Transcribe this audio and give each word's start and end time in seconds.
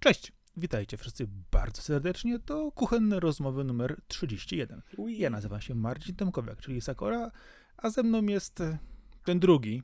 Cześć, 0.00 0.32
witajcie 0.56 0.96
wszyscy 0.96 1.28
bardzo 1.52 1.82
serdecznie. 1.82 2.38
To 2.38 2.72
kuchenne 2.72 3.20
rozmowy 3.20 3.64
numer 3.64 4.00
31. 4.08 4.82
Ja 5.08 5.30
nazywam 5.30 5.60
się 5.60 5.74
Marcin 5.74 6.16
Tomkowiak, 6.16 6.60
czyli 6.60 6.80
Sakora, 6.80 7.30
a 7.76 7.90
ze 7.90 8.02
mną 8.02 8.22
jest 8.22 8.62
ten 9.24 9.40
drugi, 9.40 9.82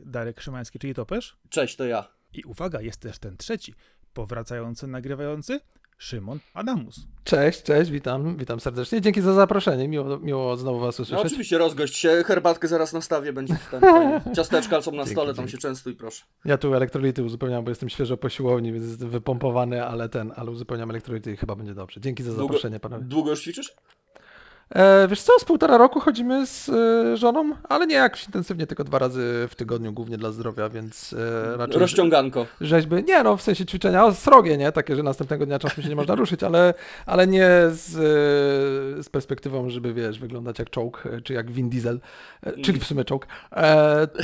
Darek 0.00 0.40
Szymański, 0.40 0.78
czyli 0.78 0.94
Topesz. 0.94 1.36
Cześć, 1.48 1.76
to 1.76 1.84
ja. 1.84 2.08
I 2.34 2.44
uwaga, 2.44 2.80
jest 2.80 3.00
też 3.00 3.18
ten 3.18 3.36
trzeci, 3.36 3.74
powracający, 4.14 4.86
nagrywający, 4.86 5.60
Szymon 5.98 6.38
Adamus. 6.54 7.06
Cześć, 7.24 7.62
cześć, 7.62 7.90
witam, 7.90 8.36
witam 8.36 8.60
serdecznie. 8.60 9.00
Dzięki 9.00 9.20
za 9.20 9.34
zaproszenie, 9.34 9.88
miło, 9.88 10.18
miło 10.18 10.56
znowu 10.56 10.80
was 10.80 10.98
No 10.98 11.02
usłyszeć. 11.02 11.26
oczywiście 11.26 11.58
rozgość 11.58 11.96
się, 11.96 12.22
herbatkę 12.26 12.68
zaraz 12.68 12.92
nastawię, 12.92 13.32
będzie 13.32 13.56
tam 13.70 13.80
fajnie. 14.20 14.20
Ciasteczka 14.36 14.82
są 14.82 14.90
na 14.90 14.96
Dzięki, 14.96 15.10
stole, 15.10 15.26
tam 15.34 15.36
dzięki. 15.36 15.52
się 15.52 15.58
częstuj 15.58 15.94
proszę. 15.96 16.24
Ja 16.44 16.58
tu 16.58 16.74
elektrolity 16.74 17.22
uzupełniam, 17.24 17.64
bo 17.64 17.70
jestem 17.70 17.88
świeżo 17.88 18.16
po 18.16 18.28
siłowni, 18.28 18.72
więc 18.72 18.86
jestem 18.88 19.10
wypompowany, 19.10 19.84
ale 19.86 20.08
ten, 20.08 20.32
ale 20.36 20.50
uzupełniam 20.50 20.90
elektrolity 20.90 21.32
i 21.32 21.36
chyba 21.36 21.56
będzie 21.56 21.74
dobrze. 21.74 22.00
Dzięki 22.00 22.22
za 22.22 22.30
Długo- 22.30 22.42
zaproszenie, 22.42 22.80
panowie. 22.80 23.04
Długo 23.04 23.30
już 23.30 23.40
ćwiczysz? 23.42 23.74
E, 24.74 25.08
wiesz 25.08 25.22
co, 25.22 25.32
z 25.38 25.44
półtora 25.44 25.78
roku 25.78 26.00
chodzimy 26.00 26.46
z 26.46 26.68
e, 26.68 27.16
żoną, 27.16 27.50
ale 27.68 27.86
nie 27.86 27.94
jakoś 27.94 28.26
intensywnie, 28.26 28.66
tylko 28.66 28.84
dwa 28.84 28.98
razy 28.98 29.46
w 29.50 29.54
tygodniu, 29.54 29.92
głównie 29.92 30.18
dla 30.18 30.32
zdrowia, 30.32 30.68
więc 30.68 31.12
e, 31.52 31.56
raczej 31.56 31.80
Rozciąganko. 31.80 32.46
rzeźby, 32.60 33.04
nie 33.04 33.22
no, 33.22 33.36
w 33.36 33.42
sensie 33.42 33.66
ćwiczenia 33.66 34.04
o, 34.04 34.14
srogie, 34.14 34.56
nie? 34.56 34.72
Takie, 34.72 34.96
że 34.96 35.02
następnego 35.02 35.46
dnia 35.46 35.58
czasem 35.58 35.82
się 35.82 35.88
nie 35.88 35.96
można 35.96 36.14
ruszyć, 36.14 36.42
ale, 36.42 36.74
ale 37.06 37.26
nie 37.26 37.48
z, 37.70 37.94
e, 38.98 39.02
z 39.02 39.08
perspektywą, 39.08 39.70
żeby, 39.70 39.94
wiesz, 39.94 40.18
wyglądać 40.18 40.58
jak 40.58 40.70
czołg, 40.70 41.04
e, 41.06 41.20
czy 41.20 41.32
jak 41.34 41.50
Vin 41.50 41.70
Diesel, 41.70 42.00
e, 42.42 42.52
czyli 42.52 42.80
w 42.80 42.84
sumie 42.84 43.04
czołg, 43.04 43.26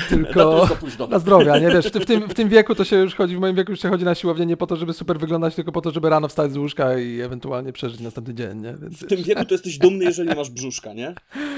tylko 0.08 0.68
na 1.10 1.18
zdrowia, 1.18 1.58
nie? 1.58 1.70
Wiesz, 1.70 1.86
w, 1.86 1.90
tym- 1.90 2.02
w, 2.02 2.06
tym, 2.06 2.28
w 2.28 2.34
tym 2.34 2.48
wieku 2.48 2.74
to 2.74 2.84
się 2.84 2.96
już 2.96 3.14
chodzi, 3.14 3.36
w 3.36 3.40
moim 3.40 3.56
wieku 3.56 3.72
już 3.72 3.80
się 3.80 3.88
chodzi 3.88 4.04
na 4.04 4.14
siłownię 4.14 4.46
nie 4.46 4.56
po 4.56 4.66
to, 4.66 4.76
żeby 4.76 4.92
super 4.92 5.18
wyglądać, 5.18 5.54
tylko 5.54 5.72
po 5.72 5.80
to, 5.80 5.90
żeby 5.90 6.08
rano 6.10 6.28
wstać 6.28 6.52
z 6.52 6.56
łóżka 6.56 6.98
i 6.98 7.20
ewentualnie 7.20 7.72
przeżyć 7.72 8.00
następny 8.00 8.34
dzień, 8.34 8.58
nie? 8.60 8.74
Więc 8.82 8.98
W 9.04 9.06
tym 9.06 9.22
wieku 9.22 9.44
to 9.44 9.54
jesteś 9.54 9.78
dumny, 9.78 10.04
jeżeli 10.04 10.37
masz 10.38 10.50
brzuszka, 10.50 10.92
nie? 10.92 11.14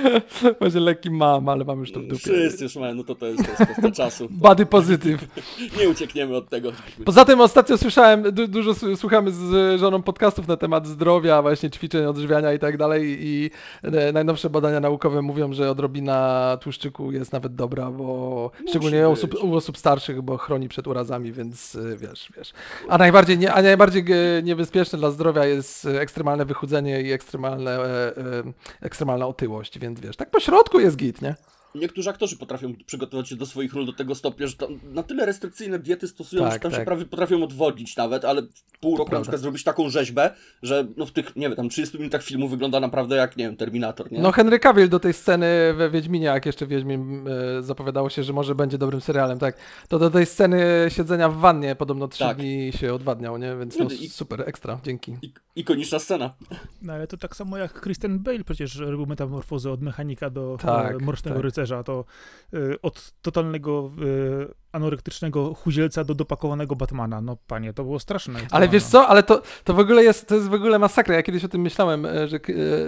może 0.61 0.81
lekki 0.81 1.11
mam, 1.11 1.48
ale 1.48 1.64
mam 1.64 1.81
już 1.81 1.92
to 1.92 2.00
w 2.00 2.03
dupie. 2.03 2.19
Wszyscy 2.19 2.64
już 2.64 2.77
mają, 2.77 2.95
no 2.95 3.05
to 3.05 3.14
to 3.14 3.27
jest, 3.27 3.45
to 3.45 3.50
jest 3.50 3.62
kwestia 3.62 3.91
czasu. 4.05 4.28
Body 4.31 4.67
pozytyw. 4.67 5.20
Nie 5.81 5.89
uciekniemy 5.89 6.37
od 6.37 6.48
tego. 6.48 6.72
Poza 7.05 7.25
tym 7.25 7.41
ostatnio 7.41 7.78
słyszałem, 7.78 8.22
du 8.22 8.48
dużo 8.48 8.75
słuchamy 8.97 9.31
z 9.31 9.81
żoną 9.81 10.03
podcastów 10.03 10.48
na 10.48 10.56
temat 10.56 10.87
zdrowia, 10.87 11.42
właśnie 11.42 11.70
ćwiczeń, 11.70 12.05
odżywiania 12.05 12.53
i 12.53 12.59
tak 12.59 12.77
dalej 12.77 13.19
i 13.20 13.50
e, 13.83 14.12
najnowsze 14.12 14.50
badania 14.50 14.81
naukowe 14.81 15.22
mówią, 15.22 15.53
że 15.53 15.70
odrobina 15.70 16.56
tłuszczyku 16.61 17.12
jest 17.12 17.33
nawet 17.33 17.55
dobra, 17.55 17.91
bo 17.91 18.50
szczególnie 18.69 19.09
u 19.09 19.12
osób, 19.12 19.44
u 19.44 19.55
osób 19.55 19.78
starszych, 19.78 20.22
bo 20.22 20.37
chroni 20.37 20.69
przed 20.69 20.87
urazami, 20.87 21.33
więc 21.33 21.77
e, 21.77 21.97
wiesz, 21.97 22.33
wiesz. 22.37 22.53
A 22.89 22.98
najbardziej, 22.98 23.39
nie, 23.39 23.53
a 23.53 23.62
najbardziej 23.62 24.05
e, 24.39 24.42
niebezpieczne 24.42 24.98
dla 24.98 25.11
zdrowia 25.11 25.44
jest 25.44 25.87
ekstremalne 25.87 26.44
wychudzenie 26.44 27.03
i 27.03 27.12
ekstremalne, 27.12 27.70
e, 27.70 28.17
e, 28.17 28.42
ekstremalna 28.80 29.26
otyłość, 29.26 29.78
więc 29.78 30.00
wiesz, 30.00 30.16
tak 30.16 30.30
po 30.30 30.40
środku 30.40 30.80
jest 30.80 30.96
git, 30.96 31.22
nie? 31.22 31.34
Niektórzy 31.74 32.10
aktorzy 32.10 32.36
potrafią 32.36 32.74
przygotować 32.86 33.28
się 33.28 33.36
do 33.36 33.46
swoich 33.46 33.74
ról 33.74 33.86
do 33.86 33.92
tego 33.92 34.14
stopnia, 34.14 34.46
że 34.46 34.54
na 34.82 35.02
tyle 35.02 35.26
restrykcyjne 35.26 35.78
diety 35.78 36.08
stosują, 36.08 36.42
Tak, 36.42 36.52
że 36.52 36.58
tam 36.58 36.70
się 36.70 36.76
tak. 36.76 36.86
prawie 36.86 37.04
potrafią 37.04 37.44
odwodzić 37.44 37.96
nawet, 37.96 38.24
ale 38.24 38.42
pół 38.80 38.96
roku 38.96 39.12
na 39.12 39.20
przykład 39.20 39.41
zrobić 39.41 39.64
taką 39.64 39.88
rzeźbę, 39.88 40.30
że 40.62 40.86
no 40.96 41.06
w 41.06 41.12
tych, 41.12 41.36
nie 41.36 41.48
wiem, 41.48 41.56
tam 41.56 41.69
30 41.69 41.98
minutach 41.98 42.22
filmu 42.22 42.48
wygląda 42.48 42.80
naprawdę 42.80 43.16
jak, 43.16 43.36
nie 43.36 43.44
wiem, 43.44 43.56
Terminator, 43.56 44.12
nie? 44.12 44.20
No 44.20 44.32
Henry 44.32 44.59
Cavill 44.59 44.88
do 44.88 45.00
tej 45.00 45.12
sceny 45.12 45.75
we 45.76 45.91
Wiedźminie, 45.91 46.26
jak 46.26 46.47
jeszcze 46.47 46.66
Wiedźmin 46.66 47.28
e, 47.28 47.62
zapowiadało 47.62 48.10
się, 48.10 48.22
że 48.22 48.32
może 48.32 48.54
będzie 48.54 48.78
dobrym 48.78 49.00
serialem, 49.00 49.38
tak, 49.38 49.56
to 49.88 49.98
do 49.98 50.10
tej 50.10 50.26
sceny 50.26 50.60
siedzenia 50.88 51.28
w 51.28 51.36
wannie 51.36 51.75
podobno 51.75 52.09
trzy 52.09 52.25
Tak. 52.25 52.36
dni 52.36 52.72
się 52.72 52.94
odwadniał, 52.94 53.38
nie? 53.38 53.56
Więc 53.56 53.78
no, 53.78 53.86
super, 54.09 54.42
ekstra, 54.47 54.80
dzięki. 54.84 55.16
I, 55.22 55.32
ikoniczna 55.60 55.98
scena. 55.98 56.34
No 56.82 56.93
ale 56.93 57.06
to 57.06 57.16
tak 57.16 57.37
samo 57.37 57.56
jak 57.59 57.72
Kristen 57.72 58.19
Bale 58.19 58.44
przecież 58.44 58.76
robił 58.76 59.06
metamorfozę 59.06 59.71
od 59.71 59.82
mechanika 59.82 60.31
do 60.31 60.56
Tak, 60.60 60.94
e, 60.94 61.04
Mrocznego 61.04 61.37
tak. 61.37 61.44
Rycerza, 61.44 61.82
to 61.82 62.04
e, 62.53 62.59
od 62.82 63.12
totalnego 63.22 63.91
e, 63.98 64.54
anorektycznego 64.72 65.54
chuzielca 65.54 66.04
do 66.04 66.15
dopakowanego 66.15 66.76
Batmana. 66.76 67.21
No 67.21 67.37
panie, 67.47 67.72
to 67.72 67.84
było 67.84 68.00
straszne. 68.00 68.41
Ale 68.50 68.69
wiesz 68.69 68.84
co, 68.84 69.06
ale 69.09 69.22
to, 69.22 69.43
to 69.65 69.75
w 69.75 69.78
ogóle 69.78 70.04
jest, 70.04 70.28
to 70.28 70.34
jest 70.34 70.48
w 70.48 70.54
ogóle 70.54 70.78
masakra. 70.78 71.15
Ja 71.15 71.22
kiedyś 71.22 71.44
o 71.44 71.48
tym 71.48 71.60
myślałem, 71.60 72.06
że, 72.27 72.38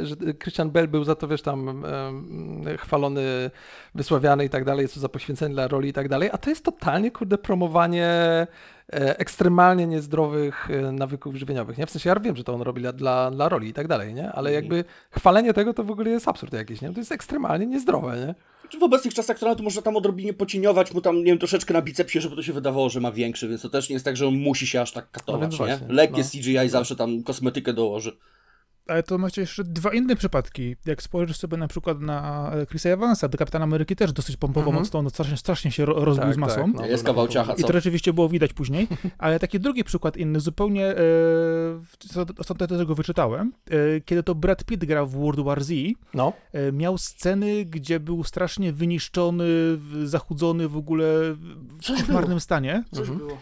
że 0.03 0.17
Christian 0.43 0.71
Bell 0.71 0.89
był 0.89 1.05
za 1.05 1.15
to, 1.15 1.29
wiesz, 1.29 1.43
tam 1.43 1.85
chwalony, 2.79 3.51
wysławiany 3.95 4.45
i 4.45 4.51
tak 4.51 4.65
dalej, 4.65 4.83
jest 4.83 4.95
to 4.95 5.01
za 5.01 5.09
poświęcenie 5.09 5.55
dla 5.55 5.69
roli 5.69 5.89
i 5.89 5.93
tak 5.93 6.09
dalej, 6.09 6.31
a 6.33 6.39
to 6.39 6.51
jest 6.51 6.65
totalnie, 6.65 7.11
kurde, 7.11 7.39
promowanie 7.39 8.47
ekstremalnie 8.97 9.87
niezdrowych 9.87 10.71
e, 10.71 10.93
nawyków 10.93 11.37
żywieniowych, 11.37 11.79
nie? 11.79 11.87
W 11.87 11.91
sensie 11.91 12.09
ja 12.09 12.21
wiem, 12.21 12.37
że 12.37 12.45
to 12.45 12.55
on 12.55 12.63
robi 12.63 12.81
dla, 12.81 12.93
dla, 12.93 13.31
dla 13.31 13.49
roli 13.49 13.69
i 13.69 13.73
tak 13.73 13.89
dalej, 13.89 14.15
nie? 14.15 14.33
Ale 14.33 14.51
Mhm. 14.51 14.55
jakby 14.65 14.85
chwalenie 15.11 15.53
tego 15.55 15.75
to 15.75 15.85
w 15.85 15.91
ogóle 15.91 16.11
jest 16.11 16.29
absurd 16.29 16.53
jakiś, 16.53 16.81
nie? 16.81 16.93
To 16.93 17.01
jest 17.01 17.13
ekstremalnie 17.13 17.67
niezdrowe, 17.67 18.27
nie? 18.27 18.35
Czy 18.69 18.79
w 18.79 18.83
obecnych 18.83 19.15
czasach 19.15 19.39
to 19.39 19.47
nawet 19.47 19.61
można 19.61 19.83
tam 19.83 19.97
odrobinie 19.97 20.33
pocieniować 20.35 20.95
mu 20.95 21.01
tam, 21.01 21.17
nie 21.19 21.25
wiem, 21.25 21.39
troszeczkę 21.39 21.75
na 21.75 21.83
bicepsie, 21.83 22.21
żeby 22.21 22.37
to 22.37 22.43
się 22.43 22.53
wydawało, 22.53 22.91
że 22.91 23.01
ma 23.01 23.13
większy, 23.13 23.49
więc 23.49 23.63
to 23.63 23.69
też 23.69 23.89
nie 23.89 23.93
jest 23.93 24.05
tak, 24.05 24.17
że 24.17 24.27
on 24.29 24.35
musi 24.39 24.67
się 24.67 24.81
aż 24.81 24.93
tak 24.93 25.11
katować, 25.11 25.59
więc 25.59 25.81
nie? 25.81 25.95
Lekkie 25.95 26.23
no. 26.23 26.29
CGI 26.33 26.69
zawsze 26.69 26.97
tam 26.97 27.23
kosmetykę 27.23 27.73
dołoży. 27.73 28.13
Ale 28.87 29.03
to 29.03 29.19
macie 29.19 29.41
jeszcze 29.41 29.65
dwa 29.65 29.93
inne 29.93 30.17
przypadki. 30.17 30.77
Jak 30.87 31.03
spojrzysz 31.03 31.37
sobie 31.37 31.57
na 31.57 31.69
przykład 31.69 32.01
na 32.01 32.51
e, 32.55 32.67
Chrisa 32.67 32.89
Evansa, 32.89 33.29
do 33.29 33.39
Kapitana 33.39 33.63
Ameryki 33.65 33.97
też 33.97 34.13
dosyć 34.13 34.37
pompowo 34.37 34.67
Mhm. 34.67 34.83
mocno, 34.83 34.99
on 35.01 35.11
strasznie, 35.11 35.37
strasznie 35.37 35.71
się 35.71 35.85
ro- 35.85 36.05
rozbił 36.05 36.27
Tak, 36.27 36.35
z 36.35 36.39
masą. 36.39 36.65
tak, 36.73 36.75
no. 36.75 36.87
jest 36.87 37.05
był 37.05 37.13
kawał 37.13 37.27
na- 37.27 37.31
ciacha, 37.33 37.53
I 37.55 37.63
to 37.65 37.73
rzeczywiście 37.73 38.13
było 38.13 38.29
widać 38.29 38.53
później, 38.53 38.89
ale 39.19 39.39
taki 39.39 39.61
drugi 39.61 39.85
przykład 39.85 40.17
inny, 40.17 40.41
zupełnie 40.41 40.87
e, 40.87 40.95
ostatnio 42.39 42.67
tego 42.79 42.95
wyczytałem, 42.95 43.53
e, 43.71 44.01
kiedy 44.01 44.23
to 44.23 44.35
Brad 44.35 44.65
Pitt 44.65 44.85
grał 44.85 45.07
w 45.07 45.13
World 45.17 45.41
War 45.41 45.65
Z, 45.65 45.73
No, 46.15 46.33
e, 46.53 46.73
miał 46.73 46.99
sceny, 46.99 47.65
gdzie 47.65 48.01
był 48.01 48.25
strasznie 48.25 48.73
wyniszczony, 48.73 49.45
zachudzony 50.05 50.69
w 50.69 50.77
ogóle 50.77 51.05
w 51.35 51.83
Coś 51.83 52.01
koszmarnym 52.01 52.41
stanie. 52.41 52.85
Coś 52.91 53.09
Mhm. 53.09 53.19
było. 53.19 53.39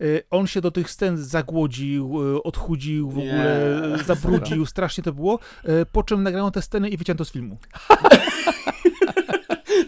E, 0.00 0.04
On 0.30 0.46
się 0.46 0.60
do 0.60 0.70
tych 0.70 0.90
scen 0.90 1.18
zagłodził, 1.18 2.34
e, 2.36 2.42
odchudził, 2.42 3.10
w 3.10 3.16
Nie. 3.16 3.22
ogóle 3.22 3.94
e, 3.94 4.04
zabrudził, 4.14 4.66
strasznie 4.66 5.04
to 5.04 5.12
było, 5.12 5.38
e, 5.64 5.86
po 5.86 6.02
czym 6.02 6.22
nagrano 6.22 6.50
te 6.50 6.62
sceny 6.62 6.88
i 6.88 6.96
wycięto 6.96 7.24
z 7.24 7.32
filmu. 7.32 7.58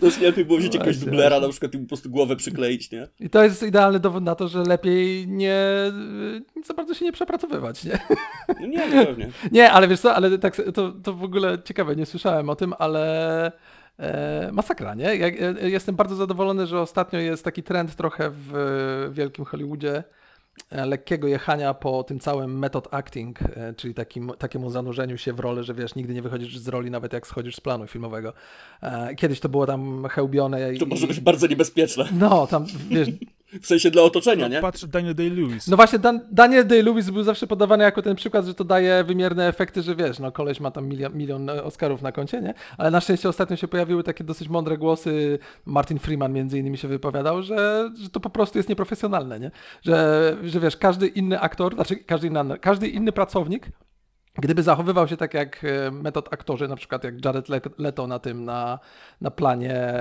To 0.01 0.07
jest 0.07 0.21
lepiej 0.21 0.45
było 0.45 0.59
wziąć 0.59 0.75
jakiegoś 0.75 0.99
dublera, 0.99 1.41
na 1.41 1.49
przykład 1.49 1.75
i 1.75 1.79
mu 1.79 1.85
po 1.85 1.89
prostu 1.89 2.11
głowę 2.11 2.37
przykleić, 2.37 2.91
nie? 2.91 3.09
i 3.21 3.31
to 3.31 3.45
jest 3.45 3.63
idealny 3.63 4.01
dowód 4.01 4.25
na 4.25 4.35
to, 4.35 4.49
że 4.49 4.63
lepiej 4.63 5.29
nie, 5.29 5.57
y, 6.59 6.65
za 6.65 6.75
bardzo 6.75 6.95
się 6.95 7.05
nie 7.05 7.13
przepracowywać, 7.13 7.85
nie? 7.85 7.99
No 8.61 8.67
nie, 8.67 8.89
no 8.95 9.05
pewnie. 9.07 9.29
Nie, 9.53 9.73
ale 9.73 9.89
wiesz 9.89 10.01
co, 10.01 10.15
ale 10.15 10.39
tak, 10.39 10.63
to, 10.75 10.93
to 10.93 11.13
w 11.15 11.25
ogóle 11.25 11.59
ciekawe, 11.65 11.97
nie 11.97 12.07
słyszałem 12.07 12.51
o 12.51 12.57
tym, 12.57 12.75
ale 12.79 13.53
masakra, 14.53 14.95
nie? 14.95 15.17
Ja, 15.17 15.27
e, 15.27 15.71
jestem 15.71 15.97
bardzo 15.97 16.17
zadowolony, 16.17 16.67
że 16.67 16.81
ostatnio 16.81 17.19
jest 17.21 17.45
taki 17.45 17.63
trend 17.63 17.95
trochę 17.97 18.31
w 18.31 18.55
e, 18.55 19.13
wielkim 19.13 19.45
Hollywoodzie 19.45 20.05
e, 20.71 20.87
lekkiego 20.87 21.29
jechania 21.29 21.75
po 21.75 22.05
tym 22.05 22.21
całym 22.21 22.59
method 22.59 22.89
acting, 22.95 23.43
e, 23.43 23.75
czyli 23.77 23.95
takim, 23.95 24.33
takiemu 24.39 24.71
zanurzeniu 24.71 25.19
się 25.19 25.33
w 25.33 25.41
rolę, 25.41 25.65
że 25.65 25.75
wiesz, 25.75 25.95
nigdy 25.95 26.15
nie 26.15 26.23
wychodzisz 26.23 26.59
z 26.59 26.69
roli, 26.69 26.91
nawet 26.91 27.13
jak 27.13 27.27
schodzisz 27.27 27.57
z 27.57 27.61
planu 27.61 27.87
filmowego. 27.87 28.33
E, 28.83 29.15
Kiedyś 29.15 29.41
to 29.41 29.49
było 29.49 29.67
tam 29.67 30.09
chełbione 30.11 30.75
i... 30.75 30.79
To 30.79 30.87
może 30.87 31.07
być 31.07 31.21
bardzo 31.21 31.47
niebezpieczne. 31.47 32.05
No, 32.13 32.47
tam, 32.47 32.67
wiesz, 32.91 33.09
W 33.53 33.67
sensie 33.67 33.91
dla 33.91 34.03
otoczenia, 34.03 34.49
nie? 34.49 34.61
Patrz 34.61 34.85
Daniel 34.85 35.15
Day-Lewis. 35.15 35.71
No 35.71 35.77
właśnie, 35.77 35.99
Dan 35.99 36.21
Daniel 36.31 36.67
Day-Lewis 36.67 37.11
był 37.11 37.23
zawsze 37.23 37.47
podawany 37.47 37.85
jako 37.85 38.03
ten 38.03 38.17
przykład, 38.17 38.47
że 38.47 38.55
to 38.55 38.65
daje 38.65 39.05
wymierne 39.05 39.49
efekty, 39.49 39.83
że 39.83 39.97
wiesz, 39.97 40.19
no 40.19 40.33
koleś 40.33 40.61
ma 40.61 40.71
tam 40.71 40.87
milion, 40.87 41.17
milion 41.17 41.51
e, 41.51 41.65
Oscarów 41.65 42.03
na 42.03 42.13
koncie, 42.13 42.43
nie? 42.43 42.55
Ale 42.79 42.91
na 42.91 43.01
szczęście 43.01 43.29
ostatnio 43.29 43.57
się 43.57 43.69
pojawiły 43.69 44.03
takie 44.03 44.25
dosyć 44.25 44.49
mądre 44.49 44.79
głosy, 44.79 45.39
Martin 45.67 45.99
Freeman 45.99 46.33
między 46.33 46.59
innymi 46.59 46.79
się 46.79 46.89
wypowiadał, 46.89 47.43
że, 47.43 47.91
że 48.03 48.11
to 48.11 48.21
po 48.21 48.31
prostu 48.31 48.59
jest 48.59 48.69
nieprofesjonalne, 48.69 49.41
nie? 49.41 49.51
Że, 49.83 50.37
że 50.45 50.61
wiesz, 50.61 50.77
każdy 50.77 51.07
inny 51.07 51.41
aktor, 51.41 51.75
znaczy 51.75 51.97
każdy 51.97 52.27
inny, 52.27 52.59
każdy 52.61 52.89
inny 52.89 53.13
pracownik 53.13 53.71
Gdyby 54.39 54.63
zachowywał 54.63 55.09
się 55.09 55.17
tak 55.17 55.35
jak 55.35 55.65
e, 55.65 55.91
metod 55.91 56.33
aktorzy, 56.33 56.69
na 56.69 56.77
przykład 56.77 57.05
jak 57.05 57.25
Jared 57.25 57.49
Le- 57.49 57.61
Leto 57.79 58.07
na 58.07 58.19
tym, 58.19 58.45
na, 58.45 58.79
na 59.21 59.31
planie 59.31 59.95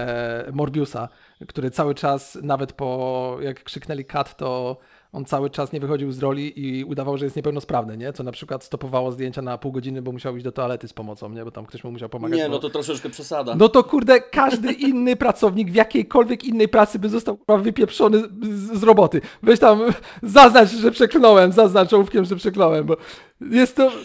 Morbiusa, 0.54 1.10
który 1.48 1.72
cały 1.72 1.96
czas, 1.96 2.38
nawet 2.44 2.74
po 2.74 3.38
jak 3.42 3.64
krzyknęli 3.64 4.06
cut, 4.06 4.36
to 4.36 4.78
on 5.18 5.26
cały 5.26 5.50
czas 5.50 5.72
nie 5.72 5.80
wychodził 5.80 6.12
z 6.12 6.20
roli 6.20 6.54
i 6.66 6.84
udawał, 6.84 7.18
że 7.18 7.26
jest 7.26 7.36
niepełnosprawny, 7.36 7.98
nie? 7.98 8.14
Co 8.14 8.24
na 8.24 8.32
przykład 8.32 8.64
stopowało 8.64 9.12
zdjęcia 9.12 9.42
na 9.42 9.58
pół 9.58 9.72
godziny, 9.72 10.02
bo 10.02 10.12
musiał 10.12 10.36
iść 10.36 10.44
do 10.44 10.52
toalety 10.52 10.88
z 10.88 10.94
pomocą, 10.94 11.30
nie? 11.30 11.46
Bo 11.46 11.52
tam 11.52 11.66
ktoś 11.66 11.84
mu 11.84 11.92
musiał 11.92 12.10
pomagać. 12.10 12.40
Nie, 12.40 12.46
bo... 12.46 12.52
no 12.52 12.60
to 12.60 12.70
troszeczkę 12.70 13.10
przesada. 13.10 13.56
No 13.56 13.70
to 13.70 13.84
kurde, 13.84 14.22
każdy 14.22 14.72
inny 14.72 15.16
pracownik 15.26 15.72
w 15.72 15.76
jakiejkolwiek 15.76 16.44
innej 16.44 16.68
pracy 16.68 17.00
by 17.00 17.10
został 17.10 17.38
kurwa, 17.38 17.58
wypieprzony 17.58 18.20
z, 18.42 18.80
z 18.80 18.84
roboty. 18.84 19.22
Weź 19.44 19.60
tam, 19.60 19.80
zaznacz, 20.24 20.70
że 20.70 20.92
przekląłem, 20.92 21.52
zaznacz 21.52 21.94
ołówkiem, 21.94 22.26
że 22.26 22.36
przekląłem, 22.36 22.86
bo 22.86 22.98
jest 23.42 23.76
to... 23.76 23.92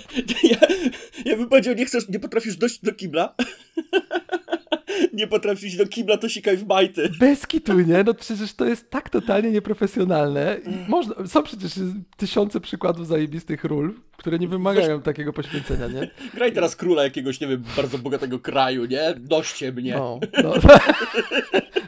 Ja, 0.43 0.58
ja 1.25 1.37
bym 1.37 1.49
powiedział, 1.49 1.75
nie 1.75 1.87
chcesz, 1.87 2.08
nie 2.08 2.20
potrafisz 2.20 2.56
dojść 2.56 2.82
do 2.82 2.93
kibla? 2.94 3.35
nie 5.12 5.27
potrafisz 5.27 5.65
iść 5.65 5.77
do 5.77 5.87
kibla, 5.87 6.17
to 6.17 6.29
sikaj 6.29 6.56
w 6.56 6.67
majty. 6.67 7.11
Bez 7.21 7.47
kitu, 7.47 7.81
nie? 7.81 8.05
No 8.05 8.15
przecież 8.15 8.55
to 8.55 8.65
jest 8.65 8.91
tak 8.91 9.11
totalnie 9.11 9.50
nieprofesjonalne. 9.50 10.56
I 10.67 10.91
Można, 10.91 11.27
są 11.27 11.43
przecież 11.43 11.73
tysiące 12.17 12.61
przykładów 12.61 13.06
zajebistych 13.06 13.65
ról, 13.65 13.94
które 14.17 14.39
nie 14.39 14.49
wymagają 14.49 15.03
takiego 15.03 15.33
poświęcenia, 15.33 15.87
nie? 15.89 16.11
Graj 16.35 16.53
teraz 16.53 16.77
króla 16.77 17.05
jakiegoś, 17.05 17.41
nie 17.41 17.47
wiem, 17.49 17.65
bardzo 17.77 17.99
bogatego 17.99 18.39
kraju, 18.39 18.85
nie? 18.85 19.15
Doście 19.21 19.73
mnie. 19.73 19.94
No, 19.94 20.21
no. 20.43 20.53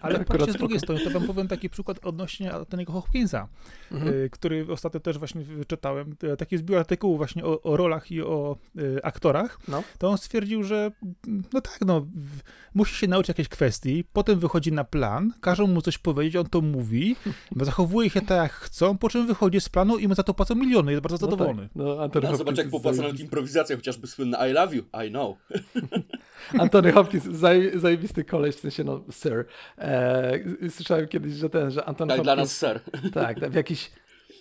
Ale 0.00 0.24
patrzcie 0.24 0.52
z 0.52 0.56
drugiej 0.56 0.78
strony, 0.80 1.00
to 1.00 1.10
wam 1.10 1.22
powiem 1.26 1.48
taki 1.48 1.70
przykład 1.70 1.98
odnośnie 2.06 2.52
Antoniego 2.52 2.92
Hopkinsa, 2.92 3.48
Mhm. 3.92 4.14
y, 4.14 4.30
który 4.30 4.66
ostatnio 4.72 5.00
też 5.00 5.18
właśnie 5.18 5.44
czytałem. 5.66 6.16
Y, 6.32 6.36
Taki 6.36 6.58
zbiór 6.58 6.78
artykułów 6.78 7.16
właśnie 7.18 7.44
o, 7.44 7.62
o 7.62 7.76
rolach 7.76 8.10
i 8.10 8.22
o 8.22 8.56
y, 8.78 9.00
aktorach. 9.02 9.58
No. 9.68 9.82
To 9.98 10.08
on 10.08 10.18
stwierdził, 10.18 10.62
że 10.62 10.90
mm, 11.28 11.42
no 11.52 11.60
tak, 11.60 11.78
no, 11.86 12.00
w- 12.00 12.40
musi 12.94 13.00
się 13.00 13.08
nauczyć 13.08 13.28
jakiejś 13.28 13.48
kwestii, 13.48 14.04
potem 14.12 14.38
wychodzi 14.38 14.72
na 14.72 14.84
plan, 14.84 15.32
każą 15.40 15.66
mu 15.66 15.82
coś 15.82 15.98
powiedzieć, 15.98 16.36
on 16.36 16.46
to 16.46 16.60
mówi, 16.60 17.16
zachowuje 17.60 18.10
się 18.10 18.20
tak 18.20 18.38
jak 18.42 18.52
chcą, 18.52 18.98
po 18.98 19.08
czym 19.08 19.26
wychodzi 19.26 19.60
z 19.60 19.68
planu 19.68 19.98
i 19.98 20.08
mu 20.08 20.14
za 20.14 20.22
to 20.22 20.34
płacą 20.34 20.54
miliony, 20.54 20.92
jest 20.92 21.02
bardzo 21.02 21.16
zadowolony. 21.16 21.68
No, 21.74 21.84
tak. 21.84 21.96
no 21.96 22.02
Antony 22.02 22.26
A 22.26 22.30
Hopkins 22.30 22.62
zobacz, 22.62 22.84
jak 22.84 22.94
zajebisty. 22.96 23.22
improwizacja, 23.24 23.76
chociażby 23.76 24.06
słynna 24.06 24.48
I 24.48 24.52
love 24.52 24.76
you, 24.76 24.82
I 25.06 25.10
know. 25.10 25.36
Antony 26.64 26.92
Hopkins, 26.92 27.24
zaj, 27.24 27.78
zajebisty 27.78 28.24
koleś, 28.24 28.56
w 28.56 28.60
sensie 28.60 28.84
no, 28.84 29.00
sir. 29.10 29.46
E, 29.78 30.38
słyszałem 30.70 31.08
kiedyś, 31.08 31.32
że 31.32 31.50
ten, 31.50 31.70
że 31.70 31.84
Antony 31.84 32.08
Tak, 32.08 32.18
Hopkins... 32.18 32.36
dla 32.36 32.36
nas 32.36 32.56
ser. 32.56 32.80
Tak, 33.14 33.40
tak, 33.40 33.50
w 33.50 33.54
jakiś... 33.54 33.90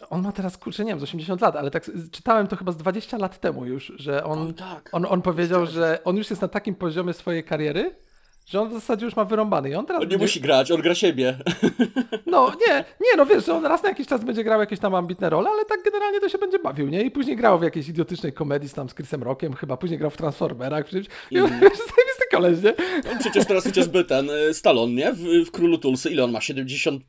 On 0.10 0.22
ma 0.22 0.32
teraz, 0.32 0.58
kurczę, 0.58 0.86
nie 0.86 0.92
wiem, 0.92 1.00
z 1.00 1.04
80 1.04 1.42
lat, 1.42 1.56
ale 1.56 1.72
tak 1.72 1.92
czytałem 2.12 2.48
to 2.48 2.56
chyba 2.56 2.72
z 2.72 2.78
20 2.78 3.18
lat 3.18 3.40
temu 3.40 3.66
już, 3.66 3.94
że 3.96 4.24
on, 4.24 4.54
tak. 4.54 4.90
on, 4.92 5.06
on 5.06 5.22
powiedział, 5.22 5.66
że 5.66 6.00
on 6.04 6.18
już 6.18 6.30
jest 6.30 6.42
na 6.42 6.48
takim 6.48 6.76
poziomie 6.76 7.14
swojej 7.14 7.44
kariery, 7.44 7.96
że 8.46 8.62
on 8.62 8.70
w 8.70 8.74
zasadzie 8.74 9.06
już 9.06 9.16
ma 9.16 9.26
wyrąbany 9.26 9.70
i 9.70 9.76
on 9.76 9.86
teraz... 9.86 10.02
On 10.02 10.08
nie 10.08 10.10
będzie... 10.10 10.24
musi 10.24 10.42
grać, 10.42 10.72
on 10.72 10.82
gra 10.82 10.96
siebie. 10.96 11.38
No 12.26 12.52
nie, 12.68 12.86
nie, 13.02 13.18
no 13.18 13.26
wiesz, 13.26 13.46
że 13.46 13.54
on 13.54 13.66
raz 13.66 13.84
na 13.84 13.90
jakiś 13.90 14.08
czas 14.08 14.24
będzie 14.24 14.44
grał 14.44 14.60
jakieś 14.60 14.80
tam 14.80 14.96
ambitne 14.96 15.30
role, 15.30 15.50
ale 15.50 15.66
tak 15.66 15.84
generalnie 15.84 16.20
to 16.20 16.30
się 16.30 16.38
będzie 16.38 16.60
bawił, 16.60 16.90
nie? 16.90 17.02
I 17.02 17.12
później 17.12 17.36
grał 17.36 17.60
w 17.60 17.64
jakiejś 17.64 17.88
idiotycznej 17.88 18.34
komedii 18.34 18.70
z 18.70 18.74
tam 18.74 18.90
z 18.90 18.94
Chrisem 18.94 19.24
Rockiem 19.24 19.54
chyba, 19.54 19.78
później 19.78 20.00
grał 20.00 20.12
w 20.12 20.18
Transformerach 20.18 20.86
przecież. 20.86 21.08
I 21.32 21.38
mm. 21.38 21.54
on, 21.54 21.60
wiesz, 21.60 21.80
koleś, 22.34 22.64
nie? 22.64 22.74
No, 23.06 23.20
przecież 23.20 23.46
teraz 23.46 23.64
chociażby 23.64 24.04
ten 24.04 24.30
y, 24.30 24.54
Stallone, 24.54 24.94
nie? 24.94 25.14
W, 25.14 25.46
w 25.46 25.52
Królu 25.52 25.78
Tulsy, 25.78 26.10
ile 26.10 26.24
on 26.24 26.32
ma? 26.32 26.42
70 26.42 27.04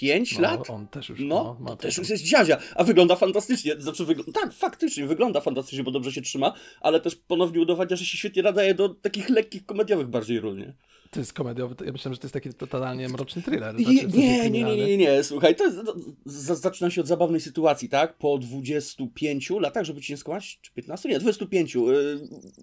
5 0.00 0.34
no, 0.34 0.40
lat? 0.42 0.70
On 0.70 0.88
też 0.88 1.08
już, 1.08 1.20
no, 1.20 1.56
no 1.60 1.76
też 1.76 1.96
już 1.96 2.10
jest 2.10 2.24
dziadzia, 2.24 2.58
a 2.74 2.84
wygląda 2.84 3.16
fantastycznie. 3.16 3.74
Znaczy, 3.78 4.04
wygl 4.04 4.32
tak, 4.32 4.52
faktycznie, 4.52 5.06
wygląda 5.06 5.40
fantastycznie, 5.40 5.84
bo 5.84 5.90
dobrze 5.90 6.12
się 6.12 6.22
trzyma, 6.22 6.52
ale 6.80 7.00
też 7.00 7.16
ponownie 7.16 7.60
udowadnia, 7.60 7.96
że 7.96 8.04
się 8.04 8.18
świetnie 8.18 8.42
nadaje 8.42 8.74
do 8.74 8.88
takich 8.88 9.28
lekkich, 9.28 9.66
komediowych 9.66 10.06
bardziej 10.06 10.40
ról, 10.40 10.56
nie? 10.56 10.74
To 11.16 11.20
jest 11.20 11.32
komediowy, 11.32 11.74
to- 11.74 11.84
ja 11.84 11.92
myślałem, 11.92 12.14
że 12.14 12.20
to 12.20 12.26
jest 12.26 12.34
taki 12.34 12.54
totalnie 12.54 13.08
mroczny 13.08 13.42
thriller. 13.42 13.74
Znaczy, 13.76 14.06
nie, 14.14 14.50
nie, 14.50 14.64
nie, 14.64 14.76
nie, 14.76 14.96
nie, 14.96 15.22
słuchaj, 15.24 15.56
to 15.56 15.64
jest, 15.64 15.78
z, 16.24 16.60
zaczyna 16.60 16.90
się 16.90 17.00
od 17.00 17.06
zabawnej 17.06 17.40
sytuacji, 17.40 17.88
tak? 17.88 18.18
Po 18.18 18.38
25 18.38 19.50
latach, 19.50 19.84
żeby 19.84 20.00
ci 20.00 20.12
nie 20.12 20.16
skłamać, 20.16 20.58
czy 20.62 20.72
15? 20.72 21.08
Nie, 21.08 21.18
25. 21.18 21.76
Y, 21.76 21.80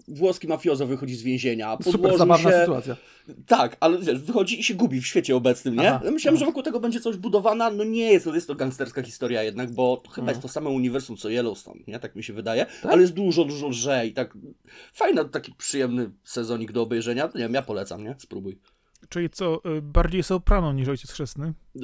włoski 0.07 0.47
mafiozo 0.47 0.87
wychodzi 0.87 1.15
z 1.15 1.21
więzienia, 1.23 1.77
Super 1.83 2.17
zabawna 2.17 2.51
się... 2.51 2.59
sytuacja. 2.59 2.95
Tak, 3.47 3.77
ale 3.79 3.97
wiesz, 3.99 4.19
wychodzi 4.19 4.59
i 4.59 4.63
się 4.63 4.73
gubi 4.73 5.01
w 5.01 5.07
świecie 5.07 5.35
obecnym, 5.35 5.75
nie? 5.75 5.89
Aha, 5.93 6.11
Myślałem, 6.11 6.39
że 6.39 6.45
wokół 6.45 6.63
tego 6.63 6.79
będzie 6.79 6.99
coś 6.99 7.17
budowana, 7.17 7.69
no 7.71 7.83
nie 7.83 8.11
jest, 8.11 8.25
no 8.25 8.35
jest 8.35 8.47
to 8.47 8.55
gangsterska 8.55 9.03
historia 9.03 9.43
jednak, 9.43 9.71
bo 9.71 9.97
to 9.97 10.09
chyba 10.11 10.21
Mhm. 10.23 10.35
jest 10.35 10.41
to 10.41 10.47
samo 10.47 10.69
uniwersum 10.69 11.17
co 11.17 11.29
Yellowstone, 11.29 11.79
nie? 11.87 11.99
Tak 11.99 12.15
mi 12.15 12.23
się 12.23 12.33
wydaje, 12.33 12.65
ale 12.83 13.01
jest 13.01 13.13
dużo, 13.13 13.45
dużo 13.45 13.67
lżej, 13.67 14.13
tak 14.13 14.37
fajny, 14.93 15.25
taki 15.29 15.53
przyjemny 15.57 16.09
sezonik 16.23 16.71
do 16.71 16.81
obejrzenia, 16.81 17.25
nie 17.35 17.41
wiem, 17.41 17.53
ja 17.53 17.61
polecam, 17.61 18.03
nie? 18.03 18.15
Spróbuj. 18.19 18.42
Czyli 19.09 19.29
co, 19.29 19.61
y, 19.77 19.81
bardziej 19.81 20.23
soprano 20.23 20.73
niż 20.73 20.87
ojciec 20.87 21.11
chrzestny? 21.11 21.53
E, 21.75 21.79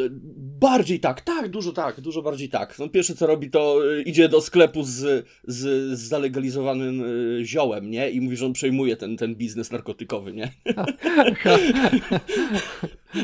Bardziej 0.59 0.99
tak, 0.99 1.21
tak, 1.21 1.49
dużo 1.49 1.73
tak, 1.73 2.01
dużo 2.01 2.21
bardziej 2.21 2.49
tak. 2.49 2.79
No 2.79 2.89
pierwsze 2.89 3.15
co 3.15 3.27
robi 3.27 3.49
to 3.49 3.91
y, 3.93 4.01
idzie 4.01 4.29
do 4.29 4.41
sklepu 4.41 4.83
z, 4.83 5.25
z, 5.43 5.57
z 5.99 5.99
zalegalizowanym 5.99 7.01
y, 7.01 7.41
ziołem, 7.45 7.89
nie? 7.91 8.09
I 8.09 8.21
mówi, 8.21 8.37
że 8.37 8.45
on 8.45 8.53
przejmuje 8.53 8.97
ten, 8.97 9.17
ten 9.17 9.35
biznes 9.35 9.71
narkotykowy, 9.71 10.33
nie? 10.33 10.51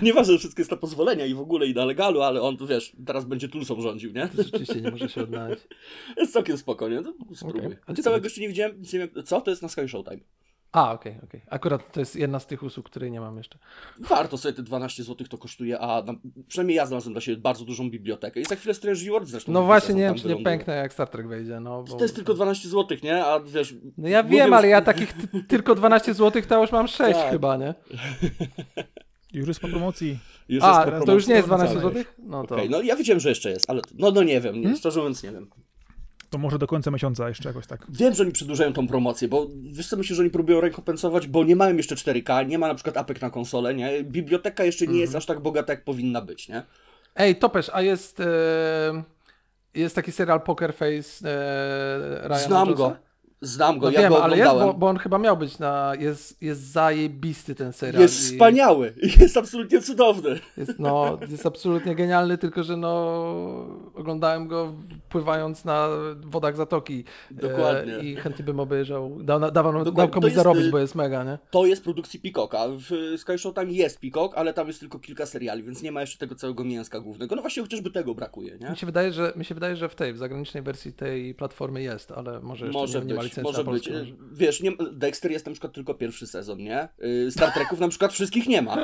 Nieważne, 0.02 0.34
że 0.34 0.40
wszystko 0.40 0.62
jest 0.62 0.72
na 0.72 0.78
pozwolenia 0.78 1.26
i 1.26 1.34
w 1.34 1.40
ogóle 1.40 1.68
i 1.68 1.74
na 1.74 1.86
legalu, 1.86 2.22
ale 2.22 2.42
on, 2.42 2.58
wiesz, 2.70 2.96
teraz 3.06 3.26
będzie 3.26 3.50
Tulsą 3.50 3.82
rządził, 3.82 4.12
nie? 4.12 4.28
To 4.28 4.44
rzeczywiście 4.44 4.82
nie 4.82 4.92
może 4.92 5.10
się 5.10 5.22
odnaleźć. 5.24 5.64
Jest 6.18 6.34
całkiem 6.34 6.58
spokojnie, 6.58 7.02
no, 7.02 7.14
spróbuj. 7.36 7.66
Okej. 7.66 7.78
A 7.88 7.94
Całego 7.94 8.26
jeszcze 8.26 8.42
nie 8.42 8.48
widziałem, 8.48 8.82
nie 8.94 9.00
wiem, 9.00 9.10
co? 9.26 9.42
To 9.42 9.52
jest 9.52 9.62
na 9.62 9.70
Sky 9.70 9.88
Showtime. 9.88 10.22
A, 10.75 10.94
okej, 10.94 11.16
okej. 11.24 11.42
Akurat 11.50 11.94
to 11.94 12.00
jest 12.00 12.16
jedna 12.16 12.39
z 12.39 12.48
tych 12.48 12.63
usług, 12.63 12.89
której 12.89 13.12
nie 13.12 13.19
mam 13.22 13.38
jeszcze. 13.38 13.57
Warto 14.00 14.38
sobie 14.38 14.54
te 14.54 14.63
12 14.63 15.04
zł 15.04 15.27
to 15.27 15.38
kosztuje, 15.38 15.80
a 15.80 16.01
na, 16.01 16.13
przynajmniej 16.48 16.75
ja 16.75 16.86
znalazłem 16.86 17.13
dla 17.13 17.22
siebie 17.22 17.38
bardzo 17.38 17.66
dużą 17.66 17.89
bibliotekę. 17.89 18.39
I 18.39 18.45
za 18.45 18.56
chwilę 18.56 18.74
Strange 18.74 19.12
World 19.12 19.27
zresztą. 19.27 19.51
No 19.51 19.63
właśnie, 19.63 19.95
nie 19.95 20.01
wiem, 20.01 20.16
czy 20.16 20.27
nie 20.27 20.44
pęknę, 20.44 20.75
jak 20.75 20.94
Star 20.94 21.10
Trek 21.10 21.27
wejdzie, 21.27 21.60
no. 21.60 21.83
Bo... 21.83 21.95
To 21.95 22.04
jest 22.04 22.16
tylko 22.16 22.33
12 22.33 22.69
zł, 22.69 22.98
nie? 23.04 23.25
A 23.25 23.39
wiesz... 23.39 23.75
No 23.98 24.07
ja 24.07 24.24
wiem, 24.24 24.54
ale 24.54 24.68
ja 24.68 24.81
takich 24.81 25.13
ty- 25.13 25.44
tylko 25.44 25.75
12 25.75 26.13
zł 26.13 26.42
to 26.48 26.62
już 26.62 26.72
mam 26.72 26.88
6 26.88 27.19
Tak. 27.19 27.31
chyba, 27.31 27.57
nie? 27.57 27.74
Już 29.33 29.48
jest 29.48 29.60
po 29.60 29.68
promocji. 29.68 30.19
Już 30.50 30.63
A, 30.63 30.86
jest 30.86 31.00
po 31.00 31.06
to 31.06 31.13
już 31.13 31.27
nie 31.27 31.36
jest 31.36 31.48
promocji, 31.48 31.77
12 31.77 31.98
no, 31.98 32.04
zł? 32.04 32.13
No 32.19 32.48
to. 32.48 32.56
Okej, 32.56 32.69
no 32.69 32.81
ja 32.81 32.95
wiedziałem, 32.95 33.19
że 33.19 33.30
jeszcze 33.30 33.50
jest, 33.50 33.69
ale 33.69 33.81
no, 33.98 34.12
no 34.12 34.24
nie 34.24 34.42
wiem, 34.42 34.56
nie, 34.56 34.62
Hmm? 34.62 34.77
szczerze 34.77 35.00
mówiąc 35.00 35.24
nie 35.24 35.31
wiem. 35.31 35.50
To 36.30 36.38
może 36.38 36.60
do 36.60 36.68
końca 36.68 36.92
miesiąca 36.92 37.27
jeszcze 37.30 37.50
jakoś 37.50 37.68
tak. 37.68 37.86
Wiem, 37.89 38.13
że 38.13 38.24
oni 38.24 38.31
przedłużają 38.31 38.74
tą 38.74 38.88
promocję, 38.88 39.27
bo 39.27 39.48
wiesz 39.72 39.88
co, 39.88 39.98
myślę, 39.98 40.16
że 40.16 40.22
oni 40.22 40.31
próbują 40.31 40.62
rekompensować, 40.62 41.27
bo 41.27 41.44
nie 41.44 41.56
mają 41.56 41.77
jeszcze 41.77 41.95
4K, 41.95 42.48
nie 42.48 42.60
ma 42.60 42.68
na 42.68 42.75
przykład 42.75 42.98
apek 42.98 43.22
na 43.22 43.30
konsolę, 43.30 43.74
nie? 43.74 44.04
Biblioteka 44.04 44.63
jeszcze 44.63 44.88
nie 44.88 45.00
jest 45.00 45.12
Mhm. 45.12 45.18
aż 45.18 45.25
tak 45.25 45.39
bogata, 45.39 45.74
jak 45.74 45.83
powinna 45.83 46.22
być, 46.22 46.50
nie? 46.50 46.63
Ej, 47.16 47.36
Topesz, 47.36 47.69
a 47.74 47.81
jest. 47.81 48.19
E, 48.19 49.04
jest 49.74 49.95
taki 49.95 50.12
serial 50.12 50.42
Poker 50.42 50.74
Face 50.74 51.30
e, 51.30 52.27
Ryana 52.27 52.39
Znam 52.39 52.74
go. 52.74 52.95
Znam 53.46 53.80
go, 53.80 53.86
No 53.86 53.92
ja 53.92 54.02
wiem, 54.02 54.10
go 54.10 54.24
ale 54.24 54.38
jest, 54.38 54.54
bo, 54.54 54.74
bo 54.74 54.88
on 54.88 54.98
chyba 54.98 55.18
miał 55.18 55.38
być 55.38 55.60
na. 55.60 55.94
Jest, 56.00 56.42
jest 56.42 56.62
zajebisty 56.62 57.56
ten 57.56 57.74
serial. 57.74 58.02
Jest 58.02 58.20
i 58.20 58.32
wspaniały, 58.32 58.94
jest 59.22 59.38
absolutnie 59.38 59.82
cudowny. 59.82 60.40
Jest, 60.58 60.80
no, 60.80 61.18
jest 61.30 61.46
absolutnie 61.46 61.96
genialny, 61.96 62.38
tylko 62.38 62.64
że 62.64 62.78
no, 62.78 63.16
oglądałem 63.94 64.48
go 64.48 64.74
pływając 65.10 65.66
na 65.66 65.88
wodach 66.25 66.56
zatoki. 66.56 67.04
Dokładnie. 67.32 67.96
E, 67.96 68.04
I 68.04 68.16
chętnie 68.16 68.46
bym 68.46 68.60
obejrzał. 68.60 69.24
Dał, 69.24 69.40
dał, 69.40 69.52
Dokładnie, 69.52 69.92
dał 69.92 70.10
komuś 70.10 70.25
jest, 70.25 70.36
zarobić, 70.36 70.66
y, 70.66 70.72
bo 70.72 70.80
jest 70.80 70.96
mega, 70.96 71.24
nie? 71.24 71.38
To 71.52 71.66
jest 71.66 71.84
produkcji 71.84 72.20
Peacocka. 72.20 72.68
W 72.68 73.18
Sky 73.18 73.38
Showtime 73.38 73.72
jest 73.72 74.00
Peacock, 74.00 74.38
ale 74.38 74.54
tam 74.54 74.68
jest 74.68 74.80
tylko 74.80 75.00
kilka 75.00 75.25
seriali, 75.25 75.64
więc 75.64 75.84
nie 75.84 75.92
ma 75.92 76.02
jeszcze 76.02 76.18
tego 76.18 76.36
całego 76.36 76.64
mięska 76.64 77.00
głównego. 77.00 77.36
No 77.36 77.42
właśnie 77.42 77.64
chociażby 77.64 77.92
tego 77.92 78.16
brakuje, 78.16 78.58
nie? 78.62 78.70
Mi 78.70 78.78
się, 78.78 78.86
wydaje, 78.86 79.12
że, 79.12 79.34
mi 79.36 79.46
się 79.46 79.56
wydaje, 79.56 79.75
że 79.75 79.90
w 79.90 79.96
tej, 79.96 80.14
w 80.14 80.18
zagranicznej 80.18 80.64
wersji 80.64 80.94
tej 80.94 81.36
platformy 81.36 81.82
jest, 81.82 82.12
ale 82.12 82.42
może 82.42 82.66
jeszcze 82.66 82.80
Może 82.80 83.00
nie, 83.00 83.06
nie 83.06 83.14
ma 83.14 83.24
być, 83.42 83.51
może 83.51 83.63
być. 83.63 83.88
Y, 83.88 84.13
Wiesz, 84.34 84.62
nie, 84.62 84.72
Dexter 84.92 85.32
jest 85.32 85.46
na 85.46 85.51
przykład 85.51 85.74
tylko 85.74 85.94
pierwszy 85.94 86.27
sezon, 86.27 86.58
nie? 86.58 86.88
Y, 87.04 87.32
Star 87.32 87.54
Treków 87.54 87.80
na 87.80 87.88
przykład 87.88 88.13
wszystkich 88.13 88.48
nie 88.48 88.62
ma. 88.62 88.75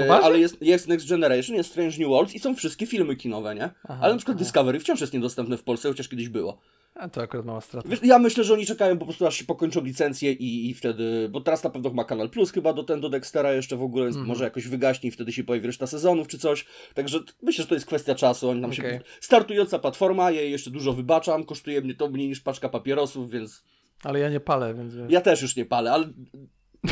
Poważnie? 0.00 0.26
ale 0.26 0.38
jest, 0.38 0.62
jest 0.62 0.88
Next 0.88 1.08
Generation, 1.08 1.56
jest 1.56 1.70
Strange 1.70 1.98
New 1.98 2.08
Worlds 2.08 2.34
i 2.34 2.38
są 2.38 2.54
wszystkie 2.54 2.86
filmy 2.86 3.16
kinowe, 3.16 3.54
nie? 3.54 3.70
Aha, 3.84 3.98
ale 4.00 4.12
na 4.12 4.18
przykład 4.18 4.34
aha. 4.36 4.44
Discovery 4.44 4.80
wciąż 4.80 5.00
jest 5.00 5.12
niedostępne 5.12 5.56
w 5.56 5.62
Polsce, 5.62 5.88
chociaż 5.88 6.08
kiedyś 6.08 6.28
było. 6.28 6.60
A 6.94 7.08
to 7.08 7.22
akurat 7.22 7.46
mała 7.46 7.60
strata. 7.60 7.88
Wiesz, 7.88 8.00
ja 8.02 8.18
myślę, 8.18 8.44
że 8.44 8.54
oni 8.54 8.66
czekają 8.66 8.98
po 8.98 9.04
prostu 9.04 9.26
aż 9.26 9.36
się 9.36 9.44
pokończą 9.44 9.84
licencje 9.84 10.32
i, 10.32 10.70
i 10.70 10.74
wtedy, 10.74 11.28
bo 11.30 11.40
teraz 11.40 11.64
na 11.64 11.70
pewno 11.70 11.90
ma 11.90 12.04
Kanal 12.04 12.30
Plus 12.30 12.52
chyba 12.52 12.72
do 12.72 12.84
ten 12.84 13.00
do 13.00 13.08
Dextera 13.08 13.52
jeszcze 13.52 13.76
w 13.76 13.82
ogóle, 13.82 14.06
Mhm. 14.06 14.26
może 14.26 14.44
jakoś 14.44 14.68
wygaśnie 14.68 15.08
i 15.08 15.12
wtedy 15.12 15.32
się 15.32 15.44
pojawi 15.44 15.66
reszta 15.66 15.86
sezonów 15.86 16.28
czy 16.28 16.38
coś. 16.38 16.66
Także 16.94 17.20
myślę, 17.42 17.62
że 17.62 17.68
to 17.68 17.74
jest 17.74 17.86
kwestia 17.86 18.14
czasu. 18.14 18.48
Oni 18.48 18.60
nam 18.60 18.70
Okej. 18.70 18.92
się... 18.92 19.00
Startująca 19.20 19.78
platforma, 19.78 20.30
jej 20.30 20.50
jeszcze 20.52 20.70
dużo 20.70 20.92
wybaczam, 20.92 21.44
kosztuje 21.44 21.80
mnie 21.80 21.94
to 21.94 22.08
mniej 22.08 22.28
niż 22.28 22.40
paczka 22.40 22.68
papierosów, 22.68 23.30
więc 23.30 23.62
Ale 24.02 24.18
ja 24.20 24.30
nie 24.30 24.40
palę, 24.40 24.74
więc 24.74 24.94
ja 25.08 25.20
też 25.20 25.42
już 25.42 25.56
nie 25.56 25.64
palę, 25.64 25.92
ale 25.92 26.06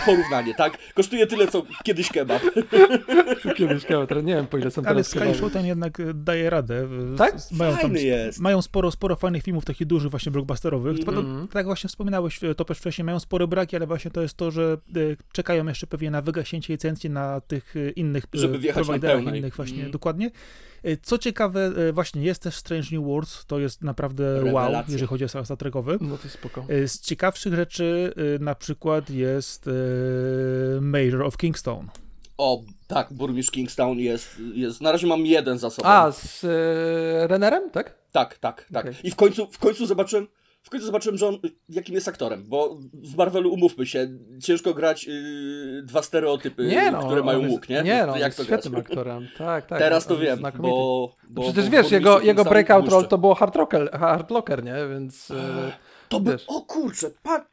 Porównanie, 0.07 0.55
tak? 0.55 0.79
Kosztuje 0.95 1.27
tyle, 1.27 1.49
co 1.49 1.63
kiedyś 1.85 2.09
kebab. 2.09 2.43
Kiedyś 3.57 3.85
teraz 4.09 4.25
nie 4.25 4.35
wiem 4.35 4.47
po 4.47 4.59
ile 4.59 4.71
są 4.71 4.83
Ale 4.83 4.89
teraz 4.89 5.07
Sky 5.09 5.19
kebaby. 5.19 5.39
Showtime 5.39 5.67
jednak 5.69 6.01
e, 6.01 6.15
daje 6.15 6.51
radę. 6.51 6.89
E, 7.15 7.17
Tak? 7.17 7.35
Mają, 7.53 7.73
tam, 7.73 7.81
Fajny 7.81 8.03
jest. 8.03 8.41
mają 8.41 8.63
sporo, 8.63 8.91
sporo 8.91 9.17
fajnych 9.17 9.43
filmów, 9.43 9.65
takich 9.65 9.87
dużych 9.87 10.11
właśnie 10.11 10.33
blockbusterowych. 10.33 11.09
Mm 11.09 11.49
Tak 11.49 11.67
właśnie 11.67 11.89
wspominałeś, 11.89 12.45
e, 12.45 12.55
to 12.55 12.65
też 12.65 12.79
wcześniej, 12.79 13.05
mają 13.05 13.21
spore 13.21 13.47
braki, 13.47 13.77
ale 13.77 13.87
właśnie 13.87 14.11
to 14.11 14.23
jest 14.23 14.37
to, 14.37 14.51
że 14.51 14.77
e, 14.97 15.01
czekają 15.33 15.67
jeszcze 15.67 15.87
pewnie 15.87 16.11
na 16.11 16.23
wygaśnięcie 16.23 16.73
licencji 16.73 17.11
na 17.11 17.41
tych 17.41 17.75
e, 17.77 17.91
innych 17.91 18.25
e, 18.35 18.39
Żeby 18.39 18.59
wjechać 18.59 18.77
na 18.79 18.85
prowajderach, 18.85 19.17
pełnej. 19.17 19.41
innych 19.41 19.57
właśnie, 19.57 19.75
Mhm. 19.77 19.93
dokładnie. 19.93 20.31
E, 20.83 20.97
Co 20.97 21.19
ciekawe, 21.19 21.73
e, 21.89 21.93
właśnie 21.93 22.23
jest 22.23 22.43
też 22.43 22.55
Strange 22.57 22.89
New 22.93 23.05
Worlds, 23.05 23.45
to 23.47 23.59
jest 23.59 23.83
naprawdę 23.83 24.35
wow, 24.35 24.45
Rewelacja. 24.45 24.93
jeżeli 24.93 25.09
chodzi 25.09 25.25
o 25.25 25.29
Star 25.29 25.57
Trekowy. 25.57 25.99
No 26.01 26.19
to 26.19 26.29
spoko. 26.29 26.65
E, 26.69 26.89
Z 26.89 27.01
ciekawszych 27.01 27.55
rzeczy 27.55 28.13
na 28.41 28.55
przykład 28.55 29.11
jest 29.11 29.67
e, 29.69 29.71
Major 30.81 31.23
of 31.23 31.37
Kingstone. 31.37 31.89
O, 32.39 32.63
tak, 32.87 33.13
burmistrz 33.13 33.51
Kingstown 33.53 33.99
jest, 33.99 34.37
jest. 34.55 34.81
Na 34.81 34.93
razie 34.93 35.07
mam 35.07 35.27
jeden 35.27 35.59
za 35.59 35.71
sobą. 35.71 35.89
A, 35.89 36.13
z 36.13 36.45
e, 36.45 37.27
Rennerem, 37.27 37.71
tak? 37.71 37.95
Tak, 38.13 38.39
tak, 38.39 38.67
tak. 38.73 38.87
Okej. 38.87 38.95
I 39.05 39.11
w 39.11 39.17
końcu, 39.17 39.47
w 39.51 39.59
końcu 39.59 39.87
zobaczyłem. 39.87 40.27
W 40.63 40.71
końcu 40.71 40.87
zobaczyłem, 40.87 41.19
że 41.19 41.29
on 41.29 41.35
y, 41.35 41.39
jakim 41.69 41.95
jest 41.95 42.09
aktorem, 42.09 42.45
bo 42.49 42.77
w 42.95 43.17
Marvelu 43.17 43.53
umówmy 43.53 43.87
się, 43.87 44.09
ciężko 44.43 44.75
grać 44.75 45.09
y, 45.09 45.83
dwa 45.85 46.03
stereotypy, 46.03 46.71
które 47.07 47.23
mają 47.23 47.39
on 47.39 47.49
łuk, 47.51 47.69
nie? 47.69 47.83
Nie, 47.83 48.07
no, 48.07 48.13
on 48.13 48.19
Jak 48.19 48.29
jest 48.29 48.37
to 48.37 48.45
świetnym 48.45 48.73
grać? 48.75 48.87
aktorem. 48.87 49.29
Tak, 49.39 49.67
tak. 49.67 49.79
Teraz 49.79 50.07
to 50.07 50.15
jest 50.15 50.25
wiem, 50.25 50.39
znakomity. 50.39 50.71
bo, 50.75 51.15
bo... 51.31 51.43
Przecież 51.43 51.65
bo 51.65 51.71
wiesz, 51.71 51.71
burmistrz 51.71 51.93
jego, 51.93 52.21
jego 52.21 52.45
breakout 52.45 52.89
role 52.89 53.07
to 53.09 53.19
było 53.19 53.35
Hard 53.35 53.57
Rocker, 53.57 53.91
hard 53.91 54.31
Locker, 54.31 54.65
nie? 54.65 54.75
Więc... 54.91 55.31
e, 55.31 55.73
To 56.09 56.21
by... 56.21 56.33
wiesz. 56.33 56.45
O 56.49 56.61
kurczę, 56.61 57.11
pat... 57.23 57.49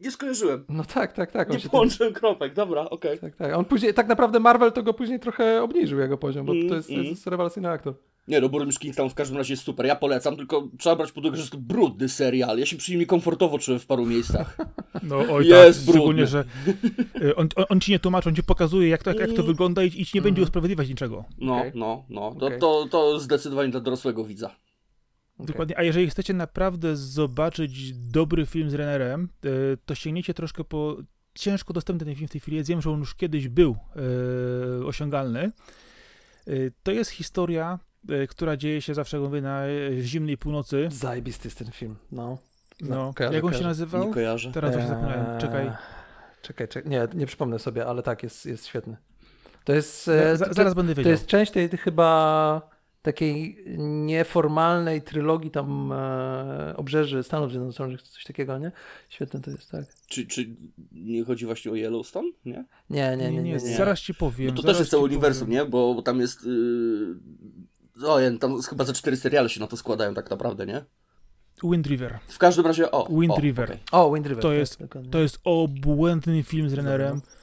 nie 0.00 0.10
skojarzyłem. 0.10 0.64
No 0.68 0.84
tak, 0.84 1.12
tak, 1.12 1.32
tak. 1.32 1.50
On 1.50 1.56
Nie 1.56 1.62
połączyłem 1.70 2.12
kropek, 2.12 2.54
dobra, 2.54 2.90
okej. 2.90 3.18
tak, 3.18 3.36
tak. 3.36 3.54
On 3.54 3.64
później, 3.64 3.94
tak 3.94 4.08
naprawdę 4.08 4.40
Marvel 4.40 4.72
to 4.72 4.82
go 4.82 4.94
później 4.94 5.20
trochę 5.20 5.62
obniżył 5.62 5.98
jego 5.98 6.18
poziom, 6.18 6.46
bo 6.46 6.52
Mm, 6.52 6.68
to 6.68 6.74
jest, 6.74 6.88
to 6.88 6.94
mm. 6.94 7.06
jest 7.06 7.26
rewelacyjny 7.26 7.68
aktor. 7.70 7.94
Nie 8.28 8.40
no, 8.40 8.48
burmistrz 8.48 8.80
Kingstown 8.80 9.10
w 9.10 9.14
każdym 9.14 9.38
razie 9.38 9.52
jest 9.52 9.62
super, 9.64 9.86
ja 9.86 9.96
polecam, 9.96 10.36
tylko 10.36 10.68
trzeba 10.78 10.96
brać 10.96 11.12
pod 11.12 11.24
uwagę, 11.24 11.36
że 11.36 11.42
jest 11.42 11.52
to 11.52 11.58
brudny 11.58 12.08
serial, 12.08 12.58
ja 12.58 12.66
się 12.66 12.76
przy 12.76 12.96
nim 12.96 13.06
komfortowo 13.06 13.58
czułem 13.58 13.80
w 13.80 13.86
paru 13.86 14.06
miejscach. 14.06 14.56
No 15.02 15.16
oj 15.30 15.46
Jest 15.46 15.86
tak, 15.86 15.94
szczególnie, 15.94 16.22
brudny. 16.26 16.26
że 16.26 16.44
y, 17.28 17.36
on, 17.36 17.48
on, 17.56 17.64
on 17.68 17.80
ci 17.80 17.92
nie 17.92 17.98
tłumaczy, 17.98 18.28
on 18.28 18.34
ci 18.34 18.42
pokazuje, 18.42 18.88
jak 18.88 19.02
to, 19.02 19.10
jak 19.10 19.28
to 19.28 19.34
Mm. 19.34 19.46
wygląda 19.46 19.82
i, 19.82 19.86
i 19.86 20.06
ci 20.06 20.10
nie 20.14 20.22
będzie 20.22 20.42
usprawiedliwiać 20.42 20.88
niczego. 20.88 21.24
No, 21.38 21.56
Okej. 21.58 21.72
no, 21.74 22.04
no, 22.10 22.34
to, 22.40 22.46
Okej. 22.46 22.58
to, 22.58 22.86
to 22.90 23.20
zdecydowanie 23.20 23.68
dla 23.68 23.80
dorosłego 23.80 24.24
widza. 24.24 24.50
Dokładnie. 25.38 25.78
A 25.78 25.82
jeżeli 25.82 26.10
chcecie 26.10 26.34
naprawdę 26.34 26.96
zobaczyć 26.96 27.92
dobry 27.92 28.46
film 28.46 28.70
z 28.70 28.74
Rennerem, 28.74 29.28
y, 29.44 29.78
to 29.86 29.94
sięgniecie 29.94 30.34
troszkę 30.34 30.64
po 30.64 30.96
ciężko 31.34 31.72
dostępny 31.72 32.06
ten 32.06 32.14
film 32.14 32.28
w 32.28 32.30
tej 32.30 32.40
chwili. 32.40 32.56
Ja 32.56 32.62
wiem, 32.64 32.82
że 32.82 32.90
on 32.90 32.98
już 32.98 33.14
kiedyś 33.14 33.48
był 33.48 33.76
y, 34.80 34.86
osiągalny. 34.86 35.52
Y, 36.48 36.72
to 36.82 36.92
jest 36.92 37.10
historia, 37.10 37.78
która 38.28 38.56
dzieje 38.56 38.82
się 38.82 38.94
zawsze 38.94 39.16
jak 39.16 39.26
mówię, 39.26 39.42
na 39.42 39.62
zimnej 40.00 40.38
północy. 40.38 40.88
Zajebisty 40.90 41.48
jest 41.48 41.58
ten 41.58 41.70
film, 41.70 41.96
no. 42.12 42.38
No, 42.80 43.12
kojarzę, 43.14 43.34
jak 43.36 43.44
on 43.44 43.54
się 43.54 43.64
nazywał? 43.64 44.06
Nie 44.08 44.14
kojarzę. 44.14 44.52
Teraz 44.52 44.72
właśnie 44.72 44.88
zapomniałem. 44.88 45.26
Eee, 45.26 45.40
Czekaj. 45.40 45.70
Czekaj, 46.42 46.68
czekaj. 46.68 46.90
Nie, 46.90 47.08
nie 47.14 47.26
przypomnę 47.26 47.58
sobie, 47.58 47.86
ale 47.86 48.02
tak, 48.02 48.22
jest, 48.22 48.46
jest 48.46 48.66
świetny. 48.66 48.96
To 49.64 49.72
jest. 49.72 50.08
E, 50.08 50.36
za, 50.36 50.46
to, 50.46 50.54
zaraz 50.54 50.74
będę 50.74 50.92
to 50.92 50.96
wiedział. 50.96 51.10
jest 51.10 51.26
część 51.26 51.52
tej 51.52 51.68
chyba 51.68 52.77
takiej 53.02 53.64
nieformalnej 53.78 55.02
trylogii 55.02 55.50
tam 55.50 55.92
e, 55.92 56.74
obrzeży 56.76 57.22
Stanów 57.22 57.50
Zjednoczonych, 57.50 58.02
czy 58.02 58.12
coś 58.12 58.24
takiego, 58.24 58.58
nie? 58.58 58.72
Świetne 59.08 59.40
to 59.40 59.50
jest, 59.50 59.70
tak. 59.70 59.84
Czy, 60.06 60.26
czy 60.26 60.56
nie 60.92 61.24
chodzi 61.24 61.46
właśnie 61.46 61.70
o 61.70 61.74
Yellowstone, 61.74 62.28
nie? 62.44 62.64
Nie, 62.90 63.16
nie, 63.16 63.30
nie, 63.30 63.42
nie. 63.42 63.52
nie, 63.52 63.60
Zaraz 63.60 64.00
ci 64.00 64.14
powiem. 64.14 64.54
No 64.54 64.62
to 64.62 64.68
też 64.68 64.78
jest 64.78 64.90
całe 64.90 65.02
powiem. 65.02 65.12
uniwersum, 65.16 65.50
nie? 65.50 65.64
Bo, 65.64 65.94
bo 65.94 66.02
tam 66.02 66.20
jest... 66.20 66.44
Yy... 66.44 67.16
O, 68.06 68.20
ja, 68.20 68.38
tam 68.38 68.62
chyba 68.62 68.84
ze 68.84 68.92
cztery 68.92 69.16
seriale 69.16 69.48
się 69.48 69.60
na 69.60 69.66
to 69.66 69.76
składają 69.76 70.14
tak 70.14 70.30
naprawdę, 70.30 70.66
nie? 70.66 70.84
Wind 71.62 71.86
River. 71.86 72.18
W 72.28 72.38
każdym 72.38 72.66
razie, 72.66 72.90
o. 72.90 73.08
Wind 73.20 73.32
o, 73.32 73.40
River. 73.40 73.64
okej. 73.70 73.80
O, 73.92 74.14
Wind 74.14 74.26
River. 74.26 74.42
To 74.42 74.48
tak, 74.48 74.58
jest- 74.58 74.80
dokładnie. 74.80 75.10
To 75.10 75.18
jest 75.18 75.38
obłędny 75.44 76.42
film 76.42 76.70
z 76.70 76.72
Rennerem. 76.72 77.16
E, 77.16 77.37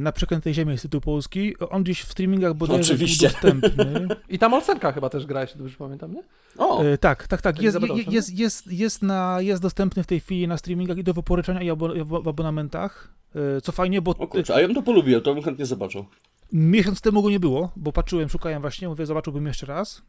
Na 0.00 0.12
przeklętej 0.12 0.54
ziemi 0.54 0.72
jest 0.72 0.82
tytuł 0.82 1.00
polski. 1.00 1.54
On 1.70 1.82
gdzieś 1.82 2.02
w 2.02 2.10
streamingach 2.12 2.54
bodajże 2.54 2.92
Oczywiście. 2.94 3.30
był 3.42 3.52
dostępny. 3.60 4.08
I 4.28 4.38
tam 4.38 4.54
Olsenka 4.54 4.92
chyba 4.92 5.08
też 5.10 5.26
gra, 5.26 5.40
jeśli 5.40 5.58
dobrze 5.58 5.76
pamiętam, 5.78 6.12
nie? 6.14 6.22
O, 6.58 6.84
E, 6.84 6.98
tak, 6.98 7.26
tak, 7.26 7.42
tak. 7.42 7.62
Jest, 7.62 7.76
Elizabeth 7.76 7.88
je- 7.98 8.00
Olsen? 8.00 8.14
jest, 8.14 8.38
jest, 8.38 8.72
jest, 8.72 9.02
na, 9.02 9.36
jest 9.40 9.62
dostępny 9.62 10.02
w 10.02 10.06
tej 10.06 10.20
chwili 10.20 10.48
na 10.48 10.56
streamingach 10.56 10.98
i 10.98 11.04
do 11.04 11.14
wypożyczenia 11.14 11.62
i 11.62 11.76
w 12.04 12.28
abonamentach. 12.28 13.14
E, 13.56 13.60
Co 13.60 13.72
fajnie, 13.72 14.02
bo 14.02 14.10
o 14.10 14.26
kurczę, 14.26 14.54
a 14.54 14.60
ja 14.60 14.66
bym 14.66 14.74
to 14.74 14.82
polubił, 14.82 15.20
to 15.20 15.34
bym 15.34 15.42
chętnie 15.42 15.66
zobaczył. 15.66 16.04
miesiąc 16.52 17.00
temu 17.00 17.22
go 17.22 17.30
nie 17.30 17.40
było, 17.40 17.72
bo 17.76 17.92
patrzyłem, 17.92 18.28
szukałem 18.28 18.60
właśnie, 18.62 18.88
mówię, 18.88 19.06
zobaczyłbym 19.06 19.46
jeszcze 19.46 19.66
raz. 19.66 20.02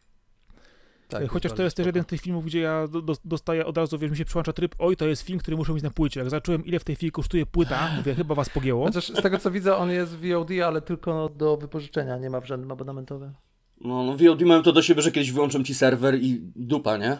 Tak, 1.13 1.23
E, 1.23 1.27
Chociaż 1.27 1.51
to 1.53 1.63
jest 1.63 1.77
też 1.77 1.85
jeden 1.85 2.03
z 2.03 2.05
tych 2.05 2.21
filmów, 2.21 2.45
gdzie 2.45 2.59
ja 2.59 2.87
do, 2.87 3.01
do, 3.01 3.13
dostaję 3.25 3.65
od 3.65 3.77
razu, 3.77 3.97
wiesz, 3.99 4.11
mi 4.11 4.17
się 4.17 4.25
przyłącza 4.25 4.53
tryb, 4.53 4.75
oj, 4.79 4.95
to 4.97 5.07
jest 5.07 5.21
film, 5.21 5.39
który 5.39 5.57
muszę 5.57 5.73
mieć 5.73 5.83
na 5.83 5.91
płycie. 5.91 6.19
Jak 6.19 6.29
zacząłem, 6.29 6.65
ile 6.65 6.79
w 6.79 6.83
tej 6.83 6.95
chwili 6.95 7.11
kosztuje 7.11 7.45
płyta, 7.45 7.89
mówię, 7.97 8.15
chyba 8.15 8.35
was 8.35 8.49
pogięło. 8.49 8.85
Chociaż 8.85 9.07
z 9.07 9.21
tego 9.21 9.37
co 9.37 9.51
widzę, 9.51 9.75
on 9.77 9.89
jest 9.91 10.15
w 10.17 10.31
VOD, 10.31 10.49
ale 10.65 10.81
tylko 10.81 11.29
do 11.29 11.57
wypożyczenia, 11.57 12.17
nie 12.17 12.29
ma 12.29 12.39
w 12.41 12.45
żadnym 12.45 12.71
abonamentowym. 12.71 13.33
No, 13.81 14.03
no 14.03 14.17
VOD 14.17 14.41
mają 14.41 14.63
to 14.63 14.71
do 14.71 14.81
siebie, 14.81 15.01
że 15.01 15.11
kiedyś 15.11 15.31
wyłączą 15.31 15.63
ci 15.63 15.73
serwer 15.75 16.15
i 16.21 16.41
dupa, 16.55 16.97
nie? 16.97 17.17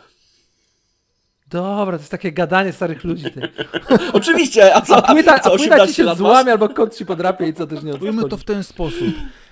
Dobra, 1.48 1.98
to 1.98 2.02
jest 2.02 2.12
takie 2.12 2.32
gadanie 2.32 2.74
starych 2.74 3.04
ludzi. 3.04 3.32
Ty. 3.32 3.42
Oczywiście, 4.14 4.76
a 4.76 4.82
co? 4.82 5.06
A 5.08 5.14
płyta, 5.14 5.40
co, 5.40 5.54
a 5.54 5.58
płyta 5.58 5.76
ci 5.76 5.82
18 5.82 6.04
się 6.04 6.16
złamie 6.16 6.52
albo 6.52 6.70
kot 6.70 6.96
ci 6.98 7.06
podrapie 7.06 7.48
i 7.48 7.54
co 7.54 7.68
też 7.68 7.84
nie 7.84 7.94
Ujmę 7.96 8.20
to 8.22 8.26
odchodzi. 8.26 8.42
w 8.42 8.46
ten 8.46 8.64
sposób. 8.64 9.08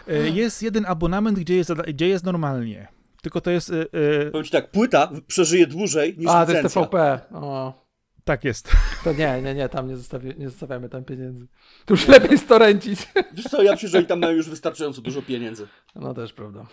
E, 0.08 0.30
Jest 0.30 0.64
jeden 0.64 0.86
abonament, 0.88 1.40
gdzie 1.40 1.56
jest, 1.56 1.74
gdzie 1.74 2.08
jest 2.08 2.26
normalnie. 2.26 2.88
Tylko 3.22 3.42
to 3.42 3.52
jest. 3.52 3.70
e, 3.70 3.82
e, 3.82 4.32
Powiem 4.32 4.46
ci 4.46 4.52
tak, 4.52 4.72
płyta 4.72 5.12
przeżyje 5.28 5.68
dłużej 5.68 6.16
niż 6.18 6.28
A, 6.30 6.46
to 6.46 6.52
jest 6.52 6.64
licencja. 6.64 6.82
TVP. 6.82 7.20
O, 7.34 7.74
tak 8.24 8.44
jest. 8.44 8.70
to 9.04 9.14
nie, 9.14 9.42
nie, 9.42 9.54
nie, 9.56 9.70
tam 9.70 9.88
nie, 9.88 9.98
zostawi, 9.98 10.34
nie 10.38 10.50
zostawiamy 10.50 10.90
tam 10.90 11.04
pieniędzy. 11.04 11.48
To 11.86 11.94
już 11.94 12.08
lepiej 12.08 12.38
storęcić. 12.38 13.00
Wiesz 13.34 13.46
co, 13.46 13.64
ja 13.64 13.72
myślę, 13.72 13.90
że 13.90 13.98
oni 13.98 14.08
tam 14.08 14.20
mają 14.20 14.34
już 14.34 14.50
wystarczająco 14.50 15.02
dużo 15.02 15.22
pieniędzy. 15.22 15.68
No 15.96 16.14
też 16.14 16.34
prawda. 16.34 16.66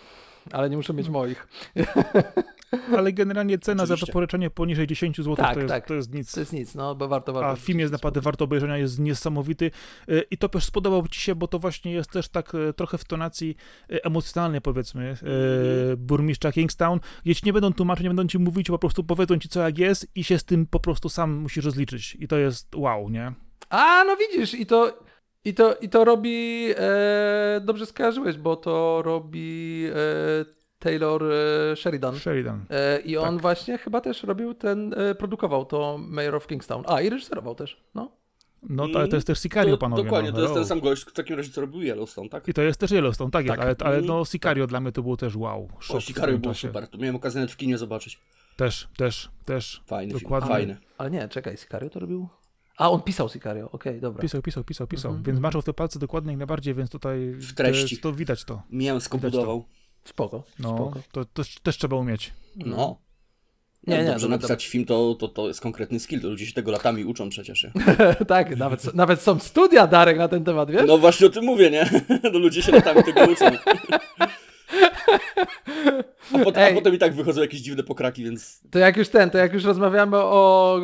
Ale 0.51 0.69
nie 0.69 0.77
muszę 0.77 0.93
mieć 0.93 1.09
moich. 1.09 1.47
Ale 2.97 3.13
generalnie 3.13 3.59
cena 3.59 3.85
za 3.85 3.93
Oczywiście. 3.93 4.11
wypożyczenie 4.11 4.49
poniżej 4.49 4.87
10 4.87 5.17
zł 5.17 5.35
Tak, 5.35 5.53
to, 5.53 5.59
jest, 5.59 5.73
tak. 5.73 5.85
to 5.85 5.93
jest 5.93 6.13
nic. 6.13 6.31
To 6.31 6.39
jest 6.39 6.53
nic, 6.53 6.75
no 6.75 6.95
bo 6.95 7.07
warto, 7.07 7.33
warto. 7.33 7.49
A 7.49 7.55
film 7.55 7.79
jest 7.79 7.91
naprawdę 7.91 8.21
warto 8.21 8.45
obejrzenia, 8.45 8.77
jest 8.77 8.99
niesamowity. 8.99 9.71
E, 10.07 10.21
I 10.21 10.37
to 10.37 10.49
też 10.49 10.65
spodobał 10.65 11.07
ci 11.07 11.21
się, 11.21 11.35
bo 11.35 11.47
to 11.47 11.59
właśnie 11.59 11.91
jest 11.91 12.11
też 12.11 12.29
tak 12.29 12.55
e, 12.55 12.73
trochę 12.73 12.97
w 12.97 13.03
tonacji 13.05 13.55
e, 13.89 14.05
emocjonalnej, 14.05 14.61
powiedzmy, 14.61 15.17
e, 15.93 15.97
burmistrza 15.97 16.51
Kingstown, 16.51 16.99
gdzie 17.25 17.35
ci 17.35 17.45
nie 17.45 17.53
będą 17.53 17.73
tłumaczyć, 17.73 18.03
nie 18.03 18.09
będą 18.09 18.27
ci 18.27 18.39
mówić, 18.39 18.67
po 18.67 18.79
prostu 18.79 19.03
powiedzą 19.03 19.37
ci 19.37 19.49
co 19.49 19.61
jak 19.61 19.77
jest 19.77 20.07
i 20.15 20.23
się 20.23 20.39
z 20.39 20.43
tym 20.43 20.65
po 20.65 20.79
prostu 20.79 21.09
sam 21.09 21.33
musisz 21.33 21.65
rozliczyć. 21.65 22.17
I 22.19 22.27
to 22.27 22.37
jest 22.37 22.75
wow, 22.75 23.09
nie? 23.09 23.33
A, 23.69 24.03
no 24.03 24.15
widzisz, 24.15 24.53
i 24.53 24.65
to, 24.65 24.99
i 25.45 25.53
to, 25.53 25.75
i 25.75 25.89
to 25.89 26.05
robi, 26.05 26.65
e, 26.77 27.61
dobrze 27.65 27.85
skojarzyłeś, 27.85 28.37
bo 28.37 28.55
to 28.55 29.01
robi 29.01 29.85
e, 29.89 29.95
Taylor 30.79 31.23
e, 31.23 31.75
Sheridan. 31.75 32.15
Sheridan. 32.19 32.65
E, 32.69 32.99
I 32.99 33.17
on 33.17 33.33
Tak. 33.33 33.41
właśnie 33.41 33.77
chyba 33.77 34.01
też 34.01 34.23
robił 34.23 34.53
ten, 34.53 34.93
e, 34.97 35.15
produkował 35.15 35.65
to 35.65 35.97
Mayor 35.97 36.35
of 36.35 36.47
Kingstown. 36.47 36.83
A, 36.87 37.01
i 37.01 37.09
reżyserował 37.09 37.55
też, 37.55 37.83
no. 37.95 38.11
No 38.69 38.87
to, 38.87 38.99
ale 38.99 39.07
to 39.07 39.15
jest 39.15 39.27
też 39.27 39.39
Sicario, 39.39 39.71
To, 39.71 39.77
panowie. 39.77 40.03
dokładnie, 40.03 40.31
no, 40.31 40.35
to 40.37 40.41
jest 40.41 40.53
ten 40.53 40.65
sam 40.65 40.79
gość 40.79 41.03
w 41.03 41.13
takim 41.13 41.35
razie, 41.37 41.51
co 41.51 41.61
robił 41.61 41.81
Yellowstone, 41.81 42.29
tak? 42.29 42.47
I 42.47 42.53
to 42.53 42.61
jest 42.61 42.79
też 42.79 42.91
Yellowstone, 42.91 43.31
tak, 43.31 43.47
Tak. 43.47 43.59
ale, 43.59 43.75
ale 43.79 43.95
Mm, 43.95 44.05
no 44.07 44.25
Sicario 44.25 44.67
dla 44.67 44.79
mnie 44.79 44.91
to 44.91 45.01
było 45.01 45.17
też 45.17 45.35
wow. 45.35 45.69
O, 45.89 45.99
Sicario 46.01 46.37
było 46.37 46.53
czasie. 46.53 46.67
super, 46.67 46.87
to 46.87 46.97
miałem 46.97 47.15
okazję 47.15 47.39
nawet 47.41 47.51
w 47.53 47.57
kinie 47.57 47.77
zobaczyć. 47.77 48.19
Też, 48.55 48.87
też, 48.97 49.29
też. 49.45 49.81
Fajny 49.85 50.13
Dokładnie. 50.13 50.47
film, 50.47 50.57
fajny. 50.57 50.77
Ale 50.97 51.11
nie, 51.11 51.27
czekaj, 51.27 51.57
Sicario 51.57 51.89
to 51.89 51.99
robił? 51.99 52.29
A, 52.79 52.89
on 52.91 53.01
pisał 53.01 53.29
Sicario, 53.29 53.71
okej, 53.71 54.01
dobra. 54.01 54.21
Pisał, 54.21 54.41
pisał, 54.41 54.63
pisał, 54.63 54.87
pisał. 54.87 55.11
Mhm. 55.11 55.23
Więc 55.23 55.39
maczał 55.39 55.61
w 55.61 55.65
te 55.65 55.73
palce 55.73 55.99
dokładnie 55.99 56.31
jak 56.31 56.37
najbardziej, 56.37 56.73
więc 56.73 56.89
tutaj 56.89 57.31
W 57.31 57.53
treści. 57.53 57.97
To, 57.97 58.03
to 58.03 58.13
widać 58.13 58.43
to. 58.43 58.61
Mięsko 58.69 59.17
budował. 59.17 59.65
Spoko, 60.03 60.43
No, 60.59 60.69
spoko. 60.75 60.99
to, 61.11 61.25
to 61.25 61.43
też 61.63 61.77
trzeba 61.77 61.95
umieć. 61.97 62.33
No. 62.55 62.97
Nie, 63.87 63.97
Nie, 63.97 64.03
nie, 64.03 64.09
dobrze 64.09 64.21
dobra, 64.27 64.37
napisać 64.37 64.67
film 64.67 64.85
to, 64.85 65.15
to, 65.19 65.27
to 65.27 65.47
jest 65.47 65.61
konkretny 65.61 65.99
skill, 65.99 66.21
to 66.21 66.27
ludzie 66.27 66.45
się 66.45 66.53
tego 66.53 66.71
latami 66.71 67.05
uczą 67.05 67.29
przecież. 67.29 67.63
Nie? 67.63 67.71
tak, 68.27 68.57
nawet, 68.57 68.93
nawet 68.93 69.21
są 69.21 69.39
studia, 69.39 69.87
Darek, 69.87 70.17
na 70.17 70.27
ten 70.27 70.43
temat, 70.43 70.71
wiesz? 70.71 70.83
No 70.87 70.97
właśnie 70.97 71.27
o 71.27 71.29
tym 71.29 71.45
mówię, 71.45 71.71
nie? 71.71 71.89
No 72.33 72.39
ludzie 72.39 72.61
się 72.61 72.71
latami 72.71 73.03
tego 73.03 73.25
uczą. 73.31 73.45
A, 76.33 76.39
pot, 76.43 76.57
a 76.57 76.73
potem 76.73 76.93
i 76.95 76.97
tak 76.97 77.13
wychodzą 77.13 77.41
jakieś 77.41 77.59
dziwne 77.59 77.83
pokraki, 77.83 78.23
więc 78.23 78.61
To 78.71 78.79
jak 78.79 78.97
już 78.97 79.09
ten, 79.09 79.29
to 79.29 79.37
jak 79.37 79.53
już 79.53 79.63
rozmawiamy 79.63 80.17
o, 80.17 80.79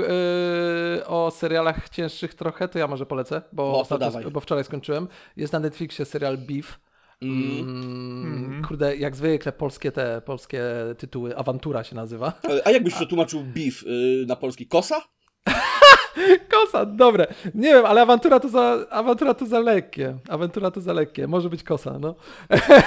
yy, 0.95 1.05
o 1.07 1.31
serialach 1.31 1.89
cięższych 1.89 2.33
trochę, 2.33 2.67
to 2.67 2.79
ja 2.79 2.87
może 2.87 3.05
polecę, 3.05 3.41
bo, 3.53 3.69
O, 3.69 3.71
to 3.73 3.79
ostatnio, 3.81 4.07
dawaj. 4.07 4.31
bo 4.31 4.39
wczoraj 4.39 4.63
skończyłem. 4.63 5.07
Jest 5.37 5.53
na 5.53 5.59
Netflixie 5.59 6.05
serial 6.05 6.37
Beef. 6.37 6.79
mm, 7.21 7.59
Mm, 7.59 8.43
Mhm. 8.45 8.63
Kurde, 8.63 8.95
jak 8.95 9.15
zwykle 9.15 9.51
polskie 9.51 9.91
te, 9.91 10.21
polskie 10.25 10.63
tytuły, 10.97 11.37
Awantura 11.37 11.83
się 11.83 11.95
nazywa. 11.95 12.33
a 12.65 12.71
jak 12.71 12.83
byś 12.83 12.93
przetłumaczył 12.93 13.43
beef 13.43 13.83
y, 13.83 14.25
na 14.27 14.35
polski? 14.35 14.67
Kosa? 14.67 15.01
Kosa, 16.51 16.85
dobre. 16.85 17.27
Nie 17.55 17.73
wiem, 17.73 17.85
ale 17.85 18.01
awantura 18.01 18.39
to 18.39 18.49
za, 18.49 18.85
awantura 18.89 19.33
to 19.33 19.45
za 19.45 19.59
lekkie. 19.59 20.17
Awantura 20.29 20.71
to 20.71 20.81
za 20.81 20.93
lekkie. 20.93 21.27
Może 21.27 21.49
być 21.49 21.63
kosa, 21.63 21.99
no. 21.99 22.15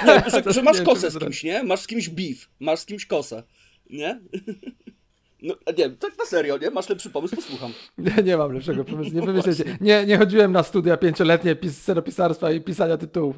Nie, 0.05 0.23
że, 0.31 0.53
że 0.53 0.63
masz 0.69 0.81
kosę 0.81 1.11
z 1.11 1.19
kimś, 1.19 1.43
nie? 1.43 1.63
Masz 1.63 1.79
z 1.79 1.87
kimś 1.87 2.09
beef, 2.09 2.49
masz 2.59 2.79
z 2.79 2.85
kimś 2.85 3.05
kosę, 3.05 3.43
nie? 3.89 4.19
No, 5.41 5.53
nie, 5.77 5.89
tak 5.89 6.17
na 6.19 6.25
serio, 6.25 6.57
nie? 6.57 6.69
Masz 6.69 6.89
lepszy 6.89 7.09
pomysł, 7.09 7.35
posłucham. 7.35 7.71
Nie, 7.97 8.23
nie 8.23 8.37
mam 8.37 8.51
lepszego 8.53 8.85
pomysłu. 8.85 9.19
Nie 9.19 9.25
wymyślcie. 9.25 9.77
Nie, 9.81 10.05
nie 10.05 10.17
chodziłem 10.17 10.51
na 10.51 10.63
studia 10.63 10.97
pięcioletnie 10.97 11.55
pis 11.55 11.81
scenopisarstwa 11.81 12.51
i 12.51 12.61
pisania 12.61 12.97
tytułów. 12.97 13.35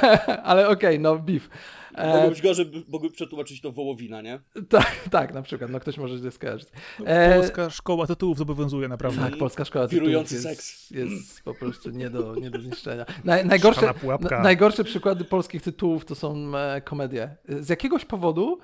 ale 0.44 0.68
okej, 0.68 0.98
no 1.00 1.18
beef. 1.18 1.48
Mogło 1.98 2.14
E, 2.22 2.28
być 2.30 2.42
gorzej, 2.42 2.66
by- 2.66 2.82
mogły 2.88 3.10
przetłumaczyć 3.10 3.60
to 3.60 3.72
wołowina, 3.72 4.22
nie? 4.22 4.40
tak, 4.68 5.08
tak, 5.10 5.34
na 5.34 5.42
przykład. 5.42 5.70
No 5.70 5.80
ktoś 5.80 5.98
może 5.98 6.18
źle 6.18 6.30
skojarzyć. 6.30 6.68
No, 7.00 7.06
E, 7.06 7.36
Polska 7.38 7.70
szkoła 7.70 8.06
tytułów 8.06 8.38
zobowiązuje 8.38 8.88
naprawdę. 8.88 9.20
Tak, 9.20 9.36
polska 9.36 9.64
szkoła 9.64 9.88
Wirujący 9.88 10.34
tytułów 10.36 10.50
jest, 10.58 10.66
seks. 10.68 10.90
jest 10.90 11.42
po 11.44 11.54
prostu 11.54 11.90
nie 11.90 12.10
do, 12.10 12.34
nie 12.34 12.50
do 12.50 12.60
zniszczenia. 12.60 13.06
Naj, 13.24 13.46
najgorsze, 13.46 13.94
na, 14.30 14.42
najgorsze 14.42 14.84
przykłady 14.84 15.24
polskich 15.24 15.62
tytułów 15.62 16.04
to 16.04 16.14
są 16.14 16.56
e, 16.56 16.80
komedie. 16.80 17.36
Z 17.48 17.68
jakiegoś 17.68 18.04
powodu 18.04 18.58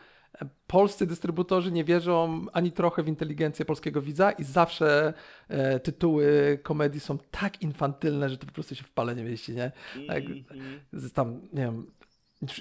polscy 0.66 1.06
dystrybutorzy 1.06 1.72
nie 1.72 1.84
wierzą 1.84 2.46
ani 2.52 2.72
trochę 2.72 3.02
w 3.02 3.08
inteligencję 3.08 3.64
polskiego 3.64 4.02
widza 4.02 4.30
i 4.30 4.44
zawsze 4.44 5.14
e, 5.48 5.80
tytuły 5.80 6.58
komedii 6.62 7.00
są 7.00 7.18
tak 7.30 7.62
infantylne, 7.62 8.28
że 8.28 8.38
to 8.38 8.46
po 8.46 8.52
prostu 8.52 8.74
się 8.74 8.84
w 8.84 8.90
pale 8.90 9.14
nie 9.14 9.24
mieści, 9.24 9.52
nie? 9.54 9.72
Tak, 10.06 10.22
Mhm. 10.24 10.80
z 10.92 11.12
tam, 11.12 11.40
nie 11.52 11.62
wiem, 11.62 11.86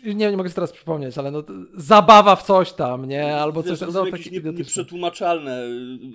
nie, 0.06 0.14
nie 0.16 0.38
mogę 0.38 0.50
sobie 0.50 0.56
teraz 0.56 0.72
przypomnieć, 0.72 1.18
ale 1.18 1.32
no, 1.32 1.44
zabawa 1.74 2.36
w 2.36 2.44
coś 2.44 2.74
tam, 2.74 3.06
nie? 3.06 3.36
Albo 3.36 3.64
Wiesz, 3.64 3.70
coś 3.70 3.80
to 3.80 3.86
tam, 3.86 3.94
są 3.94 4.00
no, 4.00 4.06
jakieś 4.06 4.32
nie, 4.32 4.40
nieprzetłumaczalne 4.40 5.64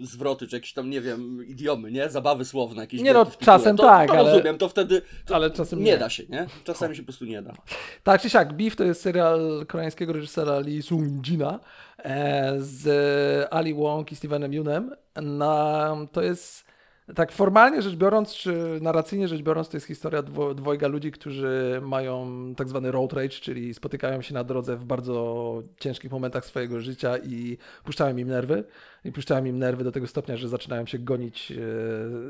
y, 0.03 0.07
zwroty, 0.07 0.47
czy 0.49 0.57
jakieś 0.57 0.73
tam, 0.73 0.91
nie 0.91 1.01
wiem, 1.01 1.47
idiomy, 1.47 1.93
nie? 1.93 2.11
Zabawy 2.11 2.45
słowne 2.45 2.81
jakieś. 2.81 3.01
Nie 3.01 3.13
no, 3.13 3.27
czasem 3.27 3.77
to, 3.77 3.83
tak, 3.83 4.09
to 4.09 4.19
ale- 4.19 4.31
rozumiem, 4.33 4.59
to 4.59 4.69
wtedy 4.69 5.03
to 5.27 5.35
ale 5.35 5.51
czasem 5.51 5.79
nie 5.79 5.85
nie. 5.93 5.99
da 5.99 6.11
się, 6.11 6.23
nie? 6.29 6.47
Czasami 6.65 6.97
się 6.97 7.03
po 7.03 7.07
prostu 7.07 7.25
nie 7.25 7.43
da. 7.43 7.53
Tak 8.03 8.21
czy 8.21 8.31
siak, 8.31 8.57
Beef 8.57 8.77
to 8.77 8.85
jest 8.85 9.01
serial 9.01 9.67
koreańskiego 9.69 10.13
reżysera 10.13 10.59
Lee 10.59 10.83
Sung-jina 10.83 11.59
e, 11.99 12.55
z 12.59 13.49
Ali 13.51 13.75
Wong 13.75 14.13
i 14.13 14.17
Stevenem 14.17 14.53
Yunem. 14.53 14.95
Na, 15.23 15.97
to 16.13 16.23
jest, 16.23 16.65
tak 17.15 17.33
formalnie 17.33 17.83
rzecz 17.83 17.97
biorąc, 17.97 18.35
czy 18.35 18.79
narracyjnie 18.83 19.29
rzecz 19.29 19.43
biorąc, 19.43 19.69
to 19.69 19.77
jest 19.77 19.87
historia 19.87 20.23
dwo, 20.23 20.55
dwojga 20.55 20.89
ludzi, 20.89 21.13
którzy 21.13 21.81
mają 21.83 22.29
tak 22.57 22.69
zwany 22.69 22.91
road 22.91 23.13
rage, 23.13 23.29
czyli 23.29 23.75
spotykają 23.75 24.23
się 24.23 24.35
na 24.35 24.45
drodze 24.45 24.77
w 24.77 24.85
bardzo 24.85 25.63
ciężkich 25.81 26.11
momentach 26.11 26.47
swojego 26.47 26.81
życia 26.81 27.19
i 27.19 27.59
puszczają 27.85 28.17
im 28.17 28.29
nerwy. 28.29 28.65
I 29.05 29.13
puszczają 29.13 29.45
im 29.45 29.59
nerwy 29.59 29.85
do 29.85 29.93
tego 29.93 30.07
stopnia, 30.07 30.37
że 30.37 30.49
zaczynają 30.49 30.87
się 30.87 30.99
gonić 30.99 31.53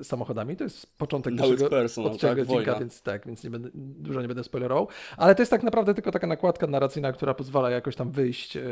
e, 0.00 0.04
samochodami. 0.04 0.56
To 0.56 0.64
jest 0.64 0.98
początek 0.98 1.34
personal, 1.70 2.12
odcinka, 2.12 2.34
tak? 2.34 2.38
odcinka, 2.38 2.54
Wojna. 2.54 2.78
więc 2.80 3.02
tak, 3.02 3.26
więc 3.26 3.44
nie 3.44 3.50
będę, 3.50 3.70
dużo 3.74 4.22
nie 4.22 4.28
będę 4.28 4.44
spoilerował. 4.44 4.88
Ale 5.16 5.34
to 5.34 5.42
jest 5.42 5.50
tak 5.50 5.62
naprawdę 5.62 5.94
tylko 5.94 6.12
taka 6.12 6.26
nakładka 6.26 6.66
narracyjna, 6.66 7.12
która 7.12 7.34
pozwala 7.34 7.70
jakoś 7.70 7.96
tam 7.96 8.10
wyjść, 8.10 8.56
e, 8.56 8.62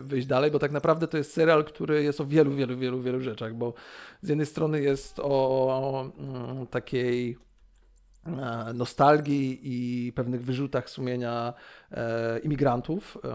wyjść 0.00 0.26
dalej, 0.26 0.50
bo 0.50 0.58
tak 0.58 0.72
naprawdę 0.72 1.08
to 1.08 1.16
jest 1.16 1.32
serial, 1.32 1.64
który 1.64 2.02
jest 2.02 2.20
o 2.20 2.24
wielu, 2.26 2.50
wielu, 2.50 2.76
wielu, 2.76 3.02
wielu 3.02 3.20
rzeczach, 3.20 3.54
bo 3.54 3.74
z 4.22 4.28
jednej 4.28 4.46
strony 4.46 4.80
jest 4.80 5.20
o 5.22 6.10
mm, 6.18 6.66
takiej 6.66 7.36
nostalgii 8.74 9.60
i 9.62 10.12
pewnych 10.12 10.44
wyrzutach 10.44 10.90
sumienia 10.90 11.54
e, 11.90 12.38
imigrantów. 12.38 13.18
E, 13.24 13.28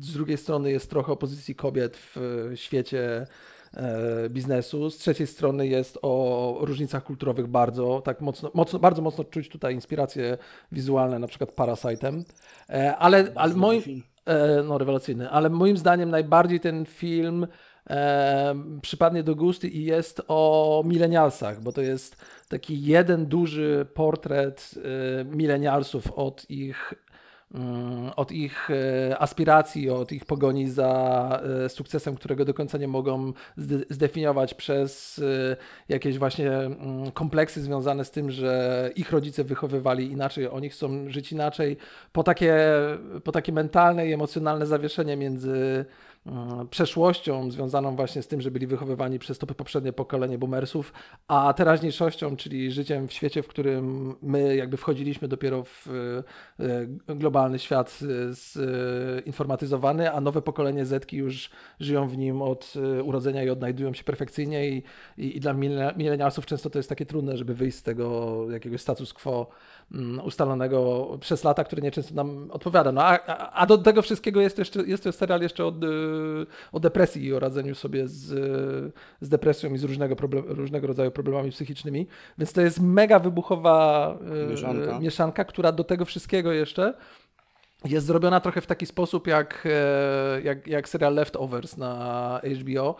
z 0.00 0.12
drugiej 0.12 0.36
strony 0.36 0.70
jest 0.70 0.90
trochę 0.90 1.12
o 1.12 1.16
pozycji 1.16 1.54
kobiet 1.54 1.96
w 1.96 2.50
świecie 2.54 3.26
e, 3.74 4.30
biznesu. 4.30 4.90
Z 4.90 4.98
trzeciej 4.98 5.26
strony 5.26 5.66
jest 5.66 5.98
o 6.02 6.56
różnicach 6.60 7.04
kulturowych 7.04 7.46
bardzo, 7.46 8.02
tak 8.04 8.20
mocno, 8.20 8.50
mocno 8.54 8.78
bardzo 8.78 9.02
mocno 9.02 9.24
czuć 9.24 9.48
tutaj 9.48 9.74
inspiracje 9.74 10.38
wizualne, 10.72 11.18
na 11.18 11.26
przykład 11.26 11.50
Parasite'em. 11.50 12.22
E, 12.70 12.96
ale, 12.96 13.32
ale 13.34 13.54
moim. 13.54 13.82
E, 14.26 14.62
no, 14.62 14.78
rewelacyjny. 14.78 15.30
Ale 15.30 15.50
moim 15.50 15.76
zdaniem 15.76 16.10
najbardziej 16.10 16.60
ten 16.60 16.86
film 16.86 17.46
e, 17.90 18.54
przypadnie 18.82 19.22
do 19.22 19.34
gustu 19.34 19.66
i 19.66 19.84
jest 19.84 20.22
o 20.28 20.82
milenialsach, 20.86 21.62
bo 21.62 21.72
to 21.72 21.80
jest 21.80 22.16
taki 22.48 22.82
jeden 22.82 23.26
duży 23.26 23.86
portret 23.94 24.74
e, 25.20 25.24
milenialsów 25.24 26.12
od 26.12 26.50
ich 26.50 26.94
mm, 27.54 28.10
od 28.16 28.32
ich 28.32 28.68
e, 28.70 29.18
aspiracji, 29.18 29.90
od 29.90 30.12
ich 30.12 30.24
pogoni 30.24 30.70
za 30.70 31.40
e, 31.64 31.68
sukcesem, 31.68 32.16
którego 32.16 32.44
do 32.44 32.54
końca 32.54 32.78
nie 32.78 32.88
mogą 32.88 33.32
zde- 33.58 33.84
zdefiniować 33.90 34.54
przez 34.54 35.18
e, 35.18 35.56
jakieś 35.88 36.18
właśnie 36.18 36.52
mm, 36.52 37.10
kompleksy 37.10 37.62
związane 37.62 38.04
z 38.04 38.10
tym, 38.10 38.30
że 38.30 38.90
ich 38.96 39.12
rodzice 39.12 39.44
wychowywali 39.44 40.12
inaczej, 40.12 40.48
oni 40.48 40.68
chcą 40.68 41.10
żyć 41.10 41.32
inaczej, 41.32 41.76
po 42.12 42.22
takie, 42.22 42.56
po 43.24 43.32
takie 43.32 43.52
mentalne 43.52 44.08
i 44.08 44.12
emocjonalne 44.12 44.66
zawieszenie 44.66 45.16
między 45.16 45.84
przeszłością 46.70 47.50
związaną 47.50 47.96
właśnie 47.96 48.22
z 48.22 48.28
tym, 48.28 48.40
że 48.40 48.50
byli 48.50 48.66
wychowywani 48.66 49.18
przez 49.18 49.38
to 49.38 49.46
poprzednie 49.46 49.92
pokolenie 49.92 50.38
boomersów, 50.38 50.92
a 51.28 51.54
teraźniejszością, 51.54 52.36
czyli 52.36 52.72
życiem 52.72 53.08
w 53.08 53.12
świecie, 53.12 53.42
w 53.42 53.48
którym 53.48 54.14
my 54.22 54.56
jakby 54.56 54.76
wchodziliśmy 54.76 55.28
dopiero 55.28 55.64
w 55.64 55.88
e, 57.08 57.14
globalny 57.14 57.58
świat 57.58 57.98
e, 58.02 59.24
zinformatyzowany, 59.24 60.12
a 60.12 60.20
nowe 60.20 60.42
pokolenie 60.42 60.86
Zetki 60.86 61.16
już 61.16 61.50
żyją 61.80 62.08
w 62.08 62.18
nim 62.18 62.42
od 62.42 62.74
e, 62.76 63.02
urodzenia 63.02 63.42
i 63.42 63.50
odnajdują 63.50 63.94
się 63.94 64.04
perfekcyjnie 64.04 64.68
i, 64.68 64.82
i, 65.18 65.36
i 65.36 65.40
dla 65.40 65.54
milenia- 65.54 65.96
milenialsów 65.96 66.46
często 66.46 66.70
to 66.70 66.78
jest 66.78 66.88
takie 66.88 67.06
trudne, 67.06 67.36
żeby 67.36 67.54
wyjść 67.54 67.78
z 67.78 67.82
tego 67.82 68.36
jakiegoś 68.50 68.80
status 68.80 69.12
quo 69.12 69.48
mm, 69.92 70.20
ustalonego 70.24 71.08
przez 71.20 71.44
lata, 71.44 71.64
które 71.64 71.82
nieczęsto 71.82 72.14
nam 72.14 72.50
odpowiada. 72.50 72.92
No, 72.92 73.04
a, 73.04 73.26
a, 73.52 73.66
do 73.66 73.78
tego 73.78 74.02
wszystkiego 74.02 74.40
jest 74.40 74.58
jeszcze 74.58 74.82
jest 74.82 75.04
to 75.04 75.12
serial 75.12 75.40
jeszcze 75.40 75.64
od, 75.64 75.74
o 76.72 76.80
depresji 76.80 77.24
i 77.24 77.34
o 77.34 77.38
radzeniu 77.40 77.74
sobie 77.74 78.08
z, 78.08 78.32
y, 78.32 78.92
z 79.20 79.28
depresją 79.28 79.74
i 79.74 79.78
z 79.78 79.84
różnego, 79.84 80.16
problem, 80.16 80.44
różnego 80.48 80.86
rodzaju 80.86 81.10
problemami 81.10 81.50
psychicznymi. 81.50 82.06
Więc 82.38 82.52
to 82.52 82.60
jest 82.60 82.80
mega 82.80 83.18
wybuchowa 83.18 84.18
y, 84.46 84.50
Mieszanka. 84.50 84.98
mieszanka, 84.98 85.44
która 85.44 85.72
do 85.72 85.84
tego 85.84 86.04
wszystkiego 86.04 86.52
jeszcze 86.52 86.94
jest 87.84 88.06
zrobiona 88.06 88.40
trochę 88.40 88.60
w 88.60 88.66
taki 88.66 88.86
sposób 88.86 89.26
jak, 89.26 89.68
e, 89.70 90.40
jak, 90.42 90.66
jak 90.66 90.88
serial 90.88 91.14
Leftovers 91.14 91.76
na 91.76 92.40
HBO. 92.60 92.96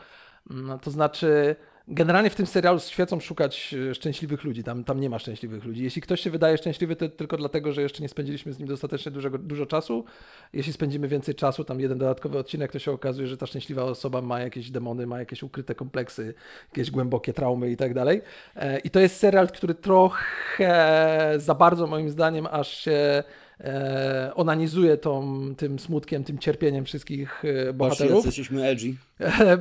Mm, 0.50 0.78
To 0.78 0.90
znaczy, 0.90 1.56
generalnie 1.88 2.30
w 2.30 2.34
tym 2.34 2.46
serialu 2.46 2.80
świecą 2.80 3.20
szukać 3.20 3.74
e, 3.90 3.94
szczęśliwych 3.94 4.44
ludzi. 4.44 4.64
Tam, 4.64 4.84
tam 4.84 5.00
nie 5.00 5.10
ma 5.10 5.18
szczęśliwych 5.18 5.64
ludzi. 5.64 5.84
Jeśli 5.84 6.02
ktoś 6.02 6.20
się 6.20 6.30
wydaje 6.30 6.58
szczęśliwy, 6.58 6.96
to 6.96 7.08
tylko 7.08 7.36
dlatego, 7.36 7.72
że 7.72 7.82
jeszcze 7.82 8.02
nie 8.02 8.08
spędziliśmy 8.08 8.52
z 8.52 8.58
nim 8.58 8.68
dostatecznie 8.68 9.12
dużo 9.38 9.66
czasu. 9.66 10.04
Jeśli 10.52 10.72
spędzimy 10.72 11.08
więcej 11.08 11.34
czasu, 11.34 11.64
tam 11.64 11.80
jeden 11.80 11.98
dodatkowy 11.98 12.38
odcinek, 12.38 12.72
to 12.72 12.78
się 12.78 12.92
okazuje, 12.92 13.28
że 13.28 13.36
ta 13.36 13.46
szczęśliwa 13.46 13.82
osoba 13.84 14.22
ma 14.22 14.40
jakieś 14.40 14.70
demony, 14.70 15.06
ma 15.06 15.18
jakieś 15.18 15.42
ukryte 15.42 15.74
kompleksy, 15.74 16.34
jakieś 16.70 16.90
głębokie 16.90 17.32
traumy 17.32 17.70
i 17.70 17.76
tak 17.76 17.94
dalej. 17.94 18.22
E, 18.56 18.78
I 18.78 18.90
to 18.90 19.00
jest 19.00 19.16
serial, 19.16 19.48
który 19.48 19.74
trochę 19.74 21.32
za 21.36 21.54
bardzo 21.54 21.86
moim 21.86 22.10
zdaniem 22.10 22.46
aż 22.50 22.78
się 22.78 23.24
e, 23.60 24.32
onanizuje 24.34 24.96
tą, 24.96 25.42
tym 25.54 25.78
smutkiem, 25.78 26.24
tym 26.24 26.38
cierpieniem 26.38 26.84
wszystkich 26.84 27.44
e, 27.44 27.48
Patrzcie, 27.52 27.72
bohaterów. 27.72 28.14
jacy 28.14 28.28
jesteśmy 28.28 28.64
edgy. 28.64 28.94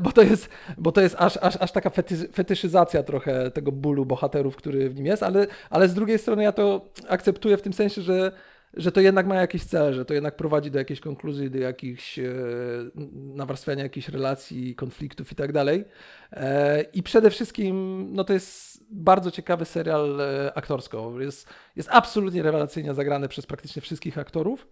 bo 0.03 0.11
to 0.11 0.21
jest, 0.21 0.49
bo 0.77 0.91
to 0.91 1.01
jest 1.01 1.15
aż, 1.19 1.37
aż, 1.37 1.55
aż 1.59 1.71
taka 1.71 1.89
fety, 1.89 2.15
fetyszyzacja 2.33 3.03
trochę 3.03 3.51
tego 3.51 3.71
bólu 3.71 4.05
bohaterów, 4.05 4.55
który 4.55 4.89
w 4.89 4.95
nim 4.95 5.05
jest, 5.05 5.23
ale, 5.23 5.47
ale 5.69 5.89
z 5.89 5.93
drugiej 5.93 6.19
strony 6.19 6.43
ja 6.43 6.51
to 6.51 6.89
akceptuję 7.07 7.57
w 7.57 7.61
tym 7.61 7.73
sensie, 7.73 8.01
że, 8.01 8.31
że 8.75 8.91
to 8.91 9.01
jednak 9.01 9.27
ma 9.27 9.35
jakiś 9.35 9.63
cel, 9.63 9.93
że 9.93 10.05
to 10.05 10.13
jednak 10.13 10.35
prowadzi 10.35 10.71
do 10.71 10.79
jakiejś 10.79 10.99
konkluzji, 10.99 11.51
do 11.51 11.57
jakichś 11.57 12.19
e, 12.19 12.23
nawarstwiania 13.13 13.83
jakichś 13.83 14.09
relacji, 14.09 14.75
konfliktów 14.75 15.31
i 15.31 15.35
tak 15.35 15.51
dalej. 15.51 15.85
E, 16.31 16.81
I 16.81 17.03
przede 17.03 17.29
wszystkim 17.29 18.07
no 18.13 18.23
to 18.23 18.33
jest 18.33 18.83
bardzo 18.91 19.31
ciekawy 19.31 19.65
serial 19.65 20.21
e, 20.21 20.51
aktorsko. 20.57 21.21
Jest, 21.21 21.49
jest 21.75 21.89
absolutnie 21.91 22.43
rewelacyjnie 22.43 22.93
zagrany 22.93 23.27
przez 23.27 23.45
praktycznie 23.45 23.81
wszystkich 23.81 24.17
aktorów. 24.17 24.67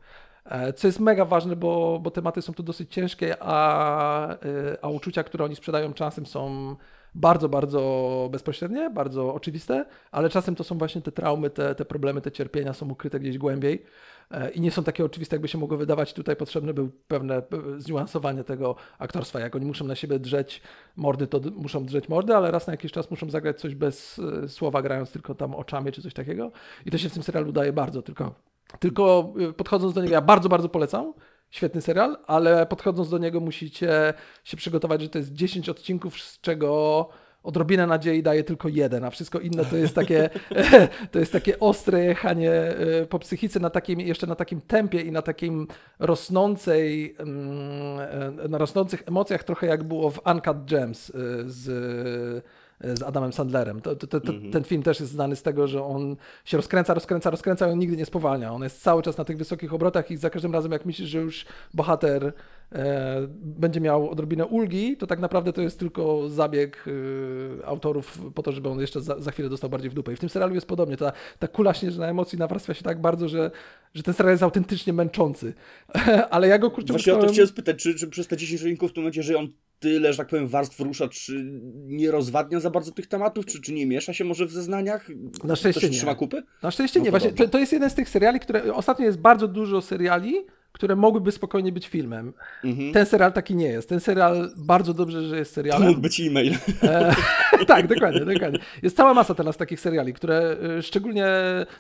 E, 0.45 0.73
Co 0.73 0.87
jest 0.87 0.99
mega 0.99 1.25
ważne, 1.25 1.55
bo, 1.55 1.99
bo 2.03 2.11
tematy 2.11 2.41
są 2.41 2.53
tu 2.53 2.63
dosyć 2.63 2.93
ciężkie, 2.93 3.35
a, 3.39 4.37
a 4.81 4.89
uczucia, 4.89 5.23
które 5.23 5.45
oni 5.45 5.55
sprzedają 5.55 5.93
czasem 5.93 6.25
są 6.25 6.75
bardzo, 7.15 7.49
bardzo 7.49 8.29
bezpośrednie, 8.31 8.89
bardzo 8.89 9.33
oczywiste, 9.33 9.85
ale 10.11 10.29
czasem 10.29 10.55
to 10.55 10.63
są 10.63 10.77
właśnie 10.77 11.01
te 11.01 11.11
traumy, 11.11 11.49
te, 11.49 11.75
te 11.75 11.85
problemy, 11.85 12.21
te 12.21 12.31
cierpienia 12.31 12.73
są 12.73 12.89
ukryte 12.89 13.19
gdzieś 13.19 13.37
głębiej 13.37 13.83
e, 14.31 14.49
i 14.49 14.61
nie 14.61 14.71
są 14.71 14.83
takie 14.83 15.05
oczywiste, 15.05 15.35
jakby 15.35 15.47
się 15.47 15.57
mogło 15.57 15.77
wydawać. 15.77 16.13
Tutaj 16.13 16.35
potrzebne 16.35 16.73
był 16.73 16.91
pewne 17.07 17.37
e, 17.37 17.41
zniuansowanie 17.77 18.43
tego 18.43 18.75
aktorstwa. 18.99 19.39
Jak 19.39 19.55
oni 19.55 19.65
muszą 19.65 19.85
na 19.85 19.95
siebie 19.95 20.19
drzeć 20.19 20.61
mordy, 20.95 21.27
to 21.27 21.39
muszą 21.55 21.85
drzeć 21.85 22.09
mordy, 22.09 22.35
ale 22.35 22.51
raz 22.51 22.67
na 22.67 22.73
jakiś 22.73 22.91
czas 22.91 23.11
muszą 23.11 23.29
zagrać 23.29 23.59
coś 23.59 23.75
bez 23.75 24.19
e, 24.43 24.49
słowa, 24.49 24.81
grając 24.81 25.11
tylko 25.11 25.35
tam 25.35 25.55
oczami 25.55 25.91
czy 25.91 26.01
coś 26.01 26.13
takiego. 26.13 26.51
I 26.85 26.91
to 26.91 26.97
się 26.97 27.09
w 27.09 27.13
tym 27.13 27.23
serialu 27.23 27.51
daje 27.51 27.73
bardzo, 27.73 28.01
tylko 28.01 28.33
tylko 28.79 29.33
podchodząc 29.57 29.93
do 29.93 30.01
niego, 30.01 30.13
ja 30.13 30.21
bardzo, 30.21 30.49
bardzo 30.49 30.69
polecam. 30.69 31.13
Świetny 31.53 31.81
serial, 31.81 32.17
ale 32.27 32.65
podchodząc 32.65 33.09
do 33.09 33.17
niego 33.17 33.39
musicie 33.39 34.13
się 34.43 34.57
przygotować, 34.57 35.01
że 35.01 35.09
to 35.09 35.17
jest 35.17 35.33
10 35.33 35.69
odcinków, 35.69 36.21
z 36.21 36.41
czego 36.41 37.09
odrobinę 37.43 37.87
nadziei 37.87 38.23
daje 38.23 38.43
tylko 38.43 38.69
jeden, 38.69 39.03
a 39.03 39.09
wszystko 39.09 39.39
inne 39.39 39.65
to 39.65 39.77
jest 39.77 39.95
takie, 39.95 40.29
to 41.11 41.19
jest 41.19 41.31
takie 41.31 41.59
ostre 41.59 42.05
jechanie 42.05 42.51
e, 42.51 43.05
po 43.05 43.19
psychice 43.19 43.59
na 43.59 43.69
takim, 43.69 43.99
jeszcze 43.99 44.27
na 44.27 44.35
takim 44.35 44.61
tempie 44.61 45.01
i 45.01 45.11
na 45.11 45.21
takim 45.21 45.67
rosnącej, 45.99 47.15
mm, 47.19 47.99
e, 48.45 48.47
na 48.47 48.57
rosnących 48.57 49.03
emocjach, 49.07 49.43
trochę 49.43 49.67
jak 49.67 49.83
było 49.83 50.11
w 50.11 50.19
Uncut 50.25 50.65
Gems 50.65 51.09
e, 51.09 51.13
z 51.45 52.45
z 52.83 53.01
Adamem 53.01 53.33
Sandlerem. 53.33 53.81
To, 53.81 53.95
to, 53.95 54.07
to, 54.07 54.33
Mhm. 54.33 54.51
Ten 54.51 54.63
film 54.63 54.83
też 54.83 54.99
jest 54.99 55.11
znany 55.11 55.35
z 55.35 55.41
tego, 55.41 55.67
że 55.67 55.83
on 55.83 56.15
się 56.45 56.57
rozkręca, 56.57 56.93
rozkręca, 56.93 57.29
rozkręca 57.29 57.67
i 57.67 57.71
on 57.71 57.79
nigdy 57.79 57.97
nie 57.97 58.05
spowalnia. 58.05 58.51
On 58.51 58.63
jest 58.63 58.81
cały 58.81 59.03
czas 59.03 59.17
na 59.17 59.25
tych 59.25 59.37
wysokich 59.37 59.73
obrotach 59.73 60.11
i 60.11 60.17
za 60.17 60.29
każdym 60.29 60.53
razem, 60.53 60.71
jak 60.71 60.85
myślisz, 60.85 61.09
że 61.09 61.19
już 61.19 61.45
bohater 61.73 62.33
e, 62.71 63.27
będzie 63.41 63.81
miał 63.81 64.09
odrobinę 64.09 64.45
ulgi, 64.45 64.97
to 64.97 65.07
tak 65.07 65.19
naprawdę 65.19 65.53
to 65.53 65.61
jest 65.61 65.79
tylko 65.79 66.29
zabieg 66.29 66.85
e, 66.87 67.65
autorów 67.65 68.19
po 68.35 68.43
to, 68.43 68.51
żeby 68.51 68.69
on 68.69 68.79
jeszcze 68.79 69.01
za, 69.01 69.19
za 69.19 69.31
chwilę 69.31 69.49
dostał 69.49 69.69
bardziej 69.69 69.89
w 69.89 69.93
dupę. 69.93 70.13
I 70.13 70.15
w 70.15 70.19
tym 70.19 70.29
serialu 70.29 70.55
jest 70.55 70.67
podobnie. 70.67 70.97
Ta, 70.97 71.11
ta 71.39 71.47
kula 71.47 71.73
śnieżna 71.73 72.07
emocji 72.07 72.39
nawarstwia 72.39 72.73
się 72.73 72.83
tak 72.83 73.01
bardzo, 73.01 73.27
że, 73.27 73.51
że 73.93 74.03
ten 74.03 74.13
serial 74.13 74.33
jest 74.33 74.43
autentycznie 74.43 74.93
męczący. 74.93 75.53
Ale 76.29 76.47
ja 76.47 76.59
go 76.59 76.71
kurczę 76.71 76.93
Właśnie 76.93 77.13
o 77.13 77.17
to 77.17 77.27
chciałem 77.27 77.47
spytać, 77.47 77.77
czy, 77.77 77.95
czy 77.95 78.07
przez 78.07 78.27
te 78.27 78.37
10 78.37 78.61
odcinków 78.61 78.91
w 78.91 78.93
tym 78.93 79.03
momencie, 79.03 79.23
że 79.23 79.37
on 79.37 79.47
tyle, 79.83 80.13
że 80.13 80.17
tak 80.17 80.27
powiem, 80.27 80.47
warstw 80.47 80.79
rusza, 80.79 81.07
czy 81.07 81.45
nie 81.73 82.11
rozwadnia 82.11 82.59
za 82.59 82.69
bardzo 82.69 82.91
tych 82.91 83.07
tematów, 83.07 83.45
czy, 83.45 83.61
czy 83.61 83.73
nie 83.73 83.85
miesza 83.85 84.13
się 84.13 84.23
może 84.23 84.45
w 84.45 84.51
zeznaniach? 84.51 85.09
Na 85.43 85.55
szczęście 85.55 85.81
Też 85.81 85.91
nie. 85.91 85.97
trzyma 85.97 86.15
kupy? 86.15 86.43
Na 86.63 86.71
szczęście 86.71 86.99
No 86.99 87.05
nie. 87.05 87.11
Właśnie 87.11 87.31
to, 87.31 87.47
to 87.47 87.59
jest 87.59 87.73
jeden 87.73 87.89
z 87.89 87.93
tych 87.93 88.09
seriali, 88.09 88.39
które 88.39 88.73
ostatnio 88.73 89.05
jest 89.05 89.17
bardzo 89.17 89.47
dużo 89.47 89.81
seriali, 89.81 90.35
które 90.73 90.95
mogłyby 90.95 91.31
spokojnie 91.31 91.71
być 91.71 91.87
filmem. 91.87 92.33
Mhm. 92.63 92.93
Ten 92.93 93.05
serial 93.05 93.33
taki 93.33 93.55
nie 93.55 93.65
jest. 93.67 93.89
Ten 93.89 93.99
serial 93.99 94.51
bardzo 94.57 94.93
dobrze, 94.93 95.23
że 95.23 95.37
jest 95.37 95.51
To 95.51 95.55
serialem. 95.55 95.87
mógł 95.87 96.01
być 96.01 96.19
e-mail. 96.19 96.53
E, 96.83 97.15
tak, 97.67 97.87
dokładnie, 97.87 98.25
dokładnie. 98.25 98.59
Jest 98.83 98.97
cała 98.97 99.13
masa 99.13 99.35
teraz 99.35 99.57
takich 99.57 99.79
seriali, 99.79 100.13
które 100.13 100.57
e, 100.77 100.81
szczególnie, 100.81 101.25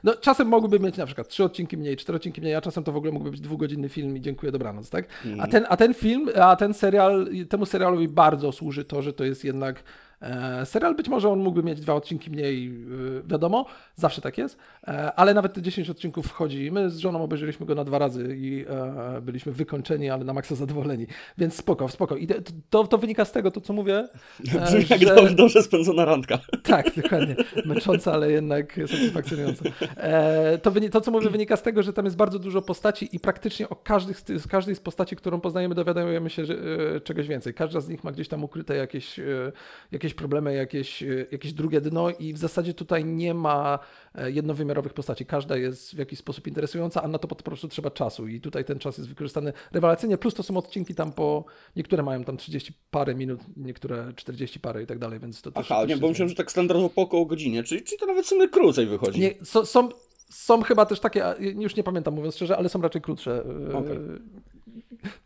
no 0.03 0.15
czasem 0.15 0.47
mogłyby 0.47 0.79
mieć 0.79 0.97
na 0.97 1.05
przykład 1.05 1.27
trzy 1.27 1.43
odcinki 1.43 1.77
mniej, 1.77 1.97
cztery 1.97 2.15
odcinki 2.15 2.41
mniej, 2.41 2.55
a 2.55 2.61
czasem 2.61 2.83
to 2.83 2.91
w 2.91 2.95
ogóle 2.95 3.11
mógłby 3.11 3.31
być 3.31 3.41
dwugodzinny 3.41 3.89
film 3.89 4.17
i 4.17 4.21
dziękuję, 4.21 4.51
dobranoc, 4.51 4.89
tak? 4.89 5.05
A, 5.39 5.47
ten, 5.47 5.65
a 5.69 5.77
ten 5.77 5.93
film, 5.93 6.29
a 6.41 6.55
ten 6.55 6.73
serial, 6.73 7.27
temu 7.49 7.65
serialowi 7.65 8.07
bardzo 8.07 8.51
służy 8.51 8.85
to, 8.85 9.01
że 9.01 9.13
to 9.13 9.23
jest 9.23 9.43
jednak 9.43 9.83
serial, 10.65 10.95
być 10.95 11.09
może 11.09 11.29
on 11.29 11.39
mógłby 11.39 11.63
mieć 11.63 11.81
dwa 11.81 11.93
odcinki 11.93 12.31
mniej, 12.31 12.67
e, 12.67 13.27
wiadomo, 13.27 13.65
zawsze 13.95 14.21
tak 14.21 14.37
jest, 14.37 14.57
e, 14.87 15.13
ale 15.13 15.33
nawet 15.33 15.53
te 15.53 15.61
10 15.61 15.89
odcinków 15.89 16.27
wchodzi. 16.27 16.71
My 16.71 16.89
z 16.89 16.97
żoną 16.97 17.23
obejrzeliśmy 17.23 17.65
go 17.65 17.75
na 17.75 17.83
dwa 17.83 17.99
razy 17.99 18.35
i 18.37 18.65
e, 18.69 19.21
byliśmy 19.21 19.51
wykończeni, 19.51 20.09
ale 20.09 20.25
na 20.25 20.33
maksa 20.33 20.55
zadowoleni, 20.55 21.07
więc 21.37 21.55
spoko, 21.55 21.89
spoko. 21.89 22.15
I 22.15 22.27
to, 22.69 22.83
to, 22.83 22.97
wynika 22.97 23.25
z 23.25 23.31
tego, 23.31 23.51
to 23.51 23.61
co 23.61 23.73
mówię, 23.73 23.97
e, 24.55 24.61
Brzmi 24.65 24.85
jak 24.89 25.01
że- 25.01 25.15
dobrze, 25.15 25.35
dobrze 25.35 25.63
spędzona 25.63 26.05
randka. 26.05 26.39
tak, 26.63 26.95
dokładnie. 26.95 27.35
Męcząca, 27.65 28.13
ale 28.13 28.31
jednak 28.31 28.73
satysfakcjonująca. 28.75 29.65
E, 29.97 30.57
to, 30.57 30.71
to, 30.91 31.01
co 31.01 31.11
mówię, 31.11 31.29
wynika 31.29 31.57
z 31.57 31.61
tego, 31.61 31.83
że 31.83 31.93
tam 31.93 32.05
jest 32.05 32.17
bardzo 32.17 32.39
dużo 32.39 32.61
postaci 32.61 33.09
i 33.15 33.19
praktycznie 33.19 33.69
o 33.69 33.75
każdych 33.75 34.19
z, 34.19 34.47
każdej 34.47 34.75
z 34.75 34.79
postaci, 34.79 35.15
którą 35.15 35.39
poznajemy, 35.39 35.75
dowiadujemy 35.75 36.29
się 36.29 36.45
że, 36.45 36.53
e, 36.95 37.01
czegoś 37.01 37.27
więcej. 37.27 37.53
Każda 37.53 37.81
z 37.81 37.89
nich 37.89 38.03
ma 38.03 38.11
gdzieś 38.11 38.27
tam 38.27 38.43
ukryte 38.43 38.75
jakieś, 38.75 39.19
e, 39.19 39.51
jakieś 40.13 40.19
problemy, 40.19 40.53
jakieś, 40.53 41.03
e, 41.03 41.25
jakieś 41.31 41.53
drugie 41.53 41.81
dno 41.81 42.09
i 42.09 42.33
w 42.33 42.37
zasadzie 42.37 42.73
tutaj 42.73 43.05
nie 43.05 43.33
ma 43.33 43.79
e, 44.15 44.31
jednowymiarowych 44.31 44.93
postaci. 44.93 45.25
Każda 45.25 45.57
jest 45.57 45.95
w 45.95 45.97
jakiś 45.97 46.19
sposób 46.19 46.47
interesująca, 46.47 47.03
a 47.03 47.07
na 47.07 47.17
to 47.17 47.27
po 47.27 47.35
prostu 47.35 47.67
trzeba 47.67 47.91
czasu 47.91 48.27
i 48.27 48.41
tutaj 48.41 48.65
ten 48.65 48.79
czas 48.79 48.97
jest 48.97 49.09
wykorzystany 49.09 49.53
rewelacyjnie, 49.71 50.17
plus 50.17 50.33
to 50.33 50.43
są 50.43 50.57
odcinki 50.57 50.95
tam 50.95 51.11
po, 51.11 51.45
niektóre 51.75 52.03
mają 52.03 52.23
tam 52.23 52.37
30 52.37 52.73
parę 52.91 53.15
minut, 53.15 53.39
niektóre 53.57 54.13
40 54.15 54.59
parę 54.59 54.83
i 54.83 54.85
tak 54.85 54.99
dalej, 54.99 55.19
więc 55.19 55.41
to 55.41 55.51
też 55.51 55.71
Aha, 55.71 55.85
nie, 55.85 55.97
bo 55.97 56.09
myślałem, 56.09 56.29
że 56.29 56.35
tak 56.35 56.51
standardowo 56.51 56.89
po 56.89 57.01
około 57.01 57.25
godzinie, 57.25 57.63
czyli, 57.63 57.83
czyli 57.83 57.99
to 57.99 58.05
nawet 58.05 58.25
w 58.25 58.29
sumie 58.29 58.49
krócej 58.49 58.85
wychodzi. 58.85 59.19
Nie, 59.19 59.33
so, 59.43 59.65
są, 59.65 59.89
są 60.29 60.61
chyba 60.61 60.85
też 60.85 60.99
takie, 60.99 61.23
już 61.39 61.75
nie 61.75 61.83
pamiętam 61.83 62.13
mówiąc 62.13 62.35
szczerze, 62.35 62.57
ale 62.57 62.69
są 62.69 62.81
raczej 62.81 63.01
krótsze. 63.01 63.43
Yy, 63.69 63.77
Okej. 63.77 63.99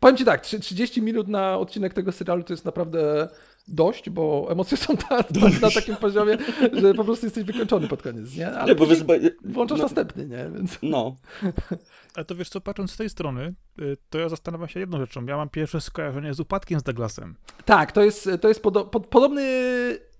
Powiem 0.00 0.16
Ci 0.16 0.24
tak, 0.24 0.40
trzy- 0.40 0.60
30 0.60 1.02
minut 1.02 1.28
na 1.28 1.58
odcinek 1.58 1.94
tego 1.94 2.12
serialu 2.12 2.42
to 2.42 2.52
jest 2.52 2.64
naprawdę 2.64 3.28
dość, 3.68 4.10
bo 4.10 4.48
emocje 4.50 4.76
są 4.76 4.96
ta, 4.96 5.22
ta, 5.22 5.40
na 5.62 5.70
takim 5.70 5.96
poziomie, 5.96 6.36
że 6.72 6.94
po 6.94 7.04
prostu 7.04 7.26
jesteś 7.26 7.44
wykończony 7.44 7.88
pod 7.88 8.02
koniec, 8.02 8.36
nie? 8.36 8.50
Ale 8.50 8.74
nie, 8.74 8.74
bo 8.74 9.14
włączasz 9.44 9.78
no, 9.78 9.84
następny, 9.84 10.26
nie? 10.26 10.50
Więc... 10.54 10.78
no, 10.82 11.16
Ale 12.14 12.24
to 12.24 12.34
wiesz 12.34 12.48
co, 12.48 12.60
patrząc 12.60 12.90
z 12.92 12.96
tej 12.96 13.10
strony, 13.10 13.54
y, 13.80 13.96
to 14.10 14.18
ja 14.18 14.28
zastanawiam 14.28 14.68
się 14.68 14.80
jedną 14.80 14.98
rzeczą. 14.98 15.26
Ja 15.26 15.36
mam 15.36 15.48
pierwsze 15.48 15.80
skojarzenie 15.80 16.34
z 16.34 16.40
upadkiem 16.40 16.80
z 16.80 16.82
Douglasem. 16.82 17.34
Tak, 17.64 17.92
to 17.92 18.02
jest, 18.02 18.30
to 18.40 18.48
jest 18.48 18.62
podo, 18.62 18.84
pod, 18.84 19.06
podobny 19.06 19.42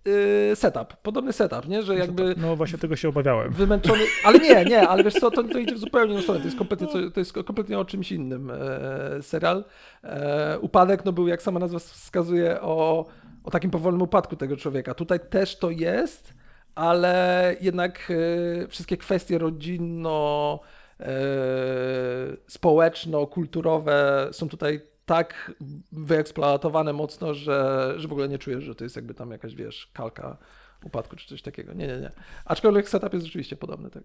yy, 0.05 0.57
setup, 0.57 0.97
podobny 0.97 1.33
setup, 1.33 1.69
nie? 1.69 1.83
Że 1.83 1.97
jakby... 1.97 2.35
No 2.37 2.57
właśnie 2.57 2.79
tego 2.79 2.97
się 2.97 3.09
obawiałem. 3.09 3.53
Wymęczony, 3.53 4.03
ale 4.25 4.39
nie, 4.39 4.65
nie, 4.65 4.89
ale 4.89 5.05
wiesz 5.05 5.15
co, 5.15 5.31
to, 5.31 5.45
to 5.45 5.59
idzie 5.59 5.75
w 5.75 5.79
zupełnie 5.79 6.13
inną 6.13 6.23
stronę, 6.23 6.41
to 6.41 6.47
jest 6.47 6.59
kompletnie, 6.59 6.87
to 7.15 7.21
jest 7.21 7.33
kompletnie 7.33 7.79
o 7.79 7.85
czymś 7.85 8.13
innym 8.13 8.51
e, 8.51 9.23
serial. 9.23 9.65
E, 10.05 10.59
upadek 10.61 11.05
no 11.05 11.13
był, 11.13 11.29
jak 11.29 11.43
sama 11.43 11.61
nazwa 11.61 11.79
wskazuje, 11.79 12.61
o, 12.61 13.07
o 13.49 13.51
takim 13.51 13.71
powolnym 13.71 14.03
upadku 14.03 14.37
tego 14.37 14.57
człowieka. 14.57 14.95
Tutaj 14.95 15.21
też 15.31 15.59
to 15.59 15.71
jest, 15.71 16.35
ale 16.75 17.57
jednak 17.61 18.13
e, 18.65 18.69
wszystkie 18.69 18.97
kwestie 18.97 19.39
rodzinno, 19.39 20.61
e, 21.01 21.07
społeczno-kulturowe 22.47 24.29
są 24.33 24.49
tutaj 24.49 24.81
tak 25.07 25.53
wyeksploatowane 25.93 26.93
mocno, 26.93 27.35
że, 27.35 27.95
że 27.97 28.09
w 28.09 28.13
ogóle 28.13 28.29
nie 28.29 28.39
czujesz, 28.39 28.65
że 28.65 28.75
to 28.75 28.85
jest 28.85 28.97
jakby 28.97 29.15
tam 29.15 29.31
jakaś, 29.31 29.55
wiesz, 29.55 29.91
kalka 29.95 30.37
upadku 30.85 31.17
czy 31.17 31.29
coś 31.29 31.43
takiego. 31.43 31.73
Nie, 31.73 31.87
nie, 31.87 31.97
nie. 31.97 32.11
Aczkolwiek 32.45 32.89
setup 32.89 33.15
jest 33.15 33.27
rzeczywiście 33.27 33.57
podobny, 33.57 33.91
tak. 33.91 34.03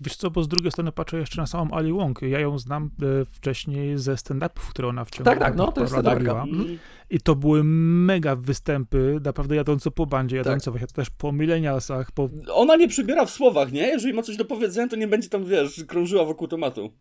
Wiesz 0.00 0.16
co, 0.16 0.30
bo 0.30 0.42
z 0.42 0.48
drugiej 0.48 0.72
strony 0.72 0.92
patrzę 0.92 1.18
jeszcze 1.18 1.40
na 1.40 1.46
samą 1.46 1.74
Ali 1.74 1.92
Wong. 1.92 2.22
Ja 2.22 2.40
ją 2.40 2.58
znam 2.58 2.90
e, 3.02 3.24
wcześniej 3.24 3.98
ze 3.98 4.14
stand-upów, 4.14 4.70
które 4.70 4.88
ona 4.88 5.04
w 5.04 5.10
ciągu 5.10 5.24
Tak, 5.24 5.38
tak, 5.38 5.56
no, 5.56 5.72
to 5.72 5.80
jest 5.80 5.94
robiła. 5.94 6.42
Mhm. 6.42 6.78
I 7.10 7.20
to 7.20 7.34
były 7.34 7.64
mega 7.64 8.36
występy, 8.36 9.20
naprawdę 9.24 9.56
jadące 9.56 9.90
po 9.90 10.06
bandzie, 10.06 10.36
Tak. 10.36 10.46
jadące 10.46 10.70
właśnie 10.70 10.86
też 10.86 11.10
po 11.10 11.32
milenialsach, 11.32 12.12
po... 12.12 12.28
ona 12.52 12.76
nie 12.76 12.88
przybiera 12.88 13.26
w 13.26 13.30
słowach, 13.30 13.72
nie? 13.72 13.82
Jeżeli 13.82 14.14
ma 14.14 14.22
coś 14.22 14.36
do 14.36 14.44
powiedzenia, 14.44 14.88
to 14.88 14.96
nie 14.96 15.08
będzie 15.08 15.28
tam, 15.28 15.44
wiesz, 15.44 15.84
krążyła 15.88 16.24
wokół 16.24 16.48
tematu. 16.48 16.92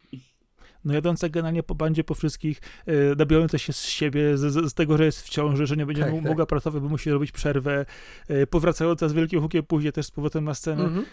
No 0.85 0.93
jadące 0.93 1.29
generalnie 1.29 1.63
po 1.63 1.75
bandzie, 1.75 2.03
po 2.03 2.13
wszystkich, 2.13 2.61
e, 2.85 2.93
nabijające 3.15 3.59
się 3.59 3.73
z 3.73 3.81
siebie, 3.85 4.37
z, 4.37 4.69
z, 4.71 4.73
tego, 4.73 4.97
że 4.97 5.05
jest 5.05 5.21
w 5.21 5.29
ciąży, 5.29 5.67
że 5.67 5.75
nie 5.77 5.85
będzie 5.85 6.01
Tak, 6.03 6.11
mu- 6.11 6.17
tak. 6.19 6.27
mogła 6.27 6.45
pracować, 6.45 6.83
bo 6.83 6.89
musi 6.89 7.09
robić 7.11 7.31
przerwę, 7.31 7.85
e, 8.27 8.47
powracająca 8.47 9.09
z 9.09 9.13
wielkim 9.13 9.41
hukiem 9.41 9.63
później 9.63 9.93
też 9.93 10.05
z 10.05 10.11
powrotem 10.11 10.43
na 10.43 10.53
scenę. 10.53 10.83
Mhm. 10.83 11.05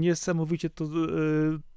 Niesamowicie 0.00 0.70
to 0.70 0.84
e, 0.84 0.88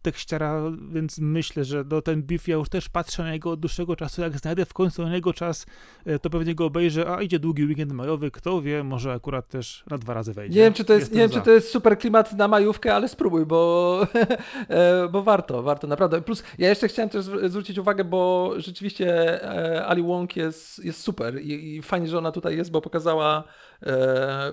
tekściara, 0.04 0.62
więc 0.92 1.20
myślę, 1.20 1.64
że 1.66 1.86
do 1.86 2.02
ten 2.02 2.24
beef 2.24 2.48
ja 2.48 2.56
już 2.56 2.70
też 2.70 2.90
patrzę 2.90 3.24
na 3.24 3.34
jego 3.34 3.52
od 3.52 3.60
dłuższego 3.60 3.96
czasu. 3.96 4.22
Jak 4.22 4.38
znajdę 4.38 4.66
w 4.66 4.74
końcu 4.74 5.04
na 5.04 5.10
niego 5.12 5.34
czas, 5.34 5.66
e, 6.06 6.20
to 6.20 6.30
pewnie 6.30 6.56
go 6.56 6.66
obejrzę. 6.66 7.16
A 7.16 7.22
idzie 7.22 7.40
długi 7.40 7.66
weekend 7.66 7.92
majowy, 7.92 8.32
kto 8.32 8.62
wie, 8.62 8.84
może 8.84 9.14
akurat 9.14 9.48
też 9.48 9.84
na 9.90 9.98
dwa 9.98 10.14
razy 10.14 10.34
wejdzie. 10.34 10.60
Nie 10.60 10.66
wiem, 10.66 10.74
czy 10.74 10.86
to 10.86 10.94
jest, 10.94 11.02
Jestem 11.02 11.18
nie 11.18 11.22
wiem, 11.24 11.32
za. 11.32 11.40
czy 11.40 11.46
to 11.46 11.52
jest 11.52 11.70
super 11.70 11.98
klimat 11.98 12.34
na 12.34 12.48
majówkę, 12.48 12.96
ale 12.96 13.08
spróbuj, 13.08 13.46
bo, 13.46 14.02
e, 14.70 15.10
bo 15.12 15.24
warto, 15.24 15.64
warto, 15.64 15.88
naprawdę. 15.88 16.22
Plus 16.22 16.44
ja 16.58 16.70
jeszcze 16.70 16.88
chciałem 16.88 17.10
też 17.10 17.26
zwr- 17.26 17.50
zwrócić 17.50 17.78
uwagę, 17.78 18.04
bo 18.04 18.54
rzeczywiście 18.58 19.08
e, 19.44 19.86
Ali 19.86 20.04
Wong 20.04 20.36
jest, 20.36 20.86
jest 20.86 21.02
super 21.02 21.42
i, 21.42 21.76
i 21.76 21.82
fajnie, 21.82 22.08
że 22.08 22.18
ona 22.18 22.32
tutaj 22.32 22.58
jest, 22.58 22.72
bo 22.72 22.82
pokazała, 22.82 23.44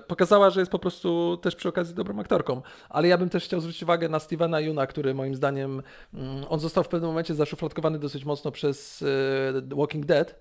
pokazała, 0.07 0.49
że 0.49 0.59
jest 0.59 0.71
po 0.71 0.79
prostu 0.79 1.37
też 1.41 1.55
przy 1.55 1.69
okazji 1.69 1.95
dobrą 1.95 2.19
aktorką. 2.19 2.61
Ale 2.89 3.07
ja 3.07 3.17
bym 3.17 3.29
też 3.29 3.43
chciał 3.43 3.59
zwrócić 3.59 3.83
uwagę 3.83 4.09
na 4.09 4.19
Stevena 4.19 4.59
Yuna, 4.59 4.87
który 4.87 5.13
moim 5.13 5.35
zdaniem, 5.35 5.81
mm, 6.13 6.45
on 6.49 6.59
został 6.59 6.83
w 6.83 6.87
pewnym 6.87 7.09
momencie 7.09 7.35
zaszufladkowany 7.35 7.99
dosyć 7.99 8.25
mocno 8.25 8.51
przez 8.51 9.03
e, 9.71 9.75
Walking 9.75 10.05
Dead, 10.05 10.35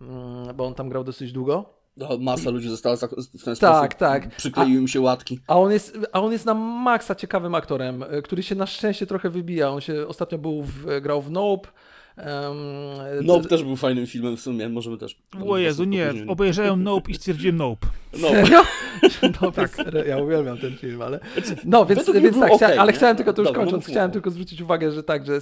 mm, 0.00 0.56
bo 0.56 0.66
on 0.66 0.74
tam 0.74 0.88
grał 0.88 1.04
dosyć 1.04 1.32
długo. 1.32 1.64
No, 1.96 2.08
masa 2.20 2.50
ludzi 2.50 2.68
została 2.68 2.96
w 2.96 3.00
ten 3.00 3.56
Tak, 3.56 3.56
sposób. 3.56 3.94
tak. 3.94 4.28
Przykleiły 4.36 4.72
im 4.80 4.88
się 4.88 5.00
łatki. 5.00 5.40
A 5.46 5.58
on, 5.58 5.72
jest, 5.72 5.98
a 6.12 6.20
on 6.20 6.32
jest 6.32 6.46
na 6.46 6.54
maksa 6.54 7.14
ciekawym 7.14 7.54
aktorem, 7.54 8.02
y, 8.02 8.22
który 8.22 8.42
się 8.42 8.54
na 8.54 8.66
szczęście 8.66 9.06
trochę 9.06 9.30
wybija. 9.30 9.70
On 9.70 9.80
się 9.80 10.06
ostatnio 10.08 10.38
był 10.38 10.62
w, 10.62 11.00
grał 11.02 11.22
w 11.22 11.30
Nope. 11.30 11.68
Um, 12.16 13.26
Nope 13.26 13.48
też 13.48 13.62
był 13.64 13.76
fajnym 13.76 14.06
filmem 14.06 14.36
w 14.36 14.40
sumie, 14.40 14.68
możemy 14.68 14.98
też... 14.98 15.18
O 15.46 15.58
Jezu, 15.58 15.84
nie, 15.84 16.06
później. 16.06 16.28
obejrzałem 16.28 16.82
Nope 16.82 17.10
i 17.10 17.14
stwierdziłem 17.14 17.56
Nope. 17.56 17.86
No, 18.20 18.28
Serio? 18.28 18.62
No, 19.42 19.52
tak. 19.52 19.76
Ja 20.06 20.18
uwielbiam 20.18 20.58
ten 20.58 20.76
film, 20.76 21.02
ale. 21.02 21.20
No, 21.64 21.86
więc, 21.86 22.06
według 22.06 22.22
więc 22.22 22.38
tak, 22.38 22.52
chciałem, 22.52 22.78
ale 22.78 22.92
nie? 22.92 22.98
chciałem 22.98 23.16
tylko 23.16 23.32
to 23.32 23.42
już 23.42 23.48
Dobra, 23.48 23.62
kończąc, 23.62 23.86
chciałem 23.86 24.10
tylko 24.10 24.30
zwrócić 24.30 24.60
uwagę, 24.60 24.92
że 24.92 25.02
tak, 25.02 25.26
że 25.26 25.34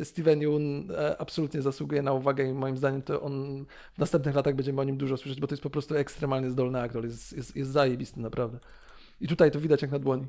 e, 0.00 0.04
Steven 0.04 0.40
Yeun 0.40 0.90
e, 0.90 1.20
absolutnie 1.20 1.62
zasługuje 1.62 2.02
na 2.02 2.12
uwagę 2.12 2.44
i 2.50 2.52
moim 2.52 2.76
zdaniem 2.76 3.02
to 3.02 3.20
on 3.20 3.64
w 3.94 3.98
następnych 3.98 4.34
latach 4.34 4.54
będziemy 4.54 4.80
o 4.80 4.84
nim 4.84 4.96
dużo 4.96 5.16
słyszeć, 5.16 5.40
bo 5.40 5.46
to 5.46 5.54
jest 5.54 5.62
po 5.62 5.70
prostu 5.70 5.94
ekstremalnie 5.94 6.50
zdolny 6.50 6.80
aktor, 6.80 7.04
jest, 7.04 7.36
jest, 7.36 7.56
jest 7.56 7.70
zajebisty 7.70 8.20
naprawdę. 8.20 8.58
I 9.20 9.28
tutaj 9.28 9.50
to 9.50 9.60
widać 9.60 9.82
jak 9.82 9.90
na 9.90 9.98
dłoni. 9.98 10.26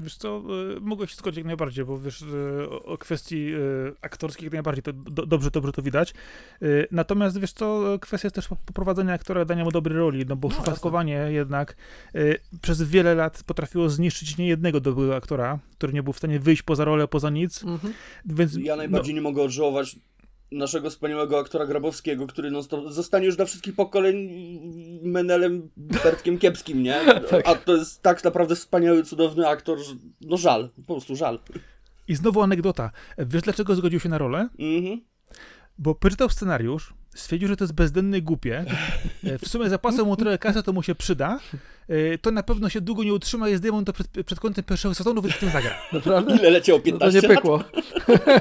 Wiesz 0.00 0.16
co, 0.16 0.42
y, 0.76 0.80
mogę 0.80 1.06
się 1.06 1.14
zgodzić 1.16 1.36
jak 1.36 1.46
najbardziej, 1.46 1.84
bo 1.84 1.98
wiesz, 1.98 2.22
y, 2.22 2.68
o, 2.84 2.98
kwestii 2.98 3.54
y, 3.54 3.94
aktorskiej 4.02 4.44
jak 4.44 4.52
najbardziej 4.52 4.82
to 4.82 4.92
do, 4.92 5.26
dobrze, 5.26 5.50
dobrze 5.50 5.72
to 5.72 5.82
widać. 5.82 6.14
Natomiast 6.90 7.40
wiesz 7.40 7.52
co, 7.52 7.98
kwestia 8.00 8.26
jest 8.26 8.34
też 8.34 8.48
poprowadzenia 8.48 9.12
aktora, 9.12 9.44
dania 9.44 9.64
mu 9.64 9.70
dobrej 9.70 9.96
roli, 9.96 10.24
no 10.28 10.36
bo 10.36 10.48
No, 10.48 10.54
szufladkowanie 10.54 11.12
jednak 11.28 11.76
przez 12.62 12.82
wiele 12.82 13.14
lat 13.14 13.42
potrafiło 13.46 13.88
zniszczyć 13.88 14.38
niejednego 14.38 14.80
dobrego 14.80 15.16
aktora, 15.16 15.58
który 15.78 15.92
nie 15.92 16.02
był 16.02 16.12
w 16.12 16.18
stanie 16.18 16.40
wyjść 16.40 16.62
poza 16.62 16.84
rolę, 16.84 17.08
poza 17.08 17.30
nic, 17.30 17.64
Mhm. 17.64 17.94
więc 18.24 18.56
Ja 18.56 18.76
najbardziej 18.76 19.14
nie 19.14 19.20
mogę 19.20 19.42
odżałować 19.42 19.96
naszego 20.52 20.90
wspaniałego 20.90 21.38
aktora 21.38 21.66
Grabowskiego, 21.66 22.26
który 22.26 22.62
stop 22.62 22.92
zostanie 22.92 23.26
już 23.26 23.36
dla 23.36 23.44
wszystkich 23.44 23.74
pokoleń 23.74 24.30
Menelem 25.02 25.70
Fertkiem 26.00 26.38
Kiepskim, 26.38 26.82
nie? 26.82 27.00
Tak. 27.30 27.48
A 27.48 27.54
to 27.54 27.76
jest 27.76 28.02
tak 28.02 28.24
naprawdę 28.24 28.56
wspaniały, 28.56 29.02
cudowny 29.04 29.48
aktor, 29.48 29.78
że 29.78 29.94
no 30.20 30.36
żal, 30.36 30.70
po 30.86 30.94
prostu 30.94 31.16
żal. 31.16 31.38
no, 31.54 31.60
i 32.08 32.14
znowu 32.14 32.42
anegdota. 32.42 32.90
Wiesz 33.18 33.42
dlaczego 33.42 33.74
zgodził 33.74 34.00
się 34.00 34.08
na 34.08 34.18
rolę? 34.18 34.48
Mhm. 34.58 35.00
Bo 35.78 35.94
przeczytał 35.94 36.28
scenariusz, 36.28 36.94
stwierdził, 37.14 37.48
że 37.48 37.56
to 37.56 37.64
jest 37.64 37.74
bezdenne 37.74 38.18
i 38.18 38.22
głupie. 38.22 38.64
E, 39.24 39.38
W 39.38 39.48
sumie 39.48 39.68
zapłacą 39.68 40.04
mu 40.04 40.16
trochę 40.16 40.38
kasy, 40.38 40.62
to 40.62 40.72
mu 40.72 40.82
się 40.82 40.94
przyda. 40.94 41.38
E, 41.88 42.18
To 42.18 42.30
na 42.30 42.42
pewno 42.42 42.68
się 42.68 42.80
długo 42.80 43.04
nie 43.04 43.14
utrzyma, 43.14 43.48
jest 43.48 43.62
demon 43.62 43.84
to 43.84 43.92
przed, 43.92 44.08
przed 44.26 44.40
końcem 44.40 44.64
pierwszego 44.64 44.94
sezonu, 44.94 45.22
więc 45.22 45.34
w 45.34 45.38
tym 45.38 45.50
zagra. 45.50 45.70
Naprawdę? 45.92 46.36
Ile 46.36 46.50
leciało? 46.50 46.78
No 46.78 46.82
to 46.82 46.98
15 46.98 47.20
nie 47.28 47.28
pykło. 47.34 47.56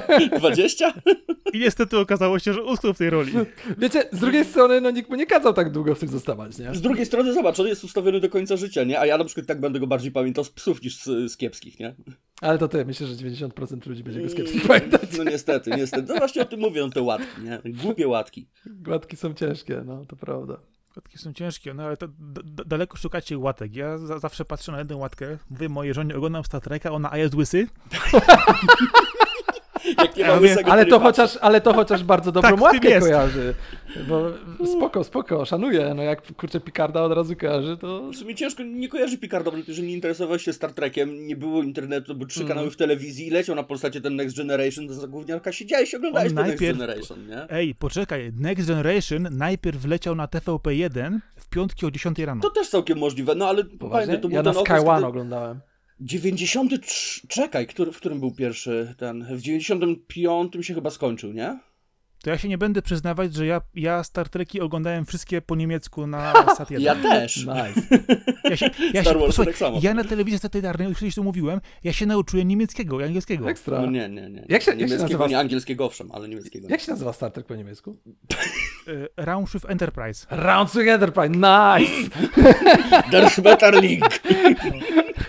lat? 0.07 0.39
20? 0.39 0.93
I 1.53 1.59
niestety 1.59 1.97
okazało 1.97 2.39
się, 2.39 2.53
że 2.53 2.63
utknął 2.63 2.93
w 2.93 2.97
tej 2.97 3.09
roli. 3.09 3.31
Wiecie, 3.77 4.03
z 4.11 4.19
drugiej 4.19 4.45
strony, 4.45 4.81
no 4.81 4.91
nikt 4.91 5.09
mu 5.09 5.15
nie 5.15 5.25
kazał 5.25 5.53
tak 5.53 5.71
długo 5.71 5.95
w 5.95 5.99
tym 5.99 6.09
zostawać, 6.09 6.57
nie? 6.57 6.75
Z 6.75 6.81
drugiej 6.81 7.05
strony 7.05 7.33
zobacz, 7.33 7.59
on 7.59 7.67
jest 7.67 7.83
ustawiony 7.83 8.19
do 8.19 8.29
końca 8.29 8.57
życia, 8.57 8.83
nie? 8.83 8.99
A 8.99 9.05
ja 9.05 9.17
na 9.17 9.25
przykład 9.25 9.47
tak 9.47 9.59
będę 9.59 9.79
go 9.79 9.87
bardziej 9.87 10.11
pamiętał 10.11 10.43
z 10.43 10.49
psów 10.49 10.81
niż 10.83 10.97
z, 10.97 11.31
z 11.31 11.37
kiepskich, 11.37 11.79
nie? 11.79 11.95
Ale 12.41 12.57
to 12.57 12.67
ty, 12.67 12.85
myślę, 12.85 13.07
że 13.07 13.13
90% 13.15 13.87
ludzi 13.87 14.03
będzie 14.03 14.21
go 14.21 14.29
skeptycznie 14.29 14.61
pamiętać. 14.61 15.09
No 15.17 15.23
niestety, 15.23 15.71
niestety. 15.71 16.13
No 16.13 16.15
właśnie 16.19 16.41
o 16.41 16.45
tym 16.45 16.59
mówią 16.59 16.89
te 16.89 17.01
łatki, 17.01 17.41
nie? 17.41 17.73
Głupie 17.73 18.07
łatki. 18.07 18.47
Gładki 18.65 19.17
są 19.17 19.33
ciężkie, 19.33 19.81
no 19.85 20.05
to 20.05 20.15
prawda. 20.15 20.59
Kotki 20.97 21.17
są 21.17 21.33
ciężkie, 21.33 21.73
no 21.73 21.83
ale 21.83 21.97
to 21.97 22.07
daleko 22.65 22.97
szukacie 22.97 23.37
łatek. 23.37 23.75
Ja 23.75 23.97
za 23.97 24.19
zawsze 24.19 24.45
patrzę 24.45 24.71
na 24.71 24.79
jedną 24.79 24.97
łatkę, 24.97 25.37
mówię 25.49 25.69
mojej 25.69 25.93
żonie, 25.93 26.15
oglądam 26.15 26.43
Star 26.43 26.61
Treka, 26.61 26.91
ona, 26.91 27.11
a 27.11 27.17
jest 27.17 27.35
łysy? 27.35 27.67
Ja 30.17 30.39
łysego, 30.39 30.71
Ale 30.71 30.85
to 30.85 30.99
chociaż, 30.99 31.37
ale 31.41 31.61
to 31.61 31.73
chociaż 31.73 32.03
bardzo 32.03 32.31
dobrą 32.31 32.51
Tak, 32.51 32.61
łatkę 32.61 32.99
kojarzy. 32.99 33.53
Bo 34.09 34.31
spoko, 34.65 35.03
spoko, 35.03 35.45
szanuję. 35.45 35.93
No 35.95 36.03
jak 36.03 36.33
kurczę 36.33 36.59
Picarda 36.59 37.01
od 37.01 37.11
razu 37.13 37.35
kojarzy, 37.35 37.77
to... 37.77 38.11
W 38.11 38.15
sumie 38.15 38.35
ciężko 38.35 38.63
nie 38.63 38.89
kojarzy 38.89 39.17
Picarda, 39.17 39.51
bo 39.51 39.57
jeżeli 39.67 39.87
nie 39.87 39.93
interesował 39.93 40.39
się 40.39 40.53
Star 40.53 40.73
Trekiem, 40.73 41.27
nie 41.27 41.35
było 41.35 41.63
internetu, 41.63 42.15
były 42.15 42.27
trzy 42.27 42.39
Mhm. 42.41 42.55
kanały 42.57 42.71
w 42.71 42.77
telewizji 42.77 43.27
i 43.27 43.29
leciał 43.29 43.55
na 43.55 43.63
Polsacie 43.63 44.01
ten 44.01 44.15
Next 44.15 44.37
Generation, 44.37 44.87
to 44.87 44.93
za 44.93 45.07
gówniarka 45.07 45.51
siedziałeś 45.51 45.93
i 45.93 45.95
oglądałeś 45.97 46.27
ten 46.33 46.35
najpierw- 46.45 46.61
Next 46.61 46.79
Generation, 46.79 47.27
nie? 47.27 47.45
Ej, 47.49 47.75
poczekaj, 47.75 48.31
Next 48.39 48.67
Generation 48.67 49.27
najpierw 49.31 49.77
wleciał 49.81 50.15
na 50.15 50.27
TVP1 50.27 51.17
w 51.35 51.47
piątki 51.49 51.85
o 51.85 51.91
10 51.91 52.19
rano. 52.25 52.41
To 52.41 52.49
też 52.49 52.69
całkiem 52.69 52.97
możliwe, 52.97 53.35
no 53.35 53.47
ale 53.47 53.63
Poważnie? 53.63 53.89
pamiętaj, 53.91 54.21
to 54.21 54.27
był 54.27 54.35
Ja 54.35 54.43
na 54.43 54.53
Sky 54.53 54.59
okres, 54.61 54.83
One 54.83 54.95
kiedy... 54.95 55.07
oglądałem. 55.07 55.59
93... 55.99 57.27
Czekaj, 57.27 57.67
który, 57.67 57.91
w 57.91 57.97
którym 57.97 58.19
był 58.19 58.31
pierwszy 58.31 58.95
ten? 58.97 59.25
W 59.35 59.41
95 59.41 60.53
się 60.61 60.73
chyba 60.73 60.89
skończył, 60.89 61.33
nie? 61.33 61.59
To 62.27 62.31
ja 62.31 62.37
się 62.37 62.47
nie 62.47 62.57
będę 62.57 62.81
przyznawać, 62.81 63.33
że 63.35 63.45
ja, 63.45 63.61
ja 63.75 64.03
Star 64.03 64.29
Treki 64.29 64.61
oglądałem 64.61 65.05
wszystkie 65.05 65.41
po 65.41 65.55
niemiecku 65.55 66.07
na 66.07 66.33
Sat 66.57 66.71
1. 66.71 66.85
Ja 66.85 66.95
też. 66.95 67.37
Nice. 67.37 67.97
Ja 68.43 68.57
się, 68.57 68.69
ja 68.93 69.01
Star 69.01 69.13
się, 69.13 69.19
Wars 69.19 69.25
posłuchaj, 69.25 69.45
tak 69.53 69.57
samo. 69.57 69.79
ja 69.83 69.93
na 69.93 70.03
telewizji 70.03 70.39
satelitarnej, 70.39 70.87
już 70.89 70.99
kiedyś 70.99 71.15
to 71.15 71.23
mówiłem, 71.23 71.61
ja 71.83 71.93
się 71.93 72.05
nauczyłem 72.05 72.47
niemieckiego 72.47 72.99
i 72.99 73.03
angielskiego. 73.03 73.49
Ekstra. 73.49 73.81
No 73.81 73.91
nie, 73.91 74.09
nie, 74.09 74.29
nie. 74.29 74.45
Jak 74.49 74.49
się- 74.49 74.53
jak 74.53 74.63
się 74.63 74.75
niemieckiego, 74.75 75.03
nazywa- 75.03 75.27
nie 75.27 75.39
angielskiego 75.39 75.85
owszem, 75.85 76.09
ale 76.11 76.29
niemieckiego. 76.29 76.67
Jak 76.69 76.81
się 76.81 76.91
nazywa 76.91 77.13
Star 77.13 77.31
Trek 77.31 77.45
po 77.45 77.55
niemiecku? 77.55 77.97
Y, 78.87 79.07
Raumschiff 79.17 79.65
Enterprise. 79.69 80.25
Round 80.29 80.71
to 80.71 80.81
Enterprise, 80.81 81.29
nice! 81.29 82.09
Der 83.11 83.29
Schmetterling! 83.29 84.05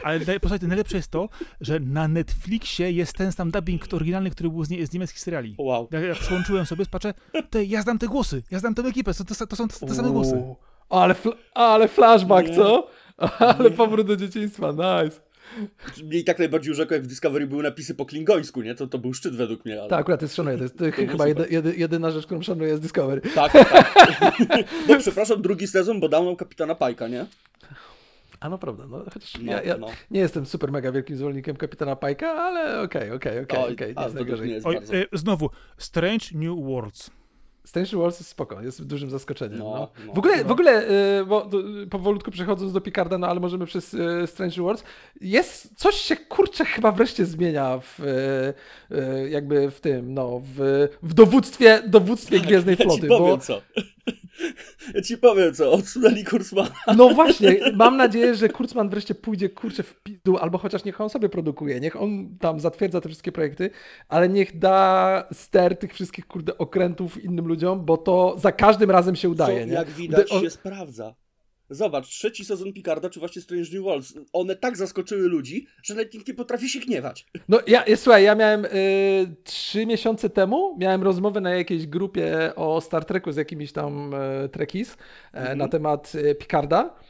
Ale 0.03 0.21
daj- 0.21 0.41
posłuchajcie, 0.41 0.67
najlepsze 0.67 0.97
jest 0.97 1.11
to, 1.11 1.29
że 1.61 1.81
na 1.81 2.09
Netflixie 2.09 2.93
jest 2.93 3.13
ten 3.17 3.33
sam 3.33 3.51
dubbing 3.51 3.95
oryginalny, 3.95 4.31
który 4.31 4.51
był 4.51 4.65
z, 4.65 4.71
nie, 4.71 4.87
z 4.87 4.93
niemieckich 4.93 5.21
seriali. 5.21 5.55
Wow. 5.59 5.89
Jak, 5.93 6.03
jak 6.03 6.19
przyłączyłem 6.19 6.67
sobie, 6.67 6.85
patrzę, 6.91 7.15
ty, 7.51 7.65
ja 7.65 7.83
znam 7.83 7.99
te 7.99 8.07
głosy, 8.07 8.43
ja 8.51 8.59
znam 8.59 8.75
tę 8.75 8.83
ekipę, 8.83 9.15
to, 9.15 9.25
to, 9.25 9.47
to 9.47 9.57
są 9.57 9.69
te, 9.69 9.87
te 9.87 9.95
same 9.95 10.11
głosy. 10.11 10.43
Ale, 10.89 11.15
fl- 11.15 11.37
ale 11.55 11.89
flashback, 11.89 12.49
Nie. 12.49 12.57
co? 12.57 12.89
Ale 13.39 13.71
Nie. 13.71 13.77
powrót 13.77 14.07
do 14.07 14.17
dzieciństwa, 14.17 14.71
nice. 14.73 15.21
Mnie 16.05 16.19
i 16.19 16.25
tak 16.25 16.39
najbardziej 16.39 16.73
urzekło, 16.73 16.95
jak 16.95 17.05
w 17.05 17.07
Discovery 17.07 17.47
były 17.47 17.63
napisy 17.63 17.95
po 17.95 18.07
klingońsku, 18.07 18.63
nie? 18.63 18.75
To, 18.75 18.87
to 18.87 18.99
był 18.99 19.15
szczyt 19.15 19.37
według 19.37 19.65
mnie. 19.65 19.81
Ale... 19.81 19.89
Tak, 19.91 20.01
akurat 20.01 20.23
jest 20.23 20.35
szanuję. 20.37 20.57
To 20.57 20.63
jest 20.63 20.79
to 20.79 20.85
chyba 20.93 21.27
jedy, 21.29 21.75
jedyna 21.77 22.11
rzecz, 22.11 22.27
którą 22.27 22.43
szanuję 22.43 22.77
z 22.77 22.81
Discovery. 22.81 23.21
Tak, 23.35 23.53
tak. 23.53 23.95
No 24.89 24.99
przepraszam, 24.99 25.43
drugi 25.43 25.67
sezon, 25.67 26.01
bo 26.01 26.09
dał 26.09 26.25
nam 26.25 26.37
kapitana 26.37 26.75
Pajka, 26.75 27.09
nie? 27.09 27.27
A 28.41 28.49
no 28.49 28.59
prawda, 28.59 28.87
no 28.87 29.05
chociaż 29.15 29.39
No, 29.43 29.53
ja, 29.53 29.63
ja 29.63 29.77
no. 29.77 29.87
nie 30.11 30.21
jestem 30.21 30.47
super 30.47 30.73
mega 30.73 30.93
wielkim 30.93 31.17
zwolennikiem 31.17 31.57
kapitana 31.57 31.97
Pajka, 31.97 32.29
ale 32.31 32.81
okej, 32.83 33.11
okej, 33.13 33.41
okej, 33.41 33.73
okej, 33.73 33.95
a, 33.97 34.01
nie 34.01 34.05
jest 34.05 34.17
to 34.17 34.25
też 34.25 34.41
nie 34.41 34.47
najgorzej. 34.47 34.51
jest 34.51 34.67
Oj, 34.67 34.75
bardzo. 34.75 34.95
y, 34.95 35.07
znowu, 35.13 35.51
Strange 35.79 36.27
New 36.35 36.59
Worlds. 36.67 37.11
Strange 37.65 37.97
Wars 37.97 38.21
jest 38.21 38.31
spoko, 38.31 38.63
jest 38.63 38.87
dużym 38.87 39.11
zaskoczeniem. 39.11 39.59
No, 39.59 39.65
No, 39.65 39.91
no. 40.07 40.13
w 40.15 40.19
ogóle, 40.19 40.37
No. 40.39 40.45
w 40.45 40.51
ogóle 40.51 40.91
y, 41.21 41.25
bo 41.27 41.45
do, 41.45 41.59
powolutku 41.91 42.31
przechodząc 42.31 42.73
do 42.73 42.81
Picarda, 42.81 43.19
no 43.19 43.27
ale 43.27 43.41
możemy 43.41 43.67
przez 43.67 43.95
y, 43.95 44.27
Strange 44.27 44.63
Wars, 44.63 44.83
jest, 45.21 45.75
coś 45.77 45.95
się 45.95 46.17
kurczę 46.17 46.65
chyba 46.65 46.93
wreszcie 46.93 47.25
zmienia 47.25 47.79
w, 47.83 48.01
y, 48.01 48.95
y, 48.97 49.31
jakby 49.31 49.71
w 49.71 49.81
tym, 49.81 50.15
no, 50.15 50.41
w, 50.45 50.89
w 51.03 51.15
dowództwie, 51.15 51.83
dowództwie 51.87 52.41
Gwiezdnej 52.41 52.77
Tak, 52.77 52.87
ja 52.87 52.91
Floty, 52.93 53.03
ci 53.03 53.09
powiem 53.09 53.27
bo 53.37 53.39
co. 53.39 53.61
Ja 54.95 55.03
ci 55.03 55.19
powiem 55.19 55.55
co, 55.55 55.73
odsunęli 55.73 56.25
Kursmana. 56.25 56.71
No 56.97 57.09
właśnie, 57.09 57.57
mam 57.75 57.97
nadzieję, 57.97 58.35
że 58.35 58.49
Kurzman 58.49 58.89
wreszcie 58.91 59.15
pójdzie 59.15 59.49
kurczę 59.49 59.83
w 59.83 60.03
pizdu, 60.03 60.37
albo 60.37 60.59
chociaż 60.59 60.85
niech 60.85 61.01
on 61.01 61.11
sobie 61.11 61.29
produkuje, 61.29 61.81
niech 61.81 62.03
on 62.03 62.39
tam 62.41 62.61
zatwierdza 62.61 63.01
te 63.01 63.09
wszystkie 63.09 63.33
projekty, 63.33 63.71
ale 64.09 64.29
niech 64.29 64.59
da 64.59 65.25
ster 65.33 65.79
tych 65.79 65.95
wszystkich 65.95 66.27
kurde 66.27 66.59
okrętów 66.59 67.25
innym 67.25 67.47
ludziom, 67.49 67.85
bo 67.85 67.97
to 67.97 68.35
za 68.39 68.53
każdym 68.53 68.91
razem 68.91 69.17
się 69.17 69.29
udaje, 69.29 69.61
co, 69.61 69.67
nie? 69.67 69.73
jak 69.73 69.91
widać 69.91 70.33
on- 70.33 70.41
się 70.43 70.51
sprawdza. 70.51 71.15
Zobacz, 71.71 72.09
trzeci 72.09 72.45
sezon 72.45 72.73
Picarda, 72.73 73.11
czy 73.11 73.21
właśnie 73.21 73.43
Strange 73.43 73.71
New 73.73 73.83
Worlds, 73.83 74.15
one 74.33 74.57
tak 74.57 74.77
zaskoczyły 74.77 75.29
ludzi, 75.29 75.67
że 75.83 75.95
nawet 75.95 76.15
nikt 76.15 76.29
nie 76.29 76.35
potrafi 76.35 76.69
się 76.69 76.81
gniewać. 76.81 77.27
No 77.49 77.59
ja, 77.67 77.85
słuchaj, 77.97 78.25
ja 78.25 78.35
miałem 78.35 78.65
y, 78.65 78.69
trzy 79.45 79.87
miesiące 79.87 80.31
temu, 80.31 80.77
miałem 80.79 81.03
rozmowę 81.03 81.41
na 81.41 81.51
jakiejś 81.51 81.87
grupie 81.87 82.53
o 82.57 82.81
Star 82.81 83.05
Treku 83.05 83.33
z 83.33 83.37
jakimiś 83.37 83.73
tam 83.73 84.15
y, 84.45 84.49
trekis 84.49 84.93
e, 84.93 85.39
Mhm. 85.41 85.59
na 85.59 85.69
temat 85.69 86.13
y, 86.15 86.35
Picarda, 86.35 86.95
y, 87.03 87.08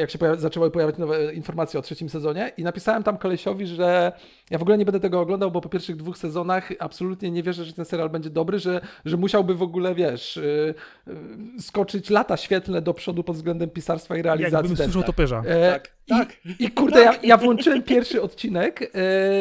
jak 0.00 0.10
się 0.10 0.18
pojawi, 0.18 0.40
zaczęły 0.40 0.70
pojawiać 0.70 0.98
nowe 0.98 1.34
informacje 1.34 1.80
o 1.80 1.82
trzecim 1.82 2.08
sezonie 2.08 2.52
i 2.56 2.62
napisałem 2.64 3.02
tam 3.02 3.18
kolesiowi, 3.18 3.66
że 3.66 4.12
ja 4.50 4.58
w 4.58 4.62
ogóle 4.62 4.78
nie 4.78 4.84
będę 4.84 5.00
tego 5.00 5.20
oglądał, 5.20 5.50
bo 5.50 5.60
po 5.60 5.68
pierwszych 5.68 5.96
dwóch 5.96 6.18
sezonach 6.18 6.70
absolutnie 6.78 7.30
nie 7.30 7.42
wierzę, 7.42 7.64
że 7.64 7.72
ten 7.72 7.84
serial 7.84 8.10
będzie 8.10 8.30
dobry, 8.30 8.58
że, 8.58 8.80
że 9.04 9.16
musiałby 9.16 9.54
w 9.54 9.62
ogóle, 9.62 9.94
wiesz, 9.94 10.36
y, 10.36 10.74
y, 11.08 11.62
skoczyć 11.62 12.10
lata 12.10 12.36
świetlne 12.36 12.82
do 12.82 12.94
przodu 12.94 13.24
pod 13.24 13.36
względem 13.36 13.70
pisarstwa 13.70 14.16
i 14.16 14.22
realizacji. 14.22 14.54
Jakbym 14.54 14.76
słyszał 14.76 15.02
toperza. 15.02 15.42
E, 15.46 15.72
Tak, 15.72 15.94
tak. 16.08 16.28
I 16.60 16.70
kurde, 16.70 17.00
ja, 17.02 17.14
ja 17.22 17.36
włączyłem 17.36 17.82
pierwszy 17.82 18.22
odcinek 18.22 18.90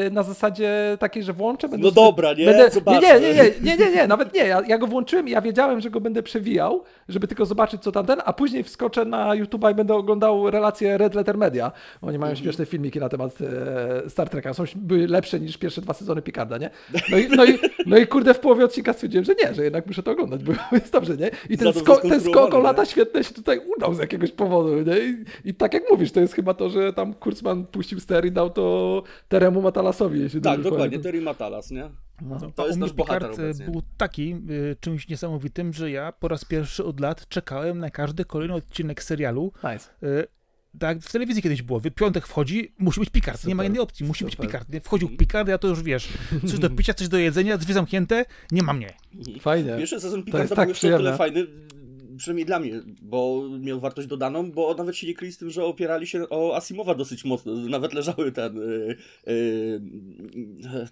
e, 0.06 0.10
na 0.10 0.24
zasadzie 0.24 0.98
takiej, 1.00 1.24
że 1.24 1.34
włączę. 1.34 1.70
Będę 1.70 1.84
No 1.88 1.92
sobie- 1.94 2.06
dobra, 2.08 2.34
nie? 2.34 2.46
Będę, 2.46 2.70
nie, 2.88 3.00
nie, 3.00 3.20
nie, 3.20 3.34
nie, 3.34 3.52
nie, 3.62 3.78
nie, 3.86 3.92
nie, 3.96 4.08
nawet 4.08 4.34
nie. 4.34 4.44
Ja, 4.48 4.62
ja 4.68 4.78
go 4.78 4.88
włączyłem 4.88 5.28
i 5.28 5.32
ja 5.32 5.42
wiedziałem, 5.42 5.82
że 5.82 5.90
go 5.90 6.02
będę 6.02 6.24
przewijał, 6.24 6.84
żeby 7.10 7.28
tylko 7.28 7.46
zobaczyć, 7.46 7.82
co 7.84 7.92
tamten, 7.92 8.20
a 8.26 8.34
później 8.34 8.64
wskoczę 8.64 9.06
na 9.06 9.30
YouTube'a 9.30 9.72
i 9.72 9.76
będę 9.76 9.94
oglądał 9.96 10.52
relacje 10.52 10.98
Red 10.98 11.16
Letter 11.16 11.38
Media. 11.38 11.72
Oni 12.02 12.18
mają 12.20 12.32
Mhm. 12.32 12.44
śmieszne 12.44 12.66
filmiki 12.66 13.00
na 13.00 13.10
temat 13.10 13.32
e, 14.06 14.10
Star 14.10 14.30
Treka. 14.30 14.54
Są, 14.54 14.64
były 14.76 15.08
lepsze 15.08 15.40
niż 15.40 15.58
pierwsze 15.58 15.82
dwa 15.82 15.94
sezony 15.94 16.22
Picarda, 16.22 16.58
nie? 16.58 16.70
No 17.12 17.18
i, 17.18 17.28
no, 17.30 17.46
i, 17.46 17.60
no 17.86 17.98
i 17.98 18.08
kurde, 18.08 18.34
w 18.34 18.40
połowie 18.40 18.66
odcinka 18.66 18.94
stwierdziłem, 18.94 19.26
że 19.26 19.34
nie, 19.44 19.54
że 19.54 19.64
jednak 19.64 19.88
muszę 19.88 20.04
to 20.04 20.12
oglądać, 20.12 20.44
bo 20.44 20.54
jest 20.72 20.92
dobrze, 20.94 21.18
nie? 21.18 21.32
I 21.50 21.58
ten, 21.58 21.68
sko- 21.68 22.10
ten 22.10 22.22
skok 22.22 22.54
o 22.54 22.60
lata 22.60 22.86
świetne 22.86 23.24
się 23.24 23.34
tutaj 23.34 23.60
udał 23.78 23.94
z 23.94 24.00
jakiegoś 24.00 24.32
powodu, 24.32 24.76
nie? 24.76 25.00
I, 25.00 25.26
I 25.50 25.54
tak 25.54 25.74
jak 25.74 25.84
mówisz, 25.92 26.12
to 26.12 26.20
jest 26.20 26.34
chyba 26.34 26.53
to, 26.54 26.70
że 26.70 26.94
tam 26.94 27.14
Kurzman 27.14 27.66
puścił 27.66 28.00
ster 28.00 28.26
i 28.26 28.32
dał 28.32 28.50
to 28.50 29.04
Teremu 29.28 29.62
Matalasowi, 29.62 30.20
jeśli 30.20 30.42
Tak, 30.42 30.62
dokładnie. 30.62 31.00
Terry 31.00 31.22
Matalas, 31.22 31.72
nie? 31.72 31.90
No. 32.22 32.38
To 32.56 32.64
a 32.64 32.66
jest 32.66 32.80
nasz 32.80 32.94
bohater 32.94 33.32
Picard 33.32 33.72
był 33.72 33.82
taki 33.98 34.36
y, 34.50 34.76
czymś 34.80 35.10
niesamowitym, 35.10 35.74
że 35.74 35.92
ja 35.92 36.12
po 36.12 36.28
raz 36.28 36.46
pierwszy 36.46 36.84
od 36.84 37.00
lat 37.00 37.28
czekałem 37.28 37.80
na 37.80 37.90
każdy 37.90 38.26
kolejny 38.26 38.54
odcinek 38.54 39.04
serialu. 39.04 39.52
Nice. 39.64 39.90
Y, 40.04 40.28
tak 40.80 41.00
w 41.00 41.12
telewizji 41.12 41.44
kiedyś 41.44 41.62
było. 41.62 41.80
W 41.80 41.90
piątek 41.92 42.28
wchodzi, 42.28 42.74
musi 42.80 43.00
być 43.00 43.10
Picard. 43.10 43.46
Nie 43.46 43.56
ma 43.56 43.64
Super, 43.64 43.72
innej 43.72 43.82
opcji, 43.82 44.06
musi 44.06 44.26
być 44.26 44.34
super. 44.34 44.48
Picard. 44.48 44.70
Nie? 44.70 44.82
Wchodził 44.82 45.10
Picard, 45.18 45.48
ja 45.48 45.58
to 45.58 45.68
już 45.68 45.84
wiesz. 45.84 46.08
Coś 46.48 46.60
do 46.60 46.70
picia, 46.70 46.94
coś 46.94 47.08
do 47.08 47.18
jedzenia, 47.18 47.58
drzwi 47.58 47.74
zamknięte, 47.74 48.26
nie 48.52 48.64
ma 48.64 48.74
mnie. 48.74 48.94
Fajnie. 49.42 49.76
Pierwszy 49.78 50.00
sezon 50.00 50.24
Picarda 50.24 50.56
tak 50.56 50.66
był 50.66 50.70
jeszcze 50.70 50.96
o 50.96 50.98
tyle 50.98 51.18
fajny. 51.18 51.48
Przynajmniej 52.18 52.46
dla 52.46 52.60
mnie, 52.60 52.82
bo 53.02 53.50
miał 53.60 53.80
wartość 53.80 54.08
dodaną, 54.08 54.52
bo 54.52 54.76
nawet 54.76 54.96
się 54.96 55.08
nie 55.08 55.14
kryli 55.14 55.34
z 55.34 55.38
tym, 55.38 55.50
że 55.50 55.66
opierali 55.66 56.08
się 56.08 56.30
o 56.30 56.56
Asimowa 56.56 56.96
dosyć 56.96 57.26
mocno. 57.26 57.54
Nawet 57.54 57.94
leżały 57.94 58.32
ten. 58.32 58.56
Yy, 58.56 58.98
yy, 59.28 60.88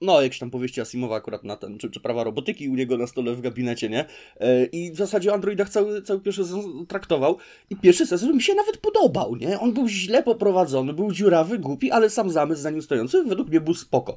no, 0.00 0.22
jakieś 0.22 0.38
tam 0.38 0.50
powieści 0.50 0.80
Asimowa 0.80 1.16
akurat 1.16 1.44
na 1.44 1.56
ten, 1.56 1.78
czy, 1.78 1.90
czy 1.90 2.00
prawa 2.00 2.24
robotyki 2.24 2.68
u 2.68 2.74
niego 2.74 2.96
na 2.96 3.06
stole 3.06 3.34
w 3.34 3.40
gabinecie, 3.40 3.88
nie? 3.88 4.04
Yy, 4.40 4.64
I 4.72 4.92
w 4.92 4.96
zasadzie 4.96 5.30
o 5.30 5.34
Androidach 5.34 5.68
cały, 5.68 6.02
cały 6.02 6.20
pierwszy 6.20 6.44
sezon 6.44 6.86
traktował 6.86 7.36
i 7.70 7.76
pierwszy 7.76 8.06
sezon 8.06 8.34
mi 8.34 8.42
się 8.42 8.54
nawet 8.54 8.76
podobał, 8.76 9.36
nie? 9.36 9.60
On 9.60 9.72
był 9.72 9.88
źle 9.88 10.22
poprowadzony, 10.22 10.92
był 10.92 11.12
dziurawy, 11.12 11.58
głupi, 11.58 11.90
ale 11.90 12.10
sam 12.10 12.30
zamysł 12.30 12.62
za 12.62 12.70
nim 12.70 12.82
stojący 12.82 13.24
według 13.24 13.48
mnie 13.48 13.60
był 13.60 13.74
spoko. 13.74 14.16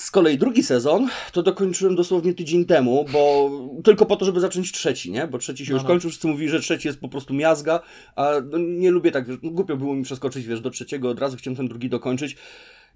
Z 0.00 0.10
kolei 0.10 0.38
drugi 0.38 0.62
sezon 0.62 1.08
to 1.32 1.42
dokończyłem 1.42 1.96
dosłownie 1.96 2.34
tydzień 2.34 2.64
temu, 2.64 3.04
bo 3.12 3.50
tylko 3.84 4.06
po 4.06 4.16
to, 4.16 4.24
żeby 4.24 4.40
zacząć 4.40 4.72
trzeci, 4.72 5.10
nie? 5.10 5.26
Bo 5.26 5.38
trzeci 5.38 5.66
się 5.66 5.72
No, 5.72 5.76
już 5.76 5.82
no. 5.82 5.88
kończył, 5.88 6.10
wszyscy 6.10 6.28
mówili, 6.28 6.50
że 6.50 6.60
trzeci 6.60 6.88
jest 6.88 7.00
po 7.00 7.08
prostu 7.08 7.34
miazga, 7.34 7.80
a 8.16 8.30
no, 8.50 8.58
nie 8.58 8.90
lubię 8.90 9.10
tak, 9.10 9.26
wiesz, 9.26 9.36
no, 9.42 9.50
głupio 9.50 9.76
było 9.76 9.94
mi 9.94 10.02
przeskoczyć, 10.02 10.46
wiesz, 10.46 10.60
do 10.60 10.70
trzeciego, 10.70 11.10
od 11.10 11.18
razu 11.20 11.36
chciałem 11.36 11.56
ten 11.56 11.68
drugi 11.68 11.88
dokończyć. 11.88 12.36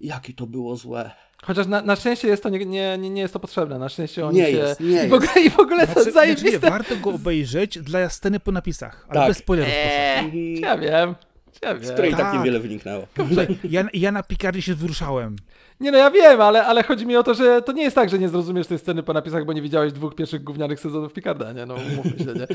Jakie 0.01 0.33
to 0.33 0.47
było 0.47 0.75
złe. 0.75 1.11
Chociaż 1.43 1.67
na, 1.67 1.81
na 1.81 1.95
szczęście 1.95 2.27
jest 2.27 2.43
to 2.43 2.49
nie, 2.49 2.65
nie, 2.65 2.97
nie 2.97 3.09
nie 3.09 3.21
jest 3.21 3.33
to 3.33 3.39
potrzebne. 3.39 3.79
Na 3.79 3.89
szczęście 3.89 4.25
oni 4.25 4.37
Nie 4.37 4.45
się. 4.45 4.51
jest, 4.51 4.79
nie 4.79 5.05
I 5.05 5.09
w 5.09 5.13
ogóle, 5.13 5.31
i 5.45 5.49
w 5.49 5.59
ogóle 5.59 5.87
to 5.87 5.93
Znaczy, 5.93 6.11
znaczy, 6.11 6.27
nie, 6.29 6.35
zajebiste. 6.35 6.69
warto 6.69 6.95
go 6.97 7.09
obejrzeć 7.09 7.79
dla 7.79 8.09
sceny 8.09 8.39
po 8.39 8.51
napisach, 8.51 9.05
ale 9.09 9.19
Tak. 9.19 9.27
bez 9.29 9.37
spoilerów. 9.37 9.73
Eee, 9.75 10.59
ja 10.61 10.77
wiem. 10.77 11.15
Ja 11.61 11.75
Z 11.81 11.91
której 11.91 12.09
wiem. 12.11 12.19
tak 12.19 12.31
Tak. 12.31 12.37
niewiele 12.39 12.59
wyniknęło. 12.59 13.07
Ja, 13.69 13.87
ja 13.93 14.11
na 14.11 14.23
Picardy 14.23 14.61
się 14.61 14.75
wzruszałem. 14.75 15.35
Nie 15.79 15.91
no, 15.91 15.97
ja 15.97 16.11
wiem, 16.11 16.41
ale, 16.41 16.65
ale 16.65 16.83
chodzi 16.83 17.05
mi 17.05 17.15
o 17.15 17.23
to, 17.23 17.33
że 17.33 17.61
to 17.61 17.71
nie 17.71 17.83
jest 17.83 17.95
tak, 17.95 18.09
że 18.09 18.19
nie 18.19 18.29
zrozumiesz 18.29 18.67
tej 18.67 18.79
sceny 18.79 19.03
po 19.03 19.13
napisach, 19.13 19.45
bo 19.45 19.53
nie 19.53 19.61
widziałeś 19.61 19.93
dwóch 19.93 20.15
pierwszych 20.15 20.43
gównianych 20.43 20.79
sezonów 20.79 21.13
Picarda, 21.13 21.53
nie? 21.53 21.65
No, 21.65 21.75
mówmy 21.95 22.11
się, 22.19 22.25
nie? 22.39 22.47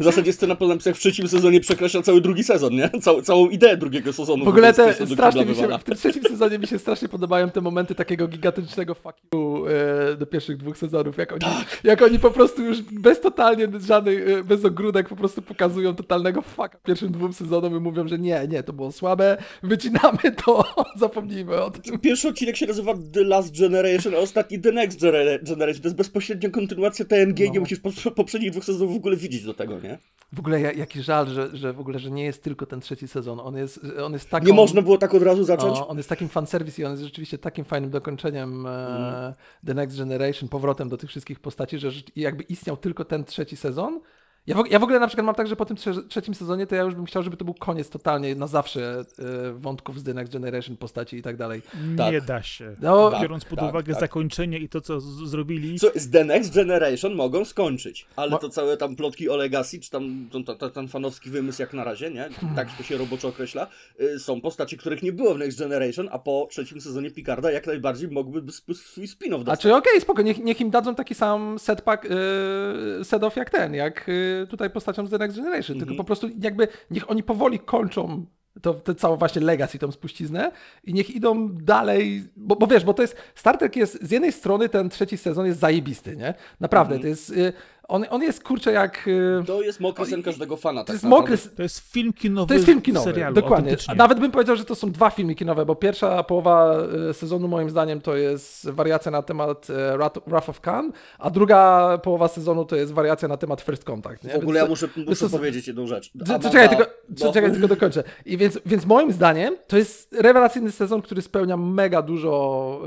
W 0.00 0.04
zasadzie 0.04 0.32
scena 0.32 0.54
po 0.54 0.68
napisach 0.68 0.94
w 0.94 0.98
trzecim 0.98 1.28
sezonie 1.28 1.60
przekreśla 1.60 2.02
cały 2.02 2.20
drugi 2.20 2.44
sezon, 2.44 2.72
nie? 2.72 2.90
Całą, 3.00 3.22
całą 3.22 3.48
ideę 3.48 3.76
drugiego 3.76 4.12
sezonu. 4.12 4.44
W 4.44 4.48
ogóle 4.48 4.74
te 4.74 5.06
strasznie 5.06 5.46
mi 5.46 5.54
się, 5.54 5.78
w 5.78 5.84
tym 5.84 5.94
trzecim 5.94 6.22
sezonie 6.22 6.58
mi 6.58 6.66
się 6.66 6.78
strasznie 6.78 7.08
podobają 7.08 7.50
te 7.50 7.60
momenty 7.60 7.94
takiego 7.94 8.28
gigantycznego 8.28 8.94
fuck 8.94 9.16
you 9.34 9.64
e, 10.12 10.16
do 10.16 10.26
pierwszych 10.26 10.56
dwóch 10.56 10.78
sezonów, 10.78 11.18
jak 11.18 11.32
oni, 11.32 11.40
Tak. 11.40 11.80
jak 11.84 12.02
oni 12.02 12.18
po 12.18 12.30
prostu 12.30 12.62
już 12.62 12.82
bez 12.82 13.20
totalnie 13.20 13.68
żadnej, 13.86 14.32
e, 14.32 14.44
bez 14.44 14.64
ogródek 14.64 15.08
po 15.08 15.16
prostu 15.16 15.42
pokazują 15.42 15.94
totalnego 15.94 16.42
fuck 16.42 16.76
pierwszym 16.84 17.12
dwóm 17.12 17.32
sezonom 17.32 17.76
i 17.76 17.80
mówią, 17.80 18.08
że 18.08 18.18
nie, 18.18 18.46
nie, 18.48 18.62
to 18.62 18.72
było 18.72 18.92
słabe, 18.92 19.36
wycinamy 19.62 20.18
to, 20.44 20.64
zapomnijmy 20.96 21.60
o 21.62 21.70
tym. 21.70 21.98
Pierwszy 22.12 22.28
odcinek 22.28 22.56
się 22.56 22.66
nazywa 22.66 22.94
The 23.12 23.24
Last 23.24 23.58
Generation, 23.60 24.14
a 24.14 24.18
ostatni 24.18 24.60
The 24.60 24.72
Next 24.72 25.00
Gener- 25.00 25.42
Generation. 25.44 25.82
To 25.82 25.88
jest 25.88 25.96
bezpośrednia 25.96 26.50
kontynuacja 26.50 27.04
TNG 27.04 27.40
i 27.40 27.50
nie 27.50 27.54
No. 27.54 27.60
musisz 27.60 27.80
po, 27.80 28.10
poprzednich 28.10 28.50
dwóch 28.50 28.64
sezonów 28.64 28.94
w 28.94 28.96
ogóle 28.96 29.16
widzieć 29.16 29.44
do 29.44 29.54
tego, 29.54 29.80
nie? 29.80 29.98
W 30.32 30.38
ogóle 30.38 30.60
ja- 30.60 30.72
jaki 30.72 31.02
żal, 31.02 31.26
że, 31.26 31.56
że 31.56 31.72
w 31.72 31.80
ogóle, 31.80 31.98
że 31.98 32.10
nie 32.10 32.24
jest 32.24 32.42
tylko 32.42 32.66
ten 32.66 32.80
trzeci 32.80 33.08
sezon, 33.08 33.40
on 33.40 33.56
jest, 33.56 33.80
on 34.04 34.12
jest 34.12 34.30
taką... 34.30 34.46
Nie 34.46 34.52
można 34.52 34.82
było 34.82 34.98
tak 34.98 35.14
od 35.14 35.22
razu 35.22 35.44
zacząć? 35.44 35.78
O, 35.78 35.88
on 35.88 35.96
jest 35.96 36.08
takim 36.08 36.28
fanservice 36.28 36.82
i 36.82 36.84
on 36.84 36.90
jest 36.90 37.02
rzeczywiście 37.04 37.38
takim 37.38 37.64
fajnym 37.64 37.90
dokończeniem 37.90 38.66
e, 38.66 39.34
The 39.66 39.74
Next 39.74 39.98
Generation, 39.98 40.48
powrotem 40.48 40.88
do 40.88 40.96
tych 40.96 41.10
wszystkich 41.10 41.40
postaci, 41.40 41.78
że 41.78 41.90
jakby 42.16 42.42
istniał 42.42 42.76
tylko 42.76 43.04
ten 43.04 43.24
trzeci 43.24 43.56
sezon. 43.56 44.00
Ja 44.46 44.62
w, 44.62 44.70
ja 44.70 44.78
w 44.78 44.82
ogóle 44.82 45.00
na 45.00 45.06
przykład 45.06 45.26
mam 45.26 45.34
tak, 45.34 45.46
że 45.46 45.56
po 45.56 45.64
tym 45.64 45.76
trze- 45.76 46.08
trzecim 46.08 46.34
sezonie 46.34 46.66
to 46.66 46.74
ja 46.74 46.82
już 46.82 46.94
bym 46.94 47.04
chciał, 47.06 47.22
żeby 47.22 47.36
to 47.36 47.44
był 47.44 47.54
koniec 47.54 47.88
totalnie, 47.90 48.34
na 48.34 48.46
zawsze 48.46 49.04
e, 49.18 49.52
wątków 49.52 50.00
z 50.00 50.04
The 50.04 50.14
Next 50.14 50.32
Generation, 50.32 50.76
postaci 50.76 51.16
i 51.16 51.22
tak 51.22 51.36
dalej. 51.36 51.62
Tak. 51.96 52.12
Nie 52.12 52.20
da 52.20 52.42
się. 52.42 52.74
No, 52.80 53.10
Tak. 53.10 53.22
Biorąc 53.22 53.44
pod 53.44 53.58
tak, 53.58 53.68
uwagę 53.70 53.92
tak. 53.92 54.00
zakończenie 54.00 54.58
i 54.58 54.68
to, 54.68 54.80
co 54.80 55.00
zrobili. 55.00 55.78
Co, 55.78 55.90
z 55.94 56.10
The 56.10 56.24
Next 56.24 56.54
Generation 56.54 57.14
mogą 57.14 57.44
skończyć, 57.44 58.06
ale 58.16 58.30
Mo- 58.30 58.38
to 58.38 58.48
całe 58.48 58.76
tam 58.76 58.96
plotki 58.96 59.28
o 59.30 59.36
Legacy, 59.36 59.80
czy 59.80 59.90
tam 59.90 60.28
ten, 60.32 60.44
ten, 60.58 60.70
ten 60.70 60.88
fanowski 60.88 61.30
wymysł 61.30 61.62
jak 61.62 61.72
na 61.72 61.84
razie, 61.84 62.10
nie? 62.10 62.28
Tak 62.56 62.76
to 62.76 62.82
się 62.82 62.96
roboczo 62.98 63.28
określa. 63.28 63.66
Y, 64.00 64.18
Są 64.18 64.40
postacie, 64.40 64.76
których 64.76 65.02
nie 65.02 65.12
było 65.12 65.34
w 65.34 65.38
Next 65.38 65.58
Generation, 65.58 66.08
a 66.12 66.18
po 66.18 66.46
trzecim 66.50 66.80
sezonie 66.80 67.10
Picarda 67.10 67.50
jak 67.50 67.66
najbardziej 67.66 68.08
mogłyby 68.10 68.52
swój 68.52 69.06
spin-off 69.06 69.34
A 69.40 69.44
dostać. 69.44 69.60
czy 69.60 69.74
okej, 69.74 70.00
spoko, 70.00 70.22
niech, 70.22 70.38
niech 70.44 70.60
im 70.60 70.70
dadzą 70.70 70.94
taki 70.94 71.14
sam 71.14 71.58
setpack, 71.58 72.04
yy, 72.04 73.04
set-off 73.04 73.36
jak 73.36 73.50
ten, 73.50 73.74
jak 73.74 74.04
yy, 74.08 74.31
tutaj 74.50 74.70
postacią 74.70 75.06
z 75.06 75.10
The 75.10 75.18
Next 75.18 75.36
Generation, 75.36 75.76
tylko 75.76 75.92
Mhm. 75.92 75.96
po 75.96 76.04
prostu 76.04 76.28
jakby 76.40 76.68
niech 76.90 77.10
oni 77.10 77.22
powoli 77.22 77.58
kończą 77.58 78.26
to, 78.62 78.74
tę 78.74 78.94
całą 78.94 79.16
właśnie 79.16 79.42
legacy, 79.42 79.78
tą 79.78 79.92
spuściznę 79.92 80.52
i 80.84 80.94
niech 80.94 81.10
idą 81.10 81.48
dalej, 81.48 82.24
bo, 82.36 82.56
bo 82.56 82.66
wiesz, 82.66 82.84
bo 82.84 82.94
to 82.94 83.02
jest, 83.02 83.16
Star 83.34 83.58
Trek 83.58 83.76
jest, 83.76 84.02
z 84.02 84.10
jednej 84.10 84.32
strony 84.32 84.68
ten 84.68 84.88
trzeci 84.88 85.18
sezon 85.18 85.46
jest 85.46 85.58
zajebisty, 85.60 86.16
nie? 86.16 86.34
Naprawdę, 86.60 86.94
Mhm. 86.94 87.02
to 87.02 87.08
jest, 87.08 87.36
yy, 87.36 87.52
on, 87.88 88.04
on 88.10 88.22
jest 88.22 88.44
kurczę 88.44 88.72
jak... 88.72 89.06
Yy, 89.06 89.44
To 89.46 89.62
jest 89.62 89.80
mokry 89.80 90.06
sen 90.06 90.22
każdego 90.22 90.56
fana. 90.56 90.80
to 90.80 90.86
tak 90.86 90.94
jest 90.94 91.04
mokry, 91.04 91.38
To 91.56 91.62
jest 91.62 91.92
film 91.92 92.12
kinowy 92.12 92.48
to 92.48 92.54
jest 92.54 92.66
film 92.66 92.82
kinowy, 92.82 93.04
serialu, 93.04 93.34
dokładnie. 93.34 93.76
nawet 93.96 94.20
bym 94.20 94.30
powiedział, 94.30 94.56
że 94.56 94.64
to 94.64 94.74
są 94.74 94.92
dwa 94.92 95.10
filmy 95.10 95.34
kinowe, 95.34 95.66
bo 95.66 95.74
pierwsza 95.74 96.22
połowa 96.22 96.76
e, 97.10 97.14
sezonu 97.14 97.48
moim 97.48 97.70
zdaniem 97.70 98.00
to 98.00 98.16
jest 98.16 98.70
wariacja 98.70 99.10
na 99.10 99.22
temat 99.22 99.68
e, 99.70 99.98
Wrath 100.26 100.48
of 100.48 100.60
Khan, 100.60 100.92
a 101.18 101.30
druga 101.30 101.88
połowa 102.02 102.28
sezonu 102.28 102.64
to 102.64 102.76
jest 102.76 102.92
wariacja 102.92 103.28
na 103.28 103.36
temat 103.36 103.60
First 103.60 103.84
Contact. 103.84 104.24
Nie? 104.24 104.32
W 104.32 104.36
ogóle 104.36 104.46
Więc 104.46 104.56
ja 104.56 104.62
to- 104.62 104.70
muszę, 104.70 104.88
to 104.88 105.10
muszę 105.10 105.28
są- 105.28 105.38
powiedzieć 105.38 105.66
jedną 105.66 105.86
rzecz. 105.86 106.10
Amanda, 106.26 106.50
Czekaj, 106.50 106.68
tylko, 106.68 106.84
co- 107.16 107.26
no, 107.26 107.32
czekaj, 107.32 107.52
tylko 107.52 107.68
dokończę. 107.68 108.04
I 108.26 108.36
więc, 108.36 108.58
więc 108.66 108.86
moim 108.86 109.12
zdaniem 109.12 109.56
to 109.66 109.76
jest 109.76 110.12
rewelacyjny 110.20 110.70
sezon, 110.70 111.02
który 111.02 111.22
spełnia 111.22 111.56
mega 111.56 112.02
dużo 112.02 112.80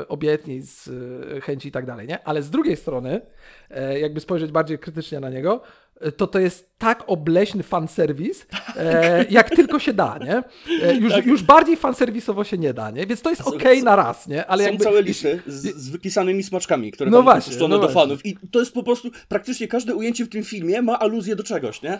e, 0.00 0.08
obietnic, 0.08 0.88
e, 1.36 1.40
chęci 1.40 1.68
i 1.68 1.72
tak 1.72 1.86
dalej, 1.86 2.06
nie? 2.08 2.24
Ale 2.24 2.42
z 2.42 2.50
drugiej 2.50 2.76
strony, 2.76 3.20
jakby 3.98 4.20
spojrzeć 4.20 4.52
bardziej 4.52 4.78
krytycznie 4.78 5.20
na 5.20 5.30
niego, 5.30 5.60
e, 6.00 6.12
to 6.12 6.26
to 6.26 6.38
jest 6.38 6.78
tak 6.78 7.04
obleśny 7.06 7.62
fanserwis, 7.62 8.46
e, 8.76 9.24
jak 9.30 9.50
tylko 9.50 9.78
się 9.78 9.92
da, 9.92 10.18
nie? 10.18 10.42
E, 10.82 10.94
już, 10.94 11.12
Tak. 11.12 11.26
już 11.26 11.42
bardziej 11.42 11.76
fanserwisowo 11.76 12.44
się 12.44 12.58
nie 12.58 12.74
da, 12.74 12.90
nie? 12.90 13.06
Więc 13.06 13.22
to 13.22 13.30
jest 13.30 13.42
okej 13.42 13.82
na 13.82 13.96
raz, 13.96 14.28
nie? 14.28 14.46
Ale 14.46 14.64
są 14.64 14.70
jakby, 14.70 14.84
całe 14.84 15.02
listy 15.02 15.42
z, 15.46 15.76
z 15.76 15.88
wypisanymi 15.88 16.42
smaczkami, 16.42 16.92
które 16.92 17.10
No 17.10 17.22
właśnie, 17.22 17.56
no 17.60 17.68
do 17.68 17.78
właśnie. 17.78 17.94
fanów. 17.94 18.26
I 18.26 18.36
to 18.50 18.58
jest 18.60 18.74
po 18.74 18.82
prostu, 18.82 19.10
praktycznie 19.28 19.68
każde 19.68 19.94
ujęcie 19.94 20.24
w 20.24 20.28
tym 20.28 20.44
filmie 20.44 20.82
ma 20.82 20.98
aluzję 20.98 21.36
do 21.36 21.42
czegoś, 21.42 21.82
nie? 21.82 21.98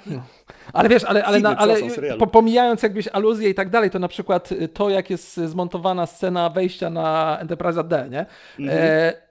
Ale 0.73 0.89
wiesz, 0.89 1.05
ale, 1.05 1.25
ale, 1.25 1.37
Filmy, 1.39 1.55
na, 1.55 1.59
ale 1.59 1.77
po, 2.19 2.27
pomijając 2.27 2.83
jakbyś 2.83 3.09
aluzję 3.09 3.51
i 3.51 3.55
tak 3.55 3.71
dalej, 3.71 3.91
to 3.91 3.99
na 3.99 4.09
przykład 4.09 4.51
to, 4.73 4.91
jak 4.91 5.11
jest 5.11 5.37
zmontowana 5.37 6.07
scena 6.07 6.51
wejścia 6.51 6.91
na 6.91 7.39
Enterprise 7.41 7.85
D, 7.85 8.09
nie? 8.11 8.27
Mhm. 8.59 8.79
E, 8.83 9.24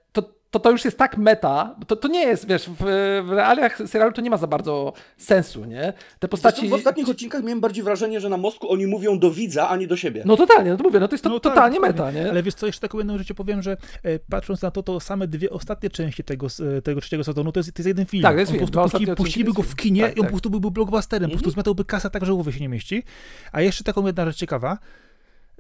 to, 0.54 0.60
to 0.60 0.72
już 0.72 0.86
jest 0.86 0.98
tak 0.98 1.18
meta, 1.18 1.76
bo 1.80 1.86
to, 1.86 1.96
to 1.96 2.08
nie 2.08 2.20
jest, 2.22 2.48
wiesz, 2.48 2.70
w, 2.70 2.76
w 3.26 3.30
realiach 3.32 3.78
serialu 3.86 4.12
to 4.14 4.22
nie 4.22 4.30
ma 4.30 4.38
za 4.38 4.48
bardzo 4.48 4.94
sensu, 5.18 5.66
nie? 5.66 5.94
Te 6.20 6.28
postaci... 6.28 6.60
Zresztą 6.60 6.76
w 6.76 6.80
ostatnich 6.80 7.10
odcinkach 7.10 7.44
miałem 7.44 7.62
bardziej 7.62 7.84
wrażenie, 7.84 8.20
że 8.22 8.30
na 8.30 8.38
mostku 8.38 8.72
oni 8.72 8.88
mówią 8.88 9.20
do 9.20 9.32
widza, 9.32 9.70
a 9.70 9.76
nie 9.78 9.88
do 9.88 9.98
siebie. 9.98 10.24
No 10.26 10.38
totalnie, 10.38 10.70
no 10.72 10.78
to 10.78 10.84
mówię, 10.84 11.00
no 11.00 11.08
to 11.08 11.14
jest 11.14 11.24
to, 11.24 11.30
No 11.30 11.40
tak, 11.40 11.54
totalnie 11.54 11.76
dokładnie. 11.76 12.04
meta, 12.06 12.20
nie? 12.20 12.30
Ale 12.30 12.44
wiesz 12.44 12.54
co, 12.54 12.66
jeszcze 12.66 12.82
taką 12.82 12.98
jedną 12.98 13.18
rzecz 13.18 13.34
powiem, 13.34 13.62
że 13.62 13.78
e, 14.04 14.20
patrząc 14.20 14.62
na 14.62 14.72
to, 14.72 14.84
to 14.84 15.00
same 15.00 15.28
dwie 15.28 15.50
ostatnie 15.50 15.90
części 15.90 16.24
tego, 16.24 16.48
e, 16.78 16.82
tego 16.82 17.02
trzeciego 17.02 17.24
sezonu, 17.24 17.52
to 17.52 17.60
jest, 17.60 17.74
to 17.74 17.80
jest 17.80 17.88
jeden 17.88 18.06
film. 18.06 18.24
Tak, 18.24 18.36
to 18.36 18.40
jest 18.40 18.52
on 18.52 18.58
film. 18.58 18.68
po 18.68 18.72
prostu 18.74 18.98
puści- 18.98 19.16
puściliby 19.16 19.54
go 19.54 19.62
w 19.64 19.76
kinie 19.76 20.02
Tak, 20.02 20.12
i 20.18 20.20
on 20.20 20.24
tak. 20.24 20.26
po 20.30 20.32
prostu 20.34 20.50
byłby 20.50 20.72
blockbusterem, 20.72 21.30
po 21.30 21.36
prostu 21.36 21.52
zmiatałby 21.52 21.86
kasa 21.86 22.10
tak, 22.10 22.26
że 22.26 22.34
głowy 22.34 22.54
się 22.54 22.60
nie 22.60 22.70
mieści. 22.70 23.04
A 23.52 23.62
jeszcze 23.62 23.84
taką 23.84 24.06
jedna 24.06 24.26
rzecz 24.26 24.36
ciekawa, 24.38 24.78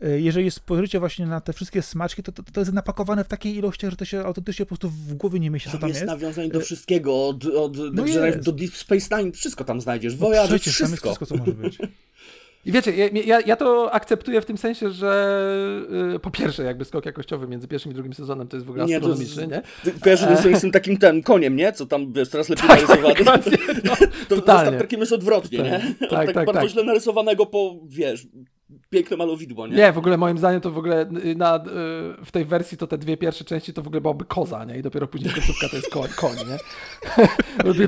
e, 0.01 0.19
jeżeli 0.19 0.51
spojrzycie 0.51 0.99
właśnie 0.99 1.25
na 1.25 1.41
te 1.41 1.53
wszystkie 1.53 1.81
smaczki, 1.81 2.23
to, 2.23 2.31
to, 2.31 2.43
to 2.53 2.61
jest 2.61 2.73
napakowane 2.73 3.23
w 3.23 3.27
takiej 3.27 3.55
ilości, 3.55 3.89
że 3.89 3.95
to 3.95 4.05
się 4.05 4.19
autentycznie 4.25 4.65
po 4.65 4.69
prostu 4.69 4.89
w 4.89 5.13
głowie 5.13 5.39
nie 5.39 5.49
mieści, 5.49 5.67
co 5.69 5.71
Tam 5.71 5.79
tam 5.81 5.89
jest, 5.89 6.01
jest. 6.01 6.11
nawiązań 6.13 6.49
do 6.51 6.59
wszystkiego, 6.59 7.27
od, 7.27 7.45
od 7.45 7.77
No 7.77 7.91
do, 7.91 8.05
jest. 8.05 8.39
do 8.39 8.51
Deep 8.51 8.75
Space 8.75 9.17
Nine, 9.17 9.31
wszystko 9.31 9.63
tam 9.63 9.81
znajdziesz, 9.81 10.13
No 10.13 10.19
Voyager, 10.19 10.59
przecież 10.59 10.79
jest 10.79 10.91
wszystko. 10.91 11.09
wszystko, 11.09 11.25
co 11.25 11.35
może 11.37 11.51
być. 11.51 11.77
I 12.65 12.71
wiecie, 12.71 12.95
ja, 12.95 13.07
ja, 13.25 13.41
ja 13.45 13.55
to 13.55 13.93
akceptuję 13.93 14.41
w 14.41 14.45
tym 14.45 14.57
sensie, 14.57 14.89
że 14.89 15.37
y, 16.15 16.19
po 16.19 16.31
pierwsze 16.31 16.63
jakby 16.63 16.85
skok 16.85 17.05
jakościowy 17.05 17.47
między 17.47 17.67
pierwszym 17.67 17.91
i 17.91 17.95
drugim 17.95 18.13
sezonem 18.13 18.47
to 18.47 18.57
jest 18.57 18.65
w 18.65 18.69
ogóle 18.69 18.85
Nie, 18.85 18.95
astronomiczny, 18.97 19.47
nie? 19.47 19.61
Ty 19.83 19.99
Kojarzę 19.99 20.57
z 20.57 20.61
tym 20.61 20.71
takim 20.71 20.97
ten 20.97 21.23
koniem, 21.23 21.55
nie? 21.55 21.71
Co 21.73 21.85
tam, 21.85 22.13
wiesz, 22.13 22.29
teraz 22.29 22.49
lepiej 22.49 22.67
Tak, 22.67 22.87
narysowany. 22.87 23.15
dokładnie, 23.15 23.57
no, 23.83 23.95
to 23.95 24.05
to 24.29 24.35
totalnie. 24.35 24.67
Star 24.67 24.77
Trekiem 24.79 24.99
jest 24.99 25.11
odwrotnie, 25.13 25.57
Tak, 25.57 25.67
nie? 25.67 25.77
Od 26.07 26.09
tak, 26.09 26.25
tak, 26.25 26.35
tak, 26.35 26.45
bardzo 26.45 26.61
tak. 26.61 26.69
źle 26.69 26.83
narysowanego 26.83 27.45
po, 27.45 27.79
wiesz, 27.87 28.27
piękne 28.89 29.17
malowidło, 29.17 29.67
nie? 29.67 29.75
Nie, 29.75 29.91
w 29.91 29.97
ogóle 29.97 30.17
moim 30.17 30.37
zdaniem 30.37 30.61
to 30.61 30.71
w 30.71 30.77
ogóle 30.77 31.01
y, 31.25 31.35
na, 31.35 31.55
y, 31.57 31.59
w 32.25 32.29
tej 32.31 32.45
wersji 32.45 32.77
to 32.77 32.87
te 32.87 32.97
dwie 32.97 33.17
pierwsze 33.17 33.43
części 33.43 33.73
to 33.73 33.81
w 33.81 33.87
ogóle 33.87 34.01
byłaby 34.01 34.25
koza, 34.25 34.65
nie? 34.65 34.77
I 34.77 34.81
dopiero 34.81 35.07
później 35.07 35.33
końcówka 35.33 35.69
to 35.69 35.75
jest 35.75 35.89
koń, 35.89 36.09
koń 36.15 36.35
nie? 36.37 36.57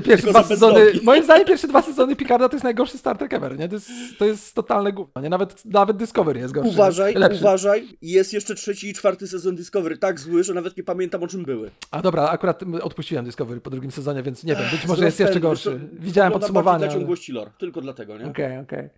Pierwsze 0.00 0.30
dwa 0.30 0.42
sezony, 0.42 0.92
moim 1.02 1.24
zdaniem 1.24 1.46
pierwsze 1.46 1.68
dwa 1.68 1.82
sezony 1.82 2.16
Picarda 2.16 2.48
to 2.48 2.56
jest 2.56 2.64
najgorszy 2.64 2.98
Star 2.98 3.18
Trek 3.18 3.32
ever, 3.32 3.58
nie? 3.58 3.68
To 3.68 3.74
jest, 3.74 3.90
to 4.18 4.24
jest 4.24 4.54
totalne 4.54 4.92
gówno, 4.92 5.22
nie? 5.22 5.28
Nawet, 5.28 5.64
nawet 5.64 5.96
Discovery 5.96 6.40
jest 6.40 6.54
gorszy. 6.54 6.70
Uważaj, 6.70 7.14
lepszy. 7.14 7.40
uważaj, 7.40 7.88
jest 8.02 8.32
jeszcze 8.32 8.54
trzeci 8.54 8.88
i 8.88 8.94
czwarty 8.94 9.28
sezon 9.28 9.56
Discovery 9.56 9.98
tak 9.98 10.20
zły, 10.20 10.44
że 10.44 10.54
nawet 10.54 10.76
nie 10.76 10.82
pamiętam 10.82 11.22
o 11.22 11.28
czym 11.28 11.44
były. 11.44 11.70
A 11.90 12.02
dobra, 12.02 12.28
akurat 12.28 12.62
odpuściłem 12.82 13.24
Discovery 13.24 13.60
po 13.60 13.70
drugim 13.70 13.90
sezonie, 13.90 14.22
więc 14.22 14.44
nie 14.44 14.54
wiem, 14.54 14.64
być 14.72 14.86
może 14.86 15.04
jest 15.04 15.20
jeszcze 15.20 15.40
gorszy. 15.40 15.80
Widziałem 15.92 16.32
dla 16.32 16.72
ale- 16.72 16.88
ciągłości 16.88 17.32
lore, 17.32 17.50
tylko 17.58 17.80
dlatego, 17.80 18.18
nie? 18.18 18.26
Okej, 18.26 18.58
okej. 18.58 18.78
E, 18.78 18.90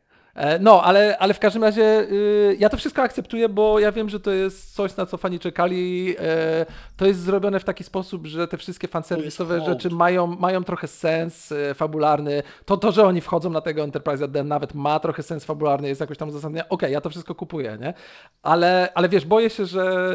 No, 0.60 0.82
ale, 0.82 1.18
ale 1.18 1.34
w 1.34 1.38
każdym 1.38 1.64
razie 1.64 2.00
y, 2.00 2.56
ja 2.58 2.68
to 2.68 2.76
wszystko 2.76 3.02
akceptuję, 3.02 3.48
bo 3.48 3.78
ja 3.78 3.92
wiem, 3.92 4.08
że 4.08 4.20
to 4.20 4.30
jest 4.30 4.74
coś, 4.74 4.96
na 4.96 5.06
co 5.06 5.16
fani 5.16 5.38
czekali. 5.38 6.14
E, 6.18 6.66
to 6.96 7.06
jest 7.06 7.20
zrobione 7.20 7.60
w 7.60 7.64
taki 7.64 7.84
sposób, 7.84 8.26
że 8.26 8.48
te 8.48 8.56
wszystkie 8.56 8.88
fanserwisowe 8.88 9.60
rzeczy 9.64 9.90
mają, 9.90 10.26
mają 10.26 10.64
trochę 10.64 10.86
sens 10.86 11.52
e, 11.52 11.74
fabularny. 11.74 12.42
To, 12.64 12.76
to, 12.76 12.92
że 12.92 13.04
oni 13.04 13.20
wchodzą 13.20 13.50
na 13.50 13.60
tego 13.60 13.82
Enterprise 13.82 14.24
End 14.24 14.34
nawet 14.44 14.74
ma 14.74 15.00
trochę 15.00 15.22
sens 15.22 15.44
fabularny, 15.44 15.88
jest 15.88 16.00
jakoś 16.00 16.18
tam 16.18 16.28
uzasadnione. 16.28 16.68
Okej, 16.68 16.92
ja 16.92 17.00
to 17.00 17.10
wszystko 17.10 17.34
kupuję, 17.34 17.78
nie? 17.80 17.94
Ale, 18.42 18.88
ale 18.94 19.08
wiesz, 19.08 19.24
boję 19.24 19.50
się, 19.50 19.66
że 19.66 20.14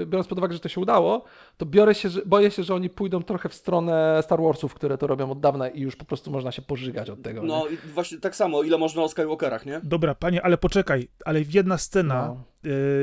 y, 0.00 0.06
biorąc 0.06 0.28
pod 0.28 0.38
uwagę, 0.38 0.54
że 0.54 0.60
to 0.60 0.68
się 0.68 0.80
udało, 0.80 1.24
to 1.56 1.66
biorę 1.66 1.94
się, 1.94 2.08
że, 2.08 2.22
boję 2.26 2.50
się, 2.50 2.62
że 2.62 2.74
oni 2.74 2.90
pójdą 2.90 3.22
trochę 3.22 3.48
w 3.48 3.54
stronę 3.54 4.20
Star 4.22 4.42
Warsów, 4.42 4.74
które 4.74 4.98
to 4.98 5.06
robią 5.06 5.30
od 5.30 5.40
dawna 5.40 5.68
i 5.68 5.80
już 5.80 5.96
po 5.96 6.04
prostu 6.04 6.30
można 6.30 6.52
się 6.52 6.62
pożygać 6.62 7.10
od 7.10 7.22
tego. 7.22 7.40
nie? 7.40 7.48
No 7.48 7.66
i 7.66 7.76
właśnie 7.76 8.18
tak 8.18 8.36
samo, 8.36 8.62
ile 8.62 8.78
można 8.78 9.02
o 9.02 9.08
Nie? 9.66 9.80
Dobra, 9.84 10.14
panie, 10.14 10.42
ale 10.42 10.58
poczekaj, 10.58 11.08
ale 11.24 11.40
jedna 11.50 11.78
scena 11.78 12.26
No. 12.26 12.44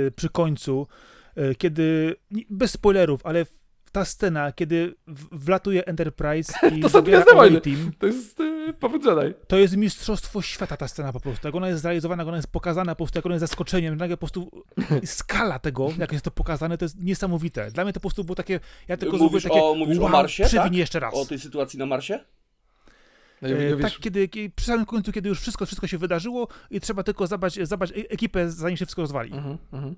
e, 0.07 0.11
przy 0.11 0.29
końcu, 0.29 0.87
e, 1.35 1.55
kiedy, 1.55 2.15
bez 2.49 2.71
spoilerów, 2.71 3.25
ale 3.25 3.45
ta 3.91 4.05
scena, 4.05 4.51
kiedy 4.51 4.95
wlatuje 5.31 5.85
Enterprise 5.85 6.53
i 6.75 6.79
To 6.81 6.89
zabiera. 6.89 7.25
Team, 7.63 7.91
To 7.99 8.07
jest 8.07 8.39
yy, 8.39 8.73
powód 8.73 9.05
Jedi. 9.05 9.33
to 9.47 9.57
jest 9.57 9.77
mistrzostwo 9.77 10.41
świata 10.41 10.77
ta 10.77 10.87
scena 10.87 11.13
po 11.13 11.19
prostu. 11.19 11.47
Jak 11.47 11.55
ona 11.55 11.67
jest 11.69 11.81
zrealizowana, 11.81 12.21
jak 12.23 12.27
ona 12.27 12.37
jest 12.37 12.51
pokazana 12.51 12.95
po 12.95 12.97
prostu, 12.97 13.17
jak 13.17 13.25
ona 13.25 13.35
jest 13.35 13.41
zaskoczeniem, 13.43 13.97
nagle 13.97 14.17
po 14.17 14.19
prostu 14.19 14.51
skala 15.05 15.59
tego, 15.59 15.89
jak 15.97 16.11
jest 16.11 16.25
to 16.25 16.31
pokazane, 16.31 16.77
to 16.77 16.85
jest 16.85 16.99
niesamowite. 16.99 17.71
Dla 17.71 17.83
mnie 17.83 17.93
to 17.93 17.99
po 17.99 18.09
prostu 18.09 18.23
było 18.23 18.35
takie, 18.35 18.59
ja 18.87 18.97
tylko 18.97 19.17
Mówisz 19.17 19.41
zrobiłem 19.43 19.59
takie, 19.61 19.63
o- 19.71 19.75
mówisz 19.75 19.97
o 19.97 20.01
wow, 20.01 20.11
Marsie, 20.11 20.43
przywinij 20.43 20.69
tak? 20.71 20.77
jeszcze 20.77 20.99
raz. 20.99 21.13
O 21.13 21.25
tej 21.25 21.39
sytuacji 21.39 21.79
na 21.79 21.85
Marsie? 21.85 22.19
No, 23.41 23.49
E, 23.49 23.77
tak, 23.77 23.91
kiedy, 23.99 24.27
kiedy, 24.27 24.53
przy 24.55 24.65
samym 24.65 24.85
końcu, 24.85 25.11
kiedy 25.11 25.29
już 25.29 25.39
wszystko, 25.41 25.65
wszystko 25.65 25.87
się 25.87 25.97
wydarzyło 25.97 26.47
i 26.69 26.79
trzeba 26.79 27.03
tylko 27.03 27.27
zabrać, 27.27 27.59
zabrać 27.67 27.91
e- 27.91 28.09
ekipę, 28.09 28.51
zanim 28.51 28.77
się 28.77 28.85
wszystko 28.85 29.01
rozwali. 29.01 29.33
mhm, 29.33 29.57
mhm. 29.73 29.95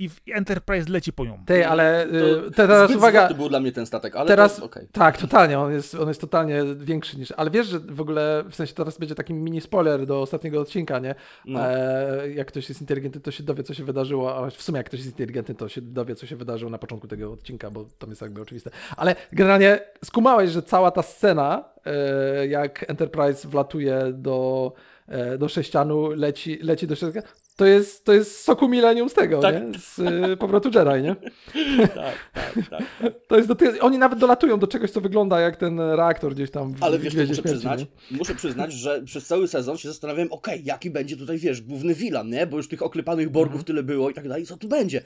I 0.00 0.10
Enterprise 0.32 0.92
leci 0.92 1.12
po 1.12 1.24
nią. 1.24 1.44
Tej, 1.46 1.64
ale 1.64 2.06
To 2.06 2.50
te, 2.50 2.56
teraz 2.56 2.84
Zbyt 2.84 2.96
uwaga. 2.96 3.18
zwrotny 3.20 3.36
był 3.36 3.48
dla 3.48 3.60
mnie 3.60 3.72
ten 3.72 3.86
statek, 3.86 4.16
ale 4.16 4.28
Teraz, 4.28 4.56
to 4.56 4.64
okej. 4.64 4.88
tak, 4.92 5.18
totalnie, 5.18 5.58
on 5.58 5.72
jest, 5.72 5.94
on 5.94 6.08
jest 6.08 6.20
totalnie 6.20 6.62
większy 6.76 7.18
niż, 7.18 7.32
ale 7.36 7.50
wiesz, 7.50 7.66
że 7.66 7.78
w 7.80 8.00
ogóle, 8.00 8.44
w 8.50 8.54
sensie 8.54 8.74
teraz 8.74 8.98
będzie 8.98 9.14
taki 9.14 9.34
mini 9.34 9.60
spoiler 9.60 10.06
do 10.06 10.20
ostatniego 10.22 10.60
odcinka, 10.60 10.98
nie? 10.98 11.14
No. 11.44 11.60
E, 11.70 12.30
jak 12.30 12.48
ktoś 12.48 12.68
jest 12.68 12.80
inteligentny, 12.80 13.20
to 13.20 13.30
się 13.30 13.42
dowie, 13.42 13.62
co 13.62 13.74
się 13.74 13.84
wydarzyło, 13.84 14.36
a 14.36 14.50
w 14.50 14.62
sumie 14.62 14.76
jak 14.76 14.86
ktoś 14.86 15.00
jest 15.00 15.10
inteligentny, 15.12 15.54
to 15.54 15.68
się 15.68 15.80
dowie, 15.80 16.14
co 16.14 16.26
się 16.26 16.36
wydarzyło 16.36 16.70
na 16.70 16.78
początku 16.78 17.08
tego 17.08 17.32
odcinka, 17.32 17.70
bo 17.70 17.84
to 17.98 18.06
jest 18.06 18.22
jakby 18.22 18.42
oczywiste. 18.42 18.70
Ale 18.96 19.16
generalnie 19.32 19.78
skumałeś, 20.04 20.50
że 20.50 20.62
cała 20.62 20.90
ta 20.90 21.02
scena, 21.02 21.64
e, 21.86 22.46
jak 22.46 22.90
Enterprise 22.90 23.48
wlatuje 23.48 24.00
do, 24.12 24.72
e, 25.08 25.38
do 25.38 25.48
sześcianu, 25.48 26.08
leci, 26.10 26.58
leci 26.62 26.86
do 26.86 26.94
środka, 26.94 27.22
to 27.60 27.66
jest, 27.66 28.04
to 28.04 28.12
jest 28.12 28.40
soku 28.44 28.68
milenium 28.68 29.08
z 29.08 29.14
tego, 29.14 29.40
Tak. 29.40 29.54
nie? 29.54 29.78
Z 29.78 29.98
e, 29.98 30.36
powrotu 30.36 30.68
Jedi, 30.74 31.02
nie? 31.02 31.16
Tak, 31.94 32.30
tak, 32.34 32.68
tak. 32.70 32.82
To 33.28 33.36
jest 33.36 33.48
do 33.48 33.54
ty... 33.54 33.80
Oni 33.80 33.98
nawet 33.98 34.18
dolatują 34.18 34.58
do 34.58 34.66
czegoś, 34.66 34.90
co 34.90 35.00
wygląda 35.00 35.40
jak 35.40 35.56
ten 35.56 35.80
reaktor 35.80 36.34
gdzieś 36.34 36.50
tam 36.50 36.74
w 36.74 36.82
Ale 36.82 36.98
wiesz, 36.98 37.14
muszę 37.14 37.26
Śmierci, 37.26 37.42
przyznać, 37.42 37.80
nie? 38.10 38.18
muszę 38.18 38.34
przyznać, 38.34 38.72
że 38.72 39.02
przez 39.02 39.26
cały 39.26 39.48
sezon 39.48 39.76
się 39.76 39.88
zastanawiałem, 39.88 40.32
okej, 40.32 40.64
jaki 40.64 40.90
będzie 40.90 41.16
tutaj, 41.16 41.38
wiesz, 41.38 41.62
główny 41.62 41.94
vilan, 41.94 42.28
nie? 42.30 42.46
Bo 42.46 42.56
już 42.56 42.68
tych 42.68 42.82
oklepanych 42.82 43.30
borgów 43.30 43.50
Mhm. 43.60 43.64
tyle 43.64 43.82
było 43.82 44.10
i 44.10 44.14
tak 44.14 44.28
dalej, 44.28 44.46
co 44.46 44.56
tu 44.56 44.68
będzie? 44.68 45.02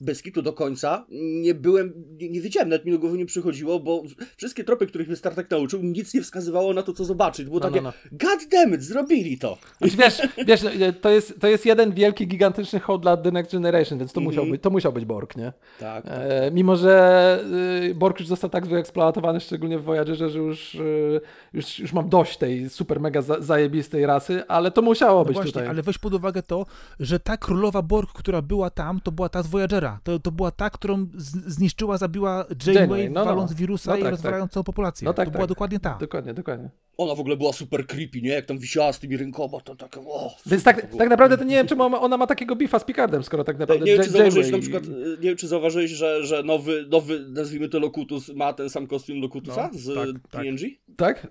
Bez 0.00 0.22
kitu 0.22 0.42
do 0.42 0.52
końca 0.52 1.06
nie 1.42 1.54
byłem, 1.54 1.92
nie, 2.20 2.28
nie 2.30 2.40
wiedziałem, 2.40 2.68
nawet 2.68 2.84
mi 2.86 2.92
do 2.92 2.98
głowy 2.98 3.18
nie 3.18 3.26
przychodziło, 3.26 3.80
bo 3.80 4.02
wszystkie 4.36 4.64
tropy, 4.64 4.86
których 4.86 5.06
mnie 5.08 5.16
Star 5.16 5.34
Trek 5.34 5.50
nauczył, 5.50 5.80
nic 5.82 6.14
nie 6.14 6.22
wskazywało 6.22 6.74
na 6.74 6.82
to, 6.82 6.92
co 6.92 7.04
zobaczyć. 7.04 7.46
Było 7.46 7.60
No, 7.60 7.68
takie, 7.68 7.80
no, 7.80 7.92
god 8.12 8.48
damn 8.50 8.74
it, 8.74 8.82
zrobili 8.82 9.38
to. 9.38 9.58
Znaczy, 9.78 9.96
Wiesz, 9.96 10.22
wiesz 10.46 10.60
to, 11.00 11.10
jest, 11.10 11.40
to 11.40 11.48
jest 11.48 11.66
jeden 11.66 11.92
wielki, 11.98 12.26
gigantyczny 12.28 12.80
hołd 12.80 13.02
dla 13.02 13.16
The 13.16 13.30
Next 13.30 13.52
Generation, 13.52 13.98
więc 13.98 14.12
to, 14.12 14.20
musiał, 14.20 14.42
Mhm. 14.42 14.50
być, 14.52 14.62
to 14.62 14.70
musiał 14.70 14.92
być 14.92 15.04
Borg, 15.04 15.36
nie? 15.36 15.52
Tak. 15.80 16.04
E, 16.06 16.50
mimo, 16.52 16.76
że 16.76 17.44
y, 17.90 17.94
Borg 17.94 18.18
już 18.20 18.28
został 18.28 18.50
tak 18.50 18.66
wyeksploatowany, 18.66 19.40
szczególnie 19.40 19.78
w 19.78 19.84
Voyagerze, 19.84 20.28
że 20.30 20.38
już, 20.38 20.74
y, 20.74 21.20
już, 21.52 21.78
już 21.78 21.92
mam 21.92 22.08
dość 22.08 22.36
tej 22.36 22.68
super 22.70 23.00
mega 23.00 23.22
za, 23.22 23.40
zajebistej 23.40 24.06
rasy, 24.06 24.42
ale 24.48 24.70
to 24.70 24.82
musiało 24.82 25.18
No 25.18 25.24
być 25.24 25.34
właśnie, 25.34 25.52
tutaj. 25.52 25.68
ale 25.68 25.82
weź 25.82 25.98
pod 25.98 26.14
uwagę 26.14 26.42
to, 26.42 26.66
że 27.00 27.20
ta 27.20 27.36
królowa 27.36 27.82
Borg, 27.82 28.12
która 28.12 28.42
była 28.42 28.70
tam, 28.70 29.00
to 29.00 29.12
była 29.12 29.28
ta 29.28 29.42
z 29.42 29.46
Voyagera. 29.46 30.00
To, 30.04 30.18
to 30.18 30.32
była 30.32 30.50
ta, 30.50 30.70
którą 30.70 31.06
zniszczyła, 31.46 31.98
zabiła 31.98 32.44
Janeway, 32.66 32.74
Janeway, 32.74 33.10
no, 33.10 33.20
no. 33.20 33.26
waląc 33.26 33.54
wirusa 33.54 33.90
No 33.90 33.96
i 33.96 34.02
tak, 34.02 34.10
rozwalając 34.10 34.52
całą 34.52 34.64
populację. 34.64 35.04
No 35.04 35.12
tak, 35.14 35.26
to 35.26 35.30
tak. 35.30 35.36
była 35.38 35.46
dokładnie 35.46 35.80
ta. 35.80 35.96
Dokładnie, 36.00 36.34
dokładnie. 36.34 36.70
Ona 36.96 37.14
w 37.14 37.20
ogóle 37.20 37.36
była 37.36 37.52
super 37.52 37.86
creepy, 37.86 38.22
nie? 38.22 38.30
Jak 38.30 38.46
tam 38.46 38.58
wisiała 38.58 38.92
z 38.92 38.98
tymi 38.98 39.16
rękoma, 39.16 39.60
to 39.60 39.76
tak, 39.76 39.96
o, 40.06 40.30
Więc 40.46 40.62
tak, 40.64 40.96
tak 40.98 41.08
naprawdę 41.08 41.38
to 41.38 41.44
nie 41.44 41.54
wiem, 41.56 41.66
czemu 41.66 41.84
ona- 41.88 42.00
ona 42.00 42.16
ma 42.16 42.26
takiego 42.26 42.56
bifa 42.56 42.78
z 42.78 42.84
Picardem, 42.84 43.22
skoro 43.24 43.44
tak 43.44 43.58
naprawdę 43.58 43.84
Nie 43.86 43.92
wiem, 43.94 44.04
czy 44.04 44.10
zauważyłeś 44.10 44.50
na 44.50 44.58
przykład, 44.58 44.84
y, 44.84 44.88
nie 45.20 45.28
wiem, 45.28 45.36
czy 45.36 45.48
zauważyłeś, 45.48 45.90
że, 45.90 46.24
że 46.24 46.42
nowy, 46.42 46.86
nowy, 46.90 47.26
nazwijmy 47.28 47.68
to 47.68 47.78
Locutus, 47.78 48.28
ma 48.34 48.52
ten 48.52 48.70
sam 48.70 48.86
kostium 48.86 49.20
Locutusa 49.20 49.70
No, 49.72 49.78
z 49.78 49.94
tak, 49.94 50.06
tak. 50.30 50.42
TNG? 50.42 50.60
Tak? 50.96 51.24
E, 51.24 51.28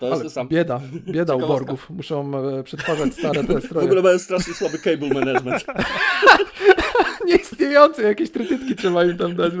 To 0.00 0.08
jest 0.08 0.20
ten 0.20 0.30
sam. 0.30 0.48
Bieda, 0.48 0.80
bieda 1.08 1.34
u. 1.34 1.40
Borgów. 1.40 1.90
Muszą 1.90 2.32
e, 2.58 2.62
przetwarzać 2.62 3.14
stare 3.14 3.44
te 3.44 3.58
W 3.60 3.64
stroje. 3.64 3.86
ogóle 3.86 4.02
mają 4.02 4.18
strasznie 4.18 4.54
słaby 4.54 4.78
cable 4.78 5.08
management. 5.08 5.64
Nieistniejące, 7.26 8.02
jakieś 8.02 8.30
trytytki 8.30 8.76
trzeba 8.76 9.04
im 9.04 9.18
tam 9.18 9.36
dać. 9.36 9.52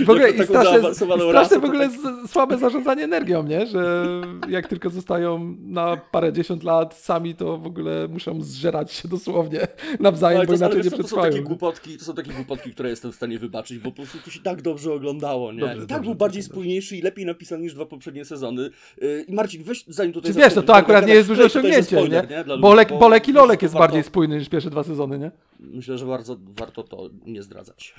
I 0.00 0.04
w 0.04 0.10
ogóle 0.10 0.30
i 0.30 0.44
straszne, 0.44 0.90
i 0.90 0.94
straszne 0.94 1.60
w 1.60 1.64
ogóle 1.64 1.88
tak- 1.88 2.30
słabe 2.30 2.58
zarządzanie 2.58 3.04
energią, 3.04 3.42
nie? 3.42 3.66
Że 3.66 4.06
jak 4.48 4.68
tylko 4.68 4.90
zostają 4.90 5.56
na 5.60 5.96
parę 5.96 6.32
dziesiąt 6.32 6.62
lat 6.64 6.94
sami, 6.94 7.34
to 7.34 7.58
w 7.58 7.66
ogóle 7.66 8.08
muszą 8.08 8.42
zżerać 8.62 8.92
się 8.92 9.08
dosłownie 9.08 9.66
nawzajem, 10.00 10.38
Ale 10.38 10.46
bo 10.46 10.52
to, 10.52 10.64
ale 10.64 10.74
inaczej 10.74 10.92
nie 10.92 10.98
to 10.98 11.08
są 11.08 11.22
takie 11.22 11.42
głupotki, 11.42 11.98
to 11.98 12.04
są 12.04 12.14
takie 12.14 12.32
głupotki, 12.32 12.70
które 12.70 12.90
jestem 12.90 13.12
w 13.12 13.14
stanie 13.14 13.38
wybaczyć, 13.38 13.78
bo 13.78 13.90
po 13.90 13.96
prostu 13.96 14.18
to 14.24 14.30
się 14.30 14.40
tak 14.40 14.62
dobrze 14.62 14.92
oglądało, 14.92 15.52
nie? 15.52 15.60
Dobrze, 15.60 15.74
I 15.76 15.78
tak 15.78 15.86
dobrze, 15.88 16.02
był 16.04 16.14
bardziej 16.14 16.42
dobrze. 16.42 16.52
spójniejszy 16.52 16.96
i 16.96 17.02
lepiej 17.02 17.26
napisany 17.26 17.62
niż 17.62 17.74
dwa 17.74 17.86
poprzednie 17.86 18.24
sezony. 18.24 18.70
Yy, 19.00 19.24
I 19.28 19.34
Marcin, 19.34 19.62
weź 19.62 19.84
zanim 19.88 20.12
tutaj... 20.12 20.32
Czy 20.32 20.38
wiesz, 20.38 20.44
no 20.44 20.48
zaczniesz, 20.50 20.66
to 20.66 20.74
akurat 20.74 21.06
nie 21.06 21.14
jest 21.14 21.28
duże 21.28 21.44
osiągnięcie, 21.44 21.82
spoiler, 21.82 22.30
nie? 22.30 22.44
Ludzi, 22.44 22.60
Bolek, 22.60 22.88
bo 22.88 22.98
Bolek 22.98 23.28
i 23.28 23.32
Lolek 23.32 23.62
jest 23.62 23.74
warto- 23.74 23.78
bardziej 23.82 24.02
spójny 24.02 24.38
niż 24.38 24.48
pierwsze 24.48 24.70
dwa 24.70 24.84
sezony, 24.84 25.18
nie? 25.18 25.30
Myślę, 25.60 25.98
że 25.98 26.06
bardzo, 26.06 26.36
warto 26.40 26.82
to 26.82 27.10
nie 27.26 27.42
zdradzać. 27.42 27.94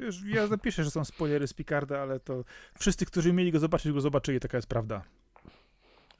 Wiesz, 0.00 0.16
ja 0.34 0.46
zapiszę, 0.46 0.84
że 0.84 0.90
są 0.90 1.04
spoilery 1.04 1.46
z 1.46 1.52
Picarda, 1.52 2.00
ale 2.00 2.20
to 2.20 2.44
wszyscy, 2.78 3.06
którzy 3.06 3.32
mieli 3.32 3.52
go 3.52 3.58
zobaczyć, 3.58 3.92
go 3.92 4.00
zobaczyli, 4.00 4.40
taka 4.40 4.58
jest 4.58 4.68
prawda. 4.68 5.02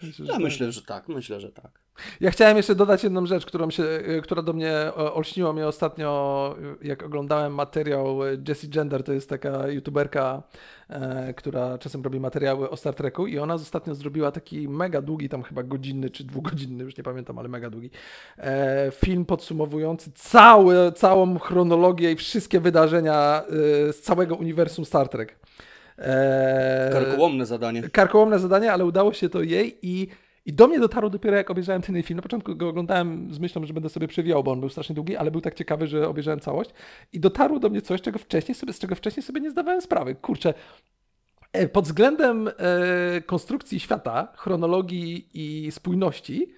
Myślę, 0.03 0.27
Ja 0.27 0.33
że- 0.35 0.41
myślę, 0.41 0.73
że 0.73 0.83
tak, 0.83 1.09
myślę, 1.09 1.41
że 1.41 1.53
tak. 1.53 1.83
Ja 2.21 2.31
chciałem 2.31 2.57
jeszcze 2.57 2.75
dodać 2.75 3.05
jedną 3.05 3.27
rzecz, 3.27 3.47
którą 3.47 3.71
się, 3.71 3.83
y, 3.83 4.21
która 4.23 4.43
do 4.43 4.53
mnie 4.53 4.73
e, 4.73 4.95
olśniła 4.95 5.53
mnie 5.53 5.67
ostatnio, 5.67 6.55
y, 6.83 6.87
jak 6.87 7.03
oglądałem 7.03 7.55
materiał 7.55 8.19
Jessie 8.49 8.69
Gender, 8.69 9.03
to 9.03 9.13
jest 9.13 9.29
taka 9.29 9.69
youtuberka, 9.69 10.43
e, 10.89 11.35
która 11.35 11.79
czasem 11.79 12.03
robi 12.03 12.21
materiały 12.21 12.71
o 12.71 12.77
Star 12.77 12.95
Treku 12.95 13.27
i 13.27 13.39
ona 13.39 13.55
ostatnio 13.55 13.95
zrobiła 13.95 14.31
taki 14.33 14.69
mega 14.69 15.03
długi, 15.03 15.29
tam 15.29 15.43
chyba 15.43 15.63
godzinny 15.63 16.11
czy 16.11 16.25
dwugodzinny, 16.25 16.85
już 16.85 16.97
nie 16.97 17.05
pamiętam, 17.05 17.39
ale 17.39 17.49
mega 17.49 17.71
długi, 17.71 17.91
e, 18.39 18.91
film 18.95 19.25
podsumowujący 19.25 20.11
cały, 20.15 20.93
całą 20.93 21.39
chronologię 21.39 22.13
i 22.13 22.17
wszystkie 22.17 22.61
wydarzenia 22.61 23.43
z 23.93 24.01
całego 24.01 24.35
uniwersum 24.35 24.85
Star 24.85 25.09
Trek. 25.09 25.42
E, 25.99 26.91
Karkołomne 26.93 27.47
zadanie. 27.47 27.83
karkołomne 27.83 28.39
zadanie, 28.39 28.73
ale 28.73 28.85
udało 28.85 29.13
się 29.13 29.29
to 29.29 29.43
jej 29.43 29.79
i, 29.83 30.09
i 30.47 30.53
do 30.53 30.69
mnie 30.69 30.81
dotarło 30.81 31.11
dopiero 31.11 31.37
jak 31.37 31.51
obejrzałem 31.51 31.83
ten 31.83 32.03
film. 32.03 32.17
Na 32.17 32.23
początku 32.23 32.57
go 32.57 32.69
oglądałem 32.69 33.35
z 33.35 33.39
myślą, 33.39 33.67
że 33.67 33.75
będę 33.75 33.89
sobie 33.89 34.09
przewijał, 34.09 34.45
bo 34.45 34.53
on 34.53 34.61
był 34.61 34.69
strasznie 34.69 34.95
długi, 34.95 35.17
ale 35.17 35.31
był 35.31 35.41
tak 35.41 35.55
ciekawy, 35.55 35.87
że 35.87 36.09
obejrzałem 36.09 36.41
całość 36.41 36.71
i 37.13 37.21
dotarło 37.21 37.59
do 37.59 37.69
mnie 37.69 37.83
coś, 37.83 38.01
czego 38.01 38.19
wcześniej 38.19 38.55
sobie, 38.55 38.73
z 38.73 38.79
czego 38.79 38.95
wcześniej 38.95 39.23
sobie 39.23 39.41
nie 39.41 39.51
zdawałem 39.51 39.81
sprawy. 39.81 40.15
Kurczę, 40.15 40.55
e, 41.53 41.69
pod 41.69 41.85
względem 41.85 42.49
e, 42.49 42.53
konstrukcji 43.21 43.81
świata, 43.81 44.33
chronologii 44.37 45.29
i 45.35 45.73
spójności, 45.73 46.53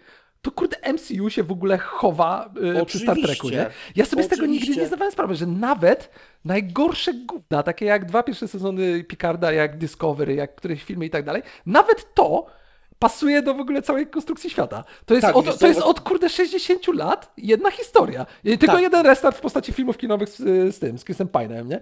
to 0.45 0.51
kurde 0.51 0.77
MCU 0.93 1.31
się 1.31 1.43
w 1.43 1.53
ogóle 1.53 1.79
chowa 1.79 2.51
e, 2.81 2.85
przy 2.87 2.99
Star 2.99 3.17
Treku, 3.23 3.49
nie? 3.49 3.67
Ja 3.97 4.05
sobie 4.05 4.23
z 4.23 4.29
tego 4.29 4.47
nigdy 4.47 4.77
nie 4.77 4.87
zdawałem 4.87 5.13
sprawy, 5.13 5.35
że 5.35 5.47
nawet 5.47 6.11
najgorsze 6.45 7.15
gówna, 7.15 7.63
takie 7.63 7.87
jak 7.87 8.05
dwa 8.05 8.23
pierwsze 8.23 8.49
sezony 8.49 9.05
Picarda, 9.05 9.53
jak 9.53 9.79
Discovery, 9.79 10.35
jak 10.35 10.55
któreś 10.55 10.85
filmy 10.85 11.07
i 11.07 11.11
tak 11.11 11.25
dalej, 11.25 11.43
nawet 11.67 12.15
to 12.15 12.47
pasuje 12.99 13.43
do 13.43 13.55
w 13.55 13.61
ogóle 13.61 13.83
całej 13.83 14.07
konstrukcji 14.07 14.51
świata. 14.51 14.85
To 15.07 15.15
jest, 15.15 15.27
Tak, 15.27 15.37
od, 15.37 15.59
to 15.59 15.67
jest 15.67 15.81
bo- 15.81 15.87
od 15.87 16.01
kurde 16.01 16.29
60 16.29 16.87
lat 16.95 17.33
jedna 17.37 17.71
historia. 17.71 18.27
Tylko 18.45 18.67
Tak. 18.67 18.83
jeden 18.83 19.07
restart 19.07 19.37
w 19.37 19.41
postaci 19.41 19.73
filmów 19.73 19.97
kinowych 19.99 20.29
z, 20.29 20.37
z 20.75 20.79
tym, 20.79 20.99
z 20.99 21.05
Chrisem 21.05 21.29
Pine'em, 21.29 21.67
nie? 21.67 21.81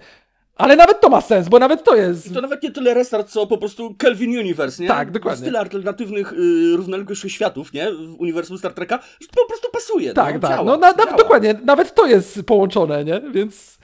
Ale 0.57 0.77
nawet 0.77 1.01
to 1.01 1.09
ma 1.09 1.21
sens, 1.21 1.49
bo 1.49 1.59
nawet 1.59 1.85
to 1.85 1.97
jest... 1.97 2.27
I 2.27 2.31
to 2.31 2.41
nawet 2.41 2.63
nie 2.63 2.71
tyle 2.71 2.95
restart, 2.95 3.29
co 3.29 3.47
po 3.47 3.59
prostu 3.59 3.95
Kelvin 3.99 4.39
Universe, 4.39 4.83
nie? 4.83 4.89
Tak, 4.89 5.11
dokładnie. 5.11 5.45
Tyle 5.45 5.59
alternatywnych, 5.59 6.33
y, 6.33 6.77
równoległych 6.77 7.19
światów, 7.19 7.73
nie? 7.73 7.93
W 7.93 8.21
uniwersum 8.21 8.59
Star 8.59 8.73
Treka, 8.75 8.99
że 9.21 9.29
to 9.29 9.35
po 9.43 9.49
prostu 9.49 9.69
pasuje. 9.73 10.15
Tak, 10.15 10.35
no, 10.35 10.41
tak. 10.41 10.51
działa, 10.51 10.65
no 10.65 10.77
na, 10.77 10.93
na, 10.93 11.17
dokładnie, 11.17 11.55
nawet 11.65 11.95
to 11.95 12.07
jest 12.07 12.43
połączone, 12.43 13.05
nie? 13.05 13.21
Więc, 13.33 13.79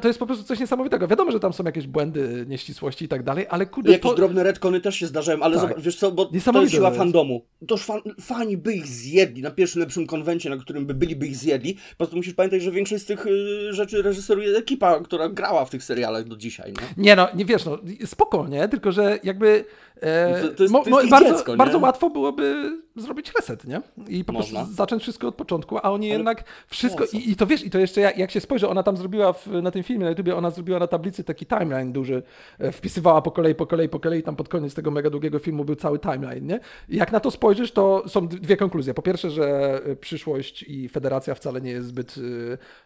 to 0.00 0.08
jest 0.08 0.18
po 0.18 0.26
prostu 0.26 0.44
coś 0.44 0.60
niesamowitego. 0.60 1.08
Wiadomo, 1.08 1.30
że 1.30 1.40
tam 1.40 1.52
są 1.52 1.64
jakieś 1.64 1.86
błędy, 1.86 2.44
nieścisłości 2.48 3.04
i 3.04 3.08
tak 3.08 3.22
dalej, 3.22 3.46
ale 3.50 3.66
kurde, 3.66 3.92
Jakieś 3.92 4.10
to... 4.10 4.16
drobne 4.16 4.42
retcony 4.42 4.80
też 4.80 4.96
się 4.96 5.06
zdarzają, 5.06 5.42
ale 5.42 5.56
Tak. 5.56 5.68
zobacz, 5.68 5.84
wiesz 5.84 5.96
co, 5.96 6.12
bo 6.12 6.24
to 6.26 6.60
jest 6.60 6.72
siła 6.74 6.90
fandomu. 6.90 7.44
Toż 7.66 7.84
fan, 7.84 8.00
fani 8.20 8.56
by 8.56 8.74
ich 8.74 8.86
zjedli 8.86 9.42
na 9.42 9.50
pierwszym 9.50 9.80
lepszym 9.80 10.06
konwencie, 10.06 10.50
na 10.50 10.56
którym 10.56 10.86
by 10.86 10.94
byliby 10.94 11.26
ich 11.26 11.36
zjedli. 11.36 11.74
Po 11.74 11.96
prostu 11.96 12.16
musisz 12.16 12.34
pamiętać, 12.34 12.62
że 12.62 12.70
większość 12.70 13.02
z 13.02 13.06
tych 13.06 13.26
y, 13.26 13.72
rzeczy 13.74 14.02
reżyseruje 14.02 14.56
ekipa, 14.56 15.00
która 15.00 15.28
grała 15.28 15.64
w 15.64 15.70
tych 15.70 15.84
serialach 15.84 16.28
do 16.28 16.36
dzisiaj. 16.36 16.72
Nie? 16.72 17.04
Nie 17.04 17.16
no, 17.16 17.28
nie 17.34 17.44
wiesz, 17.44 17.64
no 17.64 17.78
spoko, 18.04 18.48
nie? 18.48 18.68
Tylko, 18.68 18.92
że 18.92 19.18
jakby 19.22 19.64
e, 20.00 20.42
To- 20.42 20.48
to 20.48 20.62
jest- 20.62 20.72
mo- 20.72 20.84
mo- 20.90 21.08
bardzo, 21.10 21.30
dziecko, 21.34 21.56
bardzo 21.56 21.78
łatwo 21.78 22.10
byłoby 22.10 22.72
zrobić 22.96 23.32
reset, 23.38 23.64
nie? 23.64 23.80
I 24.08 24.24
po 24.24 24.32
Można. 24.32 24.60
prostu 24.60 24.74
zacząć 24.76 25.02
wszystko 25.02 25.28
od 25.28 25.34
początku, 25.34 25.78
a 25.78 25.82
oni 25.82 26.06
Ale 26.06 26.14
jednak 26.16 26.44
wszystko, 26.66 27.04
i, 27.12 27.30
i 27.30 27.36
to 27.36 27.46
wiesz, 27.46 27.64
i 27.64 27.70
to 27.70 27.78
jeszcze 27.78 28.00
jak, 28.00 28.18
jak 28.18 28.30
się 28.30 28.40
spojrzy, 28.40 28.68
ona 28.68 28.82
tam 28.82 28.96
zrobiła 28.96 29.32
w, 29.32 29.46
na 29.46 29.70
tym 29.70 29.82
filmie 29.82 30.04
na 30.04 30.10
YouTubie, 30.10 30.36
ona 30.36 30.50
zrobiła 30.50 30.78
na 30.78 30.86
tablicy 30.86 31.24
taki 31.24 31.46
timeline 31.46 31.92
duży, 31.92 32.22
e, 32.58 32.72
wpisywała 32.72 33.22
po 33.22 33.30
kolei, 33.30 33.54
po 33.54 33.66
kolei, 33.66 33.88
po 33.88 34.00
kolei, 34.00 34.22
tam 34.22 34.36
pod 34.36 34.48
koniec 34.48 34.74
tego 34.74 34.90
mega 34.90 35.10
długiego 35.10 35.38
filmu 35.38 35.64
był 35.64 35.74
cały 35.76 35.98
timeline, 35.98 36.46
nie? 36.46 36.60
I 36.88 36.96
jak 36.96 37.12
na 37.12 37.20
to 37.20 37.30
spojrzysz, 37.30 37.72
to 37.72 38.02
są 38.08 38.28
dwie 38.28 38.56
konkluzje. 38.56 38.94
Po 38.94 39.02
pierwsze, 39.02 39.30
że 39.30 39.80
e, 39.86 39.96
przyszłość 39.96 40.62
i 40.62 40.88
federacja 40.88 41.34
wcale 41.34 41.60
nie 41.60 41.70
jest 41.70 41.88
zbyt, 41.88 42.14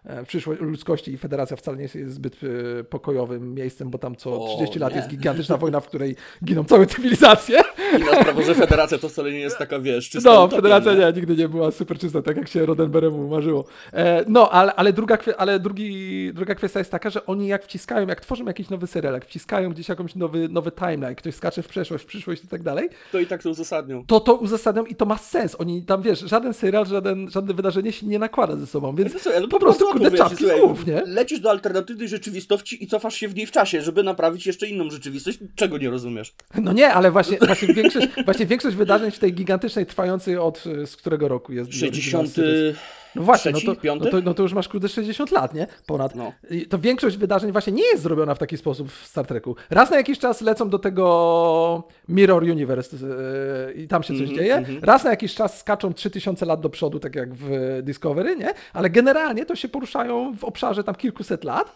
e, 0.05 0.25
przyszłość 0.25 0.61
ludzkości 0.61 1.13
i 1.13 1.19
federacja 1.19 1.57
wcale 1.57 1.77
nie 1.77 1.83
jest, 1.83 1.97
zbyt 2.15 2.37
pokojowym 2.91 3.55
miejscem, 3.55 3.91
bo 3.91 3.99
tam 3.99 4.17
co 4.17 4.45
O, 4.45 4.49
30 4.49 4.79
lat 4.79 4.97
jest 4.97 5.09
gigantyczna 5.09 5.57
wojna, 5.57 5.81
w 5.81 5.87
której 5.87 6.17
giną 6.45 6.65
całe 6.65 6.87
cywilizacje. 7.01 7.59
Inna 7.99 8.21
sprawa, 8.23 8.43
że 8.43 8.55
federacja 8.55 8.99
to 8.99 9.09
wcale 9.09 9.33
nie 9.33 9.39
jest 9.41 9.59
taka, 9.59 9.79
wiesz, 9.81 10.11
czysta 10.11 10.31
No, 10.31 10.49
federacja 10.49 10.95
nie? 10.95 11.13
nigdy 11.17 11.37
nie 11.37 11.49
była 11.49 11.71
super 11.71 11.99
czysta, 11.99 12.23
tak 12.23 12.37
jak 12.37 12.49
się 12.49 12.67
Rodenberemu 12.67 13.29
marzyło. 13.29 13.65
E, 13.93 14.25
no, 14.29 14.51
ale, 14.51 14.75
ale, 14.75 14.93
druga, 14.93 15.19
ale 15.39 15.61
drugi, 15.61 16.31
druga 16.35 16.55
kwestia 16.55 16.79
jest 16.79 16.91
taka, 16.91 17.11
że 17.11 17.27
oni 17.27 17.47
jak 17.47 17.65
wciskają, 17.65 18.07
jak 18.07 18.21
tworzą 18.21 18.45
jakiś 18.45 18.71
nowy 18.71 18.87
serial, 18.87 19.15
jak 19.15 19.25
wciskają 19.25 19.71
gdzieś 19.71 19.89
jakąś 19.89 20.15
nowy, 20.15 20.49
nowy 20.49 20.71
timeline, 20.73 21.15
ktoś 21.15 21.35
skacze 21.35 21.63
w 21.63 21.69
przeszłość, 21.69 22.05
w 22.05 22.07
przyszłość 22.07 22.45
i 22.45 22.49
tak 22.49 22.63
dalej, 22.63 22.89
To 23.13 23.19
i 23.19 23.27
tak 23.27 23.43
to 23.43 23.51
uzasadnią. 23.51 24.05
to 24.07 24.21
to 24.21 24.35
uzasadnią 24.35 24.85
i 24.85 24.95
to 24.95 25.07
ma 25.07 25.19
sens. 25.19 25.57
Oni 25.59 25.83
tam, 25.83 26.03
wiesz, 26.03 26.21
żaden 26.21 26.55
serial, 26.55 26.87
żaden, 26.87 27.31
żadne 27.31 27.55
wydarzenie 27.55 27.93
się 27.93 28.07
nie 28.07 28.19
nakłada 28.19 28.57
ze 28.57 28.67
sobą, 28.67 28.95
więc 28.97 29.13
No 29.15 29.19
słuchaj, 29.21 29.39
ale 29.39 29.49
po 29.49 29.59
prostu, 29.61 29.85
bardzo 29.85 30.01
kurde, 30.01 30.19
czapki 30.19 30.47
z 30.47 30.61
głów, 30.61 30.87
nie? 30.87 31.03
Lecisz 31.07 31.41
do 31.41 31.51
alternatywnej 31.51 32.09
rzeczywistości 32.09 32.85
i 32.85 32.87
cofasz 32.87 33.15
się 33.15 33.29
w 33.29 33.35
niej 33.35 33.47
w 33.47 33.51
czasie, 33.51 33.83
żeby 33.83 34.03
naprawić 34.03 34.47
jeszcze 34.47 34.67
inną 34.67 34.91
rzeczywistość, 34.91 35.39
czego 35.55 35.79
nie 35.79 35.91
rozumiesz. 35.91 36.33
No 36.55 36.73
nie, 36.73 36.90
ale 36.95 37.11
właśnie, 37.11 37.39
właśnie, 37.39 37.75
większość, 37.75 38.09
właśnie 38.25 38.47
większość 38.47 38.77
wydarzeń 38.77 39.11
w 39.11 39.19
tej 39.19 39.33
gigantycznej, 39.33 39.87
trwającej 39.87 40.37
od, 40.37 40.65
z 40.87 40.97
którego 40.97 41.29
roku 41.29 41.53
jest? 41.53 41.75
60. 41.75 42.29
No 43.15 43.23
właśnie, 43.23 43.53
no 43.53 43.61
to, 43.61 43.95
no, 43.97 44.11
to, 44.11 44.21
no 44.21 44.35
to 44.35 44.43
już 44.43 44.53
masz 44.53 44.69
kurde 44.69 44.89
60 44.89 45.31
lat, 45.31 45.55
nie? 45.55 45.67
Ponad. 45.87 46.15
No. 46.15 46.33
To 46.69 46.79
większość 46.79 47.17
wydarzeń 47.17 47.53
właśnie 47.53 47.73
nie 47.73 47.83
jest 47.83 48.03
zrobiona 48.03 48.35
w 48.35 48.39
taki 48.39 48.57
sposób 48.57 48.93
w 48.93 49.07
Star 49.07 49.27
Treku. 49.27 49.57
Raz 49.71 49.91
na 49.91 49.97
jakiś 49.97 50.19
czas 50.19 50.41
lecą 50.41 50.69
do 50.69 50.79
tego 50.79 51.89
Mirror 52.09 52.43
Universe 52.43 52.97
yy, 52.97 53.73
i 53.83 53.89
tam 53.89 54.03
się 54.03 54.09
coś 54.15 54.21
Mhm, 54.21 54.39
dzieje. 54.39 54.55
mhm. 54.57 54.79
Raz 54.83 55.05
na 55.05 55.11
jakiś 55.11 55.35
czas 55.35 55.59
skaczą 55.59 55.95
3000 55.95 56.47
lat 56.47 56.61
do 56.61 56.71
przodu, 56.71 57.01
tak 57.01 57.15
jak 57.15 57.35
w 57.35 57.49
Discovery, 57.83 58.37
nie? 58.37 58.55
Ale 58.73 58.91
generalnie 58.91 59.47
to 59.47 59.57
się 59.57 59.69
poruszają 59.69 60.37
w 60.37 60.45
obszarze 60.45 60.85
tam 60.85 60.95
kilkuset 60.95 61.45
lat. 61.45 61.73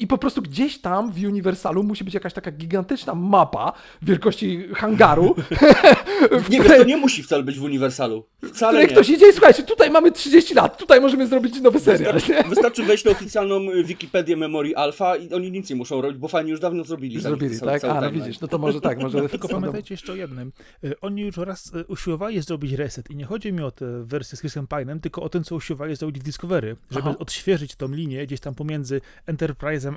I 0.00 0.06
po 0.06 0.18
prostu 0.18 0.42
gdzieś 0.42 0.78
tam 0.80 1.12
w 1.12 1.16
Universalu 1.24 1.82
musi 1.82 2.04
być 2.04 2.14
jakaś 2.14 2.32
taka 2.32 2.50
gigantyczna 2.52 3.14
mapa 3.14 3.72
wielkości 4.02 4.68
hangaru, 4.74 5.34
w 6.44 6.50
Nie 6.50 6.60
której, 6.60 6.78
to 6.80 6.84
nie 6.86 6.96
musi 6.96 7.22
wcale 7.22 7.42
być 7.42 7.58
w 7.58 7.62
Uniwersalu. 7.62 8.24
w 8.42 8.48
Wcale 8.48 8.72
której 8.72 8.86
nie. 8.86 8.92
ktoś 8.92 9.08
idzie 9.08 9.28
i 9.28 9.32
słuchajcie, 9.32 9.62
tutaj 9.62 9.90
mamy 9.90 10.12
30 10.12 10.54
lat, 10.54 10.78
tutaj 10.78 11.00
możemy 11.00 11.26
zrobić 11.26 11.60
nowy 11.60 11.80
serial. 11.80 12.14
Wystarczy, 12.14 12.48
wystarczy 12.54 12.82
wejść 12.84 13.04
na 13.04 13.10
oficjalną 13.10 13.70
y, 13.70 13.84
Wikipedię 13.84 14.36
Memory 14.36 14.76
Alpha 14.76 15.16
i 15.16 15.32
oni 15.32 15.50
nic 15.50 15.70
nie 15.70 15.76
muszą 15.76 16.00
robić, 16.00 16.18
bo 16.18 16.28
fani 16.28 16.50
już 16.50 16.60
dawno 16.60 16.84
zrobili. 16.84 17.20
Zrobili, 17.20 17.58
cały- 17.58 17.72
tak? 17.72 17.80
cały 17.80 17.92
A, 17.98 18.00
no 18.00 18.10
widzisz, 18.10 18.40
no 18.40 18.48
to 18.48 18.58
może 18.58 18.80
tak, 18.80 18.98
może... 19.02 19.28
Tylko 19.28 19.48
pamiętajcie 19.48 19.94
jeszcze 19.94 20.12
o 20.12 20.16
jednym. 20.16 20.52
Y, 20.84 21.00
Oni 21.00 21.22
już 21.22 21.36
raz 21.36 21.72
y, 21.74 21.84
usiłowali 21.88 22.42
zrobić 22.42 22.72
reset 22.72 23.10
i 23.10 23.16
nie 23.16 23.24
chodzi 23.24 23.52
mi 23.52 23.62
o 23.62 23.70
tę 23.70 24.04
wersję 24.04 24.36
z 24.36 24.40
Chrisem 24.40 24.66
Pine'em, 24.66 25.00
tylko 25.00 25.22
o 25.22 25.28
tym, 25.28 25.44
co 25.44 25.54
usiłowali 25.54 25.96
zrobić 25.96 26.20
w 26.20 26.22
Discovery, 26.24 26.76
żeby 26.90 27.08
Aha. 27.08 27.18
odświeżyć 27.18 27.76
tą 27.76 27.88
linię 27.88 28.26
gdzieś 28.26 28.40
tam 28.40 28.54
pomiędzy 28.54 29.00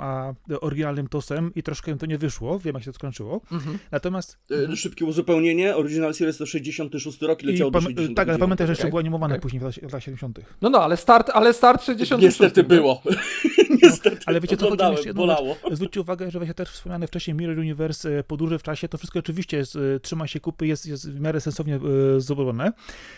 A 0.01 0.33
oryginalnym 0.61 1.07
TOSem 1.07 1.51
i 1.55 1.63
troszkę 1.63 1.91
im 1.91 1.97
to 1.97 2.05
nie 2.05 2.17
wyszło, 2.17 2.59
wiem 2.59 2.73
jak 2.75 2.83
się 2.83 2.91
to 2.91 2.95
skończyło. 2.95 3.41
Mhm. 3.51 3.77
Natomiast 3.91 4.37
Y, 4.51 4.77
Szybkie 4.77 5.05
uzupełnienie. 5.05 5.75
Original 5.75 6.13
Series 6.13 6.37
to 6.37 6.45
66 6.45 7.21
rok 7.21 7.43
i 7.43 7.45
leciało 7.45 7.69
i 7.69 7.73
do 7.73 7.81
60. 7.81 8.15
tak, 8.15 8.29
ale 8.29 8.37
pamiętaj, 8.37 8.67
że 8.67 8.71
jeszcze 8.71 8.83
okej, 8.83 8.91
była 8.91 8.99
animowana 8.99 9.33
okej. 9.35 9.41
później 9.41 9.59
w 9.59 9.63
latach- 9.63 9.79
w 9.79 9.83
latach 9.83 10.03
70. 10.03 10.39
No 10.61 10.69
no, 10.69 10.83
ale 10.83 10.97
start, 10.97 11.29
ale 11.33 11.53
start 11.53 11.83
66. 11.83 12.23
Niestety 12.23 12.61
nie? 12.61 12.67
było. 12.67 13.01
Niestety. 13.83 14.17
Ale 14.25 14.41
wiecie 14.41 14.57
co, 14.57 14.69
chodzi 14.69 14.83
jeszcze 14.91 15.07
jedną 15.09 15.21
bolało. 15.21 15.55
Zwróćcie 15.71 16.01
uwagę, 16.01 16.31
że 16.31 16.39
właśnie 16.39 16.53
też 16.53 16.69
wspomniane 16.69 17.07
wcześniej 17.07 17.35
Mirror 17.35 17.59
Universe, 17.59 18.19
e, 18.19 18.23
podróże 18.23 18.59
w 18.59 18.63
czasie, 18.63 18.87
to 18.87 18.97
wszystko 18.97 19.19
oczywiście 19.19 19.57
jest, 19.57 19.75
e, 19.75 19.99
trzyma 19.99 20.27
się 20.27 20.39
kupy, 20.39 20.67
jest, 20.67 20.85
jest 20.85 21.11
w 21.11 21.19
miarę 21.19 21.41
sensownie 21.41 21.75
e, 21.75 22.21
zrobione. 22.21 22.71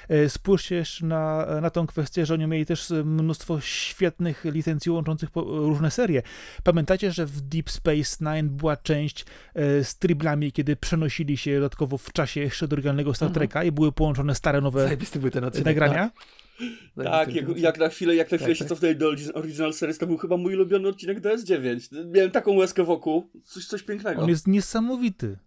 E, 0.09 0.29
Spójrzcie 0.29 0.75
jeszcze 0.75 1.05
na, 1.05 1.45
na 1.61 1.69
tą 1.69 1.87
kwestię, 1.87 2.25
że 2.25 2.33
oni 2.33 2.47
mieli 2.47 2.65
też 2.65 2.91
e, 2.91 3.03
mnóstwo 3.03 3.59
świetnych 3.61 4.45
licencji 4.45 4.91
łączących 4.91 5.31
po, 5.31 5.41
różne 5.43 5.91
serie. 5.91 6.21
Pamiętacie, 6.63 7.11
że 7.11 7.25
w 7.25 7.41
Deep 7.41 7.69
Space 7.69 8.17
Nine 8.21 8.49
była 8.49 8.77
część 8.77 9.25
e, 9.53 9.83
z 9.83 9.95
triblami, 9.97 10.51
kiedy 10.51 10.75
przenosili 10.75 11.37
się 11.37 11.55
dodatkowo 11.55 11.97
w 11.97 12.13
czasie 12.13 12.41
jeszcze 12.41 12.67
do 12.67 12.73
oryginalnego 12.73 13.13
Star 13.13 13.27
Mhm. 13.27 13.33
Treka 13.33 13.63
i 13.63 13.71
były 13.71 13.91
połączone 13.91 14.35
stare, 14.35 14.61
nowe 14.61 14.87
odcinek. 15.47 15.65
nagrania? 15.65 16.11
Tak, 16.95 17.05
Tak, 17.05 17.35
jak, 17.35 17.57
jak 17.57 17.77
na 17.79 17.89
chwilę, 17.89 18.15
jak 18.15 18.31
na 18.31 18.37
chwilę 18.37 18.49
Tak, 18.49 18.57
się 18.57 18.65
tak. 18.65 18.69
cofnęli 18.69 18.95
do 18.95 19.11
origi- 19.11 19.31
Original 19.33 19.73
Series, 19.73 19.97
to 19.97 20.07
był 20.07 20.17
chyba 20.17 20.37
mój 20.37 20.53
ulubiony 20.55 20.87
odcinek 20.87 21.21
DS9. 21.21 22.05
Miałem 22.11 22.31
taką 22.31 22.51
łezkę 22.51 22.83
wokół, 22.83 23.29
coś, 23.43 23.65
coś 23.65 23.83
pięknego. 23.83 24.21
On 24.21 24.29
jest 24.29 24.47
niesamowity. 24.47 25.37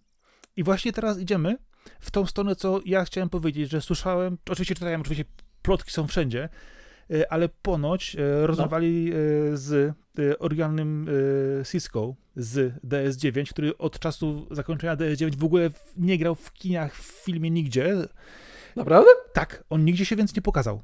I 0.57 0.63
właśnie 0.63 0.93
teraz 0.93 1.19
idziemy 1.21 1.57
w 2.01 2.11
tą 2.11 2.27
stronę, 2.27 2.57
co 2.57 2.81
ja 2.85 3.05
chciałem 3.05 3.29
powiedzieć, 3.31 3.71
że 3.71 3.81
słyszałem, 3.81 4.39
oczywiście 4.51 4.75
czytałem, 4.75 5.01
oczywiście 5.01 5.25
plotki 5.63 5.91
są 5.91 6.07
wszędzie, 6.07 6.49
e, 7.11 7.33
ale 7.33 7.49
ponoć 7.49 8.17
e, 8.17 8.47
rozmawiali 8.47 9.13
e, 9.13 9.17
z 9.57 9.95
oryginalnym 10.39 11.09
e, 11.61 11.65
Cisco 11.65 12.15
z 12.37 12.75
DS9, 12.85 13.51
który 13.51 13.79
od 13.79 13.99
czasu 13.99 14.47
zakończenia 14.51 14.97
DS9 14.97 15.37
w 15.37 15.45
ogóle 15.45 15.71
nie 15.97 16.19
grał 16.19 16.35
w 16.35 16.53
kinach, 16.53 16.95
w 16.95 17.25
filmie 17.25 17.51
nigdzie. 17.51 17.95
Naprawdę? 18.77 19.11
Tak, 19.33 19.65
on 19.71 19.85
nigdzie 19.85 20.05
się 20.05 20.17
więc 20.17 20.37
nie 20.37 20.43
pokazał. 20.43 20.83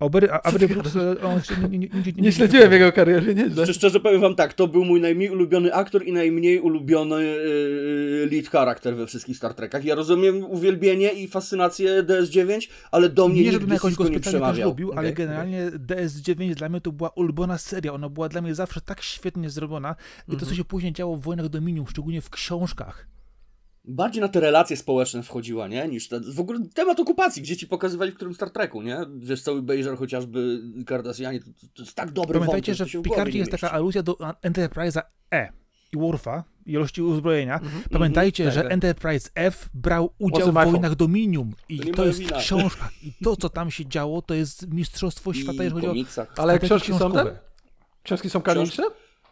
A 0.00 0.42
Avery 0.42 0.68
Brooks, 0.68 0.96
e, 0.96 1.20
on 1.22 1.40
nie, 1.70 1.78
nie, 1.78 1.88
nie, 1.88 2.12
Nie 2.16 2.32
śledziłem 2.32 2.72
jego 2.72 2.92
kariery, 2.92 3.34
nieźle. 3.34 3.52
Szczerze, 3.52 3.74
szczerze 3.74 4.00
powiem 4.00 4.20
wam 4.20 4.34
tak, 4.34 4.54
to 4.54 4.68
był 4.68 4.84
mój 4.84 5.00
najmniej 5.00 5.30
ulubiony 5.30 5.74
aktor 5.74 6.06
i 6.06 6.12
najmniej 6.12 6.60
ulubiony 6.60 7.22
yy, 7.24 8.28
lead 8.32 8.48
charakter 8.48 8.96
we 8.96 9.06
wszystkich 9.06 9.36
Star 9.36 9.54
Trekach. 9.54 9.84
Ja 9.84 9.94
rozumiem 9.94 10.44
uwielbienie 10.44 11.12
i 11.12 11.28
fascynację 11.28 12.02
DS9, 12.02 12.68
ale 12.90 13.08
do 13.08 13.28
mnie 13.28 13.42
Nie, 13.42 13.52
żebym 13.52 13.60
nigdy 13.60 13.74
jakoś 13.74 13.94
go 13.94 14.04
specjalnie 14.04 14.20
też 14.20 14.32
przemawiał. 14.32 14.68
lubił, 14.68 14.92
ale 14.92 15.00
Okej, 15.00 15.14
generalnie 15.14 15.70
DS9 15.70 16.54
dla 16.54 16.68
mnie 16.68 16.80
to 16.80 16.92
była 16.92 17.08
ulubiona 17.10 17.58
seria. 17.58 17.92
Ona 17.92 18.08
była 18.08 18.28
dla 18.28 18.40
mnie 18.42 18.54
zawsze 18.54 18.80
tak 18.80 19.02
świetnie 19.02 19.50
zrobiona. 19.50 19.94
I 20.28 20.30
to, 20.30 20.36
co 20.36 20.42
Mhm. 20.42 20.56
się 20.56 20.64
później 20.64 20.92
działo 20.92 21.16
w 21.16 21.22
Wojnach 21.22 21.48
Dominium, 21.48 21.86
szczególnie 21.86 22.20
w 22.20 22.30
książkach. 22.30 23.06
Bardziej 23.90 24.20
na 24.22 24.28
te 24.28 24.40
relacje 24.40 24.76
społeczne 24.76 25.22
wchodziła, 25.22 25.68
nie? 25.68 25.88
Niż 25.88 26.08
te, 26.08 26.20
w 26.20 26.40
ogóle 26.40 26.58
temat 26.74 27.00
okupacji, 27.00 27.42
gdzie 27.42 27.56
ci 27.56 27.66
pokazywali 27.66 28.12
w 28.12 28.14
którym 28.14 28.34
Star 28.34 28.50
Treku, 28.50 28.82
nie? 28.82 28.98
Wiesz, 29.16 29.42
cały 29.42 29.62
Bejżer 29.62 29.96
chociażby, 29.96 30.62
Cardassianie, 30.88 31.40
to, 31.40 31.46
to, 31.74 31.82
jest 31.82 31.94
tak 31.94 32.10
dobry 32.10 32.38
Pamiętajcie, 32.38 32.72
wątek, 32.72 32.88
że 32.88 32.98
w 32.98 33.02
Picardzie 33.02 33.38
jest 33.38 33.50
taka 33.50 33.66
mieści. 33.66 33.76
aluzja 33.76 34.02
do 34.02 34.12
Enterprise'a 34.42 35.02
E 35.34 35.52
i 35.92 35.96
Worfa, 35.96 36.44
ilości 36.66 37.02
uzbrojenia. 37.02 37.54
Mhm. 37.54 37.82
Pamiętajcie, 37.90 38.44
tak, 38.44 38.54
że 38.54 38.62
tak. 38.62 38.72
Enterprise 38.72 39.30
F 39.34 39.68
brał 39.74 40.10
udział 40.18 40.52
w. 40.52 40.54
Wojnach 40.54 40.94
Dominium. 40.94 41.54
I 41.68 41.78
To 41.80 41.92
to, 41.92 42.06
jest 42.06 42.18
w 42.18 42.22
wina. 42.22 42.38
książkach. 42.38 43.02
I 43.02 43.12
to, 43.24 43.36
co 43.36 43.48
tam 43.48 43.70
się 43.70 43.86
działo, 43.86 44.22
to 44.22 44.34
jest 44.34 44.72
mistrzostwo 44.72 45.32
świata, 45.32 45.62
I 45.62 45.66
jeżeli 45.66 45.86
chodzi 45.86 46.20
o. 46.20 46.26
Ale 46.36 46.58
książki 46.58 46.92
są? 46.92 47.12
Książki 48.02 48.30
są 48.30 48.40
kanoniczne? 48.40 48.84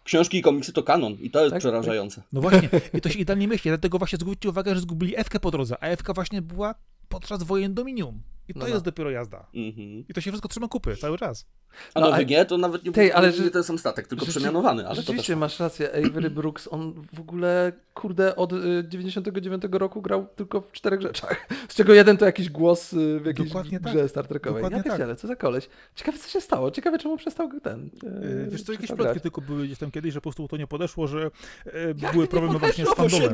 Książki 0.07 0.39
i 0.39 0.43
komiksy 0.43 0.73
to 0.73 0.83
kanon 0.83 1.17
i 1.21 1.31
to 1.31 1.41
jest 1.41 1.53
Tak, 1.53 1.61
przerażające. 1.61 2.23
No 2.33 2.41
właśnie, 2.41 2.69
i 2.95 3.01
to 3.01 3.09
się 3.09 3.19
idealnie 3.19 3.49
mieści, 3.49 3.69
dlatego 3.69 3.99
właśnie 3.99 4.19
zwróćcie 4.19 4.49
uwagę, 4.49 4.75
że 4.75 4.81
zgubili 4.81 5.17
Ewkę 5.17 5.41
po 5.41 5.51
drodze, 5.51 5.77
a 5.81 5.87
Ewka 5.87 6.13
właśnie 6.13 6.43
była 6.43 6.75
podczas 7.09 7.43
wojen 7.43 7.75
Dominium. 7.75 8.21
I 8.49 8.53
to 8.55 8.59
No, 8.61 8.67
no. 8.67 8.73
jest 8.73 8.85
dopiero 8.85 9.11
jazda. 9.11 9.47
Mhm. 9.55 10.05
I 10.09 10.15
to 10.15 10.21
się 10.21 10.31
wszystko 10.31 10.49
trzyma 10.49 10.69
kupy 10.69 10.97
cały 10.97 11.19
czas. 11.19 11.47
A 11.95 12.01
No, 12.01 12.13
G 12.25 12.45
to 12.45 12.59
nawet 12.59 12.85
nie, 12.85 12.93
Tej, 12.93 13.13
ale 13.13 13.33
nie, 13.33 13.51
ten 13.51 13.65
sam 13.65 13.79
statek, 13.79 14.07
tylko 14.07 14.25
Rzeczy- 14.25 14.39
przemianowany, 14.41 14.83
ale 14.83 14.91
to 14.91 14.97
też... 14.97 15.05
Rzeczywiście 15.07 15.37
masz 15.37 15.61
rację, 15.61 15.89
Avery 16.07 16.31
Brooks, 16.31 16.69
on 16.71 17.07
w 17.13 17.21
ogóle, 17.21 17.73
kurde, 17.95 18.37
od 18.37 18.53
y, 18.53 18.85
99 18.89 19.63
roku 19.73 20.03
grał 20.03 20.27
tylko 20.37 20.61
w 20.61 20.73
czterech 20.73 21.01
rzeczach, 21.01 21.47
z 21.69 21.75
czego 21.75 21.95
jeden 21.95 22.17
to 22.17 22.25
jakiś 22.25 22.51
głos 22.51 22.93
y, 22.93 23.21
w 23.21 23.27
jakiejś 23.27 23.49
Dokładnie 23.49 23.81
tak. 23.81 23.93
grze 23.93 24.09
Star 24.09 24.27
Trekowej. 24.27 24.63
Dokładnie 24.63 24.83
ja 24.91 24.93
tak. 24.97 25.01
ale 25.01 25.17
co 25.17 25.29
za 25.29 25.37
koleś. 25.37 25.69
Ciekawe, 25.95 26.19
co 26.19 26.29
się 26.29 26.41
stało, 26.41 26.71
ciekawe, 26.71 26.99
czemu 26.99 27.17
przestał 27.17 27.49
ten... 27.63 27.91
Yy, 28.03 28.49
Wiesz 28.51 28.63
co, 28.63 28.73
jakieś 28.73 28.87
plotki 28.89 29.05
grać. 29.05 29.23
tylko 29.23 29.41
były 29.41 29.65
gdzieś 29.67 29.79
tam 29.79 29.91
kiedyś, 29.91 30.13
że 30.15 30.21
po 30.21 30.23
prostu 30.23 30.49
to 30.49 30.57
nie 30.57 30.67
podeszło, 30.67 31.07
że 31.07 31.31
e, 31.67 31.71
Jak 31.99 32.13
były 32.13 32.25
nie 32.25 32.29
problemy 32.29 32.59
właśnie 32.59 32.87
z 32.87 32.89
fandomem. 32.95 33.23
Nie, 33.23 33.29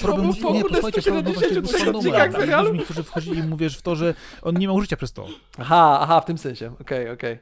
problem, 0.00 0.26
nie, 0.26 0.64
posłuchajcie, 0.64 1.02
problem 1.02 1.24
właśnie 1.24 1.48
170 1.48 1.60
był 1.92 2.02
z 2.02 2.10
fandomem. 2.10 2.64
ludźmi, 2.66 2.78
którzy 2.84 3.02
wchodzili 3.02 3.38
i 3.38 3.42
mówisz 3.42 3.78
w 3.78 3.82
to, 3.82 3.96
że 3.96 4.14
on 4.42 4.54
nie 4.54 4.66
miał 4.66 4.80
życia 4.80 4.96
przez 4.96 5.12
to. 5.12 5.26
Aha, 5.58 5.98
aha, 6.00 6.20
w 6.20 6.24
tym 6.24 6.38
sensie, 6.38 6.72
okej, 6.80 7.10
okej. 7.10 7.38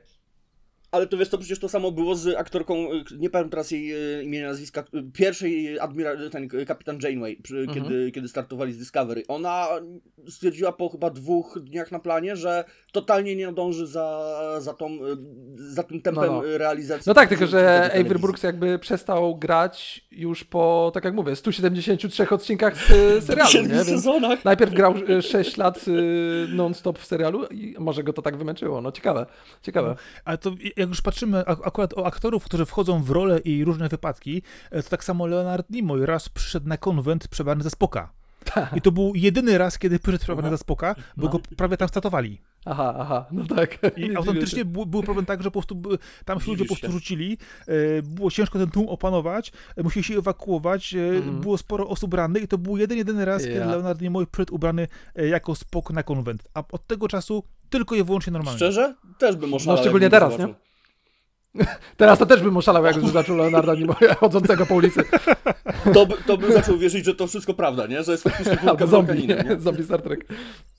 Ale 0.96 1.06
to 1.06 1.16
wiesz 1.16 1.28
co, 1.28 1.38
przecież 1.38 1.58
to 1.58 1.68
samo 1.68 1.92
było 1.92 2.14
z 2.16 2.36
aktorką, 2.36 2.74
y, 2.92 3.04
nie 3.18 3.30
pamiętam 3.30 3.50
teraz 3.50 3.70
jej 3.70 3.94
y, 4.20 4.24
imienia, 4.24 4.46
nazwiska, 4.48 4.84
y, 4.94 5.02
pierwszej 5.12 5.78
admiral, 5.80 6.30
ten 6.30 6.48
kapitan 6.66 6.98
Janeway, 7.02 7.36
przy, 7.42 7.58
Mhm. 7.58 7.82
kiedy, 7.82 8.10
kiedy 8.12 8.28
startowali 8.28 8.72
z 8.72 8.78
Discovery. 8.78 9.22
Ona 9.28 9.68
stwierdziła 10.28 10.72
po 10.72 10.88
chyba 10.88 11.10
dwóch 11.10 11.58
dniach 11.62 11.92
na 11.92 11.98
planie, 11.98 12.36
że 12.36 12.64
totalnie 12.92 13.36
nie 13.36 13.46
nadąży 13.46 13.86
za, 13.86 14.36
za, 14.60 14.74
tą, 14.74 14.98
za 15.56 15.82
tym 15.82 16.02
tempem 16.02 16.24
No, 16.26 16.32
no. 16.32 16.58
realizacji. 16.58 17.04
No 17.10 17.14
tak, 17.14 17.28
tylko 17.28 17.46
że. 17.46 17.90
Avery 17.94 18.18
Brooks 18.18 18.42
jakby 18.42 18.78
przestał 18.78 19.36
grać 19.36 20.06
już 20.10 20.44
po, 20.44 20.90
tak 20.94 21.04
jak 21.04 21.14
mówię, 21.14 21.36
173 21.36 22.28
odcinkach 22.28 22.76
z 23.20 23.24
serialu, 23.24 23.50
nie? 23.62 23.68
Więc 23.68 23.86
sezonach. 23.88 24.44
najpierw 24.44 24.72
grał 24.74 24.94
6 25.22 25.56
lat 25.56 25.84
non-stop 26.48 26.98
w 26.98 27.06
serialu 27.06 27.44
i 27.46 27.74
może 27.78 28.02
go 28.04 28.12
to 28.12 28.22
tak 28.22 28.36
wymęczyło. 28.36 28.80
No 28.80 28.92
ciekawe, 28.92 29.26
ciekawe. 29.62 29.96
Ale 30.24 30.38
to 30.38 30.50
jak 30.86 30.90
już 30.90 31.02
patrzymy 31.02 31.46
ak- 31.46 31.66
akurat 31.66 31.94
o 31.98 32.06
aktorów, 32.06 32.44
którzy 32.44 32.66
wchodzą 32.66 33.02
w 33.02 33.10
rolę 33.10 33.38
i 33.38 33.64
różne 33.64 33.88
wypadki, 33.88 34.42
e, 34.70 34.82
to 34.82 34.88
tak 34.90 35.04
samo 35.04 35.26
Leonard 35.26 35.70
Nimoy 35.70 36.06
raz 36.06 36.28
przyszedł 36.28 36.68
na 36.68 36.76
konwent 36.76 37.28
przebrany 37.28 37.62
za 37.64 37.70
Spoka. 37.70 38.12
I 38.76 38.80
to 38.80 38.92
był 38.92 39.12
jedyny 39.14 39.58
raz, 39.58 39.78
kiedy 39.78 39.98
przyszedł 39.98 40.24
przebrany 40.24 40.50
za 40.50 40.56
Spoka, 40.56 40.94
bo 41.16 41.24
No. 41.26 41.32
go 41.32 41.38
prawie 41.56 41.76
tam 41.76 41.88
statowali. 41.88 42.40
Aha, 42.64 42.94
aha, 42.98 43.26
no 43.32 43.44
tak. 43.56 43.78
Nie 43.98 44.06
I 44.06 44.16
autentycznie 44.16 44.64
był, 44.64 44.86
był 44.86 45.02
problem 45.02 45.26
tak, 45.26 45.42
że 45.42 45.50
po 45.50 45.52
prostu 45.60 45.74
by- 45.74 45.98
tam 46.24 46.40
się 46.40 46.50
ludzie 46.50 46.64
po 46.64 46.74
prostu 46.74 46.92
rzucili, 46.92 47.38
e, 47.98 48.02
było 48.02 48.30
ciężko 48.30 48.58
ten 48.58 48.70
tłum 48.70 48.88
opanować, 48.88 49.52
e, 49.76 49.82
musieli 49.82 50.04
się 50.04 50.18
ewakuować, 50.18 50.94
Mhm. 50.94 51.40
było 51.40 51.58
sporo 51.58 51.88
osób 51.88 52.14
rannych 52.14 52.42
i 52.42 52.48
to 52.48 52.58
był 52.58 52.76
jeden, 52.76 52.98
jedyny 52.98 53.24
raz, 53.24 53.42
kiedy 53.42 53.54
Ja. 53.58 53.66
Leonard 53.66 54.00
Nimoy 54.00 54.26
przyszedł 54.26 54.54
ubrany 54.54 54.88
jako 55.14 55.54
Spok 55.54 55.90
na 55.90 56.02
konwent. 56.02 56.42
A 56.54 56.62
od 56.72 56.86
tego 56.86 57.08
czasu 57.08 57.42
tylko 57.70 57.94
i 57.94 58.04
wyłącznie 58.04 58.32
normalnie. 58.32 58.56
Szczerze? 58.58 58.94
Też 59.18 59.36
bym 59.36 59.54
oszalał. 59.54 59.76
No, 59.76 59.82
szczególnie 59.82 60.10
teraz, 60.10 60.32
zobaczył. 60.32 60.54
Teraz 61.96 62.18
to 62.18 62.26
też 62.26 62.42
bym 62.42 62.56
oszalał, 62.56 62.84
jakbym 62.84 63.06
zobaczył 63.06 63.36
Leonarda 63.36 63.74
Nimoya 63.74 64.14
chodzącego 64.20 64.66
po 64.66 64.74
ulicy. 64.74 65.02
To, 65.94 66.06
to 66.26 66.36
bym 66.38 66.52
zaczął 66.52 66.78
wierzyć, 66.78 67.04
że 67.04 67.14
to 67.14 67.26
wszystko 67.26 67.54
prawda, 67.54 67.86
nie? 67.86 68.02
Że 68.04 68.12
jest 68.12 68.24
faktycznie 68.24 68.56
wulkan 68.56 68.88
zombie, 68.88 69.26
nie? 69.26 69.44
zombie 69.60 69.84
Star 69.84 70.02
Trek. 70.02 70.26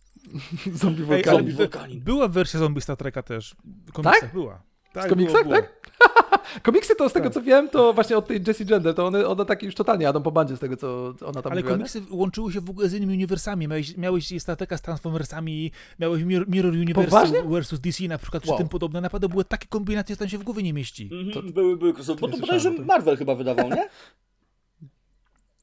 Zombie 0.73 1.01
Ej, 1.01 1.05
wulkan. 1.07 1.29
ale 1.29 1.37
Zombie 1.37 1.51
by- 1.53 1.57
wulkanin. 1.57 2.01
była 2.01 2.27
wersja 2.27 2.59
zombie 2.59 2.81
Star 2.81 2.97
Treka 2.97 3.23
też. 3.23 3.55
W 3.87 3.91
komiksach 3.91 4.33
była. 4.33 4.61
Tak, 4.93 5.05
Z 5.05 5.09
komiksach, 5.09 5.43
było, 5.43 5.55
było. 5.55 5.67
tak? 5.67 5.77
Komiksy 6.63 6.95
to 6.95 7.09
z 7.09 7.13
tego 7.13 7.25
Tak. 7.25 7.33
co 7.33 7.41
wiem, 7.41 7.69
to 7.69 7.93
właśnie 7.93 8.17
od 8.17 8.27
tej 8.27 8.41
Jessie 8.47 8.65
Gender, 8.65 8.95
to 8.95 9.05
one, 9.07 9.27
one 9.27 9.45
takie 9.45 9.65
już 9.65 9.75
totalnie 9.75 10.03
jadą 10.03 10.21
po 10.23 10.31
bandzie 10.31 10.55
z 10.57 10.59
tego 10.59 10.77
co 10.77 11.13
ona 11.25 11.41
tam 11.41 11.51
Ale 11.51 11.61
mówiła. 11.61 11.77
nie? 11.77 11.77
komiksy 11.77 12.01
łączyły 12.11 12.51
się 12.51 12.61
w 12.61 12.69
ogóle 12.69 12.89
z 12.89 12.93
innymi 12.93 13.13
uniwersami. 13.13 13.67
Miałeś, 13.67 13.97
miałeś 13.97 14.33
Star 14.41 14.57
Treka 14.57 14.77
z 14.77 14.81
Transformersami, 14.81 15.71
miałeś 15.99 16.23
Mir- 16.23 16.47
Mirror 16.47 16.73
Universe 16.73 17.09
Poważnie? 17.11 17.43
versus 17.43 17.79
DC 17.79 18.03
na 18.07 18.17
przykład, 18.17 18.43
czy 18.43 18.49
Wow. 18.49 18.57
tym 18.57 18.69
podobne. 18.69 19.01
Naprawdę 19.01 19.29
były 19.29 19.45
takie 19.45 19.67
kombinacje, 19.67 20.15
że 20.15 20.19
tam 20.19 20.29
się 20.29 20.37
w 20.37 20.43
głowie 20.43 20.63
nie 20.63 20.73
mieści. 20.73 21.09
Mhm, 21.13 21.51
były, 21.53 21.77
były 21.77 21.93
crossover. 21.93 22.21
Bo 22.21 22.27
nie 22.27 22.33
to 22.33 22.39
bodajże. 22.39 22.71
Marvel 22.71 23.17
chyba 23.17 23.35
wydawał, 23.35 23.69
nie? 23.69 23.89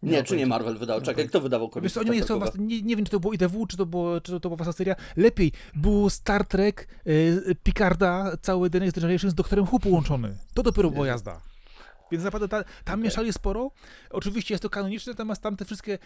Nie 0.04 0.22
czy 0.22 0.36
nie. 0.36 0.46
Marvel 0.46 0.78
wydał? 0.78 1.00
Czekaj, 1.00 1.28
kto 1.28 1.40
wydawał 1.40 1.70
Wiesz 1.82 1.92
co, 1.92 2.00
oni 2.00 2.10
nie, 2.10 2.20
chcą 2.20 2.38
was, 2.38 2.50
nie, 2.58 2.82
nie 2.82 2.96
wiem, 2.96 3.04
czy 3.04 3.10
to 3.10 3.20
było 3.20 3.32
IDW, 3.32 3.66
czy 3.66 3.76
to, 3.76 3.86
było, 3.86 4.20
czy 4.20 4.32
to 4.32 4.40
była 4.48 4.56
wasza 4.56 4.72
seria. 4.72 4.94
Lepiej, 5.16 5.52
było 5.74 6.10
Star 6.10 6.46
Trek, 6.46 6.88
y, 7.06 7.56
Picarda, 7.62 8.32
cały 8.42 8.70
The 8.70 8.80
Next 8.80 8.94
Generation 8.94 9.30
z 9.30 9.34
Doktorem 9.34 9.64
Who 9.72 9.78
połączony. 9.78 10.36
To 10.54 10.62
dopiero 10.62 10.90
była 10.90 11.06
jazda. 11.06 11.40
Więc 12.12 12.24
naprawdę 12.24 12.48
ta, 12.48 12.64
tam 12.84 13.02
mieszali 13.02 13.32
sporo. 13.32 13.70
Oczywiście 14.10 14.54
jest 14.54 14.62
to 14.62 14.70
kanoniczne, 14.70 15.12
natomiast 15.12 15.42
tam 15.42 15.56
te 15.56 15.64
wszystkie 15.64 15.98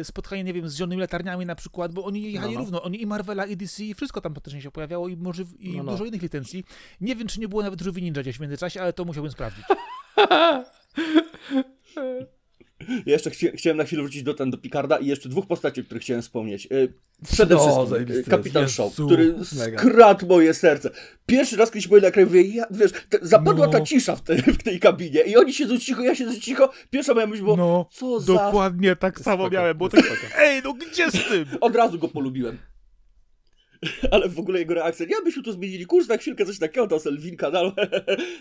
e, 0.00 0.04
spotkania, 0.04 0.42
nie 0.42 0.52
wiem, 0.52 0.68
z 0.68 0.76
zielonymi 0.76 1.00
latarniami 1.00 1.46
na 1.46 1.54
przykład, 1.54 1.92
bo 1.92 2.04
oni 2.04 2.32
jechali 2.32 2.52
No, 2.54 2.58
no. 2.58 2.64
równo. 2.64 2.82
Oni 2.82 3.02
i 3.02 3.06
Marvela, 3.06 3.46
i 3.46 3.56
DC, 3.56 3.84
i 3.84 3.94
wszystko 3.94 4.20
tam 4.20 4.34
praktycznie 4.34 4.62
się 4.62 4.70
pojawiało 4.70 5.08
i 5.08 5.16
może 5.16 5.42
i 5.58 5.76
No, 5.76 5.82
no. 5.82 5.92
dużo 5.92 6.04
innych 6.04 6.22
licencji. 6.22 6.64
Nie 7.00 7.16
wiem, 7.16 7.28
czy 7.28 7.40
nie 7.40 7.48
było 7.48 7.62
nawet 7.62 7.80
Żółwi 7.80 8.02
Ninja 8.02 8.22
gdzieś 8.22 8.36
w 8.36 8.40
międzyczasie, 8.40 8.82
ale 8.82 8.92
to 8.92 9.04
musiałbym 9.04 9.32
sprawdzić. 9.32 9.64
Ja 12.88 13.12
jeszcze 13.12 13.30
chci 13.30 13.48
chciałem 13.54 13.76
na 13.76 13.84
chwilę 13.84 14.02
wrócić 14.02 14.22
do, 14.22 14.34
ten, 14.34 14.50
do 14.50 14.58
Picarda 14.58 14.98
i 14.98 15.06
jeszcze 15.06 15.28
dwóch 15.28 15.46
postaci, 15.46 15.80
o 15.80 15.84
których 15.84 16.02
chciałem 16.02 16.22
wspomnieć. 16.22 16.66
E, 16.66 16.68
Przede 17.32 17.54
No, 17.54 17.86
wszystkim 17.86 18.16
e, 18.20 18.22
Kapitan 18.22 18.62
jest. 18.62 18.74
Shaw, 18.74 18.92
który 18.92 19.34
skradł 19.44 20.26
moje 20.26 20.54
serce. 20.54 20.90
Pierwszy 21.26 21.56
raz, 21.56 21.70
kiedy 21.70 21.82
się 21.82 21.88
pojawił 21.88 22.02
na 22.02 22.08
ekranie, 22.08 22.26
mówię, 22.26 22.42
ja, 22.42 22.64
wiesz, 22.70 22.92
te, 23.08 23.18
zapadła 23.22 23.66
No. 23.66 23.72
ta 23.72 23.80
cisza 23.80 24.16
w, 24.16 24.22
te, 24.22 24.36
w 24.36 24.62
tej 24.62 24.80
kabinie 24.80 25.20
i 25.22 25.36
oni 25.36 25.54
siedzą 25.54 25.78
cicho, 25.78 26.02
ja 26.02 26.14
siedzę 26.14 26.40
cicho. 26.40 26.70
Pierwsza 26.90 27.14
moja 27.14 27.26
myśl 27.26 27.42
była, 27.44 27.56
No, 27.56 27.88
co 27.92 28.20
za... 28.20 28.32
dokładnie 28.34 28.96
tak 28.96 29.20
samo 29.20 29.42
Spoko, 29.44 29.54
miałem, 29.54 29.78
bo 29.78 29.88
tak, 29.88 30.04
ej, 30.38 30.60
no 30.64 30.74
gdzie 30.74 31.10
z 31.10 31.28
tym? 31.28 31.44
Od 31.60 31.76
razu 31.76 31.98
go 31.98 32.08
polubiłem. 32.08 32.58
Ale 34.12 34.28
w 34.28 34.38
ogóle 34.38 34.58
jego 34.58 34.74
reakcja, 34.74 35.06
nie, 35.06 35.22
byśmy 35.24 35.42
tu 35.42 35.52
zmienili 35.52 35.86
kurs 35.86 36.08
na 36.08 36.16
chwilkę, 36.16 36.46
coś 36.46 36.58
takiego, 36.58 36.86
to 36.86 36.98
Selwinka, 36.98 37.50
no, 37.50 37.60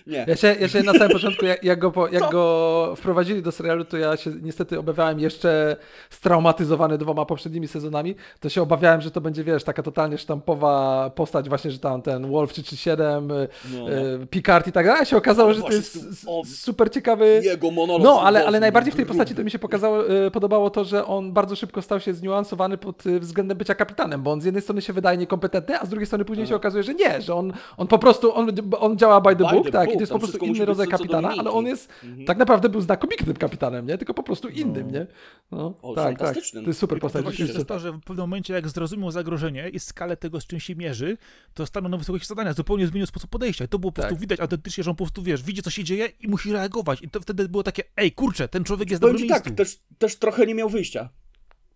nie. 0.07 0.25
Ja 0.27 0.35
się, 0.35 0.55
ja 0.59 0.67
się 0.67 0.83
na 0.83 0.93
samym 0.93 1.09
początku, 1.09 1.45
jak, 1.45 1.63
jak, 1.63 1.79
go, 1.79 2.07
jak 2.11 2.23
Co? 2.23 2.29
go 2.29 2.93
wprowadzili 2.97 3.41
do 3.41 3.51
serialu, 3.51 3.85
to 3.85 3.97
ja 3.97 4.17
się 4.17 4.31
niestety 4.41 4.79
obawiałem 4.79 5.19
jeszcze 5.19 5.75
straumatyzowany 6.09 6.97
dwoma 6.97 7.25
poprzednimi 7.25 7.67
sezonami, 7.67 8.15
to 8.39 8.49
się 8.49 8.61
obawiałem, 8.61 9.01
że 9.01 9.11
to 9.11 9.21
będzie, 9.21 9.43
wiesz, 9.43 9.63
taka 9.63 9.83
totalnie 9.83 10.17
sztampowa 10.17 11.09
postać 11.15 11.49
właśnie, 11.49 11.71
że 11.71 11.79
tam 11.79 12.01
ten 12.01 12.31
Wolf 12.31 12.53
337, 12.53 13.27
No, 13.27 13.35
no. 13.73 13.91
e, 13.91 14.27
Picard 14.27 14.67
i 14.67 14.71
tak 14.71 14.85
dalej, 14.85 15.01
a 15.01 15.05
się 15.05 15.17
okazało, 15.17 15.53
że 15.53 15.61
to 15.61 15.71
jest 15.71 16.25
super 16.45 16.91
ciekawy... 16.91 17.41
Jego 17.43 17.71
monolog. 17.71 18.03
No, 18.03 18.21
ale, 18.21 18.45
ale 18.45 18.59
najbardziej 18.59 18.93
w 18.93 18.95
tej 18.95 19.05
postaci 19.05 19.35
to 19.35 19.43
mi 19.43 19.51
się 19.51 19.59
pokazało, 19.59 20.09
e, 20.09 20.31
podobało 20.31 20.69
to, 20.69 20.83
że 20.83 21.05
on 21.05 21.31
bardzo 21.33 21.55
szybko 21.55 21.81
stał 21.81 21.99
się 21.99 22.13
zniuansowany 22.13 22.77
pod 22.77 23.03
względem 23.19 23.57
bycia 23.57 23.75
kapitanem, 23.75 24.23
bo 24.23 24.31
on 24.31 24.41
z 24.41 24.45
jednej 24.45 24.61
strony 24.61 24.81
się 24.81 24.93
wydaje 24.93 25.17
niekompetentny, 25.29 25.79
a 25.79 25.85
z 25.85 25.89
drugiej 25.89 26.05
strony 26.05 26.25
później 26.25 26.47
się 26.47 26.55
okazuje, 26.55 26.83
że 26.83 26.93
nie, 26.93 27.21
że 27.21 27.35
on, 27.35 27.53
on 27.77 27.87
po 27.87 27.99
prostu, 27.99 28.35
on, 28.35 28.49
on 28.79 28.97
działa 28.97 29.21
by 29.21 29.35
the 29.35 29.43
By 29.43 29.51
book, 29.51 29.65
the 29.65 29.71
tak, 29.71 29.85
book, 29.85 29.93
i 29.95 29.97
to 29.97 30.01
jest 30.01 30.11
tam 30.11 30.21
po 30.21 30.27
prostu 30.27 30.45
inny 30.45 30.65
rodzaj 30.65 30.87
kapitana, 30.87 31.29
ale 31.29 31.51
on 31.51 31.65
jest, 31.65 31.89
Mhm. 32.03 32.25
tak 32.25 32.37
naprawdę 32.37 32.69
był 32.69 32.81
znakomitym 32.81 33.33
kapitanem, 33.33 33.85
nie, 33.87 33.97
tylko 33.97 34.13
po 34.13 34.23
prostu 34.23 34.47
innym, 34.49 34.91
nie? 34.91 35.07
No, 35.51 35.73
O, 35.81 35.93
tak, 35.95 36.19
tak, 36.19 36.35
to 36.53 36.59
jest 36.67 36.79
super 36.79 36.99
postać, 36.99 37.25
To 37.37 37.43
jest 37.43 37.67
to, 37.67 37.79
że 37.79 37.91
w 37.91 37.99
pewnym 37.99 38.23
momencie, 38.23 38.53
jak 38.53 38.69
zrozumiał 38.69 39.11
zagrożenie 39.11 39.69
i 39.69 39.79
skalę 39.79 40.17
tego, 40.17 40.41
z 40.41 40.47
czym 40.47 40.59
się 40.59 40.75
mierzy, 40.75 41.17
to 41.53 41.65
stanął 41.65 41.91
na 41.91 41.97
wysokości 41.97 42.27
zadania, 42.27 42.53
zupełnie 42.53 42.87
zmienił 42.87 43.07
sposób 43.07 43.29
podejścia. 43.29 43.65
I 43.65 43.67
to 43.67 43.79
było 43.79 43.91
po 43.91 43.95
prostu 43.95 44.13
Tak. 44.13 44.19
widać 44.21 44.39
autentycznie, 44.39 44.83
że 44.83 44.89
on 44.91 44.95
po 44.95 45.03
prostu, 45.03 45.23
wiesz, 45.23 45.43
widzi, 45.43 45.61
co 45.61 45.69
się 45.69 45.83
dzieje 45.83 46.09
i 46.19 46.27
musi 46.27 46.53
reagować. 46.53 47.01
I 47.01 47.09
to 47.09 47.21
wtedy 47.21 47.49
było 47.49 47.63
takie, 47.63 47.83
ej, 47.97 48.11
kurczę, 48.11 48.47
ten 48.47 48.63
człowiek 48.63 48.89
jest 48.89 49.01
Powiem 49.01 49.13
dobry 49.15 49.27
ci 49.27 49.31
miejscu. 49.33 49.49
tak, 49.49 49.57
też, 49.57 49.79
też 49.97 50.15
trochę 50.15 50.45
nie 50.45 50.55
miał 50.55 50.69
wyjścia. 50.69 51.09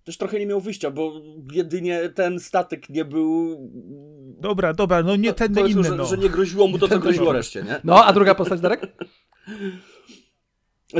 Też 0.03 0.17
trochę 0.17 0.39
nie 0.39 0.45
miał 0.45 0.61
wyjścia, 0.61 0.91
bo 0.91 1.21
jedynie 1.51 2.09
ten 2.09 2.39
statek 2.39 2.89
nie 2.89 3.05
był... 3.05 3.57
Dobra, 4.39 4.73
dobra, 4.73 5.03
no 5.03 5.15
nie 5.15 5.33
ten, 5.33 5.53
Powiedzmy, 5.53 5.81
inny, 5.81 5.89
że, 5.89 5.95
no. 5.95 6.05
że 6.05 6.17
nie 6.17 6.29
groziło 6.29 6.67
mu 6.67 6.77
to, 6.79 6.87
co 6.87 6.95
to 6.95 6.99
groziło 7.01 7.33
reszcie, 7.33 7.63
nie? 7.63 7.81
No, 7.83 8.05
a 8.05 8.13
druga 8.13 8.35
postać, 8.35 8.61
Darek? 8.61 8.81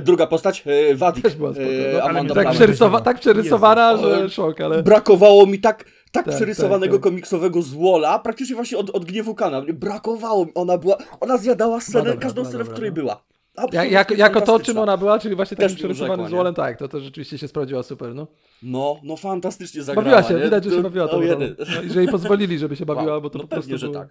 Druga 0.02 0.28
postać, 0.28 0.64
e, 0.66 0.96
Wadik. 0.96 1.24
Też 1.24 1.36
była 1.36 1.54
spoko, 1.54 1.68
e, 1.70 1.94
no, 1.94 2.02
Amanda 2.02 2.34
Tak. 2.34 2.44
Plummer. 2.44 2.56
przerysowa, 2.56 3.02
tak 3.02 3.20
przerysowana, 3.20 3.92
Jezu. 3.92 4.04
że 4.04 4.30
szok, 4.30 4.62
ale... 4.62 4.84
Brakowało 4.84 5.46
mi 5.46 5.60
tak, 5.60 5.86
tak, 6.12 6.26
Tak, 6.26 6.36
przerysowanego 6.36 6.94
tak, 6.94 7.04
tak. 7.04 7.12
komiksowego 7.12 7.62
złola, 7.62 8.20
praktycznie 8.20 8.56
właśnie 8.56 8.78
od, 8.78 8.90
od 8.90 9.06
gniewu 9.06 9.36
Kana. 9.36 9.62
Brakowało 9.74 10.46
mi. 10.46 10.52
Ona 10.56 10.78
była, 10.78 10.98
ona 11.20 11.38
zjadała 11.38 11.82
scenę, 11.82 12.06
dobra, 12.06 12.22
każdą 12.22 12.42
była 12.42 12.50
scenę, 12.50 12.64
w 12.64 12.68
dobra, 12.68 12.74
której 12.74 12.92
no. 12.92 12.96
była. 12.96 13.24
Ja, 13.58 13.64
Absolutnie 13.64 13.92
jak, 13.92 14.18
jako 14.18 14.42
to, 14.42 14.60
czym 14.60 14.78
ona 14.78 14.98
była, 14.98 15.20
czyli 15.20 15.36
właśnie 15.36 15.58
takim 15.58 15.76
przerysowanym 15.76 16.28
złolem, 16.30 16.54
tak, 16.54 16.78
to, 16.78 16.88
to 16.88 17.00
rzeczywiście 17.00 17.38
się 17.38 17.48
sprawdziła 17.48 17.84
super, 17.84 18.16
no. 18.16 18.28
No, 18.64 19.00
no 19.04 19.18
fantastycznie 19.18 19.84
zagrała, 19.84 20.06
Bawiła 20.06 20.30
się, 20.30 20.34
nie? 20.34 20.44
widać, 20.44 20.64
że 20.64 20.70
się 20.70 20.76
To- 20.76 20.84
bawiła 20.84 21.08
no, 21.12 21.22
jeden. 21.22 21.56
No, 21.76 21.82
I 21.82 21.90
że 21.90 22.00
jej 22.00 22.12
pozwolili, 22.12 22.60
żeby 22.60 22.76
się 22.76 22.86
bawiła, 22.86 23.12
Wow, 23.12 23.22
bo 23.22 23.30
to 23.30 23.38
no 23.38 23.44
po 23.44 23.48
prostu 23.56 23.78
że 23.78 23.88
było... 23.88 24.00
tak. 24.00 24.10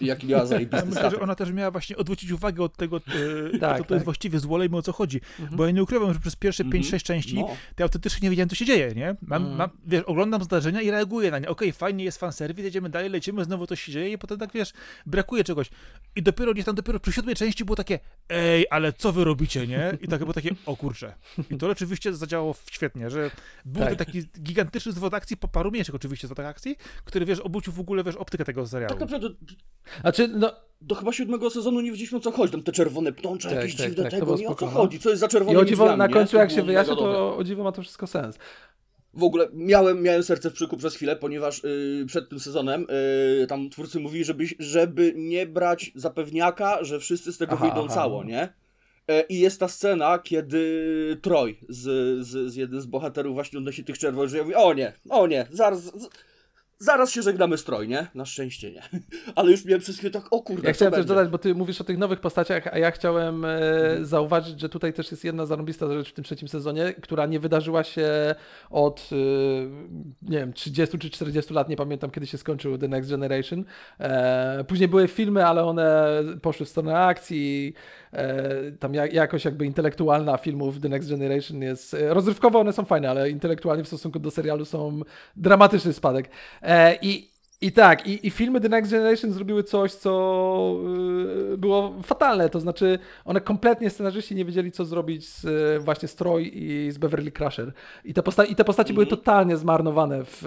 Jaki 0.00 0.26
miała 0.26 0.46
zajebisty 0.56 0.86
myślę, 0.86 1.10
że 1.10 1.20
ona 1.20 1.34
też 1.34 1.52
miała 1.52 1.70
właśnie 1.70 1.96
odwrócić 1.96 2.30
uwagę 2.30 2.62
od 2.64 2.76
tego, 2.76 2.96
e, 2.96 3.58
Tak, 3.58 3.78
to, 3.78 3.78
to 3.78 3.84
tak. 3.84 3.90
jest 3.90 4.04
właściwie 4.04 4.38
z 4.38 4.44
Wolejmy 4.44 4.76
o 4.76 4.82
co 4.82 4.92
chodzi. 4.92 5.20
Mhm. 5.40 5.56
Bo 5.56 5.64
ja 5.66 5.70
nie 5.70 5.82
ukrywam, 5.82 6.14
że 6.14 6.20
przez 6.20 6.36
pierwsze 6.36 6.64
Mhm. 6.64 6.82
5-6 6.82 7.02
części 7.02 7.34
No. 7.34 7.46
to 7.46 7.54
ja 7.78 7.84
autentycznie 7.84 8.20
nie 8.26 8.30
wiedziałem, 8.30 8.48
co 8.48 8.54
się 8.56 8.64
dzieje, 8.64 8.92
nie? 8.94 9.16
Mam, 9.22 9.42
Mhm. 9.42 9.58
mam, 9.58 9.70
wiesz, 9.86 10.02
oglądam 10.02 10.44
zdarzenia 10.44 10.80
i 10.82 10.90
reaguję 10.90 11.30
na 11.30 11.38
nie. 11.38 11.48
Okej, 11.48 11.72
fajnie 11.72 12.04
jest 12.04 12.18
fanserwis, 12.18 12.64
jedziemy 12.64 12.90
dalej, 12.90 13.10
lecimy, 13.10 13.44
znowu 13.44 13.66
coś 13.66 13.82
się 13.82 13.92
dzieje 13.92 14.12
i 14.12 14.18
potem 14.18 14.38
tak, 14.38 14.52
wiesz, 14.52 14.72
brakuje 15.06 15.44
czegoś. 15.44 15.70
I 16.16 16.22
dopiero 16.22 16.52
gdzieś 16.52 16.64
tam, 16.64 16.74
dopiero 16.74 17.00
przy 17.00 17.12
siódmej 17.12 17.34
części 17.34 17.64
było 17.64 17.76
takie, 17.76 17.98
ej, 18.28 18.66
ale 18.70 18.92
co 18.92 19.12
wy 19.12 19.24
robicie, 19.24 19.66
nie? 19.66 19.98
I 20.00 20.08
tak 20.08 20.20
było 20.20 20.32
takie, 20.32 20.50
o 20.66 20.76
kurczę. 20.76 21.14
I 21.50 21.56
to 21.58 21.68
rzeczywiście 21.68 22.14
zadziałało 22.14 22.54
świetnie, 22.70 23.10
że 23.10 23.30
był 23.64 23.82
Tak. 23.82 23.90
to 23.92 23.96
taki 24.04 24.22
gigantyczny 24.42 24.92
zwrot 24.92 25.14
akcji, 25.14 25.36
po 25.36 25.48
paru 25.48 25.70
mniejszych 25.70 25.94
oczywiście 25.94 26.26
zwrotach 26.26 26.46
akcji, 26.46 26.76
który, 27.04 27.26
wiesz, 27.26 27.40
obrócił 27.40 27.72
w 27.72 27.80
ogóle, 27.80 28.04
wiesz, 28.04 28.16
optykę 28.16 28.44
tego 28.44 28.66
serialu. 28.66 28.94
Tak 28.94 29.00
naprawdę 29.00 29.28
Znaczy, 30.00 30.28
no, 30.28 30.52
do 30.80 30.94
chyba 30.94 31.12
siódmego 31.12 31.50
sezonu 31.50 31.80
nie 31.80 31.90
wiedzieliśmy 31.90 32.18
o 32.18 32.20
co 32.20 32.32
chodzi. 32.32 32.52
Tam 32.52 32.62
te 32.62 32.72
czerwone 32.72 33.12
pnącze, 33.12 33.48
Tak, 33.48 33.56
jakieś 33.56 33.76
tak, 33.76 33.86
dziwne 33.86 34.02
tak, 34.02 34.12
tego, 34.12 34.36
nie 34.36 34.48
o 34.48 34.54
co 34.54 34.66
no. 34.66 34.72
chodzi, 34.72 34.98
co 34.98 35.10
jest 35.10 35.20
za 35.20 35.26
i 35.26 35.30
czerwonymi 35.30 35.62
o 35.62 35.64
dziwo, 35.64 35.84
drzwiami, 35.84 35.98
na 35.98 36.08
końcu 36.08 36.36
jak 36.36 36.50
się 36.50 36.62
wyjaśnia, 36.62 36.94
mega 36.94 37.04
dobre. 37.06 37.18
to 37.18 37.36
o 37.36 37.44
dziwo 37.44 37.64
ma 37.64 37.72
to 37.72 37.82
wszystko 37.82 38.06
sens. 38.06 38.38
W 39.14 39.22
ogóle 39.22 39.48
miałem, 39.52 40.02
miałem 40.02 40.22
serce 40.22 40.50
w 40.50 40.52
przyku 40.52 40.76
przez 40.76 40.94
chwilę, 40.94 41.16
ponieważ 41.16 41.64
y, 41.64 42.04
przed 42.06 42.28
tym 42.28 42.40
sezonem 42.40 42.86
y, 43.42 43.46
tam 43.46 43.70
twórcy 43.70 44.00
mówili, 44.00 44.24
żeby, 44.24 44.44
żeby 44.58 45.12
nie 45.16 45.46
brać 45.46 45.92
zapewniaka, 45.94 46.84
że 46.84 47.00
wszyscy 47.00 47.32
z 47.32 47.38
tego 47.38 47.52
Aha, 47.52 47.64
wyjdą 47.64 47.84
aha. 47.84 47.94
cało, 47.94 48.24
nie? 48.24 48.48
E, 49.08 49.20
I 49.22 49.38
jest 49.38 49.60
ta 49.60 49.68
scena, 49.68 50.18
kiedy 50.18 51.18
Troy 51.22 51.56
z, 51.68 51.82
z, 52.26 52.52
z 52.52 52.56
jednym 52.56 52.80
z 52.80 52.86
bohaterów 52.86 53.34
właśnie 53.34 53.58
odnosi 53.58 53.84
tych 53.84 53.98
czerwonych, 53.98 54.30
że 54.30 54.36
ja 54.36 54.42
mówię, 54.42 54.56
o 54.58 54.74
nie, 54.74 54.92
o 55.10 55.26
nie, 55.26 55.46
zaraz, 55.50 55.82
z, 55.82 56.08
Zaraz 56.78 57.10
się 57.12 57.22
żegnamy 57.22 57.58
stroj, 57.58 57.88
nie? 57.88 58.06
Na 58.14 58.24
szczęście 58.24 58.72
nie. 58.72 58.82
Ale 59.36 59.50
już 59.50 59.64
miałem 59.64 59.80
przez 59.80 59.96
chwilę 59.96 60.10
tak, 60.10 60.24
o 60.30 60.42
kurde, 60.42 60.68
Ja 60.68 60.74
chciałem 60.74 60.92
też 60.92 61.00
będzie? 61.00 61.14
dodać, 61.14 61.28
bo 61.28 61.38
ty 61.38 61.54
mówisz 61.54 61.80
o 61.80 61.84
tych 61.84 61.98
nowych 61.98 62.20
postaciach, 62.20 62.66
a 62.66 62.78
ja 62.78 62.90
chciałem 62.90 63.44
e, 63.44 63.58
zauważyć, 64.02 64.60
że 64.60 64.68
tutaj 64.68 64.92
też 64.92 65.10
jest 65.10 65.24
jedna 65.24 65.46
zarąbista 65.46 65.92
rzecz 65.92 66.10
w 66.10 66.12
tym 66.12 66.24
trzecim 66.24 66.48
sezonie, 66.48 66.94
która 67.02 67.26
nie 67.26 67.40
wydarzyła 67.40 67.84
się 67.84 68.34
od, 68.70 69.10
e, 69.12 69.16
nie 70.22 70.38
wiem, 70.38 70.52
30 70.52 70.98
czy 70.98 71.10
40 71.10 71.54
lat, 71.54 71.68
nie 71.68 71.76
pamiętam 71.76 72.10
kiedy 72.10 72.26
się 72.26 72.38
skończył 72.38 72.78
The 72.78 72.88
Next 72.88 73.10
Generation. 73.10 73.64
E, 74.00 74.64
później 74.68 74.88
były 74.88 75.08
filmy, 75.08 75.46
ale 75.46 75.64
one 75.64 76.06
poszły 76.42 76.66
w 76.66 76.68
stronę 76.68 76.98
akcji, 76.98 77.74
tam 78.80 78.94
ja, 78.94 79.06
jakoś 79.06 79.44
jakby 79.44 79.66
intelektualna 79.66 80.36
filmów 80.36 80.80
The 80.80 80.88
Next 80.88 81.10
Generation 81.10 81.62
jest, 81.62 81.96
rozrywkowo 82.08 82.60
one 82.60 82.72
są 82.72 82.84
fajne, 82.84 83.10
ale 83.10 83.30
intelektualnie 83.30 83.84
w 83.84 83.86
stosunku 83.86 84.18
do 84.18 84.30
serialu 84.30 84.64
są 84.64 85.00
dramatyczny 85.36 85.92
spadek. 85.92 86.30
E, 86.66 87.30
I 87.60 87.72
tak, 87.72 88.06
i, 88.06 88.26
i 88.26 88.30
filmy 88.30 88.60
The 88.60 88.68
Next 88.68 88.90
Generation 88.92 89.32
zrobiły 89.32 89.62
coś, 89.62 89.92
co 89.92 90.10
y, 91.52 91.58
było 91.58 91.94
fatalne. 92.02 92.48
To 92.48 92.60
znaczy, 92.60 92.98
one 93.24 93.40
kompletnie 93.40 93.90
scenarzyści 93.90 94.34
nie 94.34 94.44
wiedzieli, 94.44 94.72
co 94.72 94.84
zrobić 94.84 95.28
z 95.28 95.82
właśnie 95.82 96.08
Stroj 96.08 96.50
i 96.54 96.90
z 96.92 96.98
Beverly 96.98 97.32
Crusher. 97.32 97.72
I 98.04 98.14
te, 98.14 98.22
posta- 98.22 98.44
i 98.50 98.54
te 98.54 98.64
postaci 98.64 98.92
były 98.92 99.04
Mhm. 99.04 99.18
totalnie 99.20 99.56
zmarnowane 99.56 100.24
w 100.24 100.46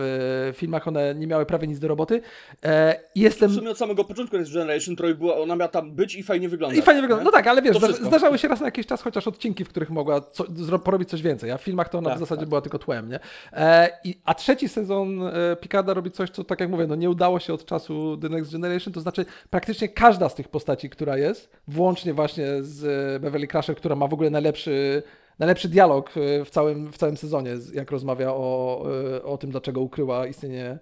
y, 0.50 0.54
filmach, 0.54 0.88
one 0.88 1.16
nie 1.16 1.28
miały 1.28 1.46
prawie 1.46 1.68
nic 1.68 1.80
do 1.80 1.88
roboty. 1.88 2.22
E, 2.66 3.00
jestem. 3.16 3.52
W 3.52 3.56
sumie 3.56 3.70
od 3.70 3.78
samego 3.78 4.04
początku 4.04 4.38
Next 4.38 4.54
Generation 4.54 4.96
Troy 4.96 5.16
była, 5.16 5.38
ona 5.38 5.56
miała 5.56 5.70
tam 5.70 5.92
być 5.92 6.16
i 6.16 6.24
fajnie 6.24 6.50
wyglądać. 6.50 6.80
I 6.80 6.82
fajnie 6.82 7.02
wygląda. 7.02 7.24
No 7.26 7.32
tak, 7.32 7.48
ale 7.48 7.62
wiesz, 7.62 7.78
zdarzały 8.02 8.38
się 8.38 8.48
raz 8.48 8.60
na 8.60 8.68
jakiś 8.68 8.86
czas 8.86 9.02
chociaż 9.02 9.28
odcinki, 9.28 9.66
w 9.66 9.70
których 9.70 9.90
mogła 9.90 10.22
co, 10.22 10.46
porobić 10.84 11.10
coś 11.10 11.22
więcej, 11.22 11.52
a 11.52 11.58
w 11.58 11.62
filmach 11.64 11.90
to 11.90 11.98
ona 11.98 12.10
Tak, 12.10 12.18
w 12.18 12.20
zasadzie 12.20 12.40
tak. 12.40 12.50
była 12.50 12.62
tylko 12.62 12.80
tłem, 12.80 13.10
nie? 13.10 13.20
E, 13.54 13.90
i, 14.04 14.16
a 14.26 14.34
trzeci 14.34 14.70
sezon 14.70 15.22
e, 15.28 15.56
Picarda 15.62 15.94
robi 15.94 16.12
coś, 16.12 16.30
co 16.30 16.44
tak 16.44 16.60
jak 16.60 16.70
mówię, 16.70 16.88
no 16.88 16.96
nie 17.00 17.10
udało 17.10 17.40
się 17.40 17.54
od 17.54 17.66
czasu 17.66 18.18
The 18.18 18.30
Next 18.30 18.52
Generation, 18.52 18.94
to 18.94 19.02
znaczy 19.02 19.26
praktycznie 19.50 19.90
każda 19.90 20.30
z 20.30 20.36
tych 20.36 20.48
postaci, 20.48 20.90
która 20.90 21.18
jest, 21.18 21.50
włącznie 21.68 22.14
właśnie 22.14 22.46
z 22.62 22.84
e, 23.16 23.20
Beverly 23.20 23.48
Crusher, 23.48 23.76
która 23.76 23.96
ma 23.96 24.08
w 24.08 24.14
ogóle 24.14 24.30
najlepszy 24.30 25.04
najlepszy 25.40 25.70
dialog 25.70 26.10
e, 26.18 26.46
w 26.46 26.50
całym, 26.50 26.92
w 26.92 26.98
całym 26.98 27.18
sezonie, 27.18 27.52
jak 27.74 27.92
rozmawia 27.92 28.34
o, 28.34 28.86
e, 29.16 29.24
o 29.24 29.38
tym, 29.38 29.52
dlaczego 29.52 29.82
ukryła 29.82 30.28
istnienie 30.28 30.80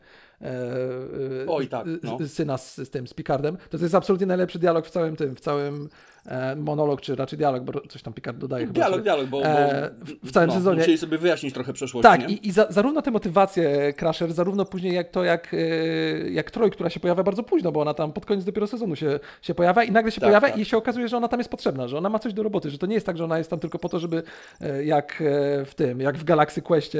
Oj, 1.48 1.68
tak, 1.68 1.86
no. 2.04 2.18
syna 2.28 2.58
z, 2.58 2.76
z 2.76 2.90
tym, 2.90 3.08
z 3.08 3.14
Picardem. 3.14 3.58
To 3.70 3.78
jest 3.78 3.96
absolutnie 3.96 4.28
najlepszy 4.28 4.60
dialog 4.60 4.86
w 4.86 4.90
całym 4.90 5.16
tym, 5.16 5.36
w 5.36 5.40
całym 5.40 5.90
monolog, 6.56 7.02
czy 7.02 7.16
raczej 7.16 7.38
dialog, 7.40 7.64
bo 7.64 7.82
coś 7.90 8.02
tam 8.02 8.14
Picard 8.14 8.38
dodaje. 8.38 8.68
Dialog, 8.68 9.02
dialog, 9.02 9.26
bo, 9.28 9.40
bo 9.42 9.46
E, 9.48 9.90
w- 10.02 10.30
w 10.30 10.32
całym 10.32 10.50
no, 10.50 10.56
sezonie- 10.56 10.78
Musieli 10.80 10.98
sobie 10.98 11.18
wyjaśnić 11.18 11.54
trochę 11.54 11.74
przeszłość, 11.74 12.04
Tak, 12.04 12.28
nie? 12.28 12.36
i, 12.36 12.48
i 12.48 12.52
za, 12.52 12.68
zarówno 12.70 13.02
te 13.02 13.12
motywacje 13.12 13.94
Crusher, 13.94 14.34
zarówno 14.34 14.66
później 14.66 14.94
jak 14.94 15.10
to, 15.10 15.24
jak, 15.24 15.54
e, 15.54 15.58
jak 16.30 16.52
Troj, 16.52 16.72
która 16.72 16.90
się 16.90 17.00
pojawia 17.00 17.24
bardzo 17.24 17.44
późno, 17.44 17.72
bo 17.72 17.82
ona 17.82 17.94
tam 17.94 18.14
pod 18.14 18.26
koniec 18.26 18.44
dopiero 18.46 18.68
sezonu 18.68 18.96
się, 18.96 19.20
się 19.42 19.56
pojawia 19.56 19.84
i 19.84 19.92
nagle 19.92 20.12
się 20.12 20.22
Tak, 20.22 20.28
pojawia 20.30 20.48
tak. 20.50 20.58
i 20.58 20.66
się 20.66 20.78
okazuje, 20.78 21.08
że 21.08 21.18
ona 21.18 21.28
tam 21.28 21.40
jest 21.40 21.50
potrzebna, 21.50 21.88
że 21.88 21.98
ona 21.98 22.10
ma 22.10 22.20
coś 22.20 22.34
do 22.34 22.44
roboty, 22.44 22.70
że 22.70 22.78
to 22.78 22.86
nie 22.88 22.94
jest 22.96 23.06
tak, 23.06 23.18
że 23.18 23.24
ona 23.24 23.38
jest 23.38 23.50
tam 23.50 23.60
tylko 23.60 23.80
po 23.80 23.90
to, 23.90 24.00
żeby 24.00 24.24
e, 24.62 24.84
jak 24.84 25.12
e, 25.22 25.66
w 25.66 25.76
tym, 25.76 26.02
jak 26.02 26.18
w 26.18 26.24
Galaxy 26.24 26.62
Questie 26.62 27.00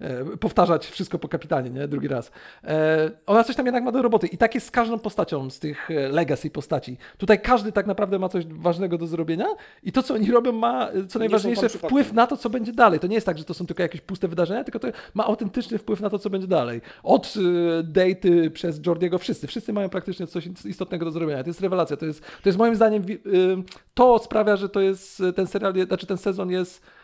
e, 0.00 0.24
powtarzać 0.40 0.86
wszystko 0.86 1.18
po 1.18 1.28
kapitanie, 1.28 1.70
nie? 1.70 1.88
Drugi 1.88 2.08
raz. 2.08 2.30
E, 2.64 3.10
Ona 3.26 3.44
coś 3.44 3.56
tam 3.56 3.66
jednak 3.66 3.84
ma 3.84 3.92
do 3.92 4.02
roboty 4.02 4.26
i 4.26 4.38
tak 4.38 4.54
jest 4.54 4.66
z 4.66 4.70
każdą 4.70 4.98
postacią 4.98 5.50
z 5.50 5.58
tych 5.58 5.90
e, 5.90 6.08
legacy 6.08 6.50
postaci. 6.50 6.96
Tutaj 7.18 7.40
każdy 7.40 7.72
tak 7.72 7.86
naprawdę 7.86 8.18
ma 8.18 8.28
coś 8.28 8.44
ważnego 8.58 8.98
do 8.98 9.06
zrobienia 9.06 9.46
i 9.82 9.92
to, 9.92 10.02
co 10.02 10.14
oni 10.14 10.30
robią, 10.30 10.52
ma 10.52 10.88
e, 10.88 11.06
co 11.06 11.18
najważniejsze 11.18 11.68
wpływ 11.68 12.12
na 12.12 12.26
to, 12.26 12.36
co 12.36 12.50
będzie 12.50 12.72
dalej. 12.72 13.00
To 13.00 13.06
nie 13.06 13.14
jest 13.14 13.26
tak, 13.26 13.38
że 13.38 13.44
to 13.44 13.54
są 13.54 13.66
tylko 13.66 13.82
jakieś 13.82 14.00
puste 14.00 14.28
wydarzenia, 14.28 14.64
tylko 14.64 14.78
to 14.78 14.88
ma 15.14 15.24
autentyczny 15.24 15.78
wpływ 15.78 16.00
na 16.00 16.10
to, 16.10 16.18
co 16.18 16.30
będzie 16.30 16.46
dalej. 16.46 16.80
Od 17.02 17.34
y, 17.36 17.82
Dejty 17.82 18.50
przez 18.50 18.86
Jordiego 18.86 19.18
wszyscy. 19.18 19.46
Wszyscy 19.46 19.72
mają 19.72 19.88
praktycznie 19.88 20.26
coś 20.26 20.48
istotnego 20.64 21.04
do 21.04 21.10
zrobienia. 21.10 21.42
To 21.42 21.50
jest 21.50 21.60
rewelacja. 21.60 21.96
To 21.96 22.06
jest, 22.06 22.20
to 22.20 22.48
jest 22.48 22.58
moim 22.58 22.74
zdaniem 22.74 23.02
to 23.94 24.18
sprawia, 24.18 24.56
że 24.56 24.68
to 24.68 24.80
jest 24.80 25.20
y, 25.20 25.32
ten 25.32 25.46
serial, 25.46 25.74
znaczy 25.86 26.06
ten 26.06 26.18
sezon 26.18 26.50
jest 26.50 26.82
e, 26.82 27.03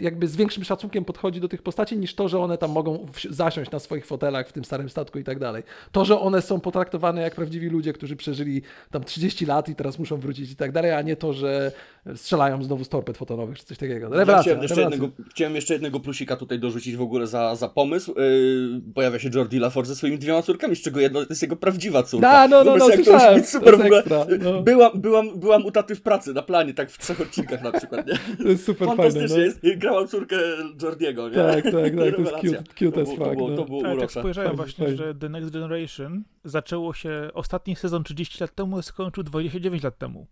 jakby 0.00 0.28
z 0.28 0.36
większym 0.36 0.64
szacunkiem 0.64 1.04
podchodzi 1.04 1.40
do 1.40 1.48
tych 1.48 1.62
postaci 1.62 1.98
niż 1.98 2.14
to, 2.14 2.28
że 2.28 2.38
one 2.38 2.58
tam 2.58 2.70
mogą 2.70 3.06
zasiąść 3.30 3.70
na 3.70 3.78
swoich 3.78 4.06
fotelach 4.06 4.48
w 4.48 4.52
tym 4.52 4.64
starym 4.64 4.88
statku 4.88 5.18
i 5.18 5.24
tak 5.24 5.38
dalej. 5.38 5.62
To, 5.92 6.04
że 6.04 6.20
one 6.20 6.42
są 6.42 6.60
potraktowane 6.60 7.22
jak 7.22 7.34
prawdziwi 7.34 7.68
ludzie, 7.68 7.92
którzy 7.92 8.16
przeżyli 8.16 8.62
tam 8.90 9.04
30 9.04 9.46
lat 9.46 9.68
i 9.68 9.74
teraz 9.74 9.98
muszą 9.98 10.16
wrócić 10.16 10.50
i 10.50 10.56
tak 10.56 10.72
dalej, 10.72 10.92
a 10.92 11.02
nie 11.02 11.16
to, 11.16 11.32
że 11.32 11.72
strzelają 12.16 12.62
znowu 12.62 12.84
z 12.84 12.88
torped 12.88 13.16
fotonowych 13.16 13.58
czy 13.58 13.64
coś 13.64 13.78
takiego. 13.78 14.08
Ja 14.08 14.16
Rewelacja. 14.16 14.42
chciałem, 14.42 14.62
jeszcze 14.62 14.80
jednego, 14.80 15.08
chciałem 15.30 15.54
jeszcze 15.54 15.72
jednego 15.72 16.00
plusika 16.00 16.36
tutaj 16.36 16.58
dorzucić 16.58 16.96
w 16.96 17.02
ogóle 17.02 17.26
za, 17.26 17.56
za 17.56 17.68
pomysł. 17.68 18.14
Yy, 18.16 18.80
pojawia 18.94 19.18
się 19.18 19.30
Jordi 19.34 19.58
LaForge 19.58 19.88
ze 19.88 19.96
swoimi 19.96 20.18
dwiema 20.18 20.42
córkami, 20.42 20.76
z 20.76 20.80
czego 20.80 21.00
jedna 21.00 21.20
to 21.20 21.26
jest 21.30 21.42
jego 21.42 21.56
prawdziwa 21.56 22.02
córka. 22.02 22.32
Da, 22.32 22.48
no, 22.48 22.64
no, 22.64 22.76
no, 22.76 22.88
jak 22.88 23.04
to 23.04 23.34
być 23.34 23.48
super 23.48 23.78
w 23.78 23.80
ogóle. 23.80 23.98
ekstra, 23.98 24.26
no. 24.40 24.62
byłam, 24.62 25.00
byłam, 25.00 25.38
byłam 25.38 25.66
u 25.66 25.70
taty 25.70 25.94
w 25.94 26.02
pracy 26.02 26.34
na 26.34 26.42
planie, 26.42 26.74
tak 26.74 26.90
w 26.90 26.98
trzech 26.98 27.20
odcinkach 27.20 27.62
na 27.62 27.72
przykład. 27.72 28.06
Nie? 28.06 28.18
To 28.44 28.48
jest 28.48 28.64
super 28.64 28.88
fajne. 28.96 29.20
No. 29.20 29.47
Jest. 29.48 29.60
Grałam 29.82 30.08
córkę 30.08 30.36
Jordiego, 30.82 31.28
nie? 31.28 31.34
Tak, 31.34 31.64
tak, 31.64 31.72
tak, 31.72 31.94
to 31.96 32.20
jest 32.20 32.34
cute, 32.34 32.62
cute 32.78 32.92
to, 32.92 33.00
as 33.00 33.08
było- 33.08 33.16
to, 33.18 33.24
fuck, 33.24 33.36
było, 33.36 33.48
no. 33.48 33.56
to 33.56 33.64
było 33.64 33.80
Ale 33.80 33.88
tak 33.90 33.98
urocze. 33.98 34.20
spojrzałem 34.20 34.56
właśnie, 34.56 34.84
fajnie. 34.84 34.96
że 34.96 35.14
The 35.14 35.28
Next 35.28 35.50
Generation 35.50 36.24
zaczęło 36.44 36.94
się, 36.94 37.30
ostatni 37.34 37.76
sezon 37.76 38.04
30 38.04 38.40
lat 38.40 38.54
temu 38.54 38.82
skończył 38.82 39.22
29 39.22 39.82
lat 39.82 39.98
temu. 39.98 40.26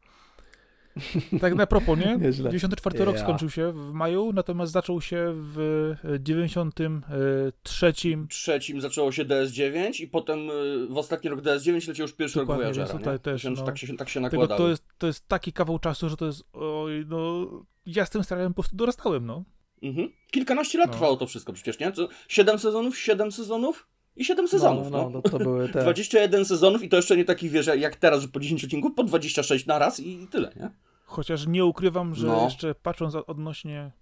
Tak 1.40 1.54
na 1.54 1.66
propos, 1.66 1.98
nie? 1.98 2.16
Nieźle. 2.16 2.50
94 2.50 3.04
rok 3.04 3.18
skończył 3.18 3.50
się 3.50 3.72
w 3.72 3.92
maju, 3.92 4.32
natomiast 4.32 4.72
zaczął 4.72 5.00
się 5.00 5.32
w 5.34 5.58
e, 6.04 6.20
93 6.20 7.92
trzecim 8.28 8.80
zaczęło 8.80 9.12
się 9.12 9.24
DS9 9.24 10.02
i 10.02 10.08
potem 10.08 10.50
y, 10.50 10.86
w 10.90 10.96
ostatni 10.98 11.30
rok 11.30 11.40
DS9 11.40 11.88
leciał 11.88 12.04
już 12.04 12.12
pierwszy 12.12 12.38
Dokładnie, 12.38 12.64
rok 12.64 12.74
Voyagera, 12.74 12.98
tutaj 12.98 13.14
nie? 13.14 13.18
też, 13.18 13.44
no. 13.44 13.62
tak, 13.62 13.78
się, 13.78 13.96
tak 13.96 14.08
się 14.08 14.20
nakładało. 14.20 14.58
to 14.58 14.68
jest, 14.68 14.84
to 14.98 15.06
jest 15.06 15.28
taki 15.28 15.52
kawał 15.52 15.78
czasu, 15.78 16.08
że 16.08 16.16
to 16.16 16.26
jest. 16.26 16.44
Oj, 16.52 17.04
no. 17.08 17.46
Ja 17.86 18.06
z 18.06 18.10
tym 18.10 18.24
serialem 18.24 18.54
po 18.54 18.62
prostu 18.62 18.76
dorastałem, 18.76 19.26
no. 19.26 19.44
Mhm. 19.82 20.08
Kilkanaście 20.30 20.78
lat 20.78 20.86
No. 20.86 20.92
trwało 20.92 21.16
to 21.16 21.26
wszystko 21.26 21.52
przecież, 21.52 21.78
nie? 21.78 21.92
Siedem 22.28 22.58
sezonów, 22.58 22.98
siedem 22.98 23.32
sezonów 23.32 23.88
i 24.16 24.24
siedem 24.24 24.48
sezonów, 24.48 24.90
no, 24.90 24.98
no. 24.98 25.10
no, 25.10 25.20
no, 25.24 25.30
to 25.30 25.38
były 25.38 25.68
te... 25.68 25.80
21 25.82 26.44
sezonów 26.44 26.82
i 26.82 26.88
to 26.88 26.96
jeszcze 26.96 27.16
nie 27.16 27.24
taki, 27.24 27.48
wiesz, 27.50 27.66
jak 27.78 27.96
teraz, 27.96 28.20
że 28.22 28.28
po 28.28 28.40
10 28.40 28.64
odcinków, 28.64 28.92
po 28.96 29.04
26 29.04 29.66
na 29.66 29.78
raz 29.78 30.00
i 30.00 30.26
tyle, 30.30 30.52
nie? 30.56 30.70
Chociaż 31.04 31.46
nie 31.46 31.64
ukrywam, 31.64 32.14
że 32.14 32.26
No. 32.26 32.44
jeszcze 32.44 32.74
patrząc 32.74 33.14
odnośnie 33.26 33.92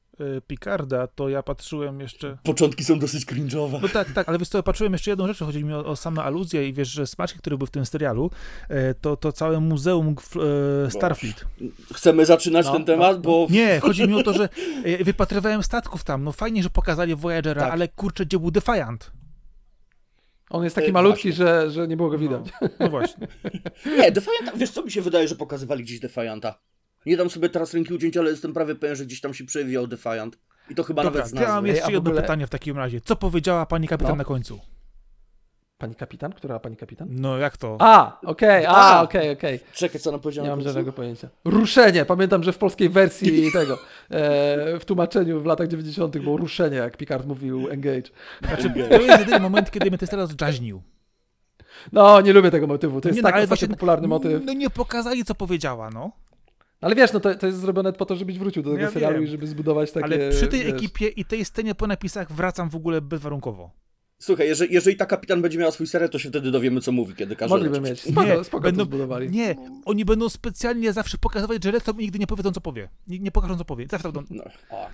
Picarda, 0.46 1.06
to 1.06 1.28
ja 1.28 1.42
patrzyłem 1.42 2.00
jeszcze. 2.00 2.38
Początki 2.42 2.84
są 2.84 2.98
dosyć 2.98 3.26
cringe'owe. 3.26 3.78
No 3.82 3.88
tak, 3.88 4.12
tak, 4.12 4.28
ale 4.28 4.38
wiesz 4.38 4.48
co, 4.48 4.62
patrzyłem 4.62 4.92
jeszcze 4.92 5.10
jedną 5.10 5.26
rzecz, 5.26 5.38
chodzi 5.38 5.64
mi 5.64 5.72
o, 5.74 5.84
o 5.86 5.96
same 5.96 6.22
aluzje 6.22 6.68
i 6.68 6.72
wiesz, 6.72 6.88
że 6.88 7.06
smaczki, 7.06 7.38
które 7.38 7.56
były 7.58 7.66
w 7.66 7.70
tym 7.70 7.86
serialu, 7.86 8.30
e, 8.68 8.94
to, 8.94 9.16
to 9.16 9.32
całe 9.32 9.60
muzeum 9.60 10.14
e, 10.86 10.90
Starfleet. 10.90 11.44
Chcemy 11.94 12.26
zaczynać 12.26 12.66
No, 12.66 12.72
ten 12.72 12.80
no, 12.82 12.86
temat, 12.86 13.16
no. 13.16 13.22
bo... 13.22 13.46
Nie, 13.50 13.80
chodzi 13.80 14.08
mi 14.08 14.14
o 14.14 14.22
to, 14.22 14.32
że 14.32 14.48
e, 14.84 15.04
wypatrywałem 15.04 15.62
statków 15.62 16.04
tam, 16.04 16.24
no 16.24 16.32
fajnie, 16.32 16.62
że 16.62 16.70
pokazali 16.70 17.14
Voyagera, 17.14 17.62
Tak. 17.62 17.72
ale 17.72 17.88
kurczę, 17.88 18.26
gdzie 18.26 18.38
był 18.38 18.50
Defiant? 18.50 19.10
On 20.50 20.64
jest 20.64 20.76
taki 20.76 20.88
E, 20.88 20.92
malutki, 20.92 21.28
właśnie. 21.28 21.46
że, 21.46 21.70
że 21.70 21.88
nie 21.88 21.96
było 21.96 22.10
go 22.10 22.18
widać. 22.18 22.42
No, 22.62 22.68
no 22.80 22.88
właśnie. 22.88 23.28
Nie, 23.98 24.12
Defianta, 24.12 24.52
wiesz 24.56 24.70
co 24.70 24.82
mi 24.82 24.90
się 24.90 25.02
wydaje, 25.02 25.28
że 25.28 25.34
pokazywali 25.36 25.82
gdzieś 25.84 26.00
Defianta. 26.00 26.58
Nie 27.06 27.16
dam 27.16 27.30
sobie 27.30 27.48
teraz 27.48 27.74
ręki 27.74 27.94
uciąć, 27.94 28.16
ale 28.16 28.30
jestem 28.30 28.52
prawie 28.52 28.74
pewien, 28.74 28.96
że 28.96 29.06
gdzieś 29.06 29.20
tam 29.20 29.34
się 29.34 29.44
przewijał 29.44 29.86
Defiant. 29.86 30.38
I 30.70 30.74
to 30.74 30.82
chyba 30.82 31.02
Dobra, 31.02 31.18
nawet 31.20 31.32
z 31.32 31.34
to 31.36 31.42
ja 31.42 31.48
mam 31.48 31.66
jeszcze 31.66 31.92
jedno 31.92 32.10
ogóle- 32.10 32.22
pytanie 32.22 32.46
w 32.46 32.50
takim 32.50 32.76
razie. 32.76 33.00
Co 33.00 33.16
powiedziała 33.16 33.66
pani 33.66 33.88
kapitan 33.88 34.12
No. 34.12 34.16
na 34.16 34.24
końcu? 34.24 34.60
Pani 35.78 35.94
kapitan? 35.94 36.32
Która 36.32 36.58
pani 36.58 36.76
kapitan? 36.76 37.08
No 37.10 37.38
jak 37.38 37.56
to? 37.56 37.76
A, 37.80 38.20
okej, 38.22 38.66
a, 38.66 38.70
A. 38.70 39.02
okej, 39.02 39.30
okej. 39.32 39.60
Czekaj, 39.72 40.00
co 40.00 40.10
nam 40.10 40.18
Nie 40.18 40.22
powiedziałem? 40.22 40.50
mam 40.50 40.62
żadnego 40.62 40.92
pojęcia. 40.92 41.28
Ruszenie! 41.44 42.04
Pamiętam, 42.04 42.42
że 42.42 42.52
w 42.52 42.58
polskiej 42.58 42.88
wersji 42.88 43.52
tego, 43.52 43.74
e, 44.10 44.78
w 44.78 44.84
tłumaczeniu 44.84 45.40
w 45.40 45.46
latach 45.46 45.68
90. 45.68 46.18
było 46.18 46.36
ruszenie, 46.36 46.76
jak 46.76 46.96
Picard 46.96 47.26
mówił 47.26 47.68
engage. 47.70 48.10
Znaczy, 48.48 48.70
to 48.90 49.00
jest 49.02 49.18
jedyny 49.20 49.40
moment, 49.40 49.70
kiedy 49.70 49.90
mnie 49.90 49.98
ten 49.98 50.08
serial 50.08 50.28
zjaźnił. 50.28 50.82
No, 51.92 52.20
nie 52.20 52.32
lubię 52.32 52.50
tego 52.50 52.66
motywu. 52.66 53.00
To 53.00 53.08
No 53.08 53.10
jest 53.10 53.16
nie, 53.16 53.22
tak 53.22 53.32
no, 53.32 53.36
ale 53.36 53.44
ostatnio 53.44 53.56
właśnie- 53.66 53.76
popularny 53.76 54.08
motyw. 54.08 54.42
No 54.44 54.52
nie 54.52 54.70
pokazali, 54.70 55.24
co 55.24 55.34
powiedziała, 55.34 55.90
no. 55.90 56.12
Ale 56.84 56.94
wiesz, 56.94 57.12
no 57.12 57.20
to, 57.20 57.34
to 57.34 57.46
jest 57.46 57.58
zrobione 57.58 57.92
po 57.92 58.06
to, 58.06 58.16
żebyś 58.16 58.38
wrócił 58.38 58.62
do 58.62 58.70
tego 58.70 58.82
Ja 58.82 58.90
serialu 58.90 59.14
wiem. 59.14 59.24
i 59.24 59.26
żeby 59.26 59.46
zbudować 59.46 59.92
takie... 59.92 60.04
Ale 60.04 60.30
przy 60.30 60.48
tej 60.48 60.60
wiesz, 60.60 60.72
ekipie 60.72 61.08
i 61.08 61.24
tej 61.24 61.44
scenie 61.44 61.74
po 61.74 61.86
napisach 61.86 62.32
wracam 62.32 62.70
w 62.70 62.76
ogóle 62.76 63.00
bezwarunkowo. 63.00 63.70
Słuchaj, 64.24 64.48
jeżeli, 64.48 64.74
jeżeli 64.74 64.96
ta 64.96 65.06
kapitan 65.06 65.42
będzie 65.42 65.58
miała 65.58 65.70
swój 65.70 65.86
serial, 65.86 66.10
to 66.10 66.18
się 66.18 66.28
wtedy 66.28 66.50
dowiemy, 66.50 66.80
co 66.80 66.92
mówi, 66.92 67.14
kiedy 67.14 67.36
każe 67.36 67.54
Mogliby 67.54 67.80
lecieć. 67.80 68.04
mieć. 68.06 68.12
Spoko, 68.14 68.26
Nie, 68.38 68.44
spoko 68.44 68.62
będą- 68.62 68.84
zbudowali. 68.84 69.30
Nie, 69.30 69.54
oni 69.84 70.04
będą 70.04 70.28
specjalnie 70.28 70.92
zawsze 70.92 71.18
pokazywać, 71.18 71.64
że 71.64 71.72
lecą 71.72 71.92
i 71.92 71.98
nigdy 71.98 72.18
nie 72.18 72.26
powiedzą, 72.26 72.52
co 72.52 72.60
powie. 72.60 72.88
Nie, 73.08 73.18
nie 73.18 73.30
pokażą, 73.30 73.58
co 73.58 73.64
powie. 73.64 73.86
Zawsze 73.90 74.12
będą... 74.12 74.34
No, 74.34 74.44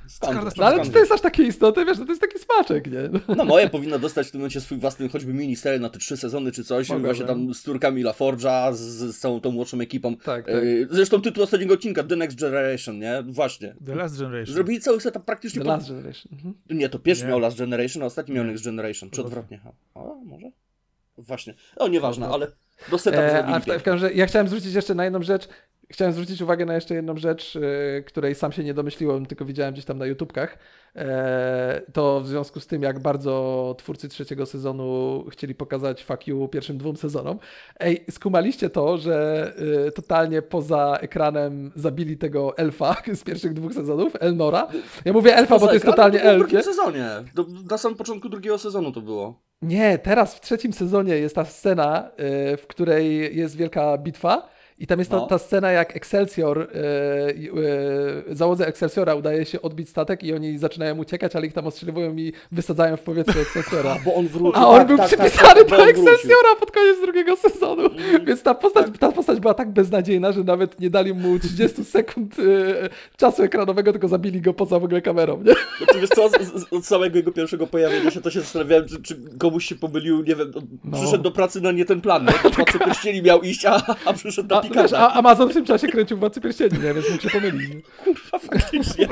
strona- 0.09 0.51
No 0.57 0.65
ale 0.67 0.85
czy 0.85 0.91
to 0.91 0.99
jest 0.99 1.13
aż 1.13 1.21
takie 1.21 1.43
istotne? 1.43 1.85
Wiesz, 1.85 1.99
no 1.99 2.05
to 2.05 2.11
jest 2.13 2.21
taki 2.23 2.39
smaczek, 2.39 2.91
nie? 2.93 3.11
No 3.37 3.45
moje 3.45 3.71
powinna 3.71 3.99
dostać 3.99 4.29
w 4.29 4.31
tym 4.31 4.41
momencie 4.41 4.61
swój 4.61 4.79
własny 4.79 5.09
choćby 5.09 5.35
mini 5.35 5.57
serial 5.57 5.81
na 5.81 5.91
te 5.91 5.99
trzy 5.99 6.17
sezony 6.17 6.53
czy 6.53 6.65
coś, 6.65 6.89
Mogłaby. 6.89 7.05
właśnie 7.07 7.27
tam 7.27 7.55
z 7.55 7.63
córkami 7.63 8.05
LaForge'a, 8.05 8.75
z, 8.75 8.79
z 9.17 9.19
całą 9.19 9.41
tą 9.41 9.51
młodszą 9.51 9.81
ekipą. 9.81 10.17
Tak, 10.17 10.47
tak. 10.47 10.55
Yy, 10.65 10.89
Zresztą 10.91 11.21
tytuł 11.23 11.45
ostatniego 11.45 11.75
odcinka, 11.75 12.03
The 12.05 12.17
Next 12.17 12.41
Generation, 12.41 12.99
nie? 12.99 13.23
Właśnie. 13.29 13.75
The 13.87 13.95
Last 13.95 14.19
Generation. 14.19 14.55
Zrobili 14.55 14.81
cały 14.81 15.01
setup 15.01 15.25
praktycznie 15.25 15.59
The 15.61 15.65
po... 15.65 15.71
Last 15.73 15.89
Generation. 15.89 16.33
Mhm. 16.33 16.55
Nie, 16.71 16.89
to 16.89 16.99
pierwszy 16.99 17.25
Nie. 17.25 17.29
miał 17.31 17.39
Last 17.39 17.59
Generation, 17.59 18.03
a 18.03 18.07
ostatni 18.07 18.35
miał. 18.35 18.45
Next 18.45 18.65
Generation. 18.65 19.11
Czy 19.11 19.20
Odwrotnie. 19.21 19.57
odwrotnie? 19.57 19.73
O, 19.95 20.15
może? 20.25 20.51
Właśnie. 21.19 21.55
O, 21.77 21.89
nieważne, 21.89 22.29
ale 22.29 22.53
do 22.91 22.99
setup 22.99 23.21
E, 23.21 23.47
a 23.47 23.61
w, 23.61 23.65
w 23.65 23.83
każdym 23.83 24.11
ja 24.15 24.27
chciałem 24.27 24.49
zwrócić 24.49 24.75
jeszcze 24.75 24.95
na 24.95 25.05
jedną 25.05 25.23
rzecz. 25.23 25.49
Chciałem 25.91 26.13
zwrócić 26.13 26.43
uwagę 26.43 26.67
na 26.67 26.75
jeszcze 26.75 26.95
jedną 26.95 27.17
rzecz, 27.17 27.57
e, 27.57 28.03
której 28.03 28.35
sam 28.35 28.53
się 28.53 28.65
nie 28.65 28.75
domyśliłem, 28.75 29.27
tylko 29.27 29.45
widziałem 29.45 29.73
gdzieś 29.73 29.85
tam 29.85 29.99
na 29.99 30.07
YouTubkach. 30.07 30.59
E, 30.97 31.83
to 31.93 32.21
w 32.21 32.29
związku 32.29 32.61
z 32.61 32.67
tym, 32.67 32.83
jak 32.83 32.99
bardzo 32.99 33.75
twórcy 33.79 34.09
trzeciego 34.09 34.47
sezonu 34.47 35.25
chcieli 35.31 35.55
pokazać 35.55 36.05
fuck 36.05 36.27
you 36.27 36.49
pierwszym 36.49 36.79
dwóm 36.79 36.97
sezonom. 36.97 37.39
Ej, 37.81 38.05
skumaliście 38.11 38.71
to, 38.71 38.99
że 38.99 39.53
e, 39.87 39.93
totalnie 39.93 40.43
poza 40.43 40.99
ekranem 41.01 41.73
zabili 41.77 42.19
tego 42.19 42.57
elfa 42.57 42.97
z 43.15 43.25
pierwszych 43.25 43.53
dwóch 43.53 43.75
sezonów, 43.75 44.13
Elnora. 44.21 44.69
Ja 45.05 45.13
mówię 45.13 45.37
elfa, 45.37 45.59
bo 45.59 45.67
to 45.67 45.73
jest 45.73 45.85
Poza 45.85 45.97
totalnie 45.97 46.23
elf. 46.23 46.37
W 46.37 46.39
drugim 46.39 46.63
sezonie. 46.63 47.07
Do, 47.35 47.47
na 47.71 47.79
samym 47.79 47.99
początku 47.99 48.29
drugiego 48.29 48.59
sezonu 48.59 48.93
to 48.93 49.01
było. 49.01 49.50
Nie, 49.63 49.99
teraz 49.99 50.35
w 50.35 50.41
trzecim 50.41 50.73
sezonie 50.73 51.15
jest 51.17 51.35
ta 51.35 51.45
scena, 51.45 52.11
y, 52.53 52.57
w 52.57 52.67
której 52.67 53.37
jest 53.37 53.57
wielka 53.57 53.99
bitwa. 53.99 54.49
I 54.81 54.87
tam 54.87 54.99
jest 54.99 55.11
ta, 55.11 55.17
No. 55.17 55.27
ta 55.27 55.39
scena, 55.39 55.71
jak 55.73 55.97
Excelsior, 55.97 56.59
y, 56.61 56.67
y, 58.31 58.35
załodze 58.35 58.67
Excelsiora 58.67 59.15
udaje 59.15 59.45
się 59.45 59.63
odbić 59.63 59.89
statek 59.89 60.23
i 60.25 60.35
oni 60.35 60.59
zaczynają 60.59 60.99
uciekać, 60.99 61.37
ale 61.37 61.47
ich 61.47 61.53
tam 61.53 61.67
ostrzeliwują 61.67 62.17
i 62.17 62.33
wysadzają 62.53 62.97
w 62.97 63.01
powietrze 63.01 63.41
Excelsiora. 63.47 63.97
Bo 64.05 64.15
on 64.15 64.29
wrócił. 64.29 64.63
A 64.63 64.69
on 64.69 64.79
tak, 64.79 64.87
był 64.87 64.97
tak, 64.97 65.11
tak, 65.11 65.19
przypisany 65.19 65.65
tak, 65.65 65.79
do. 65.79 65.85
Excelsiora 65.89 66.57
pod 66.61 66.71
koniec 66.71 67.01
drugiego 67.03 67.37
sezonu. 67.37 67.83
Mhm. 67.83 68.25
Więc 68.27 68.43
ta 68.43 68.55
postać, 68.55 68.87
ta 69.01 69.13
postać 69.13 69.41
była 69.41 69.55
tak 69.55 69.71
beznadziejna, 69.71 70.33
że 70.33 70.45
nawet 70.45 70.81
nie 70.81 70.91
dali 70.91 71.15
mu 71.15 71.39
30 71.39 71.85
sekund 71.97 72.39
y, 72.39 72.75
czasu 73.17 73.43
ekranowego, 73.43 73.93
tylko 73.93 74.09
zabili 74.09 74.41
go 74.41 74.55
poza 74.55 74.79
w 74.79 74.85
ogóle 74.85 75.03
kamerą. 75.03 75.37
Nie? 75.37 75.53
Znaczy, 75.79 76.01
wiesz 76.01 76.11
co, 76.11 76.29
z, 76.29 76.73
od 76.73 76.87
samego 76.87 77.17
jego 77.17 77.33
pierwszego 77.33 77.67
pojawienia 77.67 78.11
się 78.11 78.21
to 78.21 78.31
się 78.31 78.41
zastanawiałem, 78.41 78.89
czy, 78.89 79.03
czy 79.03 79.17
komuś 79.39 79.65
się 79.65 79.75
pomylił, 79.75 80.23
nie 80.23 80.37
wiem, 80.37 80.53
No. 80.85 80.99
przyszedł 80.99 81.23
do 81.23 81.31
pracy 81.31 81.61
na 81.61 81.73
nie 81.73 81.85
ten 81.85 82.01
plan, 82.01 82.25
nie? 82.25 82.33
Do 82.43 82.51
pracy 82.51 82.79
pierścieni 82.79 83.23
miał 83.23 83.41
iść, 83.43 83.65
a, 83.67 83.97
a 84.05 84.13
przyszedł 84.13 84.49
na 84.49 84.70
A, 84.97 85.13
Amazon 85.13 85.49
w 85.49 85.53
tym 85.53 85.65
czasie 85.65 85.89
kręcił 85.89 86.17
Władcy 86.17 86.41
Pierścieni, 86.41 86.79
nie? 86.79 86.95
więc 86.95 87.11
mógł 87.11 87.23
się 87.23 87.31
pomylić. 87.31 87.75
Nie? 87.75 87.83
Kurwa, 88.05 88.39
faktycznie. 88.39 89.09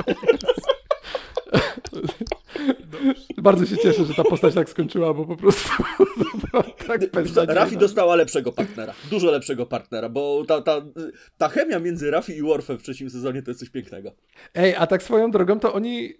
Bardzo 3.39 3.67
się 3.67 3.77
cieszę, 3.79 4.05
że 4.05 4.15
ta 4.15 4.25
postać 4.25 4.55
tak 4.55 4.71
skończyła, 4.71 5.15
bo 5.15 5.25
po 5.25 5.37
prostu 5.37 5.71
była 6.53 6.63
tak 6.63 7.11
beznadziejna. 7.11 7.61
Rafi 7.61 7.77
dostała 7.77 8.17
lepszego 8.17 8.53
partnera, 8.53 8.95
dużo 9.11 9.31
lepszego 9.31 9.67
partnera, 9.67 10.09
bo 10.09 10.45
ta, 10.49 10.63
ta, 10.63 10.83
ta 11.39 11.49
chemia 11.49 11.81
między 11.81 12.11
Rafi 12.11 12.37
i 12.37 12.43
Worfem 12.43 12.79
w 12.79 12.83
trzecim 12.83 13.11
sezonie 13.11 13.43
to 13.43 13.51
jest 13.51 13.61
coś 13.61 13.71
pięknego. 13.71 14.13
Ej, 14.55 14.75
a 14.75 14.87
tak 14.87 15.03
swoją 15.03 15.31
drogą 15.31 15.61
to 15.61 15.73
oni, 15.73 16.15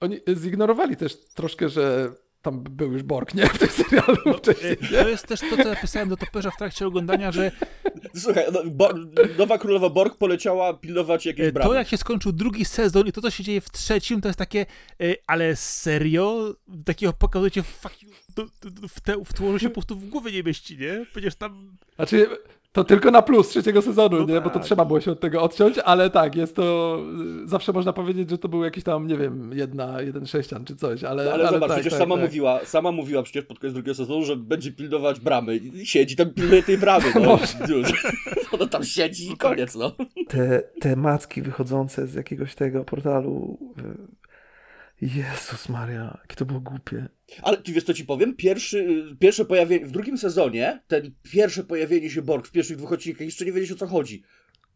oni 0.00 0.20
zignorowali 0.36 0.96
też 0.96 1.16
troszkę, 1.34 1.68
że 1.68 2.12
tam 2.42 2.62
był 2.62 2.92
już 2.92 3.02
Borg, 3.02 3.34
nie? 3.34 3.46
W 3.46 3.58
tym 3.58 3.68
serialu 3.68 4.38
wcześniej. 4.38 4.72
E, 4.72 5.02
To 5.02 5.08
jest 5.08 5.26
też 5.26 5.40
to, 5.40 5.56
co 5.62 5.68
ja 5.68 5.76
pisałem 5.76 6.08
do 6.08 6.16
Toperza 6.16 6.50
w 6.50 6.56
trakcie 6.56 6.86
oglądania, 6.86 7.32
że 7.32 7.50
Słuchaj, 8.22 8.44
no, 8.52 8.62
Bo, 8.66 8.90
nowa 9.38 9.58
królowa 9.58 9.90
Borg 9.90 10.16
poleciała 10.16 10.74
pilnować 10.74 11.26
jakieś 11.26 11.46
e, 11.46 11.52
bramy. 11.52 11.70
to, 11.70 11.74
jak 11.74 11.88
się 11.88 11.96
skończył 11.96 12.32
drugi 12.32 12.64
sezon 12.64 13.06
i 13.06 13.12
to, 13.12 13.20
co 13.20 13.30
się 13.30 13.44
dzieje 13.44 13.60
w 13.60 13.70
trzecim, 13.70 14.20
to 14.20 14.28
jest 14.28 14.38
takie, 14.38 14.66
e, 15.00 15.04
ale 15.26 15.56
serio? 15.56 16.54
Takiego 16.84 17.12
pokazujecie 17.12 17.62
fuck 17.62 17.94
you, 18.38 18.48
to, 18.60 18.70
to, 18.80 18.88
w, 18.88 19.00
te, 19.00 19.16
w 19.24 19.32
tło, 19.32 19.52
że 19.52 19.60
się 19.60 19.68
po 19.68 19.74
prostu 19.74 19.96
w 19.96 20.08
głowie 20.08 20.32
nie 20.32 20.42
mieści, 20.42 20.78
nie? 20.78 21.06
Przecież 21.12 21.34
tam... 21.34 21.76
Znaczy, 21.96 22.28
to 22.72 22.84
tylko 22.84 23.10
na 23.10 23.22
plus 23.22 23.48
trzeciego 23.48 23.82
sezonu, 23.82 24.18
No 24.18 24.34
nie? 24.34 24.40
Bo 24.40 24.50
to 24.50 24.54
tak. 24.54 24.64
trzeba 24.64 24.84
było 24.84 25.00
się 25.00 25.10
od 25.10 25.20
tego 25.20 25.42
odciąć, 25.42 25.78
ale 25.78 26.10
tak, 26.10 26.36
jest 26.36 26.56
to... 26.56 26.98
Zawsze 27.44 27.72
można 27.72 27.92
powiedzieć, 27.92 28.30
że 28.30 28.38
to 28.38 28.48
był 28.48 28.64
jakiś 28.64 28.84
tam, 28.84 29.06
nie 29.06 29.16
wiem, 29.16 29.50
jedna, 29.54 30.02
jeden 30.02 30.26
sześcian 30.26 30.64
czy 30.64 30.76
coś, 30.76 31.04
ale... 31.04 31.24
No, 31.24 31.32
ale, 31.32 31.48
zobacz, 31.48 31.68
tak, 31.68 31.76
przecież 31.76 31.92
tak, 31.92 32.02
sama 32.02 32.14
tak. 32.14 32.24
mówiła, 32.24 32.60
sama 32.64 32.92
mówiła 32.92 33.22
przecież 33.22 33.44
pod 33.44 33.58
koniec 33.58 33.74
drugiego 33.74 33.94
sezonu, 33.94 34.24
że 34.24 34.36
będzie 34.36 34.72
pilnować 34.72 35.20
bramy. 35.20 35.56
I 35.56 35.86
siedzi 35.86 36.16
tam, 36.16 36.30
pilnuje 36.30 36.62
tej 36.62 36.78
bramy, 36.78 37.04
no. 37.26 37.38
Już. 37.68 38.06
Ona 38.52 38.66
tam 38.66 38.84
siedzi 38.84 39.32
i 39.32 39.36
koniec, 39.36 39.74
no. 39.74 39.92
te, 40.28 40.62
te 40.80 40.96
macki 40.96 41.42
wychodzące 41.42 42.06
z 42.06 42.14
jakiegoś 42.14 42.54
tego 42.54 42.84
portalu. 42.84 43.58
y, 43.78 45.06
Jezus 45.06 45.68
Maria, 45.68 46.18
jakie 46.22 46.36
to 46.36 46.44
było 46.44 46.60
głupie. 46.60 47.08
Ale 47.42 47.56
ty 47.56 47.72
wiesz 47.72 47.84
co 47.84 47.94
ci 47.94 48.04
powiem? 48.04 48.34
Pierwszy, 48.36 49.04
pierwsze 49.18 49.44
pojawienie, 49.44 49.86
w 49.86 49.90
drugim 49.90 50.18
sezonie, 50.18 50.82
ten 50.88 51.14
pierwsze 51.22 51.64
pojawienie 51.64 52.10
się 52.10 52.22
Borg 52.22 52.46
w 52.48 52.50
pierwszych 52.50 52.76
dwóch 52.76 52.92
odcinkach, 52.92 53.20
jeszcze 53.26 53.44
nie 53.44 53.52
wiedzieć 53.52 53.72
o 53.72 53.76
co 53.76 53.86
chodzi. 53.86 54.22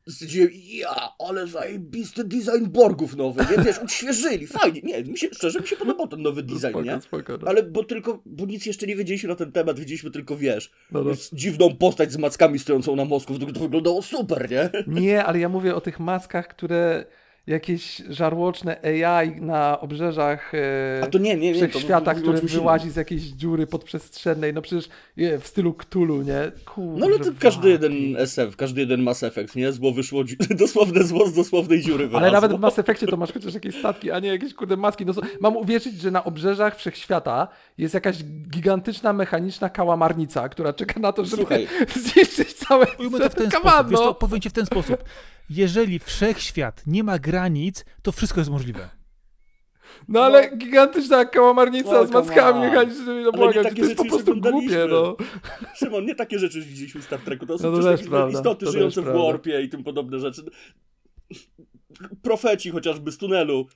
Stwierdziłem, 0.08 0.50
ja, 0.54 1.12
ale 1.28 1.46
zajebisty 1.46 2.24
design 2.24 2.66
Borgów 2.66 3.16
nowy, 3.16 3.44
nie? 3.56 3.64
Wiesz, 3.64 3.78
odświeżyli, 3.78 4.46
fajnie, 4.58 4.80
nie, 4.84 5.04
mi 5.04 5.18
się, 5.18 5.28
szczerze 5.32 5.60
mi 5.60 5.66
się 5.66 5.76
podobał 5.76 6.08
ten 6.08 6.22
nowy 6.22 6.42
design, 6.42 6.58
spoko, 6.68 6.82
nie? 6.82 7.00
Spoko, 7.00 7.38
no. 7.42 7.48
Ale 7.48 7.62
bo 7.62 7.84
tylko, 7.84 8.22
bo 8.26 8.46
nic 8.46 8.66
jeszcze 8.66 8.86
nie 8.86 8.96
wiedzieliśmy 8.96 9.28
na 9.28 9.34
ten 9.34 9.52
temat, 9.52 9.78
wiedzieliśmy 9.78 10.10
tylko, 10.10 10.36
wiesz, 10.36 10.70
No, 10.92 11.02
no. 11.04 11.10
dziwną 11.32 11.76
postać 11.76 12.12
z 12.12 12.16
mackami 12.16 12.58
stojącą 12.58 12.96
na 12.96 13.04
mosku, 13.04 13.38
to 13.38 13.60
wyglądało 13.60 14.02
super, 14.02 14.50
nie? 14.50 14.70
Nie, 14.86 15.24
ale 15.24 15.38
ja 15.38 15.48
mówię 15.48 15.74
o 15.74 15.80
tych 15.80 16.00
maskach, 16.00 16.48
które 16.48 17.04
jakieś 17.46 18.02
żarłoczne 18.08 18.76
AI 18.82 19.40
na 19.40 19.80
obrzeżach 19.80 20.52
e, 20.54 21.00
A 21.04 21.06
to 21.06 21.18
nie, 21.18 21.36
nie, 21.36 21.52
nie. 21.52 21.54
wszechświata, 21.54 22.14
czymś 22.14 22.52
wyłazi 22.52 22.90
z 22.90 22.96
jakiejś 22.96 23.22
dziury 23.22 23.66
podprzestrzennej, 23.66 24.54
no 24.54 24.62
przecież 24.62 24.88
w 25.16 25.46
stylu 25.46 25.74
Cthulhu, 25.74 26.22
nie? 26.22 26.52
Kurwa, 26.64 26.98
No 26.98 27.06
ale 27.06 27.18
to 27.18 27.30
każdy 27.38 27.68
jeden 27.68 28.16
SF, 28.16 28.56
każdy 28.56 28.80
jeden 28.80 29.02
Mass 29.02 29.22
Effect, 29.22 29.56
nie? 29.56 29.72
Zło 29.72 29.92
wyszło, 29.92 30.24
dosłowne 30.50 31.04
zło 31.04 31.26
z 31.26 31.34
dosłownej 31.34 31.80
dziury 31.82 32.04
Ale 32.04 32.08
wylazło. 32.10 32.30
nawet 32.32 32.52
w 32.52 32.60
Mass 32.60 32.78
Effectie 32.78 33.06
to 33.06 33.16
masz 33.16 33.32
chociaż 33.32 33.54
jakieś 33.54 33.78
statki, 33.78 34.10
a 34.10 34.18
nie 34.20 34.28
jakieś 34.28 34.54
kurde 34.54 34.76
maski. 34.76 35.06
No, 35.06 35.12
mam 35.40 35.56
uwierzyć, 35.56 36.00
że 36.00 36.10
na 36.10 36.24
obrzeżach 36.24 36.76
wszechświata 36.76 37.48
jest 37.78 37.94
jakaś 37.94 38.24
gigantyczna, 38.24 39.12
mechaniczna 39.12 39.68
kałamarnica, 39.68 40.48
która 40.48 40.72
czeka 40.72 41.00
na 41.00 41.12
to, 41.12 41.24
żeby 41.24 41.36
Słuchaj. 41.42 41.66
zniszczyć 42.14 42.55
całe 42.68 42.86
Ujmę 42.98 43.18
to 43.18 43.30
w 43.30 43.34
ten 43.34 43.50
sposób, 43.50 43.90
wiesz 43.90 44.00
no. 44.00 44.06
co, 44.06 44.14
powiem 44.14 44.40
ci 44.40 44.50
w 44.50 44.52
ten 44.52 44.66
sposób. 44.66 45.04
Jeżeli 45.50 45.98
wszechświat 45.98 46.82
nie 46.86 47.04
ma 47.04 47.18
granic, 47.18 47.84
to 48.02 48.12
wszystko 48.12 48.40
jest 48.40 48.50
możliwe. 48.50 48.88
No 50.08 50.20
ale 50.20 50.56
gigantyczna 50.56 51.24
kałamarnica 51.24 51.92
No, 51.92 52.06
z 52.06 52.14
on. 52.14 52.26
mechanicznymi, 52.26 53.22
no 53.22 53.30
Ale 53.32 53.32
błagam, 53.32 53.46
nie 53.48 53.54
cię, 53.54 53.62
takie 53.62 53.82
to 53.82 53.88
jest 53.88 53.96
po 53.96 54.04
prostu 54.04 54.40
głupie, 54.40 54.86
no. 54.90 55.16
Szymon, 55.74 56.04
nie 56.04 56.14
takie 56.14 56.38
rzeczy 56.38 56.60
widzieliśmy 56.60 57.00
w 57.00 57.04
Star 57.04 57.20
Treku, 57.20 57.46
to 57.46 57.58
są 57.58 57.70
No 57.70 57.78
to 57.78 57.84
też 57.84 58.08
prawda, 58.08 58.38
istoty 58.38 58.66
to 58.66 58.72
żyjące 58.72 59.02
w 59.02 59.04
warpie 59.04 59.62
i 59.62 59.68
tym 59.68 59.84
podobne 59.84 60.18
rzeczy. 60.18 60.42
Profeci 62.22 62.70
chociażby 62.70 63.12
z 63.12 63.18
tunelu. 63.18 63.66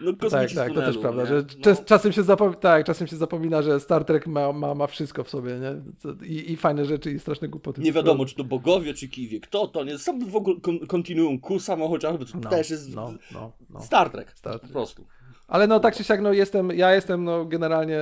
No 0.00 0.12
Tak, 0.12 0.52
tak, 0.54 0.72
to 0.74 0.80
też 0.80 0.98
prawda, 0.98 1.22
nie? 1.22 1.28
że 1.28 1.34
No. 1.56 1.62
czas, 1.64 1.84
czasem, 1.84 2.12
się 2.12 2.22
zapom- 2.22 2.54
tak, 2.54 2.84
czasem 2.86 3.06
się 3.06 3.16
zapomina, 3.16 3.62
że 3.62 3.80
Star 3.80 4.04
Trek 4.04 4.26
ma, 4.26 4.52
ma, 4.52 4.74
ma 4.74 4.86
wszystko 4.86 5.24
w 5.24 5.28
sobie, 5.30 5.52
nie? 5.58 5.74
I, 6.26 6.52
I 6.52 6.56
fajne 6.56 6.84
rzeczy, 6.84 7.12
i 7.12 7.18
straszne 7.18 7.48
głupoty. 7.48 7.80
Nie 7.80 7.92
wiadomo, 7.92 8.24
czy 8.26 8.34
to 8.34 8.44
bogowie, 8.44 8.94
czy 8.94 9.08
kiwie. 9.08 9.40
Kto 9.40 9.68
to? 9.68 9.84
Nie, 9.84 9.98
sam 9.98 10.30
w 10.30 10.36
ogóle 10.36 10.60
kon- 10.60 10.86
kontinuum 10.86 11.40
Q 11.40 11.60
samo 11.60 11.88
chociażby, 11.88 12.26
to 12.26 12.38
No, 12.42 12.50
też 12.50 12.70
jest 12.70 12.94
no, 12.94 13.12
no, 13.34 13.52
no. 13.70 13.80
Star 13.80 14.10
Trek. 14.10 14.32
Star 14.34 14.52
Po 14.52 14.58
Trek. 14.58 14.72
prostu. 14.72 15.06
Ale 15.48 15.66
no 15.66 15.80
tak 15.80 15.96
czy 15.96 16.04
siak, 16.04 16.20
no 16.22 16.32
jestem, 16.32 16.70
ja 16.70 16.94
jestem 16.94 17.24
no 17.24 17.44
generalnie 17.44 17.98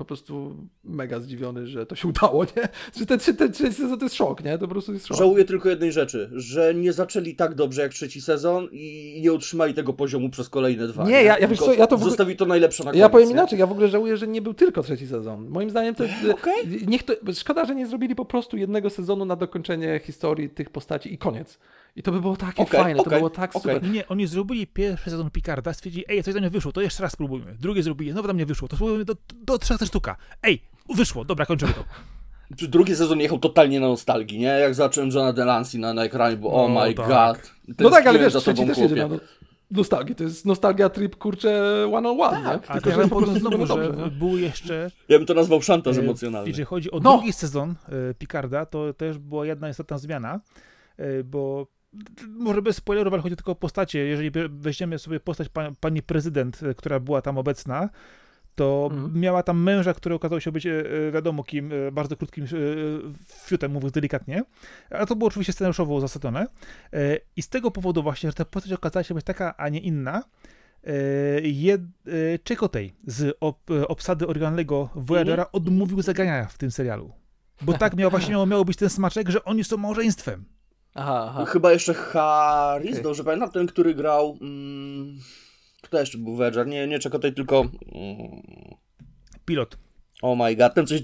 po 0.00 0.04
prostu 0.04 0.56
mega 0.84 1.20
zdziwiony, 1.20 1.66
że 1.66 1.86
to 1.86 1.94
się 1.94 2.08
udało, 2.08 2.44
nie? 2.44 2.68
Że 2.98 3.06
ten, 3.06 3.18
ten, 3.36 3.52
trzeci 3.52 3.74
sezon 3.74 3.98
to 3.98 4.04
jest 4.04 4.14
szok, 4.14 4.44
nie? 4.44 4.52
To 4.58 4.58
po 4.68 4.72
prostu 4.72 4.92
jest 4.92 5.06
szok. 5.06 5.16
Żałuję 5.16 5.44
tylko 5.44 5.68
jednej 5.68 5.92
rzeczy, 5.92 6.30
że 6.32 6.74
nie 6.74 6.92
zaczęli 6.92 7.34
tak 7.36 7.54
dobrze 7.54 7.82
jak 7.82 7.92
trzeci 7.92 8.20
sezon 8.20 8.68
i 8.72 9.20
nie 9.22 9.32
utrzymali 9.32 9.74
tego 9.74 9.92
poziomu 9.92 10.30
przez 10.30 10.48
kolejne 10.48 10.88
dwa. 10.88 11.04
Nie, 11.04 11.22
ja- 11.22 11.38
ja 11.38 11.48
wiesz 11.48 11.58
co, 11.58 11.72
ja 11.74 11.86
to 11.86 11.96
w 11.96 12.00
ogóle- 12.00 12.10
Zostawi 12.10 12.36
to 12.36 12.46
najlepsze 12.46 12.84
na 12.84 12.90
koniec. 12.90 13.00
Ja 13.00 13.08
powiem 13.08 13.28
nie? 13.28 13.32
inaczej, 13.34 13.58
ja 13.58 13.66
w 13.66 13.72
ogóle 13.72 13.88
żałuję, 13.88 14.16
że 14.16 14.26
nie 14.28 14.42
był 14.42 14.54
tylko 14.54 14.82
trzeci 14.82 15.06
sezon. 15.06 15.48
Moim 15.48 15.70
zdaniem 15.70 15.94
to 15.94 16.04
Okej. 16.32 16.86
niech 16.86 17.02
to 17.02 17.12
szkoda, 17.34 17.64
że 17.64 17.74
nie 17.74 17.86
zrobili 17.86 18.14
po 18.14 18.24
prostu 18.24 18.56
jednego 18.56 18.90
sezonu 18.90 19.24
na 19.24 19.36
dokończenie 19.36 20.00
historii 20.04 20.50
tych 20.50 20.70
postaci 20.70 21.14
i 21.14 21.18
koniec. 21.18 21.58
I 21.96 22.02
to 22.02 22.12
by 22.12 22.20
było 22.20 22.36
takie 22.36 22.62
Okej, 22.62 22.80
fajne, 22.80 22.96
to 22.96 23.02
okej, 23.06 23.18
było 23.18 23.30
tak 23.30 23.56
okej. 23.56 23.74
super. 23.74 23.90
Nie, 23.90 24.08
oni 24.08 24.26
zrobili 24.26 24.66
pierwszy 24.66 25.10
sezon 25.10 25.30
Picarda, 25.30 25.72
stwierdzili, 25.72 26.04
ej, 26.08 26.22
coś 26.22 26.34
tam 26.34 26.42
nie 26.42 26.50
wyszło, 26.50 26.72
to 26.72 26.80
jeszcze 26.80 27.02
raz 27.02 27.12
spróbujmy. 27.12 27.56
Drugie 27.60 27.82
zrobili, 27.82 28.14
no 28.14 28.22
tam 28.22 28.36
nie 28.36 28.46
wyszło, 28.46 28.68
to 28.68 28.76
spróbujmy 28.76 29.04
do, 29.04 29.14
do 29.34 29.58
trzech 29.58 29.80
sztuka. 29.80 30.16
Ej, 30.42 30.62
wyszło, 30.94 31.24
dobra, 31.24 31.46
kończymy 31.46 31.72
to. 31.72 31.84
Drugi 32.68 32.96
sezon 32.96 33.20
jechał 33.20 33.38
totalnie 33.38 33.80
na 33.80 33.86
nostalgii, 33.88 34.38
nie? 34.38 34.46
Jak 34.46 34.74
zacząłem 34.74 35.10
Johna 35.10 35.32
Delancey 35.32 35.80
na, 35.80 35.94
na 35.94 36.04
ekranie, 36.04 36.36
bo 36.36 36.48
No, 36.50 36.54
oh 36.64 36.86
my 36.86 36.94
tak. 36.94 37.08
god. 37.08 37.52
No 37.78 37.90
tak, 37.90 38.06
ale 38.06 38.18
wiesz, 38.18 38.32
za 38.32 38.40
trzeci 38.40 38.56
tobą, 38.60 38.68
też 38.68 38.78
jedzie 38.78 38.94
na 38.96 39.08
no- 39.08 39.16
nostalgię. 39.70 40.14
To 40.14 40.24
jest 40.24 40.46
nostalgia 40.46 40.88
trip, 40.88 41.16
kurczę, 41.16 41.84
one 41.92 42.08
on 42.10 42.20
one, 42.20 42.40
nie? 42.40 42.46
A 42.46 42.58
Tylko, 42.58 42.80
to 42.80 42.88
ja 42.90 42.94
że 42.94 43.00
wam 43.00 43.10
po 43.10 43.16
prostu 43.16 43.38
znowu, 43.38 43.66
że 43.66 43.74
nie? 43.74 44.10
był 44.10 44.38
jeszcze 44.38 44.90
Ja 45.08 45.18
bym 45.18 45.26
to 45.26 45.34
nazwał 45.34 45.62
szantaż 45.62 45.96
E, 45.96 46.00
emocjonalny. 46.00 46.48
Jeżeli 46.48 46.64
chodzi 46.66 46.90
o 46.90 47.00
No! 47.00 47.12
drugi 47.12 47.32
sezon 47.32 47.74
e, 48.10 48.14
Picarda, 48.14 48.66
to 48.66 48.94
też 48.94 49.18
była 49.18 49.46
jedna 49.46 49.68
istotna 49.68 49.98
zmiana, 49.98 50.40
e, 50.96 51.24
bo 51.24 51.66
może 52.28 52.62
bez 52.62 52.76
spoilerów, 52.76 53.12
ale 53.12 53.22
chodzi 53.22 53.36
tylko 53.36 53.52
o 53.52 53.54
postacie. 53.54 53.98
Jeżeli 53.98 54.30
weźmiemy 54.48 54.98
sobie 54.98 55.20
postać 55.20 55.48
pa, 55.48 55.70
pani 55.80 56.02
prezydent, 56.02 56.62
e, 56.62 56.74
która 56.74 57.00
była 57.00 57.22
tam 57.22 57.38
obecna, 57.38 57.88
to 58.54 58.88
Mhm. 58.92 59.20
miała 59.20 59.42
tam 59.42 59.62
męża, 59.62 59.94
który 59.94 60.14
okazał 60.14 60.40
się 60.40 60.52
być 60.52 60.66
e, 60.66 60.70
e, 61.08 61.12
wiadomo 61.12 61.44
kim, 61.44 61.72
bardzo 61.92 62.16
krótkim 62.16 62.46
fiutem, 63.26 63.72
mówiąc 63.72 63.92
delikatnie, 63.92 64.42
a 64.90 65.06
to 65.06 65.16
było 65.16 65.28
oczywiście 65.28 65.52
scenariuszowo 65.52 65.94
uzasadnione. 65.94 66.46
I 67.36 67.42
z 67.42 67.48
tego 67.48 67.70
powodu 67.70 68.02
właśnie, 68.02 68.30
że 68.30 68.34
ta 68.34 68.44
postać 68.44 68.72
okazała 68.72 69.04
się 69.04 69.14
być 69.14 69.24
taka, 69.24 69.56
a 69.56 69.68
nie 69.68 69.80
inna, 69.80 70.22
jed, 71.42 71.80
Czekotej 72.44 72.94
z 73.06 73.36
ob, 73.40 73.58
obsady 73.88 74.26
oryginalnego 74.26 74.88
Voyagera 74.94 75.46
odmówił 75.52 76.02
zagrania 76.02 76.44
w 76.44 76.58
tym 76.58 76.70
serialu. 76.70 77.12
Bo 77.62 77.72
tak 77.72 77.96
miał 77.96 78.10
właśnie 78.10 78.30
miało, 78.30 78.46
miało 78.46 78.64
być 78.64 78.76
ten 78.76 78.90
smaczek, 78.90 79.28
że 79.28 79.44
oni 79.44 79.64
są 79.64 79.76
małżeństwem. 79.76 80.44
Aha, 80.94 81.26
aha. 81.28 81.44
Chyba 81.44 81.72
jeszcze 81.72 81.94
Harris, 81.94 82.90
Okej. 82.90 83.02
dobrze 83.02 83.24
pamiętam, 83.24 83.50
ten, 83.50 83.66
który 83.66 83.94
grał... 83.94 84.38
Mm, 84.40 85.18
kto 85.82 86.00
jeszcze 86.00 86.18
był 86.18 86.36
Wedger? 86.36 86.66
Nie, 86.66 86.86
nie 86.86 86.98
Czekotaj, 86.98 87.32
tylko... 87.32 87.60
Mm, 87.60 88.42
Pilot. 89.44 89.78
Oh 90.22 90.44
my 90.44 90.56
god, 90.56 90.74
ten 90.74 90.86
coś, 90.86 91.02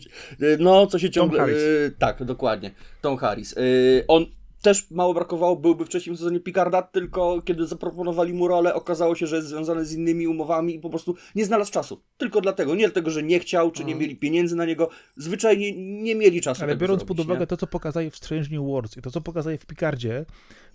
no 0.58 0.86
co 0.86 0.98
się 0.98 1.10
ciągle... 1.10 1.40
Harris. 1.40 1.56
y, 1.56 1.96
tak, 1.98 2.24
dokładnie, 2.24 2.70
Tom 3.00 3.16
Harris. 3.16 3.52
Y, 3.56 4.04
on 4.08 4.26
też 4.62 4.90
mało 4.90 5.14
brakowało, 5.14 5.56
byłby 5.56 5.84
w 5.84 5.88
trzecim 5.88 6.16
sezonie 6.16 6.40
Picarda, 6.40 6.82
tylko 6.82 7.42
kiedy 7.42 7.66
zaproponowali 7.66 8.32
mu 8.32 8.48
rolę, 8.48 8.74
okazało 8.74 9.14
się, 9.14 9.26
że 9.26 9.36
jest 9.36 9.48
związany 9.48 9.84
z 9.84 9.92
innymi 9.92 10.26
umowami 10.26 10.74
i 10.74 10.78
po 10.80 10.90
prostu 10.90 11.14
nie 11.34 11.44
znalazł 11.44 11.72
czasu. 11.72 12.00
Tylko 12.18 12.40
dlatego, 12.40 12.74
nie 12.74 12.84
dlatego, 12.84 13.10
że 13.10 13.22
nie 13.22 13.40
chciał, 13.40 13.70
czy 13.70 13.80
nie 13.84 13.92
Mhm. 13.92 14.00
mieli 14.02 14.16
pieniędzy 14.16 14.56
na 14.56 14.64
niego, 14.64 14.88
zwyczajnie 15.16 15.72
nie 16.02 16.14
mieli 16.14 16.40
czasu 16.40 16.64
Ale 16.64 16.76
biorąc 16.76 17.00
zrobić, 17.00 17.16
pod 17.16 17.26
uwagę 17.26 17.40
nie? 17.40 17.46
to, 17.46 17.56
co 17.56 17.66
pokazali 17.66 18.10
w 18.10 18.16
Strange 18.16 18.48
New 18.50 18.66
Worlds 18.66 18.96
i 18.96 19.02
to, 19.02 19.10
co 19.10 19.20
pokazali 19.20 19.58
w 19.58 19.66
Picardzie, 19.66 20.24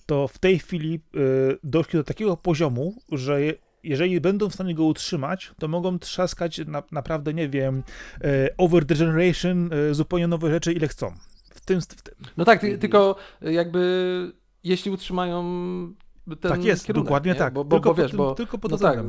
to 0.05 0.27
w 0.27 0.37
tej 0.37 0.59
chwili 0.59 0.99
y, 1.15 1.57
doszli 1.63 1.97
do 1.99 2.03
takiego 2.03 2.37
poziomu, 2.37 2.95
że 3.11 3.41
je, 3.41 3.53
jeżeli 3.83 4.21
będą 4.21 4.49
w 4.49 4.53
stanie 4.53 4.75
go 4.75 4.83
utrzymać, 4.85 5.51
to 5.59 5.67
mogą 5.67 5.99
trzaskać 5.99 6.61
na, 6.67 6.83
naprawdę, 6.91 7.33
nie 7.33 7.49
wiem, 7.49 7.83
y, 8.23 8.49
over 8.57 8.85
the 8.85 8.95
generation, 8.95 9.69
y, 9.73 9.93
zupełnie 9.95 10.27
nowe 10.27 10.51
rzeczy, 10.51 10.73
ile 10.73 10.87
chcą. 10.87 11.13
W 11.61 11.65
tym, 11.65 11.81
w 11.81 11.87
tym. 11.87 12.15
No 12.37 12.45
tak, 12.45 12.61
ty, 12.61 12.77
tylko 12.77 13.15
jakby 13.41 14.31
jeśli 14.63 14.91
utrzymają 14.91 15.43
ten 16.41 16.51
Tak 16.51 16.63
jest, 16.63 16.85
kierunek, 16.85 17.05
dokładnie 17.05 17.31
nie? 17.31 17.37
tak. 17.39 17.53
Bo, 17.53 17.65
bo, 17.65 17.75
tylko, 17.75 17.89
bo 17.89 18.01
wiesz, 18.03 18.15
bo, 18.15 18.35
tylko 18.35 18.57
pod 18.57 18.71
no 18.71 18.77
tak. 18.77 18.99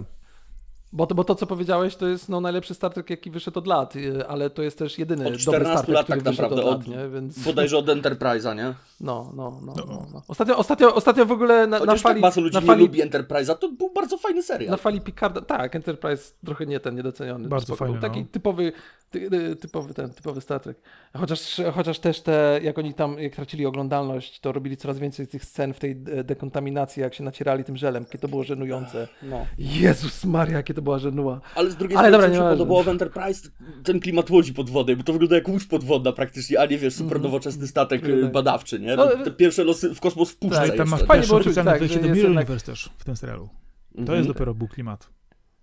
Bo, 0.92 1.06
to, 1.06 1.14
bo 1.14 1.24
to, 1.24 1.34
co 1.34 1.46
powiedziałeś, 1.46 1.96
to 1.96 2.08
jest 2.08 2.28
no, 2.28 2.40
najlepszy 2.40 2.74
Star 2.74 2.92
Trek, 2.92 3.10
jaki 3.10 3.30
wyszedł 3.30 3.58
od 3.58 3.66
lat, 3.66 3.96
y, 3.96 4.26
ale 4.28 4.50
to 4.50 4.62
jest 4.62 4.78
też 4.78 4.98
jedyny 4.98 5.20
Od 5.26 5.30
dobry 5.30 5.38
14 5.42 5.72
Star 5.72 5.84
Trek, 5.86 5.94
lat 5.96 6.04
który 6.06 6.20
tak 6.22 6.28
wyszedł 6.30 6.42
naprawdę, 6.56 6.64
od 6.70 6.78
lat, 6.78 6.80
od- 6.80 6.88
nie? 7.04 7.08
Więc... 7.20 7.44
Bodajże 7.44 7.78
od 7.78 7.86
Enterprise'a, 7.86 8.56
nie? 8.56 8.74
No, 9.00 9.32
no, 9.36 9.60
no, 9.66 9.74
No. 9.76 9.84
no, 9.86 10.06
no. 10.12 10.22
Ostatnio, 10.28 10.56
ostatnio, 10.56 10.94
ostatnio 10.94 11.26
w 11.26 11.32
ogóle 11.32 11.66
na, 11.66 11.78
na 11.78 11.78
Chociaż 11.78 12.02
fali... 12.02 12.22
tak 12.22 12.36
ludzi 12.36 12.54
na 12.54 12.60
nie 12.60 12.66
fali, 12.66 12.80
lubi 12.82 13.02
Enterprise'a, 13.02 13.54
to 13.54 13.68
był 13.72 13.90
bardzo 13.94 14.18
fajny 14.18 14.42
serial. 14.42 14.70
na 14.70 14.76
fali 14.76 15.00
Picarda, 15.00 15.40
tak, 15.40 15.76
Enterprise 15.76 16.32
trochę 16.44 16.66
nie 16.66 16.80
ten, 16.80 16.94
niedoceniony. 16.96 17.48
Bardzo 17.48 17.76
fajny, 17.76 18.00
Taki 18.00 18.20
no. 18.20 18.26
typowy, 18.32 18.72
ty, 19.10 19.30
ty- 19.30 19.56
typowy 19.56 19.94
ten, 19.94 20.10
typowy 20.10 20.40
Star 20.40 20.60
Trek. 20.60 20.76
Chociaż, 21.16 21.60
chociaż 21.74 21.98
też 21.98 22.20
te, 22.20 22.60
jak 22.62 22.78
oni 22.78 22.94
tam, 22.94 23.18
jak 23.18 23.34
tracili 23.36 23.66
oglądalność, 23.66 24.40
to 24.40 24.52
robili 24.52 24.76
coraz 24.76 24.98
więcej 24.98 25.26
tych 25.26 25.44
scen 25.44 25.74
w 25.74 25.78
tej 25.78 25.96
de- 25.96 26.24
dekontaminacji, 26.24 27.00
jak 27.02 27.14
się 27.14 27.24
nacierali 27.24 27.64
tym 27.64 27.76
żelem, 27.76 28.02
jakie 28.02 28.18
to 28.18 28.28
było 28.28 28.42
żenujące. 28.44 29.08
No. 29.22 29.46
Jezus 29.58 30.24
Maria, 30.24 30.56
jakie 30.56 30.74
to 30.74 30.81
była 30.82 30.98
żenuła. 30.98 31.40
Ale 31.54 31.70
z 31.70 31.76
drugiej 31.76 31.98
Ale 31.98 32.08
strony, 32.08 32.22
dobra, 32.28 32.28
mi 32.44 32.44
się 32.50 32.50
podobało 32.58 32.82
w 32.82 32.88
Enterprise, 32.88 33.48
ten 33.84 34.00
klimat 34.00 34.30
łodzi 34.30 34.54
podwodnej, 34.54 34.96
bo 34.96 35.02
to 35.02 35.12
wygląda 35.12 35.34
jak 35.36 35.48
łódź 35.48 35.64
podwodna 35.64 36.12
praktycznie, 36.12 36.60
a 36.60 36.66
nie 36.66 36.78
wiesz, 36.78 36.94
super 36.94 37.16
Mhm. 37.16 37.22
nowoczesny 37.22 37.66
statek 37.66 38.02
No 38.02 38.08
y, 38.08 38.22
tak. 38.22 38.32
badawczy, 38.32 38.80
nie? 38.80 38.96
No, 38.96 39.06
Te, 39.06 39.18
te 39.24 39.30
pierwsze 39.30 39.64
losy 39.64 39.94
w 39.94 40.00
kosmos 40.00 40.30
w 40.30 40.36
puszce 40.36 40.68
Tak, 40.68 40.76
tam 40.76 40.88
masz. 40.88 41.00
Fajnie 41.00 41.12
pierwsze 41.14 41.28
było 41.28 41.40
czuć, 41.40 41.46
oficjalne 41.46 41.70
tak, 41.70 41.80
wejście 41.80 41.96
że 41.96 42.00
do 42.02 42.06
jest 42.08 42.16
Mirror 42.18 42.36
Universe 42.36 42.66
też 42.66 42.90
w 42.98 43.04
tym 43.04 43.16
serialu. 43.16 43.48
To 43.94 43.98
Mhm. 44.00 44.18
jest 44.18 44.28
dopiero 44.30 44.54
był 44.54 44.68
klimat. 44.68 45.08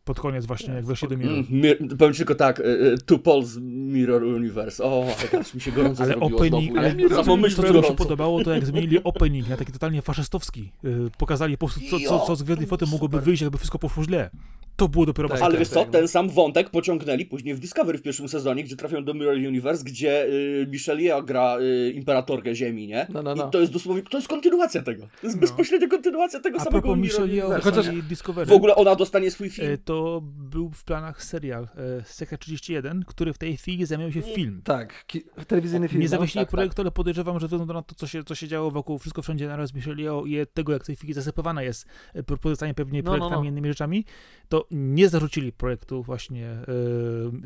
Pod 0.09 0.19
koniec 0.19 0.45
właśnie, 0.45 0.73
jak 0.73 0.85
weszli 0.85 1.07
do 1.07 1.17
Mirror. 1.17 1.43
Mm, 1.51 1.97
powiem 1.97 2.13
tylko 2.13 2.35
tak, 2.35 2.59
y, 2.59 2.63
y, 2.63 2.97
Two 3.05 3.19
Poles 3.19 3.57
Mirror 3.61 4.23
Universe. 4.23 4.83
O, 4.83 5.05
aż 5.39 5.53
mi 5.53 5.61
się 5.61 5.71
gorąco 5.71 6.03
Ale 6.03 6.13
zrobiło 6.13 6.37
opening, 6.37 6.71
znowu, 6.71 6.79
ale 6.79 7.09
to 7.09 7.23
co 7.23 7.37
mi 7.37 7.49
się 7.51 7.95
podobało, 7.95 8.43
to 8.43 8.53
jak 8.53 8.65
zmienili 8.65 9.03
opening 9.03 9.49
na 9.49 9.57
taki 9.57 9.71
totalnie 9.71 10.01
faszystowski. 10.01 10.71
Yy, 10.83 11.09
pokazali 11.17 11.57
po 11.57 11.67
prostu, 11.67 11.89
co, 11.89 11.99
co, 11.99 12.19
co 12.19 12.35
z 12.35 12.43
Gwiezdnej 12.43 12.67
Floty 12.67 12.85
mogłoby 12.85 13.17
Super. 13.17 13.25
wyjść, 13.25 13.41
jakby 13.41 13.57
wszystko 13.57 13.79
poszło 13.79 14.03
źle. 14.03 14.29
To 14.75 14.87
było 14.87 15.05
dopiero 15.05 15.29
Tak. 15.29 15.41
Ale 15.41 15.57
wiesz 15.57 15.67
co, 15.67 15.85
ten 15.85 16.07
sam 16.07 16.29
wątek 16.29 16.69
pociągnęli 16.69 17.25
później 17.25 17.55
w 17.55 17.59
Discovery 17.59 17.97
w 17.97 18.01
pierwszym 18.01 18.29
sezonie, 18.29 18.63
gdzie 18.63 18.75
trafią 18.75 19.03
do 19.03 19.13
Mirror 19.13 19.35
Universe, 19.35 19.83
gdzie 19.83 20.25
y, 20.25 20.67
Michelle 20.71 21.01
Yeoh 21.01 21.25
gra 21.25 21.57
y, 21.59 21.91
imperatorkę 21.91 22.55
Ziemi, 22.55 22.87
nie? 22.87 23.07
No, 23.09 23.23
no, 23.23 23.35
no. 23.35 23.47
I 23.47 23.51
to 23.51 23.59
jest 23.59 23.71
dosłownie, 23.71 24.03
to 24.03 24.17
jest 24.17 24.27
kontynuacja 24.27 24.81
tego. 24.81 25.07
To 25.21 25.27
jest 25.27 25.35
No. 25.35 25.41
bezpośrednia 25.41 25.87
kontynuacja 25.87 26.39
tego 26.39 26.59
A 26.59 26.63
samego 26.63 26.95
Mirror 26.95 27.29
Yeoh 27.29 27.49
Universe. 27.49 27.71
Chociaż- 27.71 28.45
W 28.45 28.51
ogóle 28.51 28.75
ona 28.75 28.95
dostanie 28.95 29.31
swój 29.31 29.49
film. 29.49 29.71
e, 29.71 29.77
to 29.99 30.21
był 30.23 30.69
w 30.71 30.83
planach 30.83 31.23
serial 31.23 31.63
e, 31.63 32.03
Sekret 32.03 32.41
31, 32.41 33.03
który 33.05 33.33
w 33.33 33.37
tej 33.37 33.57
chwili 33.57 33.85
zamienił 33.85 34.13
się 34.13 34.21
w 34.21 34.25
film. 34.25 34.61
Tak, 34.63 35.05
telewizyjny 35.47 35.87
film. 35.87 35.99
Nie 36.01 36.05
no. 36.05 36.09
zawiesili 36.09 36.45
tak, 36.45 36.51
projektu, 36.51 36.81
ale 36.81 36.91
podejrzewam, 36.91 37.39
że 37.39 37.47
ze 37.47 37.47
względu 37.47 37.73
na 37.73 37.81
to, 37.81 37.95
co 37.95 38.07
się, 38.07 38.23
co 38.23 38.35
się 38.35 38.47
działo 38.47 38.71
wokół, 38.71 38.97
wszystko 38.97 39.21
wszędzie 39.21 39.47
naraz 39.47 39.73
Michelle 39.73 40.01
Yeoh 40.01 40.27
i 40.27 40.37
tego, 40.53 40.73
jak 40.73 40.83
w 40.83 40.85
tej 40.85 40.95
chwili 40.95 41.13
zasypywana 41.13 41.63
jest 41.63 41.85
e, 42.13 42.23
propozycjami 42.23 42.73
pewnie 42.73 43.01
No, 43.03 43.11
no, 43.11 43.17
projektami 43.17 43.41
no. 43.41 43.45
i 43.45 43.47
innymi 43.47 43.67
rzeczami, 43.69 44.05
to 44.49 44.67
nie 44.71 45.09
zarzucili 45.09 45.51
projektu 45.51 46.03
właśnie 46.03 46.45
e, 46.47 46.65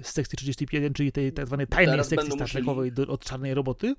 z 0.01 0.07
sekcji 0.07 0.37
31, 0.37 0.93
czyli 0.93 1.11
tej 1.11 1.33
tak 1.33 1.47
zwanej 1.47 1.67
tajnej 1.67 1.93
Teraz 1.93 2.07
sekcji 2.07 2.29
będą 2.29 2.47
Star 2.47 2.63
musieli- 2.63 3.07
od 3.07 3.23
czarnej 3.25 3.53
roboty, 3.53 3.95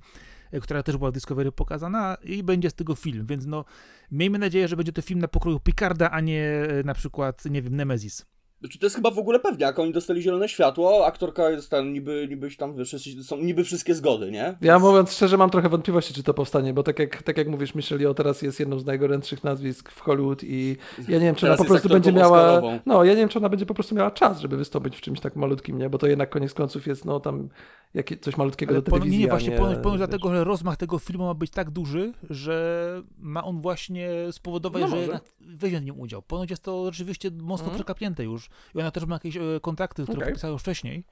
e, 0.53 0.61
która 0.61 0.83
też 0.83 0.97
była 0.97 1.11
w 1.11 1.15
Discovery 1.15 1.53
pokazana 1.53 2.17
i 2.25 2.43
będzie 2.43 2.71
z 2.71 2.75
tego 2.75 2.95
film, 2.95 3.27
więc 3.27 3.47
no 3.47 3.65
miejmy 4.11 4.39
nadzieję, 4.39 4.69
że 4.69 4.77
będzie 4.77 4.93
to 4.93 5.03
film 5.03 5.21
na 5.21 5.29
pokroju 5.29 5.61
Picarda, 5.61 6.11
a 6.11 6.21
nie 6.21 6.43
e, 6.43 6.83
na 6.85 6.95
przykład, 6.95 7.45
nie 7.45 7.63
wiem, 7.63 7.77
Nemesis. 7.77 8.27
Znaczy, 8.65 8.79
to 8.79 8.87
jest 8.87 8.97
chyba 8.97 9.11
w 9.11 9.19
ogóle 9.19 9.41
pewniak, 9.41 9.79
oni 9.79 9.93
dostali 9.93 10.23
zielone 10.23 10.49
światło, 10.49 11.07
aktorka 11.07 11.51
jest 11.51 11.71
tam 11.71 11.93
niby, 11.93 12.27
niby 12.31 12.57
tam, 12.57 12.75
wiesz, 12.75 12.97
są 13.23 13.37
niby 13.37 13.65
wszystkie 13.65 13.95
zgody, 13.95 14.31
nie? 14.31 14.55
Ja 14.61 14.79
mówiąc 14.79 15.13
szczerze, 15.13 15.37
mam 15.37 15.51
trochę 15.51 15.69
wątpliwości, 15.69 16.15
czy 16.15 16.23
to 16.23 16.35
powstanie, 16.35 16.75
bo 16.75 16.83
tak 16.83 16.99
jak, 16.99 17.23
tak 17.23 17.39
jak 17.39 17.49
mówisz, 17.49 17.75
Michelle 17.75 18.03
Yeoh 18.03 18.17
teraz 18.17 18.43
jest 18.43 18.61
jedną 18.61 18.79
z 18.79 18.85
najgorętszych 18.85 19.45
nazwisk 19.45 19.91
w 19.91 20.01
Hollywood 20.01 20.45
i 20.45 20.77
ja 21.09 21.19
nie 21.19 21.25
wiem, 21.25 21.35
czy 21.35 21.47
ona 21.47 21.57
po 21.57 21.65
prostu 21.65 21.89
będzie 21.89 22.13
miała. 22.13 22.39
Oscarową. 22.39 22.81
No, 22.87 23.05
ja 23.05 23.13
nie 23.13 23.19
wiem, 23.19 23.29
czy 23.29 23.39
ona 23.39 23.49
będzie 23.49 23.67
po 23.67 23.75
prostu 23.75 23.95
miała 23.95 24.11
czas, 24.11 24.41
żeby 24.41 24.57
wystąpić 24.57 24.97
w 24.97 25.01
czymś 25.01 25.21
tak 25.21 25.37
malutkim, 25.37 25.79
nie? 25.79 25.91
Bo 25.91 25.99
to 25.99 26.07
jednak 26.07 26.31
koniec 26.31 26.55
końców 26.55 26.87
jest, 26.87 27.05
no 27.05 27.21
tam 27.21 27.49
jakie, 27.95 28.17
coś 28.17 28.37
malutkiego 28.37 28.73
Ale 28.73 28.83
do 28.83 28.91
telewizji. 28.91 29.19
nie, 29.19 29.29
właśnie 29.29 29.51
nie, 29.51 29.57
ponoć, 29.57 29.79
ponoć 29.79 30.01
wiesz. 30.01 30.09
dlatego, 30.09 30.35
że 30.35 30.45
rozmach 30.45 30.77
tego 30.77 30.99
filmu 30.99 31.25
ma 31.25 31.35
być 31.35 31.51
tak 31.51 31.71
duży, 31.71 32.13
że 32.31 33.03
ma 33.19 33.45
on 33.45 33.61
właśnie 33.61 34.11
spowodować, 34.31 34.83
No 34.83 34.89
że 34.89 35.21
weźmie 35.41 35.81
w 35.81 35.85
nim 35.85 36.01
udział. 36.01 36.23
Ponoć 36.23 36.51
jest 36.51 36.63
to 36.63 36.93
rzeczywiście 36.93 37.31
mocno 37.31 37.71
przekapnięte 37.71 38.25
już. 38.25 38.51
I 38.75 38.81
ona 38.81 38.91
też 38.91 39.07
ma 39.07 39.15
jakieś 39.15 39.37
e, 39.37 39.41
kontrakty, 39.63 40.03
które 40.03 40.19
Okej. 40.19 40.29
podpisała 40.29 40.53
już 40.53 40.63
wcześniej. 40.63 41.05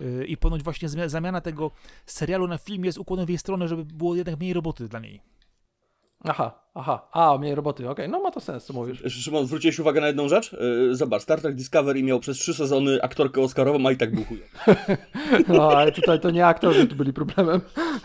E, 0.00 0.24
I 0.24 0.36
ponoć 0.36 0.62
właśnie 0.62 0.88
zamiana 0.88 1.40
tego 1.40 1.70
serialu 2.06 2.48
na 2.48 2.58
film 2.58 2.84
jest 2.84 2.98
ukłonem 2.98 3.26
w 3.26 3.28
jej 3.28 3.38
stronę, 3.38 3.68
żeby 3.68 3.84
było 3.84 4.14
jednak 4.14 4.38
mniej 4.38 4.52
roboty 4.52 4.88
dla 4.88 5.00
niej. 5.00 5.20
Aha, 6.24 6.63
aha, 6.74 7.08
a, 7.12 7.38
mniej 7.38 7.54
roboty, 7.54 7.90
okej, 7.90 8.08
no 8.08 8.20
ma 8.20 8.30
to 8.30 8.40
sens, 8.40 8.64
co 8.64 8.72
mówisz. 8.72 9.02
Szymon, 9.08 9.46
zwróciłeś 9.46 9.78
uwagę 9.78 10.00
na 10.00 10.06
jedną 10.06 10.28
rzecz? 10.28 10.52
Yy, 10.52 10.96
zobacz, 10.96 11.22
Star 11.22 11.40
Trek 11.40 11.54
Discovery 11.54 12.02
miał 12.02 12.20
przez 12.20 12.36
trzy 12.36 12.54
sezony 12.54 13.02
aktorkę 13.02 13.40
Oscarową, 13.40 13.86
a 13.86 13.92
i 13.92 13.96
tak 13.96 14.14
był. 14.14 14.24
No, 15.48 15.68
ale 15.68 15.92
tutaj 15.92 16.20
to 16.20 16.30
nie 16.30 16.46
aktorzy 16.46 16.86
tu 16.86 16.96
byli 16.96 17.12
problemem. 17.12 17.60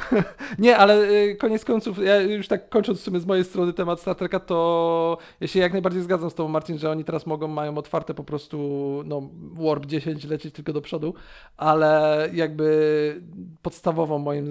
nie, 0.60 0.78
ale 0.78 1.10
y, 1.10 1.36
koniec 1.36 1.66
końców, 1.66 1.98
ja 2.04 2.22
już 2.22 2.48
tak 2.48 2.70
kończąc 2.70 3.00
w 3.00 3.04
sumie 3.04 3.20
z 3.20 3.26
mojej 3.26 3.44
strony 3.44 3.74
temat 3.74 4.02
Star 4.02 4.16
Treka, 4.16 4.40
to 4.40 5.18
ja 5.40 5.48
się 5.48 5.60
jak 5.60 5.74
najbardziej 5.74 6.02
zgadzam 6.02 6.30
z 6.30 6.34
tobą, 6.34 6.50
Marcin, 6.50 6.78
że 6.78 6.92
oni 6.92 7.04
teraz 7.04 7.26
mogą, 7.26 7.48
mają 7.48 7.78
otwarte 7.78 8.14
po 8.14 8.24
prostu, 8.24 8.58
no, 9.06 9.30
Warp 9.54 9.86
10 9.86 10.26
lecieć 10.26 10.56
tylko 10.56 10.74
do 10.74 10.82
przodu, 10.82 11.14
ale 11.58 12.30
jakby 12.34 13.22
podstawową 13.62 14.20
moim, 14.20 14.46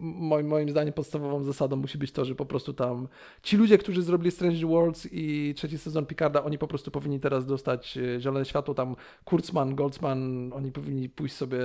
moim, 0.00 0.46
moim 0.46 0.70
zdaniem 0.70 0.92
podstawową 0.92 1.44
zasadą 1.44 1.76
musi 1.76 1.98
być 1.98 2.12
to, 2.12 2.24
że 2.24 2.34
po 2.34 2.46
prostu 2.46 2.72
tam 2.72 3.08
ci 3.42 3.56
ludzie, 3.56 3.78
którzy 3.78 4.02
zrobili 4.02 4.30
Strange 4.30 4.66
Worlds 4.66 5.08
i 5.12 5.54
trzeci 5.56 5.78
sezon 5.78 6.06
Picarda, 6.06 6.44
oni 6.44 6.58
po 6.58 6.66
prostu 6.68 6.90
powinni 6.90 7.20
teraz 7.20 7.46
dostać 7.46 7.96
y, 7.96 8.20
zielone 8.20 8.44
światło, 8.44 8.74
tam 8.74 8.96
Kurtzman, 9.24 9.74
Goldsman, 9.74 10.52
oni 10.52 10.72
powinni 10.72 11.08
pójść 11.08 11.34
sobie 11.34 11.58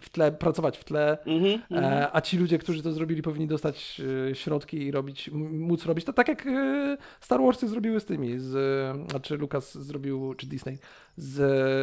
w 0.00 0.08
tle, 0.12 0.32
pracować 0.32 0.78
w 0.78 0.84
tle, 0.84 1.18
Mhm, 1.26 1.60
mhm. 1.70 1.92
e, 1.94 2.08
a 2.16 2.20
ci 2.20 2.38
ludzie, 2.38 2.58
którzy 2.58 2.82
to 2.82 2.92
zrobili, 2.92 3.22
powinni 3.22 3.46
dostać 3.46 4.00
e, 4.30 4.34
środki 4.34 4.76
i 4.82 4.90
robić, 4.90 5.30
móc 5.32 5.86
robić 5.86 6.04
to 6.04 6.12
tak 6.12 6.28
jak 6.28 6.46
e, 6.46 6.96
Star 7.20 7.40
Warsy 7.42 7.68
zrobiły 7.68 8.00
z 8.00 8.04
tymi, 8.04 8.38
z, 8.38 8.54
e, 8.56 9.10
znaczy 9.10 9.36
Lucas 9.36 9.74
zrobił, 9.78 10.34
czy 10.34 10.46
Disney, 10.46 10.78
z 11.16 11.40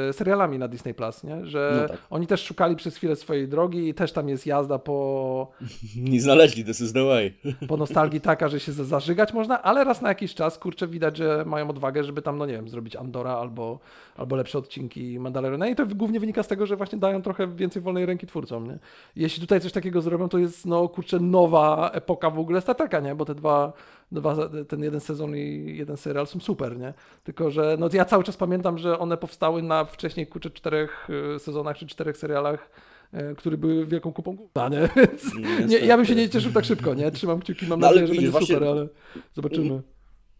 e, 0.09 0.13
serialami 0.13 0.59
na 0.59 0.67
Disney 0.67 0.93
Plus, 0.93 1.23
nie? 1.23 1.45
że 1.45 1.79
No 1.81 1.87
tak. 1.87 1.97
oni 2.09 2.27
też 2.27 2.43
szukali 2.43 2.75
przez 2.75 2.95
chwilę 2.95 3.15
swojej 3.15 3.47
drogi 3.47 3.89
i 3.89 3.93
też 3.93 4.11
tam 4.11 4.29
jest 4.29 4.45
jazda 4.47 4.79
po, 4.79 5.51
Nie 5.95 6.21
znaleźli, 6.21 6.65
this 6.65 6.81
is 6.81 6.93
the 6.93 7.03
way. 7.03 7.33
po 7.67 7.77
nostalgii 7.77 8.21
taka, 8.21 8.49
że 8.49 8.59
się 8.59 8.71
za- 8.71 8.83
zażygać 9.27 9.33
można, 9.33 9.63
ale 9.63 9.83
raz 9.83 10.01
na 10.01 10.09
jakiś 10.09 10.35
czas, 10.35 10.57
kurczę, 10.57 10.87
widać, 10.87 11.17
że 11.17 11.43
mają 11.45 11.69
odwagę, 11.69 12.03
żeby 12.03 12.21
tam, 12.21 12.37
no 12.37 12.45
nie 12.45 12.53
wiem, 12.53 12.69
zrobić 12.69 12.95
Andora 12.95 13.31
albo, 13.31 13.79
albo 14.17 14.35
lepsze 14.35 14.57
odcinki 14.57 15.19
Mandaloriana 15.19 15.67
i 15.67 15.75
to 15.75 15.85
głównie 15.85 16.19
wynika 16.19 16.43
z 16.43 16.47
tego, 16.47 16.65
że 16.65 16.75
właśnie 16.75 16.99
dają 16.99 17.21
trochę 17.21 17.47
więcej 17.47 17.81
wolnej 17.81 18.05
ręki 18.05 18.27
twórcom, 18.27 18.67
nie? 18.67 18.79
Jeśli 19.15 19.41
tutaj 19.41 19.61
coś 19.61 19.71
takiego 19.71 20.01
zrobią, 20.01 20.29
to 20.29 20.37
jest, 20.37 20.65
no 20.65 20.89
kurczę, 20.89 21.19
nowa 21.19 21.91
epoka 21.93 22.29
w 22.29 22.39
ogóle 22.39 22.61
Star 22.61 22.75
Treka, 22.75 22.99
nie? 22.99 23.15
Bo 23.15 23.25
te 23.25 23.35
dwa, 23.35 23.73
dwa, 24.11 24.35
ten 24.67 24.83
jeden 24.83 24.99
sezon 24.99 25.35
i 25.35 25.75
jeden 25.77 25.97
serial 25.97 26.27
są 26.27 26.39
super, 26.39 26.77
nie? 26.77 26.93
Tylko, 27.23 27.51
że 27.51 27.77
no 27.79 27.89
ja 27.93 28.05
cały 28.05 28.23
czas 28.23 28.37
pamiętam, 28.37 28.77
że 28.77 28.99
one 28.99 29.17
powstały 29.17 29.61
na 29.61 29.85
wcześniej, 29.85 30.27
kurczę, 30.27 30.49
czterech 30.49 31.07
e, 31.35 31.39
sezonach 31.39 31.77
czy 31.77 31.87
czterech 31.87 32.17
serialach, 32.17 32.69
e, 33.11 33.35
które 33.35 33.57
były 33.57 33.85
wielką 33.85 34.13
kupą 34.13 34.35
gówna, 34.35 34.69
nie? 34.79 34.89
Więc 34.95 35.23
nie, 35.67 35.77
ja 35.77 35.97
bym 35.97 36.05
się 36.05 36.15
nie 36.15 36.29
cieszył 36.29 36.51
tak 36.51 36.65
szybko, 36.65 36.93
nie? 36.93 37.11
Trzymam 37.11 37.39
kciuki, 37.39 37.65
mam 37.67 37.79
No, 37.79 37.87
nadzieję, 37.87 38.07
że 38.07 38.13
będzie 38.13 38.29
właśnie- 38.29 38.47
super, 38.55 38.63
ale 38.69 38.87
zobaczymy. 39.33 39.81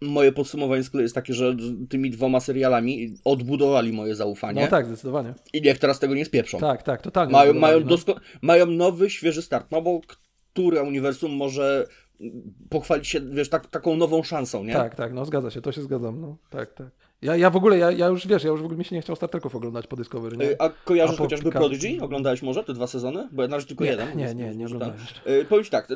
moje 0.01 0.32
podsumowanie 0.32 0.84
z 0.84 0.89
kolei 0.89 1.03
jest 1.03 1.15
takie, 1.15 1.34
że 1.34 1.55
tymi 1.89 2.11
dwoma 2.11 2.39
serialami 2.39 3.15
odbudowali 3.24 3.93
moje 3.93 4.15
zaufanie 4.15 4.61
No 4.61 4.68
tak, 4.68 4.86
zdecydowanie. 4.86 5.34
i 5.53 5.61
niech 5.61 5.80
teraz 5.80 5.99
tego 5.99 6.15
nie 6.15 6.26
spieprzą. 6.26 6.57
Tak, 6.59 6.84
tak, 6.84 7.01
totalnie. 7.01 7.32
Mają, 7.34 7.53
mają, 7.53 7.80
no. 7.80 8.15
mają 8.41 8.65
nowy, 8.65 9.09
świeży 9.09 9.41
start, 9.41 9.72
no 9.72 9.82
bo 9.82 10.01
które 10.53 10.84
uniwersum 10.84 11.32
może 11.32 11.88
pochwalić 12.70 13.07
się, 13.07 13.20
wiesz, 13.22 13.49
tak, 13.49 13.68
taką 13.68 13.95
nową 13.95 14.24
szansą, 14.24 14.63
nie? 14.63 14.74
Tak, 14.74 14.95
tak, 14.95 15.13
no 15.13 15.26
zgadza 15.26 15.51
się, 15.51 15.61
to 15.61 15.72
się 15.72 15.82
zgadzam, 15.82 16.22
no. 16.22 16.38
Tak, 16.49 16.74
tak. 16.74 16.88
Ja, 17.22 17.36
ja 17.36 17.49
w 17.49 17.55
ogóle, 17.55 17.78
ja, 17.78 17.91
ja 17.91 18.07
już 18.07 18.28
wiesz, 18.28 18.43
ja 18.43 18.49
już 18.49 18.61
w 18.61 18.63
ogóle 18.65 18.78
mi 18.78 18.86
się 18.86 18.95
nie 18.95 19.01
chciał 19.01 19.15
Star 19.15 19.30
Treków 19.30 19.55
oglądać 19.55 19.88
po 19.88 19.95
Discovery, 19.95 20.38
nie? 20.38 20.45
Y, 20.51 20.55
A 20.59 20.70
kojarzysz 20.70 21.15
A 21.15 21.18
po- 21.18 21.24
chociażby 21.24 21.51
ka- 21.51 21.59
Prodigy? 21.59 21.97
Oglądałeś 22.01 22.41
może 22.41 22.63
te 22.63 22.74
dwa 22.74 22.88
sezony? 22.88 23.30
Bo 23.32 23.41
ja 23.41 23.47
na 23.47 23.55
razie 23.55 23.68
tylko 23.68 23.84
nie, 23.84 23.89
jeden. 23.89 24.18
nie, 24.18 24.36
nie, 24.36 24.55
nie 24.55 24.65
oglądałem 24.65 24.95
tam. 24.95 25.03
jeszcze. 25.05 25.32
Y, 25.41 25.45
Powiem 25.45 25.63
Ci 25.65 25.72
tak, 25.72 25.91
y, 25.91 25.95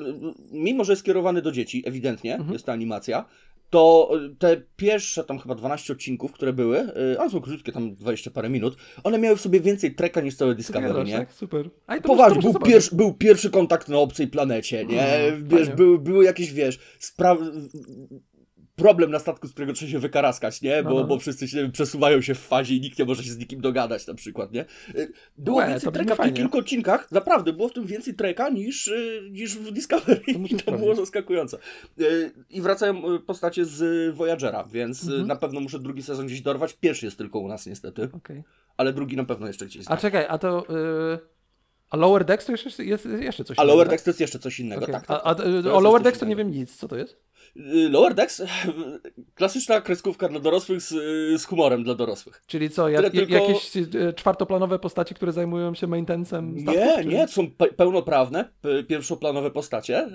mimo 0.52 0.84
że 0.84 0.92
jest 0.92 1.00
skierowany 1.00 1.42
do 1.42 1.52
dzieci, 1.52 1.84
ewidentnie, 1.86 2.34
Mhm. 2.36 2.54
jest 2.54 2.66
ta 2.66 2.74
animacja, 2.74 3.26
to 3.70 4.12
te 4.40 4.62
pierwsze 4.76 5.24
tam 5.24 5.40
chyba 5.40 5.56
12 5.56 5.94
odcinków, 5.94 6.32
które 6.32 6.54
były, 6.54 6.80
one 7.20 7.30
są 7.30 7.42
krótkie, 7.42 7.72
tam 7.72 7.96
20 7.96 8.32
parę 8.32 8.50
minut, 8.50 8.78
one 9.04 9.18
miały 9.20 9.36
w 9.38 9.42
sobie 9.42 9.60
więcej 9.60 9.96
treka 9.96 10.22
niż 10.22 10.36
całe 10.36 10.56
Discovery, 10.56 11.04
nie? 11.04 11.14
tak? 11.18 11.34
Super. 11.34 11.70
A 11.88 11.96
i 11.96 12.02
to 12.02 12.08
Poważnie, 12.08 12.42
był, 12.42 12.54
pierwszy, 12.54 12.96
był 12.96 13.14
pierwszy 13.14 13.50
kontakt 13.50 13.90
na 13.90 13.98
obcej 13.98 14.28
planecie, 14.28 14.86
nie? 14.86 15.02
Mm, 15.08 15.48
wiesz, 15.48 15.70
były, 15.70 16.00
były 16.00 16.26
jakieś, 16.26 16.54
wiesz, 16.54 16.80
sprawy... 17.00 17.52
Problem 18.82 19.12
na 19.12 19.20
statku, 19.20 19.48
z 19.48 19.52
którego 19.52 19.74
trzeba 19.74 19.92
się 19.92 20.00
wykaraskać, 20.00 20.62
nie? 20.62 20.84
Bo, 20.84 20.90
No, 20.90 20.96
no. 21.00 21.04
bo 21.08 21.20
wszyscy 21.20 21.48
się 21.48 21.72
przesuwają 21.72 22.22
się 22.22 22.36
w 22.36 22.40
fazie 22.40 22.76
i 22.76 22.82
nikt 22.82 23.00
nie 23.00 23.06
może 23.06 23.24
się 23.24 23.32
z 23.32 23.38
nikim 23.38 23.62
dogadać, 23.62 24.08
na 24.08 24.14
przykład, 24.14 24.52
nie? 24.52 24.66
Y, 24.96 25.12
Było 25.38 25.58
Łe, 25.58 25.68
więcej 25.68 25.92
treka 25.92 26.16
w 26.16 26.20
tych 26.20 26.34
kilku 26.34 26.58
odcinkach, 26.58 27.12
naprawdę, 27.12 27.54
było 27.54 27.70
w 27.70 27.74
tym 27.74 27.86
więcej 27.86 28.14
treka 28.14 28.50
niż, 28.50 28.88
y, 28.88 29.28
niż 29.32 29.58
w 29.58 29.72
Discovery. 29.72 30.22
To 30.26 30.32
I 30.50 30.56
to 30.56 30.72
było 30.72 30.96
zaskakujące. 30.96 31.58
Y, 32.02 32.32
I 32.50 32.62
wracają 32.62 33.20
postacie 33.20 33.66
z 33.66 34.16
Voyagera, 34.16 34.64
więc 34.64 35.04
Mhm. 35.04 35.28
na 35.28 35.36
pewno 35.36 35.60
muszę 35.60 35.80
drugi 35.80 36.04
sezon 36.04 36.26
gdzieś 36.26 36.42
dorwać. 36.42 36.74
Pierwszy 36.74 37.06
jest 37.06 37.18
tylko 37.18 37.40
u 37.40 37.48
nas 37.48 37.66
niestety, 37.66 38.10
Okej. 38.14 38.44
ale 38.78 38.94
drugi 38.94 39.16
na 39.18 39.26
pewno 39.26 39.48
jeszcze 39.48 39.66
gdzieś 39.66 39.82
A 39.82 39.84
znajdę. 39.84 40.02
czekaj, 40.02 40.26
a 40.30 40.38
to... 40.38 40.66
Y... 41.16 41.32
A 41.90 41.98
Lower 41.98 42.26
Decks 42.26 42.46
to 42.46 42.52
jeszcze 42.52 42.84
jest 42.84 43.06
jeszcze 43.20 43.44
coś 43.44 43.60
A 43.60 43.62
innego, 43.64 43.74
Lower 43.74 43.88
tak? 43.88 43.92
Decks 43.94 44.04
to 44.04 44.10
jest 44.10 44.20
jeszcze 44.20 44.40
coś 44.40 44.60
innego, 44.60 44.82
Okej. 44.82 44.94
tak. 44.94 45.08
tak, 45.08 45.18
A, 45.18 45.24
a, 45.24 45.36
tak. 45.36 45.46
o 45.74 45.80
Lower 45.80 46.02
Decks 46.02 46.20
to 46.20 46.26
nie 46.26 46.36
wiem 46.36 46.52
nic, 46.52 46.76
co 46.76 46.88
to 46.88 46.96
jest? 46.98 47.18
Y, 47.58 47.90
Lower 47.90 48.14
Decks? 48.14 48.42
Klasyczna 49.36 49.82
kreskówka 49.82 50.28
dla 50.30 50.40
dorosłych 50.40 50.82
z, 50.82 50.90
z 51.42 51.46
humorem 51.46 51.84
dla 51.84 51.96
dorosłych. 51.96 52.44
Czyli 52.48 52.70
co, 52.70 52.90
ja, 52.90 53.10
tylko- 53.10 53.34
jakieś 53.34 53.76
y, 53.78 54.14
czwartoplanowe 54.16 54.80
postaci, 54.80 55.16
które 55.16 55.32
zajmują 55.32 55.74
się 55.76 55.88
maintenancem 55.88 56.60
statków? 56.62 56.84
Nie, 56.86 57.04
czy- 57.04 57.10
nie, 57.10 57.28
to 57.28 57.34
są 57.34 57.52
pe 57.52 57.68
pełnoprawne, 57.68 58.50
pe 58.62 58.84
pierwszoplanowe 58.84 59.52
postacie, 59.52 60.08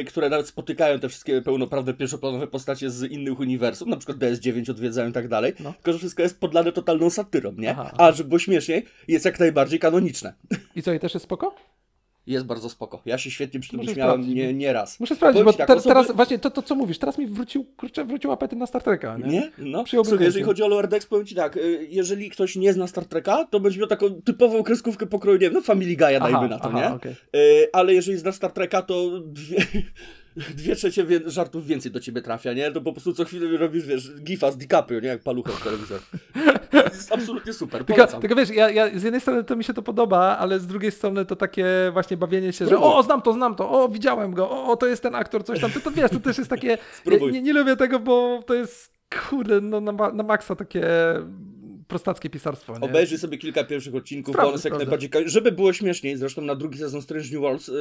y, 0.00 0.04
które 0.04 0.28
nawet 0.28 0.48
spotykają 0.48 1.00
te 1.00 1.08
wszystkie 1.08 1.42
pełnoprawne 1.42 1.94
pierwszoplanowe 1.94 2.46
postacie 2.46 2.90
z 2.90 3.02
innych 3.10 3.40
uniwersum, 3.40 3.88
na 3.90 3.96
przykład 3.96 4.18
DS9 4.18 4.70
odwiedzają 4.70 5.10
i 5.10 5.12
tak 5.12 5.28
dalej, 5.28 5.52
No. 5.60 5.72
tylko 5.72 5.92
że 5.92 5.98
wszystko 5.98 6.22
jest 6.22 6.40
podlane 6.40 6.72
totalną 6.72 7.10
satyrą, 7.10 7.52
nie? 7.52 7.70
Aha. 7.70 7.90
A 7.98 8.12
żeby 8.12 8.28
było 8.28 8.38
śmieszniej, 8.38 8.84
jest 9.08 9.24
jak 9.24 9.40
najbardziej 9.40 9.78
kanoniczne. 9.78 10.34
I 10.76 10.82
co, 10.82 10.92
i 10.92 11.00
też 11.00 11.14
jest 11.14 11.24
spoko? 11.24 11.54
Jest 12.26 12.46
bardzo 12.46 12.68
spoko. 12.70 13.02
Ja 13.06 13.18
się 13.18 13.30
świetnie 13.30 13.60
przy 13.60 13.70
tym 13.70 13.80
Muszę 13.80 13.94
śmiałem 13.94 14.12
sprawdzić, 14.14 14.34
nie, 14.36 14.46
bo- 14.46 14.52
nie 14.52 14.72
raz. 14.72 15.00
Muszę 15.00 15.14
sprawdzić, 15.16 15.42
Powiem 15.42 15.52
bo 15.52 15.58
tak, 15.58 15.66
te, 15.66 15.74
osoby- 15.74 15.88
teraz 15.94 16.12
właśnie 16.16 16.38
to, 16.38 16.50
to, 16.50 16.62
co 16.62 16.74
mówisz, 16.74 16.98
teraz 16.98 17.18
mi 17.18 17.26
wrócił, 17.26 17.64
kurczę, 17.76 18.04
wrócił 18.04 18.32
apetyt 18.32 18.58
na 18.58 18.66
Star 18.66 18.82
Treka, 18.82 19.18
nie? 19.18 19.26
Nie? 19.26 19.50
No. 19.58 19.84
Słuchaj, 19.86 20.24
jeżeli 20.24 20.44
chodzi 20.44 20.62
o 20.62 20.68
Lower 20.68 20.88
Decks, 20.88 21.06
powiem 21.06 21.26
Ci 21.26 21.34
tak, 21.34 21.56
y, 21.56 21.86
jeżeli 21.90 22.30
ktoś 22.30 22.56
nie 22.56 22.72
zna 22.72 22.86
Star 22.86 23.04
Treka, 23.04 23.44
to 23.50 23.60
będzie 23.60 23.78
miał 23.78 23.88
taką 23.88 24.22
typową 24.22 24.62
kreskówkę 24.62 25.06
pokroju, 25.06 25.36
nie 25.38 25.46
wiem, 25.46 25.52
no 25.52 25.60
Family 25.60 25.96
Guy'a 25.96 26.20
dajmy 26.20 26.48
na 26.48 26.58
to, 26.58 26.68
aha, 26.68 26.80
nie? 26.80 26.94
okej. 26.94 27.12
Y, 27.36 27.68
ale 27.72 27.94
jeżeli 27.94 28.18
znasz 28.18 28.34
Star 28.34 28.52
Treka, 28.52 28.82
to 28.82 29.20
dwie, 29.20 29.56
dwie 30.36 30.76
trzecie 30.76 31.04
wie, 31.04 31.20
żartów 31.26 31.66
więcej 31.66 31.92
do 31.92 32.00
ciebie 32.00 32.22
trafia, 32.22 32.52
nie? 32.52 32.70
To 32.70 32.80
po 32.80 32.92
prostu 32.92 33.12
co 33.12 33.24
chwilę 33.24 33.56
robisz, 33.58 33.86
wiesz, 33.86 34.14
gifa 34.20 34.50
z 34.50 34.56
DiCaprio, 34.56 35.00
nie? 35.00 35.08
Jak 35.08 35.22
paluchem 35.22 35.54
w 35.54 35.64
telewizor. 35.64 36.00
To 36.70 36.84
jest 36.84 37.12
absolutnie 37.12 37.52
super, 37.52 37.84
Tylko, 37.84 38.06
tylko 38.06 38.36
wiesz, 38.36 38.50
ja, 38.50 38.70
ja 38.70 38.98
z 38.98 39.02
jednej 39.02 39.20
strony 39.20 39.44
to 39.44 39.56
mi 39.56 39.64
się 39.64 39.74
to 39.74 39.82
podoba, 39.82 40.38
ale 40.38 40.60
z 40.60 40.66
drugiej 40.66 40.92
strony 40.92 41.24
to 41.24 41.36
takie 41.36 41.66
właśnie 41.92 42.16
bawienie 42.16 42.52
się, 42.52 42.64
że 42.64 42.70
Spróbuj. 42.70 42.88
o, 42.88 43.02
znam 43.02 43.22
to, 43.22 43.32
znam 43.32 43.54
to, 43.54 43.70
o, 43.70 43.88
widziałem 43.88 44.34
go, 44.34 44.50
o, 44.64 44.76
to 44.76 44.86
jest 44.86 45.02
ten 45.02 45.14
aktor, 45.14 45.44
coś 45.44 45.60
tam, 45.60 45.70
to, 45.70 45.80
to 45.80 45.90
wiesz, 45.90 46.10
to 46.10 46.20
też 46.20 46.38
jest 46.38 46.50
takie, 46.50 46.68
ja, 47.06 47.18
nie, 47.32 47.42
nie 47.42 47.52
lubię 47.52 47.76
tego, 47.76 48.00
bo 48.00 48.42
to 48.46 48.54
jest, 48.54 48.92
kurde, 49.28 49.60
no 49.60 49.80
na, 49.80 49.92
na 50.12 50.22
maksa 50.22 50.56
takie 50.56 50.86
prostackie 51.88 52.30
pisarstwo, 52.30 52.72
nie? 52.72 52.80
Obejrzyj 52.80 53.18
sobie 53.18 53.38
kilka 53.38 53.64
pierwszych 53.64 53.94
odcinków, 53.94 54.36
bo 54.36 54.48
one 54.48 54.58
są 54.58 54.68
jak 54.68 54.78
najbardziej... 54.78 55.10
Żeby 55.26 55.52
było 55.52 55.72
śmieszniej, 55.72 56.16
zresztą 56.16 56.42
na 56.42 56.54
drugi 56.54 56.78
sezon 56.78 57.02
Strange 57.02 57.28
New 57.32 57.40
Worlds 57.40 57.68
yy, 57.68 57.74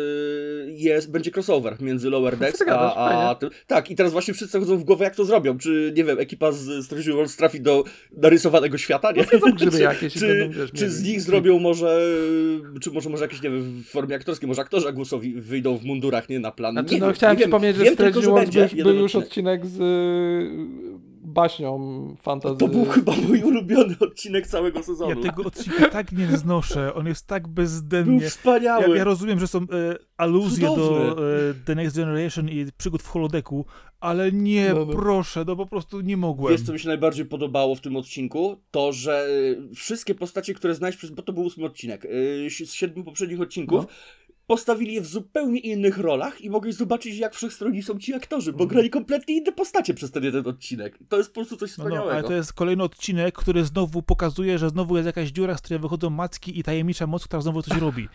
jest, 0.68 1.12
będzie 1.12 1.32
crossover 1.32 1.82
między 1.82 2.10
Lower 2.10 2.38
Decks 2.38 2.60
ty 2.60 2.66
gadasz? 2.66 2.94
a, 2.96 3.30
a 3.30 3.36
tym. 3.36 3.50
Tak, 3.68 3.92
i 3.92 3.96
teraz 3.96 4.12
właśnie 4.12 4.34
wszyscy 4.34 4.60
chodzą 4.60 4.78
w 4.78 4.84
głowę, 4.84 5.06
jak 5.06 5.16
to 5.16 5.26
zrobią. 5.26 5.58
Czy, 5.58 5.94
nie 5.98 6.04
wiem, 6.04 6.20
ekipa 6.20 6.52
z 6.52 6.86
Strange 6.86 7.06
New 7.06 7.16
Worlds 7.16 7.36
trafi 7.36 7.62
do 7.62 7.84
narysowanego 8.18 8.78
świata, 8.78 9.12
nie? 9.12 9.26
No 9.42 9.52
grzyby 9.54 9.78
czy, 9.78 9.84
jakieś 9.84 10.14
czy, 10.14 10.28
będą, 10.28 10.60
wiesz, 10.60 10.72
czy 10.72 10.90
z 10.90 11.04
nich 11.04 11.22
zrobią 11.22 11.60
może, 11.60 12.02
czy 12.82 12.92
może, 12.92 13.10
może 13.10 13.24
jakieś, 13.24 13.42
nie 13.42 13.50
wiem, 13.50 13.84
w 13.84 13.90
formie 13.90 14.16
aktorskiej, 14.16 14.48
może 14.48 14.62
aktorzy 14.62 14.94
głosowi 14.94 15.34
wyjdą 15.34 15.78
w 15.78 15.84
mundurach, 15.84 16.30
nie 16.30 16.40
na 16.40 16.52
plan. 16.52 16.74
Znaczy, 16.74 16.94
nie 16.94 17.00
no 17.00 17.06
wiem, 17.06 17.16
chciałem 17.16 17.36
nie 17.36 17.40
wiem. 17.40 17.50
przypomnieć, 17.50 17.76
że 17.76 17.84
wiem 17.84 17.94
Strange 17.94 18.20
New 18.20 18.30
Worlds 18.30 18.74
był, 18.74 18.84
był 18.84 18.96
już 18.96 19.16
odcinek. 19.16 19.66
z 19.66 19.78
baśnią 21.34 22.16
fantasy. 22.22 22.58
To 22.58 22.68
był 22.68 22.86
chyba 22.86 23.12
mój 23.28 23.44
ulubiony 23.44 23.96
odcinek 24.00 24.48
całego 24.48 24.84
sezonu. 24.84 25.10
Ja 25.10 25.32
tego 25.32 25.44
odcinka 25.44 25.90
tak 25.90 26.12
nie 26.12 26.28
znoszę, 26.28 26.94
on 26.94 27.08
jest 27.08 27.28
tak 27.28 27.44
Był 27.44 27.54
bezdennie. 27.54 28.30
wspaniały. 28.30 28.90
Ja, 28.90 28.96
ja 28.96 29.04
rozumiem, 29.04 29.40
że 29.40 29.48
są 29.48 29.60
e, 29.60 29.66
aluzje 30.18 30.68
do 30.68 30.76
Cudowny. 30.76 31.24
e, 31.24 31.54
The 31.66 31.76
Next 31.76 31.96
Generation 31.98 32.50
i 32.50 32.66
przygód 32.78 33.02
w 33.04 33.08
holodeku, 33.08 33.66
ale 34.00 34.32
nie, 34.32 34.74
No, 34.74 34.86
no. 34.86 34.94
proszę, 34.94 35.44
no 35.48 35.56
po 35.56 35.66
prostu 35.66 36.02
nie 36.02 36.18
mogłem. 36.18 36.54
Wiesz, 36.54 36.62
co 36.66 36.74
mi 36.74 36.80
się 36.80 36.88
najbardziej 36.88 37.26
podobało 37.26 37.76
w 37.76 37.82
tym 37.82 37.96
odcinku? 37.96 38.58
To, 38.72 38.92
że 38.92 39.28
y, 39.72 39.76
wszystkie 39.76 40.16
postacie, 40.16 40.54
które 40.54 40.76
znałeś 40.76 40.96
przez... 40.98 41.10
Bo 41.12 41.22
to 41.22 41.34
był 41.34 41.44
ósmy 41.44 41.66
odcinek. 41.66 42.06
y, 42.06 42.48
z 42.66 42.74
siedmiu 42.74 43.04
poprzednich 43.04 43.42
odcinków. 43.42 43.82
No. 43.84 43.88
Postawili 44.48 44.94
je 44.94 45.02
w 45.02 45.08
zupełnie 45.08 45.60
innych 45.60 45.98
rolach 45.98 46.42
i 46.42 46.50
mogłeś 46.50 46.76
zobaczyć, 46.76 47.18
jak 47.18 47.36
wszechstronni 47.36 47.84
są 47.84 48.00
ci 48.00 48.14
aktorzy, 48.14 48.52
Mhm. 48.52 48.58
bo 48.58 48.74
grali 48.74 48.90
kompletnie 48.90 49.36
inne 49.36 49.52
postacie 49.52 49.94
przez 49.94 50.12
ten 50.12 50.24
jeden 50.24 50.48
odcinek. 50.48 51.00
To 51.10 51.18
jest 51.18 51.30
po 51.30 51.34
prostu 51.36 51.58
coś 51.58 51.78
No, 51.78 51.84
no, 51.84 51.90
wspaniałego. 51.90 52.14
ale 52.14 52.24
to 52.24 52.34
jest 52.34 52.54
kolejny 52.54 52.84
odcinek, 52.84 53.36
który 53.36 53.66
znowu 53.66 54.02
pokazuje, 54.02 54.58
że 54.58 54.70
znowu 54.70 54.96
jest 54.98 55.06
jakaś 55.06 55.30
dziura, 55.30 55.58
z 55.58 55.62
której 55.62 55.80
wychodzą 55.80 56.10
macki 56.10 56.60
i 56.60 56.64
tajemnicza 56.64 57.08
moc, 57.08 57.24
która 57.26 57.42
znowu 57.42 57.62
coś 57.62 57.78
robi. 57.78 58.08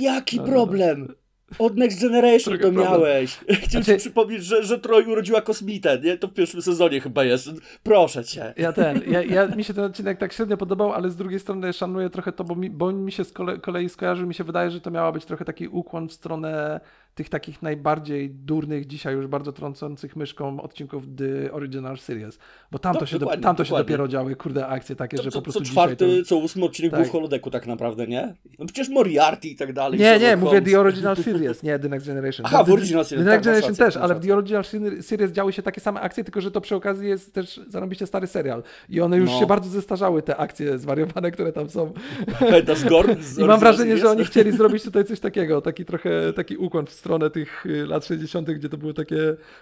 Jaki 0.00 0.36
No, 0.36 0.42
no. 0.42 0.48
problem? 0.48 1.14
Od 1.58 1.76
Next 1.76 2.00
Generation 2.00 2.54
to 2.58 2.60
problem. 2.60 2.84
miałeś. 2.84 3.38
Chciałem 3.48 3.68
Znaczy- 3.70 3.92
ci 3.94 3.98
przypomnieć, 3.98 4.44
że, 4.44 4.62
że 4.62 4.78
Troy 4.78 5.04
urodziła 5.08 5.40
kosmitę, 5.40 6.00
nie? 6.04 6.18
To 6.18 6.28
w 6.28 6.32
pierwszym 6.34 6.62
sezonie 6.62 7.00
chyba 7.00 7.24
jest. 7.24 7.50
Proszę 7.82 8.24
cię. 8.24 8.54
Ja 8.56 8.72
ten, 8.72 9.00
ja, 9.06 9.22
ja, 9.22 9.46
mi 9.46 9.64
się 9.64 9.74
ten 9.74 9.84
odcinek 9.84 10.18
tak 10.18 10.32
średnio 10.32 10.56
podobał, 10.56 10.92
ale 10.92 11.10
z 11.10 11.16
drugiej 11.16 11.40
strony 11.40 11.72
szanuję 11.72 12.10
trochę 12.10 12.32
to, 12.32 12.44
bo 12.44 12.54
mi, 12.54 12.70
bo 12.70 12.92
mi 12.92 13.12
się 13.12 13.24
z 13.24 13.32
kole, 13.32 13.58
kolei 13.58 13.88
skojarzył, 13.88 14.26
mi 14.26 14.34
się 14.34 14.44
wydaje, 14.44 14.70
że 14.70 14.80
to 14.80 14.90
miała 14.90 15.12
być 15.12 15.24
trochę 15.24 15.44
taki 15.44 15.68
ukłon 15.68 16.08
w 16.08 16.12
stronę 16.12 16.80
tych 17.14 17.28
takich 17.28 17.62
najbardziej 17.62 18.30
durnych, 18.30 18.86
dzisiaj 18.86 19.14
już 19.14 19.26
bardzo 19.26 19.52
trącących 19.52 20.16
myszką 20.16 20.60
odcinków 20.60 21.04
The 21.16 21.52
Original 21.52 21.98
Series. 21.98 22.38
Bo 22.70 22.78
tam, 22.78 22.94
No, 22.94 23.00
to, 23.00 23.06
się, 23.06 23.18
do, 23.18 23.36
tam 23.36 23.56
to 23.56 23.64
się 23.64 23.76
dopiero 23.76 24.08
działy, 24.08 24.36
kurde, 24.36 24.66
akcje 24.66 24.96
takie, 24.96 25.16
To, 25.16 25.22
że 25.22 25.30
co, 25.30 25.38
po 25.38 25.42
prostu 25.42 25.60
co 25.60 25.66
czwarty, 25.70 25.96
to... 26.22 26.28
co 26.28 26.36
ósmy 26.36 26.64
odcinek 26.64 26.90
Tak. 26.90 27.00
był 27.00 27.08
w 27.08 27.12
holodeku 27.12 27.50
tak 27.50 27.66
naprawdę, 27.66 28.06
nie? 28.06 28.34
No 28.58 28.66
przecież 28.66 28.88
Moriarty 28.88 29.48
i 29.48 29.56
tak 29.56 29.72
dalej. 29.72 30.00
Nie, 30.00 30.18
nie, 30.18 30.36
mówię. 30.36 30.62
The 30.62 30.80
Original 30.80 31.16
Series, 31.16 31.62
nie 31.62 31.78
The 31.78 31.88
Next 31.88 32.06
Generation. 32.06 32.46
Aha, 32.46 32.62
w 32.64 32.66
The- 32.66 32.72
Original 32.72 33.04
Series, 33.04 33.24
The 33.26 33.30
tak, 33.30 33.44
Next 33.44 33.46
masz 33.46 33.54
Generation 33.60 33.86
też, 33.86 33.96
ale 33.96 34.14
w. 34.14 34.20
The 34.20 34.34
Original 34.34 34.64
Series 35.00 35.32
działy 35.32 35.52
się 35.52 35.62
takie 35.62 35.80
same 35.80 36.00
akcje, 36.00 36.24
tylko 36.24 36.40
że 36.40 36.50
to 36.50 36.60
przy 36.60 36.76
okazji 36.76 37.08
jest 37.08 37.34
też 37.34 37.60
zarobiście 37.68 38.06
stary 38.06 38.26
serial. 38.26 38.62
I 38.88 39.00
one 39.00 39.16
już 39.16 39.30
No. 39.30 39.38
się 39.40 39.46
bardzo 39.46 39.70
zestarzały, 39.70 40.22
te 40.22 40.36
akcje 40.36 40.78
zwariowane, 40.78 41.30
które 41.30 41.52
tam 41.52 41.68
są. 41.70 41.92
Pamiętasz 42.40 42.84
Gorn? 42.84 43.22
z 43.22 43.38
I 43.42 43.44
mam 43.44 43.60
wrażenie, 43.60 43.96
że 43.96 44.10
oni 44.10 44.24
chcieli 44.24 44.52
zrobić 44.52 44.82
tutaj 44.82 45.04
coś 45.04 45.20
takiego, 45.20 45.60
taki 45.60 45.84
trochę 45.84 46.32
taki 46.32 46.56
ukłon 46.56 46.86
w 46.86 46.92
stronę 47.02 47.30
tych 47.30 47.66
y, 47.66 47.86
lat 47.86 48.06
60., 48.06 48.50
gdzie 48.50 48.68
to 48.68 48.76
były 48.76 48.94
takie 48.94 49.16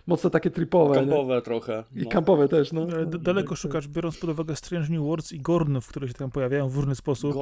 mocno 0.06 0.30
takie 0.30 0.50
tripowe. 0.50 0.94
nie? 0.94 1.00
Kampowe 1.00 1.42
trochę. 1.42 1.84
I 1.96 2.02
no. 2.02 2.10
kampowe 2.10 2.48
też, 2.48 2.72
no. 2.72 2.82
E, 2.82 3.06
d- 3.06 3.18
Daleko 3.18 3.56
szukasz, 3.56 3.88
biorąc 3.88 4.18
pod 4.18 4.30
uwagę 4.30 4.56
Strange 4.56 4.88
New 4.88 5.02
Worlds 5.02 5.32
i 5.32 5.40
Gornów, 5.40 5.86
które 5.88 6.08
się 6.08 6.14
tam 6.14 6.30
pojawiają 6.30 6.68
w 6.68 6.76
różny 6.76 6.94
sposób. 6.94 7.36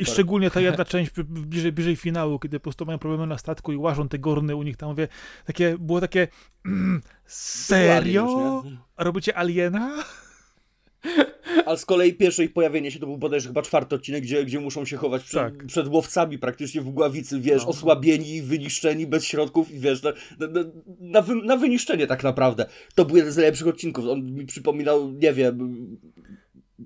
I 0.00 0.04
szczególnie 0.04 0.50
ta 0.50 0.60
jedna 0.60 0.84
część 0.94 1.12
bliżej, 1.22 1.72
bliżej 1.72 1.96
finału, 1.96 2.38
kiedy 2.38 2.60
po 2.60 2.62
prostu 2.62 2.86
mają 2.86 2.98
problemy 2.98 3.26
na 3.26 3.38
statku 3.38 3.72
i 3.72 3.76
łażą 3.76 4.08
te 4.08 4.18
gorny 4.18 4.56
u 4.56 4.62
nich 4.62 4.76
tam, 4.76 4.88
mówię, 4.88 5.08
takie, 5.44 5.76
było 5.78 6.00
takie, 6.00 6.28
mm, 6.66 7.02
serio? 7.26 8.22
Już, 8.22 8.72
nie? 8.72 8.78
Robicie 8.96 9.38
aliena? 9.38 10.04
Ale 11.66 11.78
z 11.78 11.84
kolei 11.86 12.14
pierwsze 12.14 12.44
ich 12.44 12.52
pojawienie 12.52 12.90
się 12.90 12.98
to 12.98 13.06
był 13.06 13.18
bodajże 13.18 13.48
chyba 13.48 13.62
czwarty 13.62 13.94
odcinek, 13.94 14.22
gdzie, 14.22 14.44
gdzie 14.44 14.60
muszą 14.60 14.84
się 14.84 14.96
chować 14.96 15.22
przed, 15.24 15.40
Tak. 15.42 15.66
przed 15.66 15.88
łowcami 15.88 16.38
praktycznie 16.38 16.80
w 16.80 16.90
Gławicy, 16.90 17.40
wiesz, 17.40 17.62
No. 17.62 17.68
osłabieni, 17.68 18.42
wyniszczeni, 18.42 19.06
bez 19.06 19.24
środków 19.24 19.70
i 19.70 19.78
wiesz, 19.78 20.02
na, 20.02 20.12
na, 20.38 20.46
na, 20.46 20.60
na, 21.00 21.22
wy, 21.22 21.34
na 21.34 21.56
wyniszczenie 21.56 22.06
tak 22.06 22.22
naprawdę. 22.24 22.66
To 22.94 23.04
był 23.04 23.16
jeden 23.16 23.32
z 23.32 23.36
najlepszych 23.36 23.66
odcinków. 23.66 24.06
On 24.06 24.32
mi 24.34 24.46
przypominał, 24.46 25.12
nie 25.12 25.32
wiem, 25.32 25.86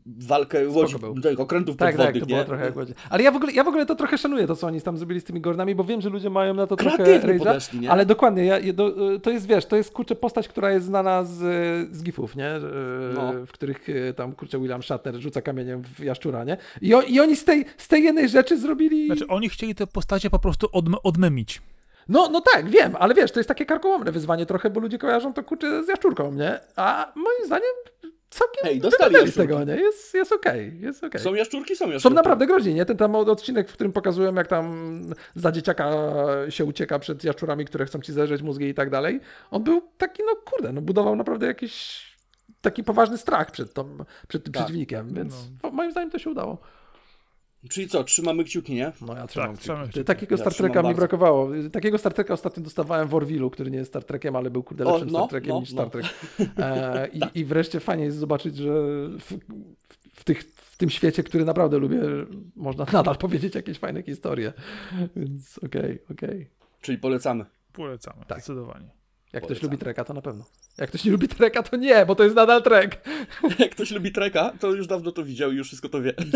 walkę 0.06 0.68
łodzi, 0.68 0.94
tych 1.22 1.40
okrętów 1.40 1.76
Tak, 1.76 1.88
tak, 1.88 1.96
podwodnych, 1.96 2.22
to 2.22 2.26
było 2.26 2.38
nie? 2.38 2.44
trochę 2.44 2.64
jak 2.64 2.76
łodzie. 2.76 2.94
Ale 3.10 3.22
ja 3.22 3.32
w, 3.32 3.36
ogóle, 3.36 3.52
ja 3.52 3.64
w 3.64 3.68
ogóle 3.68 3.86
to 3.86 3.94
trochę 3.94 4.18
szanuję, 4.18 4.46
to 4.46 4.56
co 4.56 4.66
oni 4.66 4.80
tam 4.82 4.96
zrobili 4.96 5.20
z 5.20 5.24
tymi 5.24 5.40
Gornami, 5.40 5.74
bo 5.74 5.84
wiem, 5.84 6.00
że 6.00 6.08
ludzie 6.10 6.30
mają 6.30 6.54
na 6.54 6.66
to 6.66 6.76
trochę 6.76 6.96
Kreatywnie 6.96 7.34
rage'a, 7.34 7.38
podeszli, 7.38 7.80
nie? 7.80 7.90
ale 7.90 8.06
dokładnie, 8.06 8.44
ja, 8.44 8.56
to 9.22 9.30
jest, 9.30 9.46
wiesz, 9.46 9.66
to 9.66 9.76
jest, 9.76 9.92
kurczę, 9.92 10.14
postać, 10.14 10.48
która 10.48 10.70
jest 10.72 10.86
znana 10.86 11.24
z, 11.24 11.38
z 11.96 12.02
gifów, 12.02 12.36
nie? 12.36 12.48
E, 12.48 12.60
No. 13.14 13.32
W 13.46 13.52
których 13.52 13.88
e, 13.88 14.14
tam, 14.14 14.32
kurczę, 14.32 14.58
William 14.60 14.82
Shatner 14.82 15.20
rzuca 15.20 15.42
kamieniem 15.42 15.82
w 15.82 16.00
jaszczura, 16.00 16.44
nie? 16.44 16.56
I, 16.80 16.94
o, 16.94 17.02
i 17.02 17.20
oni 17.20 17.36
z 17.36 17.44
tej, 17.44 17.64
z 17.76 17.88
tej 17.88 18.02
jednej 18.04 18.28
rzeczy 18.28 18.58
zrobili... 18.58 19.06
Znaczy, 19.06 19.26
oni 19.26 19.48
chcieli 19.48 19.74
te 19.74 19.86
postacie 19.86 20.30
po 20.30 20.38
prostu 20.38 20.66
odm- 20.66 20.96
odmemić. 21.02 21.62
No, 22.08 22.28
no 22.32 22.40
tak, 22.40 22.68
wiem, 22.68 22.96
ale 22.98 23.14
wiesz, 23.14 23.32
to 23.32 23.40
jest 23.40 23.48
takie 23.48 23.66
karkołomne 23.66 24.12
wyzwanie 24.12 24.46
trochę, 24.46 24.70
bo 24.70 24.80
ludzie 24.80 24.98
kojarzą 24.98 25.32
to, 25.32 25.42
kurczę, 25.44 25.84
z 25.84 25.88
jaszczurką, 25.88 26.32
nie? 26.34 26.60
A 26.76 27.12
moim 27.16 27.46
zdaniem 27.46 27.72
całkiem 28.32 28.62
Hej, 28.64 28.80
dostali 28.80 29.30
z 29.30 29.34
tego, 29.34 29.64
nie? 29.64 29.76
Jest, 29.76 30.14
jest 30.14 30.32
okej, 30.32 30.80
jest 30.80 31.04
okej. 31.04 31.20
Są 31.20 31.34
jaszczurki, 31.34 31.76
są 31.76 31.84
jaszczurki. 31.84 32.02
Są 32.02 32.10
naprawdę 32.10 32.46
groźni, 32.46 32.74
nie? 32.74 32.84
Ten 32.84 32.96
tam 32.96 33.14
odcinek, 33.14 33.68
w 33.68 33.72
którym 33.72 33.92
pokazują, 33.92 34.34
jak 34.34 34.46
tam 34.46 35.00
za 35.34 35.52
dzieciaka 35.52 35.92
się 36.48 36.64
ucieka 36.64 36.98
przed 36.98 37.24
jaszczurami, 37.24 37.64
które 37.64 37.86
chcą 37.86 38.00
ci 38.00 38.12
zeżreć 38.12 38.42
mózgi 38.42 38.68
i 38.68 38.74
tak 38.74 38.90
dalej. 38.90 39.20
On 39.50 39.62
był 39.64 39.82
taki, 39.98 40.22
no 40.26 40.36
kurde, 40.44 40.72
no 40.72 40.80
budował 40.80 41.16
naprawdę 41.16 41.46
jakiś 41.46 42.02
taki 42.60 42.84
poważny 42.84 43.18
strach 43.18 43.50
przed, 43.50 43.74
tą, 43.74 43.96
przed 44.28 44.44
tym 44.44 44.52
Tak. 44.52 44.62
przeciwnikiem, 44.62 45.14
więc 45.14 45.34
No. 45.62 45.70
moim 45.70 45.90
zdaniem 45.90 46.10
to 46.10 46.18
się 46.18 46.30
udało. 46.30 46.58
Czyli 47.70 47.88
co, 47.88 48.04
trzymamy 48.04 48.44
kciuki, 48.44 48.74
nie? 48.74 48.92
No 49.06 49.16
ja 49.16 49.26
trzymam 49.26 49.48
Tak, 49.48 49.56
kciuki. 49.56 49.62
trzymamy 49.62 49.88
kciuki. 49.88 50.04
Takiego 50.04 50.34
Ja 50.34 50.40
Star 50.40 50.54
Treka 50.54 50.80
mi 50.80 50.84
bardzo. 50.84 50.96
brakowało. 50.98 51.48
Takiego 51.72 51.98
Star 51.98 52.14
Treka 52.14 52.34
ostatnio 52.34 52.62
dostawałem 52.62 53.08
w 53.08 53.14
Orwilu, 53.14 53.50
który 53.50 53.70
nie 53.70 53.78
jest 53.78 53.90
Star 53.90 54.04
Trekiem, 54.04 54.36
ale 54.36 54.50
był 54.50 54.62
kurde 54.62 54.84
O, 54.84 54.90
lepszym 54.92 55.10
no, 55.10 55.18
Star 55.18 55.30
Trekiem 55.30 55.48
no, 55.50 55.60
niż 55.60 55.72
no. 55.72 55.88
Star 55.88 55.90
Trek. 55.90 56.14
E, 56.58 57.08
i, 57.34 57.40
I 57.40 57.44
wreszcie 57.44 57.80
fajnie 57.80 58.04
jest 58.04 58.16
zobaczyć, 58.18 58.56
że 58.56 58.72
w, 59.18 59.38
w, 60.14 60.24
tych, 60.24 60.42
w 60.56 60.76
tym 60.76 60.90
świecie, 60.90 61.22
który 61.22 61.44
naprawdę 61.44 61.78
lubię, 61.78 62.00
można 62.56 62.86
nadal 62.92 63.16
powiedzieć 63.16 63.54
jakieś 63.54 63.78
fajne 63.78 64.02
historie. 64.02 64.52
Więc 65.16 65.58
okej, 65.58 65.98
okej. 66.10 66.48
Czyli 66.80 66.98
polecamy. 66.98 67.44
Polecamy, 67.72 68.24
Tak. 68.28 68.38
zdecydowanie. 68.38 68.90
Jak 69.32 69.42
ktoś 69.44 69.58
Polecam. 69.58 69.70
lubi 69.70 69.78
Treka, 69.78 70.04
to 70.04 70.14
na 70.14 70.22
pewno. 70.22 70.44
Jak 70.78 70.88
ktoś 70.88 71.04
nie 71.04 71.10
lubi 71.12 71.28
Treka, 71.28 71.62
to 71.62 71.76
nie, 71.76 72.06
bo 72.06 72.14
to 72.14 72.24
jest 72.24 72.36
nadal 72.36 72.62
Trek. 72.62 73.04
Jak 73.58 73.70
ktoś 73.70 73.90
lubi 73.90 74.12
treka, 74.12 74.52
to 74.60 74.70
już 74.72 74.86
dawno 74.86 75.12
to 75.12 75.24
widział 75.24 75.52
i 75.52 75.56
już 75.56 75.66
wszystko 75.66 75.88
to 75.88 76.02
wie. 76.02 76.12
tak, 76.12 76.26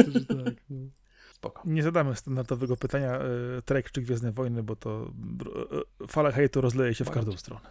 no. 0.70 0.76
Spoko. 1.47 1.62
Nie 1.64 1.82
zadamy 1.82 2.16
standardowego 2.16 2.77
pytania 2.77 3.14
e, 3.14 3.23
Trek 3.64 3.90
czy 3.90 4.02
Gwiezdne 4.02 4.32
Wojny, 4.32 4.62
bo 4.62 4.77
to 4.77 5.10
e, 6.02 6.06
fala 6.06 6.32
hejtu 6.32 6.60
rozleje 6.60 6.94
się 6.94 7.05
w 7.05 7.10
każdą 7.10 7.32
stronę. 7.32 7.68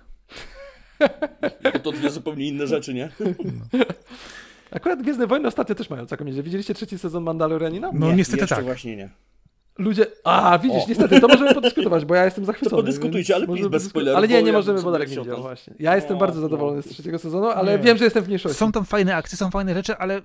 Bo 1.74 1.80
to 1.84 1.92
dwie 1.92 2.10
zupełnie 2.10 2.48
inne 2.48 2.68
rzeczy, 2.68 2.94
nie? 2.94 3.10
Akurat 4.72 5.02
Gwiezdne 5.02 5.28
Wojny 5.28 5.48
ostatnio 5.48 5.76
też 5.76 5.90
mają 5.90 6.06
całkiem 6.06 6.28
nieźle. 6.28 6.44
Widzieliście 6.44 6.74
trzeci 6.74 7.00
sezon 7.00 7.24
Mandalorianina? 7.24 7.92
No 7.94 8.08
nie, 8.08 8.16
niestety 8.16 8.48
tak. 8.48 8.64
właśnie 8.64 8.96
nie. 8.96 9.10
Ludzie. 9.78 10.06
A, 10.24 10.60
widzisz, 10.60 10.84
O. 10.84 10.86
niestety, 10.90 11.22
to 11.22 11.28
możemy 11.28 11.54
podyskutować, 11.54 12.06
bo 12.06 12.16
ja 12.16 12.26
jestem 12.26 12.46
zachwycony. 12.46 12.82
podyskutujcie, 12.82 13.34
więc 13.34 13.38
ale 13.44 13.48
możemy 13.48 13.70
bez 13.70 13.84
spoilerów, 13.84 14.18
Ale 14.18 14.28
nie, 14.28 14.44
nie 14.44 14.52
możemy, 14.54 14.82
bo 14.82 14.92
Darek 14.92 15.10
nie 15.10 15.18
widział 15.18 15.42
właśnie. 15.42 15.74
Ja 15.80 15.96
jestem 15.96 16.18
O, 16.18 16.20
bardzo 16.20 16.36
no. 16.42 16.42
zadowolony 16.42 16.82
z 16.82 16.86
trzeciego 16.86 17.20
sezonu, 17.20 17.48
ale 17.48 17.78
Nie. 17.78 17.84
wiem, 17.84 17.98
że 17.98 18.04
jestem 18.04 18.24
w 18.24 18.28
mniejszości. 18.28 18.58
Są 18.58 18.72
tam 18.72 18.86
fajne 18.86 19.16
akcje, 19.16 19.38
są 19.38 19.52
fajne 19.52 19.74
rzeczy, 19.74 19.98
ale 19.98 20.18
e, 20.18 20.22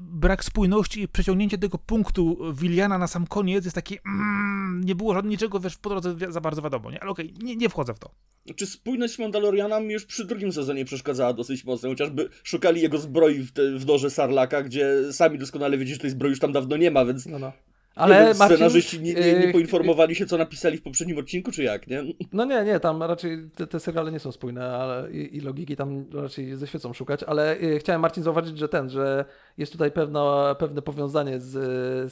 brak 0.00 0.44
spójności 0.44 1.02
i 1.02 1.08
przeciągnięcie 1.08 1.58
tego 1.58 1.78
punktu 1.78 2.38
Williana 2.54 2.98
na 2.98 3.06
sam 3.06 3.26
koniec 3.26 3.64
jest 3.64 3.74
taki. 3.74 3.98
Mm, 4.06 4.80
nie 4.84 4.94
było 4.94 5.14
żadnego 5.14 5.30
niczego 5.30 5.60
wiesz, 5.60 5.76
po 5.76 5.88
drodze 5.90 6.14
za 6.28 6.40
bardzo 6.40 6.62
wiadomo. 6.62 6.90
Nie? 6.90 7.02
Ale 7.02 7.10
okej, 7.10 7.34
nie, 7.42 7.56
nie 7.56 7.68
wchodzę 7.68 7.94
w 7.94 7.98
to. 7.98 8.10
Czy 8.56 8.66
spójność 8.66 9.18
Mandaloriana 9.18 9.80
mi 9.80 9.92
już 9.92 10.04
przy 10.04 10.24
drugim 10.24 10.52
sezonie 10.52 10.84
przeszkadzała 10.84 11.32
dosyć 11.32 11.64
mocno, 11.64 11.88
chociażby 11.88 12.28
szukali 12.42 12.80
jego 12.82 12.98
zbroi 12.98 13.38
w, 13.38 13.52
te, 13.52 13.72
w 13.72 13.84
dorze 13.84 14.10
Sarlaka, 14.10 14.62
gdzie 14.62 15.12
sami 15.12 15.38
doskonale 15.38 15.78
wiecie, 15.78 15.94
że 15.94 16.00
tej 16.00 16.10
zbroi 16.10 16.30
już 16.30 16.40
tam 16.40 16.52
dawno 16.52 16.76
nie 16.76 16.90
ma, 16.90 17.04
więc 17.04 17.26
No, 17.26 17.38
no. 17.38 17.52
Ale 17.96 18.14
wiem, 18.14 18.36
Marcin, 18.36 18.56
scenarzyści 18.56 19.00
nie, 19.00 19.14
nie, 19.14 19.20
nie 19.20 19.46
yy, 19.46 19.52
poinformowali 19.52 20.14
się, 20.14 20.26
co 20.26 20.38
napisali 20.38 20.78
w 20.78 20.82
poprzednim 20.82 21.18
odcinku, 21.18 21.50
czy 21.50 21.62
jak, 21.62 21.86
nie? 21.86 22.04
No 22.32 22.44
nie, 22.44 22.64
nie, 22.64 22.80
tam 22.80 23.02
raczej 23.02 23.50
te, 23.54 23.66
te 23.66 23.80
seriale 23.80 24.12
nie 24.12 24.18
są 24.18 24.32
spójne 24.32 24.76
ale, 24.76 25.12
i, 25.12 25.36
i 25.36 25.40
logiki 25.40 25.76
tam 25.76 26.04
raczej 26.12 26.56
ze 26.56 26.66
świecą 26.66 26.92
szukać, 26.92 27.22
ale 27.22 27.56
y, 27.60 27.78
chciałem 27.78 28.02
Marcin 28.02 28.22
zauważyć, 28.22 28.58
że 28.58 28.68
ten, 28.68 28.90
że 28.90 29.24
jest 29.58 29.72
tutaj 29.72 29.90
pewno, 29.90 30.54
pewne 30.54 30.82
powiązanie 30.82 31.40
z, 31.40 31.52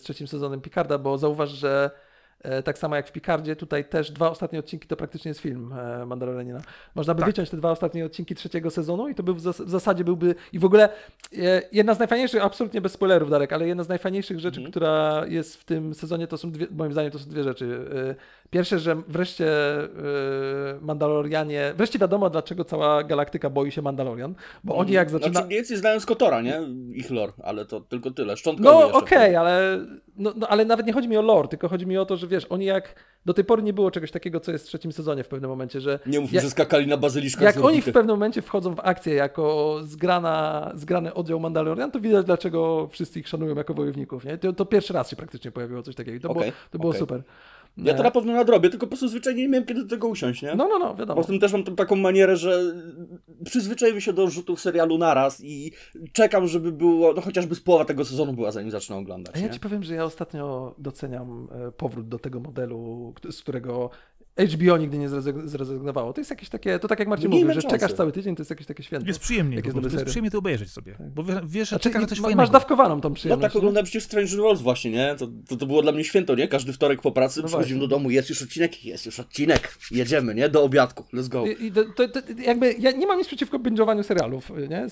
z 0.00 0.02
trzecim 0.02 0.26
sezonem 0.26 0.60
Picarda, 0.60 0.98
bo 0.98 1.18
zauważ, 1.18 1.50
że 1.50 1.90
tak 2.64 2.78
samo 2.78 2.96
jak 2.96 3.08
w 3.08 3.12
Picardzie, 3.12 3.56
tutaj 3.56 3.84
też 3.84 4.10
dwa 4.10 4.30
ostatnie 4.30 4.58
odcinki 4.58 4.88
to 4.88 4.96
praktycznie 4.96 5.28
jest 5.28 5.40
film 5.40 5.72
e, 5.72 6.06
Mandalorianina. 6.06 6.60
Można 6.94 7.14
by 7.14 7.20
Tak. 7.20 7.26
wyciąć 7.30 7.50
te 7.50 7.56
dwa 7.56 7.70
ostatnie 7.70 8.04
odcinki 8.04 8.34
trzeciego 8.34 8.70
sezonu 8.70 9.08
i 9.08 9.14
to 9.14 9.22
był 9.22 9.34
w, 9.34 9.40
zas- 9.40 9.64
w 9.64 9.70
zasadzie 9.70 10.04
byłby 10.04 10.34
i 10.52 10.58
w 10.58 10.64
ogóle 10.64 10.88
e, 11.38 11.62
jedna 11.72 11.94
z 11.94 11.98
najfajniejszych, 11.98 12.44
absolutnie 12.44 12.80
bez 12.80 12.92
spoilerów 12.92 13.30
Darek, 13.30 13.52
ale 13.52 13.66
jedna 13.68 13.84
z 13.84 13.88
najfajniejszych 13.88 14.40
rzeczy, 14.40 14.60
Mhm. 14.60 14.70
która 14.70 15.24
jest 15.28 15.56
w 15.56 15.64
tym 15.64 15.94
sezonie, 15.94 16.26
to 16.26 16.38
są 16.38 16.50
dwie, 16.50 16.66
moim 16.70 16.92
zdaniem 16.92 17.10
to 17.12 17.18
są 17.18 17.30
dwie 17.30 17.44
rzeczy. 17.44 17.88
E, 18.10 18.44
Pierwsze, 18.50 18.78
że 18.78 18.96
wreszcie 19.08 19.46
e, 19.82 19.86
Mandalorianie, 20.80 21.72
wreszcie 21.76 21.98
wiadomo 21.98 22.30
dlaczego 22.30 22.64
cała 22.64 23.04
galaktyka 23.04 23.50
boi 23.50 23.72
się 23.72 23.82
Mandalorian, 23.82 24.34
bo 24.64 24.76
oni 24.76 24.92
jak 24.92 25.10
zaczyna... 25.10 25.32
Znaczy 25.32 25.46
mniej 25.46 25.58
więcej 25.58 25.76
znając 25.76 26.06
Kotora, 26.06 26.40
nie? 26.42 26.60
Ich 26.94 27.10
lore, 27.10 27.32
ale 27.42 27.64
to 27.64 27.80
tylko 27.80 28.10
tyle. 28.10 28.36
Szczątkowy 28.36 28.68
No 28.92 28.98
okej, 28.98 29.36
ale, 29.36 29.78
no, 30.16 30.32
no, 30.36 30.48
ale 30.48 30.64
nawet 30.64 30.86
nie 30.86 30.92
chodzi 30.92 31.08
mi 31.08 31.16
o 31.16 31.22
lore, 31.22 31.48
tylko 31.48 31.68
chodzi 31.68 31.86
mi 31.86 31.98
o 31.98 32.06
to, 32.06 32.16
że 32.16 32.26
wiesz, 32.34 32.46
oni 32.50 32.64
jak 32.64 32.94
do 33.26 33.34
tej 33.34 33.44
pory 33.44 33.62
nie 33.62 33.72
było 33.72 33.90
czegoś 33.90 34.10
takiego, 34.10 34.40
co 34.40 34.52
jest 34.52 34.64
w 34.64 34.68
trzecim 34.68 34.92
sezonie 34.92 35.24
w 35.24 35.28
pewnym 35.28 35.50
momencie, 35.50 35.80
że 35.80 35.98
Nie 36.06 36.20
mów 36.20 36.30
mi, 36.30 36.34
jak- 36.34 36.44
że 36.44 36.50
skakali 36.50 36.86
na 36.86 36.96
bazyliszkach 36.96 37.42
jak 37.42 37.64
oni 37.64 37.82
w 37.82 37.84
pewnym 37.84 38.16
momencie 38.16 38.42
wchodzą 38.42 38.74
w 38.74 38.80
akcję 38.80 39.14
jako 39.14 39.76
zgrana, 39.82 40.72
zgrany 40.74 41.14
oddział 41.14 41.40
Mandalorian, 41.40 41.90
to 41.90 42.00
widać 42.00 42.26
dlaczego 42.26 42.88
wszyscy 42.92 43.20
ich 43.20 43.28
szanują 43.28 43.54
jako 43.56 43.74
wojowników, 43.74 44.24
nie? 44.24 44.38
To, 44.38 44.52
to 44.52 44.66
pierwszy 44.66 44.92
raz 44.92 45.10
się 45.10 45.16
praktycznie 45.16 45.50
pojawiło 45.50 45.82
coś 45.82 45.94
takiego 45.94 46.20
to, 46.20 46.28
Okej, 46.34 46.42
było, 46.42 46.52
to 46.70 46.78
było 46.78 46.90
okej. 46.90 47.00
super. 47.00 47.22
Ja 47.76 47.94
to 47.94 48.02
na 48.02 48.10
pewno 48.10 48.32
nadrobię, 48.32 48.70
tylko 48.70 48.86
po 48.86 48.90
prostu 48.90 49.08
zwyczajnie 49.08 49.42
nie 49.42 49.48
miałem 49.48 49.66
kiedy 49.66 49.82
do 49.82 49.88
tego 49.88 50.08
usiąść, 50.08 50.42
nie? 50.42 50.54
No, 50.54 50.68
no, 50.68 50.78
no, 50.78 50.94
wiadomo. 50.94 51.14
Poza 51.20 51.28
tym 51.28 51.40
też 51.40 51.52
mam 51.52 51.64
taką 51.64 51.96
manierę, 51.96 52.36
że 52.36 52.74
przyzwyczaiłem 53.44 54.00
się 54.00 54.12
do 54.12 54.30
rzutów 54.30 54.60
serialu 54.60 54.98
naraz 54.98 55.44
i 55.44 55.72
czekam, 56.12 56.46
żeby 56.46 56.72
było, 56.72 57.12
no 57.12 57.22
chociażby 57.22 57.54
z 57.54 57.60
połowa 57.60 57.84
tego 57.84 58.04
sezonu 58.04 58.32
była, 58.32 58.50
zanim 58.50 58.70
zacznę 58.70 58.96
oglądać. 58.96 59.36
A 59.36 59.38
ja 59.38 59.46
nie? 59.46 59.52
ci 59.52 59.60
powiem, 59.60 59.82
że 59.82 59.94
ja 59.94 60.04
ostatnio 60.04 60.74
doceniam 60.78 61.48
e, 61.68 61.72
powrót 61.72 62.08
do 62.08 62.18
tego 62.18 62.40
modelu, 62.40 63.14
z 63.30 63.42
którego 63.42 63.90
HBO 64.38 64.76
nigdy 64.76 64.98
nie 64.98 65.08
zrezygn- 65.08 65.48
zrezygnowało. 65.48 66.12
To 66.12 66.20
jest 66.20 66.30
jakieś 66.30 66.48
takie, 66.48 66.78
to 66.78 66.88
tak 66.88 66.98
jak 66.98 67.08
Marcin 67.08 67.30
mówił, 67.30 67.52
że 67.52 67.62
czekasz 67.62 67.92
cały 67.92 68.12
tydzień, 68.12 68.36
to 68.36 68.40
jest 68.40 68.50
jakieś 68.50 68.66
takie 68.66 68.82
święto. 68.82 69.06
Jest 69.06 69.20
przyjemnie, 69.20 69.56
Jak 69.56 69.64
jest 69.64 69.76
dobry 69.76 69.92
jest 69.92 70.04
przyjemnie 70.04 70.30
to 70.30 70.38
obejrzeć 70.38 70.70
sobie. 70.70 70.96
Bo 71.14 71.24
wie- 71.24 71.40
wiesz, 71.46 71.68
że 71.68 71.76
Znaczy, 71.76 71.82
czekasz 71.82 72.02
na 72.02 72.08
coś 72.08 72.20
fajnego. 72.20 72.42
Masz 72.42 72.50
dawkowaną 72.50 73.00
tą 73.00 73.08
No 73.08 73.14
przyjemność. 73.14 73.42
tak 73.42 73.54
nie? 73.54 73.58
oglądałem 73.58 73.84
przecież 73.84 74.02
Strange 74.04 74.36
Worlds 74.36 74.62
właśnie, 74.62 74.90
nie? 74.90 75.14
To, 75.18 75.28
to, 75.48 75.56
to 75.56 75.66
było 75.66 75.82
dla 75.82 75.92
mnie 75.92 76.04
święto, 76.04 76.34
nie? 76.34 76.48
Każdy 76.48 76.72
wtorek 76.72 77.02
po 77.02 77.12
pracy 77.12 77.40
No 77.42 77.46
przychodzimy 77.48 77.80
do 77.80 77.88
domu, 77.88 78.10
jest 78.10 78.28
już 78.30 78.42
odcinek, 78.42 78.84
jest 78.84 79.06
już 79.06 79.20
odcinek, 79.20 79.78
jedziemy, 79.90 80.34
nie? 80.34 80.48
Do 80.48 80.62
obiadku, 80.62 81.04
let's 81.14 81.28
go. 81.28 81.46
I, 81.46 81.66
i 81.66 81.72
to, 81.72 81.84
to, 81.84 82.08
to, 82.08 82.20
jakby 82.38 82.74
ja 82.78 82.90
nie 82.90 83.06
mam 83.06 83.18
nic 83.18 83.26
przeciwko 83.26 83.58
binge'owaniu 83.58 84.02
serialów, 84.02 84.50
nie? 84.70 84.86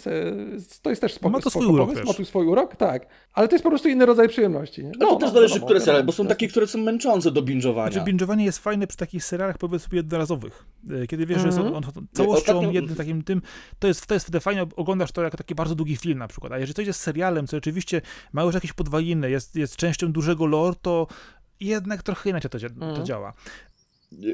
To 0.82 0.90
jest 0.90 1.00
też 1.00 1.12
spoko, 1.14 1.30
Ma 1.30 1.40
to 1.40 1.50
swój 1.50 1.62
spoko 1.62 1.74
urok 1.74 1.88
pomysł, 1.88 2.06
ma 2.06 2.14
tu 2.14 2.24
swój 2.24 2.46
urok, 2.46 2.76
tak. 2.76 3.06
Ale 3.34 3.48
to 3.48 3.54
jest 3.54 3.62
po 3.62 3.68
prostu 3.70 3.88
inny 3.88 4.06
rodzaj 4.06 4.28
przyjemności, 4.28 4.84
nie? 4.84 4.92
No, 4.98 5.06
to 5.06 5.16
też 5.16 5.30
zależy, 5.30 5.54
wiadomo, 5.54 5.66
które 5.66 5.80
wiadomo, 5.80 5.84
seriale, 5.84 6.04
bo 6.04 6.12
są 6.12 6.26
takie, 6.26 6.48
które 6.48 6.66
są 6.66 6.78
męczące 6.78 7.30
do 7.30 7.42
binge'owania. 7.42 7.92
Znaczy, 7.92 8.12
binge'owanie 8.12 8.40
jest 8.44 8.58
fajne 8.58 8.86
przy 8.86 8.96
takich 8.96 9.24
serialach, 9.32 9.58
powiedzmy, 9.58 9.96
jednorazowych. 9.96 10.64
E, 10.90 11.06
Kiedy 11.06 11.26
wiesz, 11.26 11.40
że 11.42 11.48
Mhm. 11.48 11.68
są 11.68 11.74
on, 11.76 11.82
całością 12.12 12.52
Ostatnio- 12.60 12.72
jednym 12.72 12.96
takim 12.96 13.22
tym, 13.22 13.42
to 13.78 13.88
jest, 13.88 14.06
to 14.06 14.14
jest 14.14 14.26
wtedy 14.26 14.40
fajnie, 14.40 14.66
oglądasz 14.76 15.12
to 15.12 15.22
jako 15.22 15.36
taki 15.36 15.54
bardzo 15.54 15.74
długi 15.74 15.96
film 15.96 16.18
na 16.18 16.28
przykład. 16.28 16.52
A 16.52 16.58
jeżeli 16.58 16.74
coś 16.74 16.86
jest 16.86 17.00
serialem, 17.00 17.46
co 17.46 17.56
rzeczywiście 17.56 18.00
ma 18.32 18.42
już 18.42 18.54
jakieś 18.54 18.72
podwaliny, 18.72 19.30
jest, 19.30 19.56
jest 19.56 19.76
częścią 19.76 20.12
dużego 20.12 20.46
lore, 20.46 20.76
to 20.82 21.06
jednak 21.60 22.02
trochę 22.02 22.30
inaczej 22.30 22.50
to, 22.50 22.58
Mhm. 22.66 23.06
działa. 23.06 23.32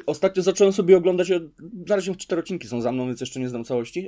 Ostatnio 0.07 0.43
zacząłem 0.43 0.73
sobie 0.73 0.97
oglądać, 0.97 1.31
e, 1.31 1.41
na 1.89 1.97
razie 1.97 2.17
cztery 2.17 2.41
odcinki 2.43 2.69
są 2.69 2.81
za 2.81 2.93
mną, 2.93 3.07
więc 3.07 3.21
jeszcze 3.21 3.41
nie 3.41 3.49
znam 3.49 3.65
całości, 3.65 4.03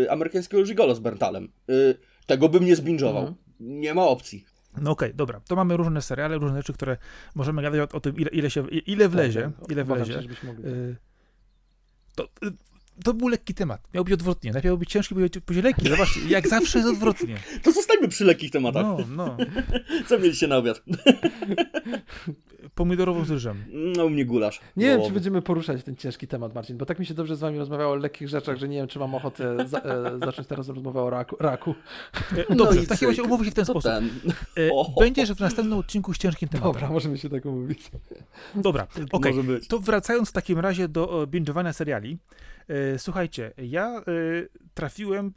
yy, 0.00 0.10
amerykańskiego 0.10 0.62
Gigolo 0.64 0.94
z 0.94 1.00
Berntalem. 1.00 1.48
Yy, 1.68 1.94
tego 2.26 2.48
bym 2.48 2.64
nie 2.64 2.76
zbinge'ował. 2.76 3.18
Mhm. 3.18 3.34
Nie 3.60 3.94
ma 3.94 4.02
opcji. 4.06 4.44
No 4.80 4.90
okej, 4.90 5.14
dobra. 5.14 5.40
To 5.40 5.56
mamy 5.56 5.76
różne 5.76 6.02
seriale, 6.02 6.38
różne 6.38 6.56
rzeczy, 6.58 6.72
które 6.72 6.96
możemy 7.34 7.62
gadać 7.62 7.80
o, 7.92 7.96
o 7.96 8.00
tym, 8.00 8.16
ile, 8.16 8.30
ile, 8.30 8.50
się, 8.50 8.68
ile 8.68 9.08
wlezie. 9.08 9.50
Tak, 9.60 9.70
ile 9.70 9.84
wlezie. 9.84 10.22
żebyśmy 10.22 10.48
mogli. 10.52 10.66
Y, 10.66 10.96
To, 12.14 12.24
y, 12.24 12.28
to 13.04 13.14
był 13.14 13.28
lekki 13.28 13.54
temat. 13.54 13.80
Miał 13.94 14.04
być 14.04 14.14
odwrotnie. 14.14 14.52
Najpierw 14.52 14.70
miał 14.70 14.78
być 14.78 14.90
ciężki, 14.90 15.14
później 15.46 15.64
lekki. 15.64 15.88
Zobaczcie, 15.88 16.20
jak 16.28 16.48
zawsze 16.48 16.78
jest 16.78 16.90
odwrotnie. 16.90 17.36
To 17.62 17.72
zostańmy 17.72 18.08
przy 18.08 18.24
lekkich 18.24 18.50
tematach. 18.50 18.82
No, 18.82 18.98
no. 19.08 19.36
Co 20.08 20.18
mieliście 20.18 20.46
na 20.46 20.56
obiad? 20.56 20.82
Pomidorową 22.74 23.24
z 23.24 23.30
ryżem. 23.30 23.64
No, 23.96 24.04
u 24.04 24.10
mnie 24.10 24.24
gulasz. 24.24 24.60
Nie 24.76 24.86
wiem, 24.86 25.02
czy 25.06 25.12
będziemy 25.12 25.42
poruszać 25.42 25.84
ten 25.84 25.96
ciężki 25.96 26.26
temat, 26.28 26.54
Marcin, 26.54 26.78
bo 26.78 26.86
tak 26.86 26.98
mi 26.98 27.06
się 27.06 27.14
dobrze 27.14 27.36
z 27.36 27.40
wami 27.40 27.58
rozmawiało 27.58 27.92
o 27.92 27.96
lekkich 27.96 28.28
rzeczach, 28.28 28.56
że 28.56 28.68
nie 28.68 28.76
wiem, 28.76 28.88
czy 28.88 28.98
mam 28.98 29.14
ochotę 29.14 29.68
za, 29.68 29.78
e, 29.78 30.18
zacząć 30.18 30.48
teraz 30.48 30.68
rozmowę 30.68 31.02
o 31.02 31.10
raku. 31.10 31.36
raku. 31.40 31.74
E, 32.48 32.54
Dobrze, 32.54 32.82
i 32.82 32.86
w 32.86 32.88
takim 32.88 33.08
razie 33.08 33.22
umówmy 33.22 33.44
się 33.44 33.50
w 33.50 33.54
ten 33.54 33.64
sposób. 33.64 33.82
ten. 33.82 34.10
E. 34.56 34.70
Będziesz 35.00 35.32
w 35.32 35.40
następnym 35.40 35.78
odcinku 35.78 36.14
z 36.14 36.18
ciężkim 36.18 36.48
tematem. 36.48 36.72
Dobra, 36.72 36.90
możemy 36.90 37.18
się 37.18 37.28
tak 37.28 37.44
umówić. 37.44 37.90
Dobra, 38.54 38.86
okej. 39.12 39.34
Może 39.34 39.52
być. 39.52 39.68
To 39.68 39.78
wracając 39.78 40.28
w 40.28 40.32
takim 40.32 40.58
razie 40.58 40.88
do 40.88 41.22
e, 41.22 41.26
binge'owania 41.26 41.72
seriali. 41.72 42.18
E, 42.68 42.98
Słuchajcie, 42.98 43.52
ja 43.58 43.86
e, 43.98 44.02
trafiłem... 44.74 45.32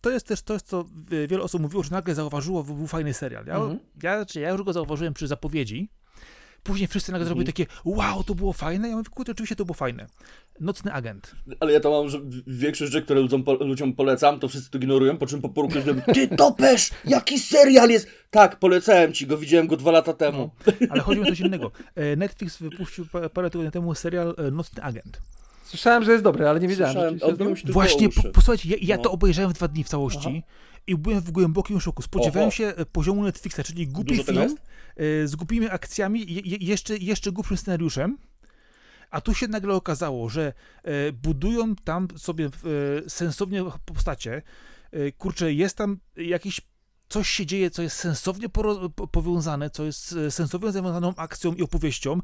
to 0.00 0.10
jest 0.10 0.26
też 0.26 0.42
to, 0.42 0.60
co 0.60 0.84
wiele 1.28 1.42
osób 1.42 1.62
mówiło, 1.62 1.82
że 1.82 1.90
nagle 1.90 2.14
zauważyło, 2.14 2.64
że 2.68 2.74
był 2.74 2.86
fajny 2.86 3.14
serial. 3.14 3.46
Ja, 3.46 3.56
Mhm. 3.56 3.78
ja, 4.02 4.16
znaczy, 4.16 4.40
ja 4.40 4.50
już 4.50 4.62
go 4.62 4.72
zauważyłem 4.72 5.14
przy 5.14 5.26
zapowiedzi. 5.26 5.88
Później 6.62 6.88
wszyscy 6.88 7.12
nagle 7.12 7.22
Mhm. 7.26 7.28
zrobili 7.28 7.52
takie, 7.52 7.66
wow, 7.84 8.24
to 8.24 8.34
było 8.34 8.52
fajne. 8.52 8.88
Ja 8.88 8.96
mówię, 8.96 9.08
kurde, 9.10 9.32
oczywiście 9.32 9.56
to 9.56 9.64
było 9.64 9.74
fajne. 9.74 10.06
Nocny 10.60 10.92
agent. 10.92 11.34
Ale 11.60 11.72
ja 11.72 11.80
to 11.80 11.90
mam, 11.90 12.08
że 12.08 12.20
większość 12.46 12.92
rzeczy, 12.92 13.04
które 13.04 13.20
ludziom, 13.20 13.44
po, 13.44 13.54
ludziom 13.54 13.92
polecam, 13.92 14.40
to 14.40 14.48
wszyscy 14.48 14.70
to 14.70 14.78
ignorują, 14.78 15.18
po 15.18 15.26
czym 15.26 15.40
po 15.40 15.48
poru 15.48 15.68
każdym 15.68 16.02
Ty 16.14 16.28
topesz! 16.28 16.90
Jaki 17.04 17.38
serial 17.38 17.90
jest? 17.90 18.08
Tak, 18.30 18.58
polecałem 18.58 19.12
ci 19.12 19.26
go, 19.26 19.38
widziałem 19.38 19.66
go 19.66 19.76
dwa 19.76 19.90
lata 19.90 20.12
temu. 20.12 20.50
Ale 20.90 21.00
chodzi 21.00 21.20
o 21.20 21.24
coś 21.24 21.40
innego. 21.46 21.70
E, 21.94 22.16
Netflix 22.16 22.56
wypuścił 22.58 23.06
pa- 23.06 23.28
parę 23.28 23.50
tygodni 23.50 23.72
temu 23.72 23.94
serial 23.94 24.34
e, 24.38 24.50
Nocny 24.50 24.82
agent. 24.82 25.20
Słyszałem, 25.74 26.04
że 26.04 26.12
jest 26.12 26.24
dobry, 26.24 26.48
ale 26.48 26.60
nie 26.60 26.68
wiedziałem. 26.68 26.92
Słyszałem, 26.92 27.38
dobry? 27.38 27.56
się 27.56 27.72
Właśnie, 27.72 28.08
po, 28.08 28.22
posłuchajcie, 28.22 28.68
ja, 28.68 28.76
ja 28.80 28.96
No. 28.96 29.02
to 29.02 29.12
obejrzałem 29.12 29.50
w 29.50 29.54
dwa 29.54 29.68
dni 29.68 29.84
w 29.84 29.88
całości 29.88 30.42
i 30.86 30.96
byłem 30.96 31.20
w 31.20 31.30
głębokim 31.30 31.80
szoku. 31.80 32.02
Spodziewałem 32.02 32.48
Oho. 32.48 32.56
się 32.56 32.66
e, 32.66 32.86
poziomu 32.86 33.22
Netflixa, 33.22 33.60
czyli 33.64 33.88
głupi 33.88 34.16
Dużo 34.16 34.24
film 34.24 34.56
e, 34.96 35.26
z 35.26 35.36
głupimi 35.36 35.68
akcjami 35.68 36.32
i 36.32 36.50
je, 36.50 36.56
jeszcze, 36.60 36.96
jeszcze 36.96 37.32
głupszym 37.32 37.56
scenariuszem. 37.56 38.18
A 39.10 39.20
tu 39.20 39.34
się 39.34 39.48
nagle 39.48 39.74
okazało, 39.74 40.28
że 40.28 40.52
e, 40.82 41.12
budują 41.12 41.76
tam 41.76 42.08
sobie 42.16 42.46
e, 42.46 42.50
sensownie 43.10 43.64
postacie. 43.84 44.42
E, 44.92 45.12
kurczę, 45.12 45.52
jest 45.52 45.76
tam 45.76 45.98
jakiś. 46.16 46.60
Coś 47.08 47.28
się 47.28 47.46
dzieje, 47.46 47.70
co 47.70 47.82
jest 47.82 47.96
sensownie 47.96 48.48
powiązane, 49.12 49.70
co 49.70 49.84
jest 49.84 50.12
e, 50.26 50.30
sensownie 50.30 50.72
związaną 50.72 51.12
akcją 51.16 51.54
i 51.54 51.62
opowieścią. 51.62 52.20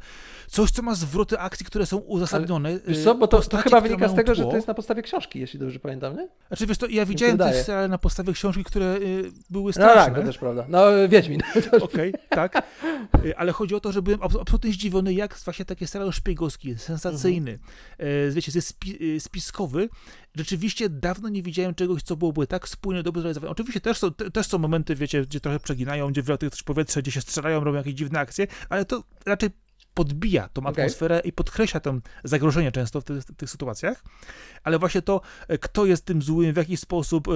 Coś, 0.48 0.70
co 0.70 0.82
ma 0.82 0.94
zwroty 0.94 1.38
akcji, 1.38 1.66
które 1.66 1.86
są 1.86 1.96
uzasadnione. 1.96 2.78
Wiesz 2.86 2.98
e, 2.98 3.04
co, 3.04 3.14
bo 3.14 3.26
to, 3.28 3.40
to 3.40 3.56
chyba 3.56 3.80
wynika 3.80 4.08
z 4.08 4.14
tego, 4.14 4.34
że 4.34 4.42
tło. 4.42 4.50
to 4.50 4.56
jest 4.56 4.68
na 4.68 4.74
podstawie 4.74 5.02
książki, 5.02 5.40
jeśli 5.40 5.58
dobrze 5.60 5.78
pamiętam, 5.78 6.16
nie? 6.16 6.28
Znaczy, 6.48 6.66
wiesz 6.66 6.78
to, 6.78 6.86
ja 6.86 7.06
widziałem 7.06 7.38
też 7.38 7.56
seriale 7.66 7.88
na 7.88 7.98
podstawie 7.98 8.32
książki, 8.32 8.64
które 8.64 8.96
y, 8.96 9.32
były 9.50 9.66
No 9.66 9.72
straszne. 9.72 10.04
tak, 10.04 10.14
to 10.14 10.22
też 10.22 10.38
prawda. 10.38 10.64
No, 10.68 10.84
Wiedźmin. 11.08 11.40
Okej, 11.80 12.14
tak. 12.28 12.62
Y, 13.24 13.36
Ale 13.36 13.52
chodzi 13.52 13.74
o 13.74 13.80
to, 13.80 13.92
że 13.92 14.02
byłem 14.02 14.20
abs- 14.20 14.40
absolutnie 14.40 14.72
zdziwiony, 14.72 15.12
jak 15.14 15.36
właśnie 15.44 15.64
taki 15.64 15.86
serial 15.86 16.12
szpiegowski, 16.12 16.78
sensacyjny, 16.78 17.58
e, 17.98 18.30
wiecie, 18.30 18.52
spiskowy. 19.18 19.88
Rzeczywiście 20.36 20.88
dawno 20.88 21.28
nie 21.28 21.42
widziałem 21.42 21.74
czegoś, 21.74 22.02
co 22.02 22.16
byłoby 22.16 22.46
tak 22.46 22.68
spójnie, 22.68 23.02
dobrze 23.02 23.20
zrealizowane. 23.20 23.50
Oczywiście 23.50 23.80
też 23.80 23.98
są, 23.98 24.14
te, 24.14 24.30
też 24.30 24.46
są 24.46 24.58
momenty, 24.58 24.94
wiecie, 24.94 25.22
gdzie 25.22 25.40
trochę 25.40 25.60
przeginają, 25.60 26.10
gdzie 26.10 26.22
wylatują 26.22 26.50
też 26.50 26.62
powietrze, 26.62 27.02
gdzie 27.02 27.12
się 27.12 27.20
strzelają, 27.20 27.64
robią 27.64 27.78
jakieś 27.78 27.94
dziwne 27.94 28.18
akcje, 28.20 28.46
ale 28.68 28.84
to 28.84 29.04
raczej 29.26 29.50
podbija 29.94 30.48
tą 30.48 30.62
atmosferę 30.86 31.20
i 31.24 31.32
podkreśla 31.32 31.80
tam 31.80 32.02
zagrożenie 32.24 32.72
często 32.72 33.00
w, 33.00 33.04
tych- 33.04 33.22
w 33.22 33.36
tych 33.36 33.50
sytuacjach, 33.50 34.04
ale 34.62 34.78
właśnie 34.78 35.02
to, 35.02 35.20
e, 35.48 35.58
kto 35.58 35.86
jest 35.86 36.04
tym 36.04 36.22
złym, 36.22 36.52
w 36.52 36.56
jaki 36.56 36.76
sposób, 36.76 37.28
e, 37.28 37.30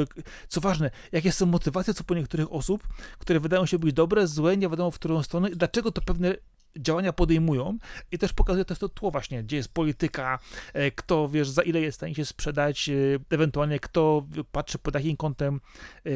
co 0.48 0.60
ważne, 0.60 0.90
jakie 1.12 1.32
są 1.32 1.46
motywacje 1.46 1.94
co 1.94 2.04
po 2.04 2.14
niektórych 2.14 2.52
osób, 2.52 2.88
które 3.18 3.40
wydają 3.40 3.66
się 3.66 3.78
być 3.78 3.92
dobre, 3.92 4.26
złe, 4.26 4.56
nie 4.56 4.68
wiadomo 4.68 4.90
w 4.90 4.94
którą 4.98 5.22
stronę 5.22 5.48
i 5.50 5.56
dlaczego 5.56 5.92
to 5.92 6.02
pewne 6.02 6.34
działania 6.78 7.12
podejmują 7.12 7.78
i 8.12 8.18
też 8.18 8.32
pokazuje 8.32 8.64
też 8.64 8.78
to 8.78 8.88
tło 8.88 9.10
właśnie, 9.10 9.44
gdzie 9.44 9.56
jest 9.56 9.74
polityka, 9.74 10.38
e, 10.72 10.90
kto, 10.90 11.28
wiesz, 11.28 11.48
za 11.48 11.62
ile 11.62 11.80
jest 11.80 11.96
w 11.96 11.98
stanie 11.98 12.14
się 12.14 12.24
sprzedać, 12.24 12.88
e, 12.88 12.92
ewentualnie 13.30 13.80
kto 13.80 14.26
patrzy 14.52 14.78
pod 14.78 14.94
jakim 14.94 15.16
kątem, 15.16 15.60
e, 16.06 16.10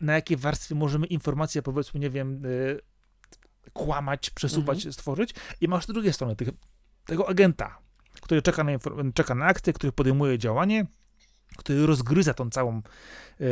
na 0.00 0.14
jakie 0.14 0.36
warstwy 0.36 0.74
możemy 0.74 1.06
informacje, 1.06 1.62
powiedzmy, 1.62 2.00
nie 2.00 2.10
wiem, 2.10 2.40
kłamać, 3.72 4.30
przesuwać, 4.30 4.94
stworzyć. 4.94 5.34
I 5.60 5.68
masz 5.68 5.84
z 5.84 5.86
drugiej 5.86 6.12
strony 6.12 6.36
tego 7.04 7.28
agenta, 7.28 7.78
który 8.20 8.42
czeka 8.42 8.64
na, 8.64 8.72
czeka 9.14 9.34
na 9.34 9.44
akcję, 9.44 9.72
który 9.72 9.92
podejmuje 9.92 10.38
działanie, 10.38 10.86
który 11.56 11.86
rozgryza 11.86 12.34
tą 12.34 12.50
całą, 12.50 12.76
e, 12.76 13.44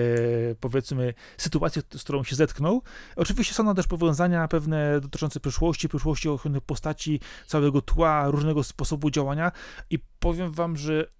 powiedzmy, 0.60 1.14
sytuację, 1.38 1.82
z 1.96 2.02
którą 2.02 2.24
się 2.24 2.36
zetknął. 2.36 2.82
Oczywiście 3.16 3.54
są 3.54 3.74
też 3.74 3.86
powiązania 3.86 4.48
pewne 4.48 5.00
dotyczące 5.00 5.40
przyszłości, 5.40 5.88
przyszłości 5.88 6.28
ochrony 6.28 6.60
postaci, 6.60 7.20
całego 7.46 7.82
tła, 7.82 8.30
różnego 8.30 8.62
sposobu 8.62 9.10
działania 9.10 9.52
i 9.90 9.98
powiem 10.18 10.52
wam, 10.52 10.76
że 10.76 11.19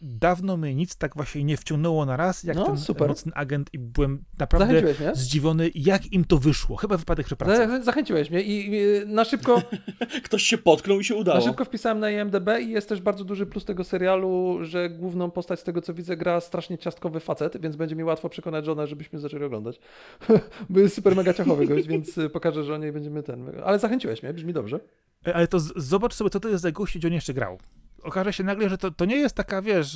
dawno 0.00 0.56
mnie 0.56 0.74
nic 0.74 0.96
tak 0.96 1.14
właśnie 1.16 1.44
nie 1.44 1.56
wciągnęło 1.56 2.06
na 2.06 2.16
raz, 2.16 2.44
jak 2.44 2.56
No, 2.56 2.66
ten 2.66 2.78
super. 2.78 3.08
nocny 3.08 3.32
agent 3.34 3.68
i 3.72 3.78
byłem 3.78 4.24
naprawdę 4.38 4.82
zdziwiony, 5.14 5.70
jak 5.74 6.12
im 6.12 6.24
to 6.24 6.38
wyszło. 6.38 6.76
Chyba 6.76 6.96
wypadek 6.96 7.26
przy 7.26 7.36
pracy. 7.36 7.56
Za- 7.56 7.82
Zachęciłeś 7.82 8.30
mnie 8.30 8.42
i 8.42 8.68
i 8.74 9.06
na 9.06 9.24
szybko, 9.24 9.62
Ktoś 10.24 10.42
się 10.42 10.58
potknął 10.58 11.00
i 11.00 11.04
się 11.04 11.14
na 11.14 11.20
udało. 11.20 11.40
szybko 11.40 11.64
wpisałem 11.64 12.00
na 12.00 12.10
IMDB 12.10 12.48
i 12.60 12.70
jest 12.70 12.88
też 12.88 13.00
bardzo 13.00 13.24
duży 13.24 13.46
plus 13.46 13.64
tego 13.64 13.84
serialu, 13.84 14.58
że 14.62 14.90
główną 14.90 15.30
postać 15.30 15.60
z 15.60 15.64
tego 15.64 15.82
co 15.82 15.94
widzę 15.94 16.16
gra 16.16 16.40
strasznie 16.40 16.78
ciastkowy 16.78 17.20
facet, 17.20 17.60
więc 17.60 17.76
będzie 17.76 17.96
mi 17.96 18.04
łatwo 18.04 18.28
przekonać 18.28 18.64
żonę, 18.66 18.86
żebyśmy 18.86 19.18
zaczęli 19.18 19.44
oglądać. 19.44 19.80
Bo 20.70 20.80
jest 20.80 20.94
super 20.94 21.16
mega 21.16 21.34
ciachowy 21.34 21.66
gość, 21.66 21.86
więc 21.88 22.18
y, 22.18 22.30
pokażę, 22.30 22.64
że 22.64 22.74
o 22.74 22.78
niej 22.78 22.92
będziemy 22.92 23.22
ten... 23.22 23.50
Ale 23.64 23.78
zachęciłeś 23.78 24.22
mnie, 24.22 24.32
brzmi 24.34 24.52
dobrze. 24.52 24.80
E, 25.26 25.34
Ale 25.34 25.46
to 25.48 25.60
z- 25.60 25.72
zobacz 25.76 26.14
sobie, 26.14 26.30
co 26.30 26.40
to 26.40 26.48
jest 26.48 26.62
za 26.62 26.72
gość, 26.72 26.98
gdzie 26.98 27.08
on 27.08 27.14
jeszcze 27.14 27.34
grał. 27.34 27.58
Okaże 28.02 28.32
się 28.32 28.44
nagle, 28.44 28.68
że 28.68 28.78
to, 28.78 28.90
to 28.90 29.04
nie 29.04 29.16
jest 29.16 29.34
taka, 29.34 29.62
wiesz, 29.62 29.94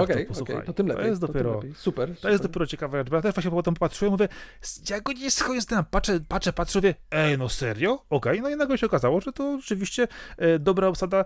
jak 0.00 0.06
to 0.08 0.12
okej, 0.12 0.26
posłuchaj. 0.26 0.54
to 0.66 0.72
tym 0.72 0.86
lepiej. 0.86 1.02
To 1.02 1.08
jest 1.08 1.20
to 1.20 1.26
dopiero... 1.26 1.54
lepiej. 1.54 1.74
Super, 1.74 2.16
To 2.20 2.30
jest 2.30 2.42
dopiero 2.42 2.66
ciekawe, 2.66 3.04
bo 3.04 3.16
ja 3.16 3.22
też 3.22 3.34
właśnie 3.34 3.50
potem 3.50 3.74
patrzyłem, 3.74 4.12
mówię, 4.12 4.28
"S- 4.62 4.90
jak 4.90 5.02
go 5.02 5.12
nie 5.12 5.30
schodzę 5.30 5.66
tam, 5.66 5.84
patrzę, 5.84 6.20
patrzę, 6.28 6.52
patrzę, 6.52 6.78
mówię, 6.78 6.94
ej, 7.10 7.38
no 7.38 7.48
serio? 7.48 8.04
Okej, 8.10 8.40
no 8.40 8.50
i 8.50 8.56
nagle 8.56 8.78
się 8.78 8.86
okazało, 8.86 9.20
że 9.20 9.32
to 9.32 9.58
rzeczywiście 9.60 10.08
e, 10.38 10.58
dobra 10.58 10.88
obsada. 10.88 11.20
E, 11.20 11.24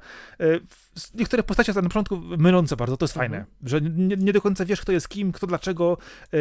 w- 0.60 0.89
niektóre 1.14 1.42
postacie 1.42 1.72
są 1.72 1.82
na 1.82 1.88
początku 1.88 2.16
mylące 2.16 2.76
bardzo, 2.76 2.96
to 2.96 3.04
jest 3.04 3.16
Mhm. 3.16 3.30
fajne, 3.32 3.46
że 3.62 3.80
nie, 3.80 4.16
nie 4.16 4.32
do 4.32 4.40
końca 4.40 4.64
wiesz, 4.64 4.80
kto 4.80 4.92
jest 4.92 5.08
kim, 5.08 5.32
kto 5.32 5.46
dlaczego, 5.46 5.98
e, 6.24 6.36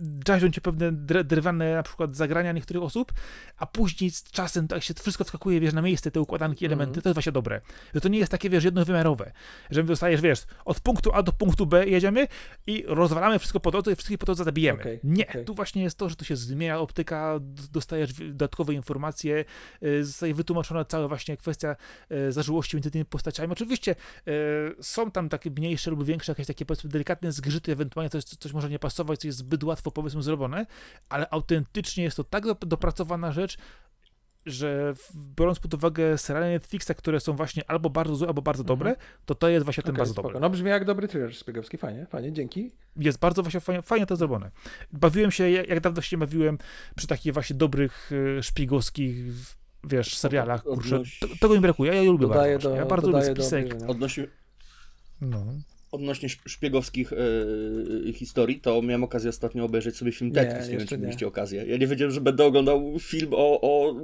drażnią 0.00 0.50
cię 0.50 0.60
pewne 0.60 0.92
drewne 1.24 1.74
na 1.74 1.82
przykład 1.82 2.16
zagrania 2.16 2.52
niektórych 2.52 2.82
osób, 2.82 3.12
a 3.56 3.66
później 3.66 4.10
z 4.10 4.22
czasem 4.24 4.68
tak 4.68 4.82
się 4.82 4.94
wszystko 4.94 5.24
wskakuje, 5.24 5.60
wiesz, 5.60 5.72
na 5.74 5.82
miejsce, 5.82 6.10
te 6.10 6.20
układanki, 6.20 6.66
elementy, 6.66 6.90
Mhm. 6.90 7.02
to 7.02 7.08
jest 7.08 7.14
właśnie 7.16 7.32
dobre. 7.32 7.60
Że 7.94 8.00
to 8.00 8.08
nie 8.08 8.18
jest 8.18 8.32
takie, 8.32 8.50
wiesz, 8.50 8.64
jednowymiarowe, 8.64 9.32
że 9.70 9.82
dostajesz, 9.84 10.20
wiesz, 10.20 10.42
od 10.64 10.80
punktu 10.80 11.10
A 11.14 11.22
do 11.22 11.32
punktu 11.32 11.66
B 11.66 11.86
jedziemy 11.88 12.28
i 12.66 12.84
rozwalamy 12.86 13.38
wszystko 13.38 13.60
po 13.60 13.70
drodze 13.70 13.92
i 13.92 13.96
wszystkich 13.96 14.18
po 14.18 14.26
drodze 14.26 14.44
zabijemy. 14.44 14.80
Okej, 14.80 15.00
nie, 15.04 15.28
okej. 15.28 15.44
tu 15.44 15.54
właśnie 15.54 15.82
jest 15.82 15.98
to, 15.98 16.08
że 16.08 16.16
tu 16.16 16.24
się 16.24 16.36
zmienia 16.36 16.78
optyka, 16.80 17.34
dostajesz 17.72 18.12
dodatkowe 18.12 18.74
informacje, 18.74 19.44
y, 19.82 20.04
zostaje 20.04 20.34
wytłumaczona 20.34 20.84
cała 20.84 21.08
właśnie 21.08 21.36
kwestia 21.36 21.76
y, 22.28 22.32
zażyłości 22.32 22.76
między 22.76 22.90
tymi 22.90 23.04
postaciami. 23.04 23.51
Oczywiście 23.52 23.94
y, 24.28 24.32
są 24.82 25.10
tam 25.10 25.28
takie 25.28 25.50
mniejsze 25.50 25.90
lub 25.90 26.04
większe, 26.04 26.32
jakieś 26.32 26.46
takie 26.46 26.66
powiedzmy 26.66 26.90
delikatne 26.90 27.32
zgrzyty, 27.32 27.72
ewentualnie 27.72 28.10
coś, 28.10 28.24
coś 28.24 28.52
może 28.52 28.70
nie 28.70 28.78
pasować, 28.78 29.20
co 29.20 29.28
jest 29.28 29.38
zbyt 29.38 29.64
łatwo 29.64 29.90
powiedzmy 29.90 30.22
zrobione, 30.22 30.66
ale 31.08 31.30
autentycznie 31.30 32.04
jest 32.04 32.16
to 32.16 32.24
tak 32.24 32.44
do- 32.46 32.54
dopracowana 32.54 33.32
rzecz, 33.32 33.56
że 34.46 34.94
biorąc 35.36 35.58
pod 35.58 35.74
uwagę 35.74 36.18
seriale 36.18 36.50
Netflixa, 36.50 36.90
które 36.96 37.20
są 37.20 37.32
właśnie 37.36 37.62
albo 37.70 37.90
bardzo 37.90 38.16
złe, 38.16 38.28
albo 38.28 38.42
bardzo 38.42 38.64
dobre, 38.64 38.96
to 39.26 39.34
to 39.34 39.48
jest 39.48 39.64
właśnie 39.64 39.82
ten 39.82 39.90
Mhm. 39.90 39.96
Okej, 39.96 40.00
bardzo 40.00 40.12
spoko. 40.12 40.28
dobry. 40.28 40.40
No 40.40 40.50
brzmi 40.50 40.68
jak 40.70 40.84
dobry 40.84 41.08
thriller 41.08 41.34
szpiegowski, 41.34 41.78
fajnie, 41.78 42.06
fajnie, 42.06 42.32
dzięki. 42.32 42.70
Jest 42.96 43.18
bardzo 43.18 43.42
właśnie 43.42 43.60
fajnie, 43.60 43.82
fajnie 43.82 44.06
to 44.06 44.16
zrobione. 44.16 44.50
Bawiłem 44.92 45.30
się, 45.30 45.50
jak, 45.50 45.68
jak 45.68 45.80
dawno 45.80 46.02
się 46.02 46.18
bawiłem 46.18 46.58
przy 46.96 47.06
takich 47.06 47.32
właśnie 47.32 47.56
dobrych 47.56 48.10
e, 48.38 48.42
szpiegowskich, 48.42 49.16
wiesz, 49.84 50.16
serialach. 50.16 50.62
Kurczę, 50.62 50.96
Odnoś- 50.96 51.20
tego 51.40 51.54
mi 51.54 51.60
brakuje, 51.60 51.92
ja 51.94 52.02
je 52.02 52.10
lubię 52.12 52.26
Dodaję 52.26 52.52
bardzo. 52.54 52.70
do, 52.70 52.76
ja 52.76 52.86
bardzo 52.86 53.06
lubię 53.10 53.34
do 53.34 53.42
spisek. 53.42 53.64
obejrzenia. 53.66 53.86
Odnośnie, 53.90 54.26
No. 55.20 55.44
Odnośnie 55.92 56.28
szp- 56.28 56.48
szpiegowskich 56.48 57.12
e, 57.12 58.12
historii, 58.12 58.60
to 58.60 58.82
miałem 58.82 59.04
okazję 59.04 59.30
ostatnio 59.30 59.64
obejrzeć 59.64 59.96
sobie 59.96 60.12
film 60.12 60.30
Nie, 60.30 60.34
Tetris. 60.34 60.64
Nie, 60.64 60.70
wiem, 60.70 60.80
jeszcze 60.80 60.88
czy 60.88 60.98
nie. 60.98 61.02
mieliście 61.02 61.26
okazję. 61.26 61.64
Ja 61.66 61.76
nie 61.76 61.86
wiedziałem, 61.86 62.12
że 62.14 62.20
będę 62.20 62.44
oglądał 62.44 62.98
film 63.00 63.30
o, 63.32 63.60
o, 63.60 63.94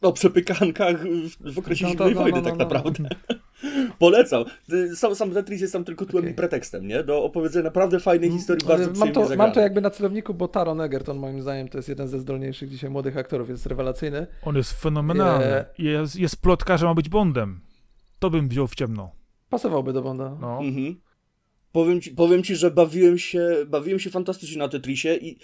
o 0.00 0.12
przepykankach 0.12 1.08
w, 1.08 1.54
w 1.54 1.58
okresie 1.58 1.84
No 1.84 1.90
zimnej 1.90 2.14
no, 2.14 2.20
wojny, 2.20 2.38
no, 2.38 2.44
tak 2.44 2.52
no, 2.52 2.58
no. 2.58 2.64
naprawdę. 2.64 3.08
Polecam. 3.98 4.44
Y, 4.72 4.96
Sam, 4.96 5.14
sam 5.14 5.30
Tetris 5.30 5.60
jest 5.60 5.72
tam 5.72 5.84
tylko 5.84 6.06
tłem 6.06 6.24
Okej. 6.24 6.32
i 6.32 6.36
pretekstem, 6.36 6.86
nie? 6.86 7.04
Do 7.04 7.24
opowiedzenia 7.24 7.64
naprawdę 7.64 8.00
fajnej 8.00 8.30
historii, 8.30 8.66
bardzo 8.66 8.84
mam, 8.84 8.94
przyjemnie 8.94 9.28
to, 9.28 9.36
mam 9.36 9.52
to 9.52 9.60
jakby 9.60 9.80
na 9.80 9.90
celowniku, 9.90 10.34
bo 10.34 10.48
Taron 10.48 10.80
Egerton 10.80 11.18
moim 11.18 11.42
zdaniem 11.42 11.68
to 11.68 11.78
jest 11.78 11.88
jeden 11.88 12.08
ze 12.08 12.18
zdolniejszych 12.18 12.70
dzisiaj 12.70 12.90
młodych 12.90 13.16
aktorów, 13.16 13.48
jest 13.48 13.66
rewelacyjny. 13.66 14.26
On 14.42 14.56
jest 14.56 14.72
fenomenalny. 14.72 15.64
Nie. 15.78 15.90
Jest, 15.90 16.16
jest 16.16 16.42
plotka, 16.42 16.76
że 16.76 16.86
ma 16.86 16.94
być 16.94 17.08
Bondem. 17.08 17.60
To 18.18 18.30
bym 18.30 18.48
wziął 18.48 18.66
w 18.66 18.74
ciemno. 18.74 19.19
Pasowałby 19.50 19.92
do 19.92 20.02
Bonda. 20.02 20.36
No. 20.40 20.58
Mhm. 20.62 21.00
Powiem 21.72 22.00
ci, 22.00 22.10
powiem 22.10 22.42
ci, 22.42 22.56
że 22.56 22.70
bawiłem 22.70 23.18
się, 23.18 23.48
bawiłem 23.66 23.98
się 23.98 24.10
fantastycznie 24.10 24.58
na 24.58 24.68
Tetrisie 24.68 25.14
i 25.16 25.38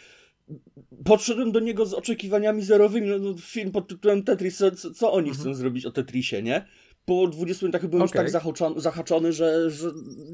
podszedłem 1.04 1.52
do 1.52 1.60
niego 1.60 1.86
z 1.86 1.94
oczekiwaniami 1.94 2.62
zerowymi. 2.62 3.08
No, 3.08 3.18
no, 3.18 3.34
film 3.40 3.72
pod 3.72 3.88
tytułem 3.88 4.22
Tetris, 4.22 4.56
co, 4.56 4.90
co, 4.90 5.12
oni 5.12 5.30
chcą 5.30 5.54
zrobić 5.54 5.86
o 5.86 5.90
Tetrisie, 5.90 6.42
nie? 6.42 6.66
Po 7.04 7.26
20 7.28 7.66
minutach 7.66 7.86
byłem 7.86 8.02
już 8.02 8.10
Okej. 8.10 8.22
tak 8.22 8.30
zahaczony, 8.30 8.80
zahaczony 8.80 9.32
że, 9.32 9.70
że 9.70 9.90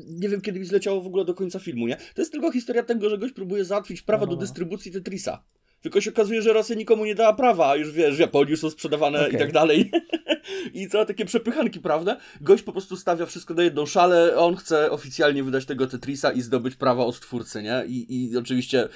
nie 0.08 0.28
wiem, 0.28 0.40
kiedy 0.40 0.60
mi 0.60 0.66
zleciało 0.66 1.00
w 1.00 1.06
ogóle 1.06 1.24
do 1.24 1.34
końca 1.34 1.58
filmu, 1.58 1.86
nie? 1.86 1.96
To 1.96 2.22
jest 2.22 2.32
tylko 2.32 2.52
historia 2.52 2.82
tego, 2.82 3.10
że 3.10 3.18
gość 3.18 3.34
próbuje 3.34 3.64
załatwić 3.64 4.02
prawa 4.02 4.20
No, 4.20 4.26
no, 4.26 4.30
do 4.30 4.36
no. 4.36 4.40
dystrybucji 4.40 4.92
Tetrisa. 4.92 5.44
Tylko 5.82 6.00
się 6.00 6.10
okazuje, 6.10 6.42
że 6.42 6.52
Rosja 6.52 6.76
nikomu 6.76 7.04
nie 7.04 7.14
dała 7.14 7.32
prawa, 7.32 7.68
a 7.70 7.76
już 7.76 7.92
wiesz, 7.92 8.16
w 8.16 8.18
Japonii 8.18 8.56
są 8.56 8.70
sprzedawane 8.70 9.18
i 9.18 9.26
Okej. 9.26 9.38
tak 9.38 9.52
dalej. 9.52 9.90
I 10.74 10.88
całe 10.88 11.06
takie 11.06 11.24
przepychanki, 11.24 11.80
prawda? 11.80 12.16
Gość 12.40 12.62
po 12.62 12.72
prostu 12.72 12.96
stawia 12.96 13.26
wszystko 13.26 13.54
na 13.54 13.62
jedną 13.62 13.86
szalę, 13.86 14.36
on 14.36 14.56
chce 14.56 14.90
oficjalnie 14.90 15.44
wydać 15.44 15.64
tego 15.64 15.86
Tetrisa 15.86 16.32
i 16.32 16.40
zdobyć 16.40 16.74
prawa 16.76 17.04
od 17.04 17.20
twórcy, 17.20 17.62
nie? 17.62 17.84
I, 17.86 18.30
i 18.32 18.36
oczywiście 18.36 18.88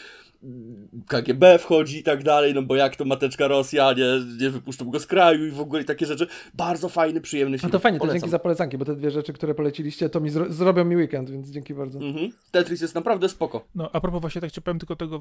KGB 1.07 1.59
wchodzi 1.59 1.99
i 1.99 2.03
tak 2.03 2.23
dalej, 2.23 2.55
no 2.55 2.63
bo 2.63 2.77
jak 2.77 2.97
to 2.97 3.05
mateczka 3.05 3.49
Rosja, 3.49 3.93
nie, 3.93 4.05
nie 4.45 4.51
wypuszczą 4.51 4.91
go 4.91 5.01
z 5.01 5.07
kraju 5.07 5.47
i 5.47 5.51
w 5.51 5.61
ogóle 5.61 5.85
takie 5.85 6.07
rzeczy. 6.07 6.27
Bardzo 6.55 6.89
fajny, 6.89 7.21
przyjemny 7.21 7.57
No 7.57 7.61
film. 7.61 7.71
to 7.73 7.79
fajnie, 7.79 7.99
to 7.99 8.01
Polecam. 8.03 8.21
dzięki 8.21 8.31
za 8.31 8.39
polecanki, 8.39 8.79
bo 8.79 8.85
te 8.85 8.97
dwie 8.97 9.11
rzeczy, 9.11 9.33
które 9.33 9.55
poleciliście, 9.55 10.09
to 10.09 10.21
mi 10.21 10.31
zro 10.31 10.53
zrobią 10.53 10.85
mi 10.85 10.97
weekend, 10.97 11.31
więc 11.31 11.51
dzięki 11.51 11.75
bardzo. 11.75 11.99
Mhm. 11.99 12.31
Tetris 12.51 12.81
jest 12.81 12.95
naprawdę 12.95 13.29
spoko. 13.29 13.65
No, 13.75 13.91
a 13.93 14.01
propos 14.01 14.21
właśnie, 14.21 14.41
tak 14.41 14.53
ci 14.53 14.63
powiem 14.63 14.79
tylko 14.79 14.97
tego 14.97 15.17
e, 15.17 15.21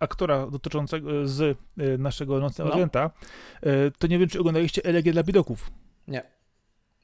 aktora 0.00 0.46
dotyczącego 0.46 1.20
e, 1.22 1.28
z 1.28 1.58
e, 1.78 1.98
naszego 1.98 2.40
Nocnego 2.40 2.68
No. 2.70 2.74
Agenta, 2.76 3.10
to 3.98 4.06
nie 4.06 4.18
wiem, 4.18 4.28
czy 4.28 4.40
oglądaliście 4.40 4.84
Elegię 4.84 5.12
dla 5.12 5.22
Bidoków. 5.22 5.70
Nie. 6.08 6.22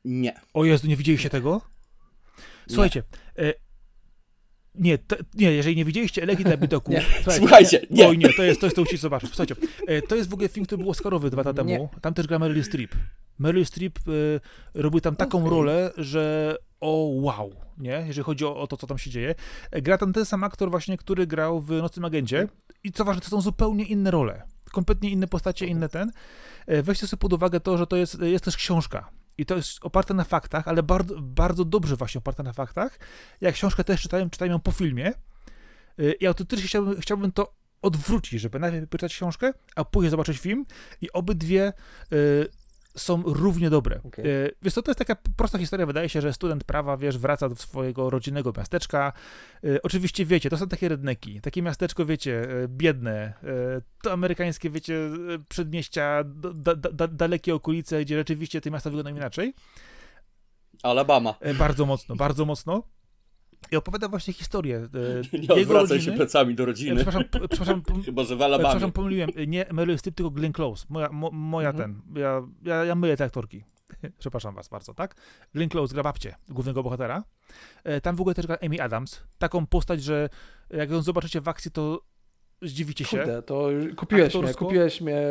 Nie. 0.05 0.41
O 0.55 0.65
Jezu, 0.65 0.87
nie 0.87 0.97
widzieliście 0.97 1.31
tego? 1.31 1.61
Słuchajcie, 2.69 3.03
e, 3.39 3.55
nie, 4.75 4.99
to, 4.99 5.17
nie, 5.35 5.53
jeżeli 5.53 5.77
nie 5.77 5.85
widzieliście 5.85 6.23
Elegii 6.23 6.45
dla 6.45 6.57
Bidoków, 6.57 6.95
Nie, 6.95 7.03
słuchajcie, 7.39 7.87
nie. 7.91 8.09
Oj 8.09 8.19
nie, 8.19 8.33
to 8.33 8.43
jest, 8.43 8.61
to 8.61 8.67
jest 8.67 8.77
to 8.77 8.83
musicie 8.83 8.99
zobaczyć. 8.99 9.31
Słuchajcie, 9.31 9.55
e, 9.87 10.03
to 10.03 10.17
jest 10.17 10.31
w 10.31 10.35
ogóle 10.35 10.49
film, 10.49 10.67
który 10.67 10.83
był 10.83 10.91
Oscarowy 10.91 11.31
dwa 11.31 11.41
lata 11.43 11.55
temu. 11.55 11.69
Nie. 11.69 11.89
Tam 12.01 12.15
też 12.15 12.27
gra 12.27 12.39
Meryl 12.39 12.65
Streep. 12.65 12.95
Meryl 13.39 13.67
Streep 13.67 13.99
e, 13.99 14.13
robi 14.75 15.01
tam 15.01 15.17
taką 15.17 15.39
Okej. 15.39 15.51
rolę, 15.51 15.91
że 15.97 16.57
o 16.81 17.11
wow, 17.13 17.55
nie? 17.79 18.05
Jeżeli 18.07 18.25
chodzi 18.25 18.45
o, 18.45 18.57
o 18.57 18.67
to, 18.67 18.77
co 18.77 18.87
tam 18.87 18.99
się 18.99 19.11
dzieje. 19.11 19.35
E, 19.71 19.83
Gra 19.83 19.99
tam 19.99 20.13
ten 20.13 20.25
sam 20.25 20.45
aktor 20.45 20.71
właśnie, 20.71 20.97
który 20.97 21.27
grał 21.27 21.61
w 21.61 21.71
Nocnym 21.71 22.05
Agencie. 22.05 22.49
I 22.85 22.93
co 22.93 23.05
ważne, 23.05 23.23
to 23.23 23.29
są 23.29 23.41
zupełnie 23.41 23.85
inne 23.85 24.11
role. 24.11 24.43
Kompletnie 24.73 25.11
inne 25.11 25.27
postacie, 25.27 25.67
inne 25.67 25.89
ten. 25.89 26.13
Weźcie 26.83 27.07
sobie 27.07 27.21
pod 27.21 27.33
uwagę 27.33 27.61
to, 27.61 27.79
że 27.79 27.87
to 27.87 27.97
jest, 27.97 28.23
jest 28.23 28.45
też 28.45 28.57
książka. 28.57 29.11
I 29.39 29.47
to 29.47 29.57
jest 29.57 29.79
oparte 29.83 30.15
na 30.15 30.25
faktach, 30.25 30.69
ale 30.69 30.83
bardzo, 30.83 31.21
bardzo 31.21 31.65
dobrze 31.65 31.97
właśnie 31.97 32.19
oparte 32.19 32.43
na 32.43 32.53
faktach. 32.53 32.99
Jak 33.41 33.55
książkę 33.55 33.85
też 33.85 34.03
czytałem, 34.03 34.31
czytałem 34.31 34.53
ją 34.53 34.61
po 34.61 34.73
filmie. 34.73 35.13
Y, 36.01 36.13
I 36.21 36.27
autentycznie 36.27 36.67
chciałbym, 36.69 37.01
chciałbym 37.01 37.33
to 37.33 37.55
odwrócić, 37.83 38.41
żeby 38.41 38.59
najpierw 38.59 38.89
przeczytać 38.89 39.15
książkę, 39.15 39.53
a 39.77 39.85
później 39.85 40.11
zobaczyć 40.11 40.39
film 40.39 40.67
i 41.01 41.13
obydwie 41.13 41.73
y, 42.13 42.49
są 42.97 43.23
równie 43.27 43.71
dobre. 43.71 44.01
Okej. 44.05 44.27
Y, 44.27 44.55
wiesz 44.63 44.75
co, 44.75 44.83
to 44.83 44.91
jest 44.91 44.99
taka 44.99 45.17
prosta 45.37 45.59
historia, 45.59 45.87
wydaje 45.87 46.09
się, 46.09 46.21
że 46.21 46.33
student 46.33 46.65
prawa, 46.65 46.97
wiesz, 46.97 47.19
wraca 47.19 47.49
do 47.49 47.57
swojego 47.57 48.11
rodzinnego 48.11 48.53
miasteczka. 48.57 49.13
Y, 49.65 49.83
oczywiście 49.83 50.25
wiecie, 50.27 50.51
to 50.51 50.57
są 50.57 50.69
takie 50.69 50.89
redneki, 50.89 51.41
takie 51.41 51.63
miasteczko, 51.63 52.07
wiecie, 52.07 52.51
y, 52.65 52.69
biedne, 52.69 53.33
to 54.03 54.13
amerykańskie, 54.13 54.71
wiecie, 54.71 55.11
przedmieścia, 55.49 56.25
da, 56.25 56.75
da, 56.75 56.91
da, 56.91 57.09
dalekie 57.09 57.55
okolice, 57.55 58.01
gdzie 58.05 58.17
rzeczywiście 58.17 58.61
te 58.61 58.71
miasta 58.71 58.91
wyglądają 58.91 59.17
inaczej. 59.17 59.55
Alabama. 60.83 61.35
E, 61.41 61.55
Bardzo 61.55 61.87
mocno, 61.87 62.17
bardzo 62.17 62.45
mocno. 62.45 62.83
I 63.73 63.77
opowiada 63.77 64.09
właśnie 64.09 64.33
historię 64.33 64.77
e, 64.77 64.89
Nie 65.39 65.41
jego 65.41 65.55
odwracaj 65.55 65.81
rodziny. 65.97 66.03
się 66.03 66.13
plecami 66.13 66.55
do 66.55 66.63
E, 66.63 66.67
rodziny. 66.67 66.95
Przepraszam, 66.97 67.25
p- 67.25 67.49
przepraszam, 67.49 67.83
p- 67.83 67.95
Chyba, 68.07 68.25
że 68.25 68.37
w 68.37 68.43
e, 68.43 68.45
Alabamie. 68.45 68.69
przepraszam, 68.69 68.93
pomyliłem. 68.93 69.31
E, 69.37 69.47
Nie 69.47 69.67
Meryl 69.73 69.99
Streep, 69.99 70.15
tylko 70.17 70.31
Glenn 70.31 70.53
Close. 70.53 70.87
Moja, 70.89 71.09
mo, 71.13 71.31
moja 71.31 71.71
Mhm. 71.71 72.03
ten, 72.15 72.23
ja, 72.23 72.43
ja, 72.63 72.85
ja 72.85 72.95
myję 72.95 73.17
te 73.17 73.25
aktorki. 73.25 73.65
Przepraszam 74.19 74.55
was 74.55 74.69
bardzo, 74.69 74.95
tak? 74.95 75.15
Glenn 75.55 75.69
Close 75.69 75.95
gra 75.95 76.03
babcię 76.03 76.35
głównego 76.49 76.83
bohatera. 76.83 77.25
E, 77.85 78.01
Tam 78.01 78.17
w 78.17 78.21
ogóle 78.21 78.35
też 78.35 78.47
gra 78.47 78.59
Amy 78.67 78.83
Adams. 78.83 79.23
Taką 79.39 79.67
postać, 79.67 80.03
że 80.03 80.29
jak 80.71 80.91
ją 80.91 81.03
zobaczycie 81.03 81.41
w 81.41 81.49
akcji, 81.49 81.71
to 81.71 82.03
zdziwicie 82.63 83.05
się. 83.05 83.17
Kurde, 83.19 83.43
to 83.43 83.69
kupiłeś 83.97 84.35
mnie, 84.35 84.41
Aktorsko? 84.41 84.65
kupiłeś 84.67 85.01
mnie, 85.01 85.23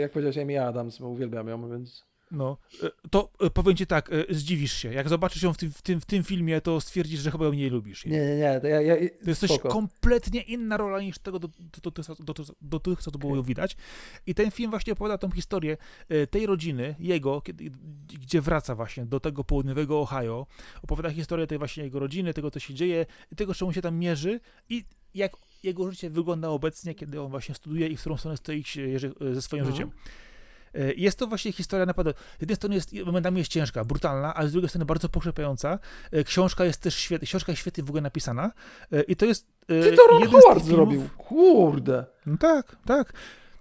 jak 0.00 0.12
powiedziałeś, 0.12 0.38
Amy 0.38 0.64
Adams, 0.66 0.98
bo 0.98 1.08
uwielbiam 1.08 1.48
ją, 1.48 1.70
więc... 1.70 2.04
No, 2.32 2.56
e, 2.82 2.90
to 3.10 3.30
e, 3.40 3.50
powiem 3.50 3.76
ci 3.76 3.86
tak, 3.86 4.10
e, 4.12 4.34
zdziwisz 4.34 4.72
się. 4.72 4.92
Jak 4.92 5.08
zobaczysz 5.08 5.42
ją 5.42 5.52
w 5.52 5.56
tym, 5.56 5.72
w 5.72 5.82
tym, 5.82 6.00
w 6.00 6.06
tym 6.06 6.24
filmie, 6.24 6.60
to 6.60 6.80
stwierdzisz, 6.80 7.20
że 7.20 7.30
chyba 7.30 7.44
ją 7.44 7.50
mniej 7.52 7.70
lubisz. 7.70 8.06
jej. 8.06 8.14
Nie, 8.14 8.26
nie, 8.26 8.36
nie, 8.36 8.60
to 8.60 8.66
ja, 8.66 8.80
ja, 8.80 8.96
To 9.24 9.30
jest 9.30 9.40
coś 9.40 9.58
kompletnie 9.58 10.40
inna 10.40 10.76
rola 10.76 11.00
niż 11.00 11.18
tego 11.18 11.38
do, 11.38 11.48
do, 11.82 11.90
do, 11.90 12.02
do, 12.24 12.34
do, 12.34 12.44
do 12.60 12.80
tych, 12.80 13.02
co 13.02 13.10
to 13.10 13.18
było 13.18 13.42
widać. 13.42 13.76
I 14.26 14.34
ten 14.34 14.50
film 14.50 14.70
właśnie 14.70 14.92
opowiada 14.92 15.18
tą 15.18 15.30
historię 15.30 15.76
tej 16.30 16.46
rodziny, 16.46 16.94
jego, 16.98 17.40
kiedy, 17.40 17.70
gdzie 18.06 18.40
wraca 18.40 18.74
właśnie 18.74 19.06
do 19.06 19.20
tego 19.20 19.44
południowego 19.44 20.00
Ohio. 20.00 20.46
Opowiada 20.82 21.10
historię 21.10 21.46
tej 21.46 21.58
właśnie 21.58 21.84
jego 21.84 21.98
rodziny, 21.98 22.34
tego, 22.34 22.50
co 22.50 22.60
się 22.60 22.74
dzieje, 22.74 23.06
tego, 23.36 23.54
czemu 23.54 23.72
się 23.72 23.82
tam 23.82 23.98
mierzy 23.98 24.40
i 24.68 24.84
jak 25.14 25.32
jego 25.62 25.90
życie 25.90 26.10
wygląda 26.10 26.48
obecnie, 26.48 26.94
kiedy 26.94 27.20
on 27.20 27.30
właśnie 27.30 27.54
studiuje 27.54 27.88
i 27.88 27.96
w 27.96 28.00
którą 28.00 28.16
stronę 28.16 28.36
stoi 28.36 28.64
ze 29.32 29.42
swoim 29.42 29.60
Mhm. 29.62 29.76
życiem. 29.76 29.90
E, 30.74 30.92
Jest 30.92 31.18
to 31.18 31.26
właśnie 31.26 31.52
historia 31.52 31.86
naprawdę, 31.86 32.14
z 32.38 32.40
jednej 32.40 32.56
strony 32.56 32.74
jest, 32.74 32.92
momentami 33.06 33.38
jest 33.38 33.50
ciężka, 33.50 33.84
brutalna, 33.84 34.34
ale 34.34 34.48
z 34.48 34.52
drugiej 34.52 34.68
strony 34.68 34.84
bardzo 34.84 35.08
pokrzepiająca. 35.08 35.78
E, 36.12 36.24
Książka 36.24 36.64
jest 36.64 36.80
też 36.80 36.94
świetna, 36.94 37.26
książka 37.26 37.52
jest 37.52 37.60
świetnie 37.60 37.84
w 37.84 37.88
ogóle 37.88 38.02
napisana 38.02 38.52
e, 38.92 39.02
i 39.02 39.16
to 39.16 39.26
jest 39.26 39.46
Ty 39.66 39.92
to 39.96 40.02
Ron 40.10 40.28
Howard 40.28 40.64
zrobił, 40.64 41.08
kurde. 41.18 42.04
No 42.26 42.36
tak, 42.36 42.76
tak. 42.86 43.12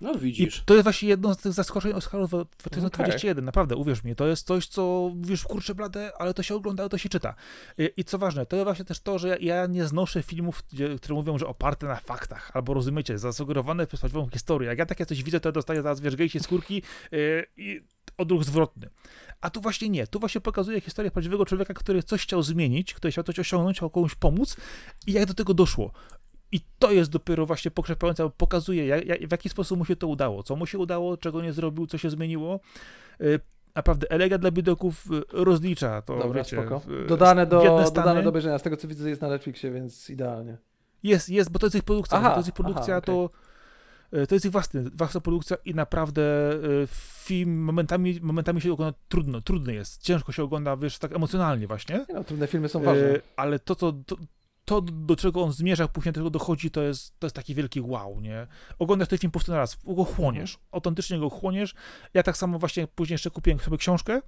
No 0.01 0.13
I 0.13 0.19
widzisz. 0.19 0.63
to 0.65 0.73
jest 0.73 0.83
właśnie 0.83 1.09
jedno 1.09 1.33
z 1.33 1.37
tych 1.37 1.53
zaskoczeń 1.53 1.93
Oscarów 1.93 2.29
2021, 2.29 3.37
Okej. 3.37 3.45
naprawdę, 3.45 3.75
uwierz 3.75 4.03
mi, 4.03 4.15
to 4.15 4.27
jest 4.27 4.47
coś, 4.47 4.67
co, 4.67 5.11
wiesz, 5.15 5.43
kurczę 5.43 5.75
blade, 5.75 6.11
ale 6.19 6.33
to 6.33 6.43
się 6.43 6.55
ogląda, 6.55 6.83
ale 6.83 6.89
to 6.89 6.97
się 6.97 7.09
czyta. 7.09 7.35
I, 7.77 7.89
I 7.97 8.03
co 8.03 8.17
ważne, 8.17 8.45
to 8.45 8.55
jest 8.55 8.63
właśnie 8.65 8.85
też 8.85 8.99
to, 8.99 9.19
że 9.19 9.27
ja, 9.27 9.37
ja 9.39 9.67
nie 9.67 9.87
znoszę 9.87 10.23
filmów, 10.23 10.63
gdzie, 10.73 10.95
które 10.95 11.15
mówią, 11.15 11.37
że 11.37 11.47
oparte 11.47 11.87
na 11.87 11.95
faktach, 11.95 12.51
albo 12.53 12.73
rozumiecie, 12.73 13.17
zasugerowane 13.17 13.87
przez 13.87 13.99
prawdziwą 13.99 14.29
historię. 14.29 14.69
Jak 14.69 14.79
ja 14.79 14.85
takie 14.85 15.05
coś 15.05 15.23
widzę, 15.23 15.39
to 15.39 15.49
ja 15.49 15.53
dostaję 15.53 15.81
zaraz, 15.81 15.99
wiesz, 15.99 16.15
gejsie 16.15 16.39
skórki 16.39 16.81
yy, 17.11 17.45
i 17.57 17.81
odruch 18.17 18.43
zwrotny. 18.43 18.89
A 19.41 19.49
tu 19.49 19.61
właśnie 19.61 19.89
nie, 19.89 20.07
tu 20.07 20.19
właśnie 20.19 20.41
pokazuje 20.41 20.81
historię 20.81 21.11
prawdziwego 21.11 21.45
człowieka, 21.45 21.73
który 21.73 22.03
coś 22.03 22.23
chciał 22.23 22.43
zmienić, 22.43 22.93
który 22.93 23.11
chciał 23.11 23.23
coś 23.23 23.39
osiągnąć, 23.39 23.77
chciał 23.77 23.89
komuś 23.89 24.15
pomóc 24.15 24.57
i 25.07 25.11
jak 25.11 25.25
do 25.25 25.33
tego 25.33 25.53
doszło. 25.53 25.91
I 26.51 26.59
to 26.79 26.91
jest 26.91 27.11
dopiero 27.11 27.45
właśnie 27.45 27.71
pokrzepiające, 27.71 28.23
bo 28.23 28.29
pokazuje, 28.29 28.85
jak, 28.85 29.05
jak, 29.05 29.27
w 29.27 29.31
jaki 29.31 29.49
sposób 29.49 29.77
mu 29.77 29.85
się 29.85 29.95
to 29.95 30.07
udało, 30.07 30.43
co 30.43 30.55
mu 30.55 30.65
się 30.65 30.77
udało, 30.77 31.17
czego 31.17 31.41
nie 31.41 31.53
zrobił, 31.53 31.87
co 31.87 31.97
się 31.97 32.09
zmieniło. 32.09 32.59
Y, 33.21 33.39
Naprawdę, 33.75 34.11
elegia 34.11 34.37
dla 34.37 34.51
biedoków 34.51 35.05
y, 35.11 35.21
rozlicza 35.31 36.01
to, 36.01 36.17
Dobra, 36.17 36.43
wiecie, 36.43 36.57
spoko. 36.61 36.79
w- 36.79 37.07
Dodane 37.07 37.45
do, 37.45 37.61
Stany. 37.61 37.83
dodane 37.85 38.23
do 38.23 38.29
obejrzenia, 38.29 38.59
z 38.59 38.63
tego 38.63 38.77
co 38.77 38.87
widzę 38.87 39.09
jest 39.09 39.21
na 39.21 39.27
Netflixie, 39.29 39.71
więc 39.71 40.09
idealnie. 40.09 40.57
Jest, 41.03 41.29
jest, 41.29 41.51
bo 41.51 41.59
to 41.59 41.65
jest 41.65 41.75
ich 41.75 41.83
produkcja. 41.83 42.17
Aha, 42.17 42.31
to 42.31 42.37
jest 42.37 42.49
ich 42.49 42.55
produkcja, 42.55 42.95
aha, 42.95 43.01
to, 43.01 43.29
y, 44.17 44.27
to 44.27 44.35
jest 44.35 44.45
ich 44.45 44.51
własny, 44.51 44.89
własna 44.89 45.21
produkcja 45.21 45.57
i 45.65 45.75
naprawdę 45.75 46.21
y, 46.53 46.87
film 47.23 47.63
momentami, 47.63 48.19
momentami 48.21 48.61
się 48.61 48.73
ogląda 48.73 48.97
trudno, 49.09 49.41
trudny 49.41 49.73
jest, 49.73 50.01
ciężko 50.01 50.31
się 50.31 50.43
ogląda, 50.43 50.77
wiesz, 50.77 50.99
tak 50.99 51.11
emocjonalnie 51.15 51.67
właśnie. 51.67 52.05
Nie 52.09 52.15
no, 52.15 52.23
trudne 52.23 52.47
filmy 52.47 52.69
są 52.69 52.83
ważne. 52.83 53.19
Ale 53.35 53.59
to, 53.59 53.75
to, 53.75 53.93
to, 54.05 54.15
to, 54.71 54.81
do 54.81 55.15
czego 55.15 55.41
on 55.43 55.51
zmierza, 55.51 55.87
później 55.87 56.13
do 56.13 56.19
czego 56.19 56.29
dochodzi, 56.29 56.71
to 56.71 56.81
jest, 56.81 57.19
to 57.19 57.27
jest 57.27 57.35
taki 57.35 57.55
wielki 57.55 57.81
wow, 57.81 58.21
nie? 58.21 58.47
Oglądasz 58.79 59.07
ten 59.07 59.19
film 59.19 59.31
po 59.31 59.39
prostu 59.39 59.51
na 59.51 59.57
raz, 59.57 59.77
go 59.83 60.03
chłoniesz, 60.03 60.59
autentycznie 60.71 61.19
go 61.19 61.29
chłoniesz. 61.29 61.75
Ja 62.13 62.23
tak 62.23 62.37
samo 62.37 62.59
właśnie 62.59 62.87
później 62.87 63.13
jeszcze 63.13 63.31
kupiłem 63.31 63.59
sobie 63.59 63.77
książkę 63.77 64.21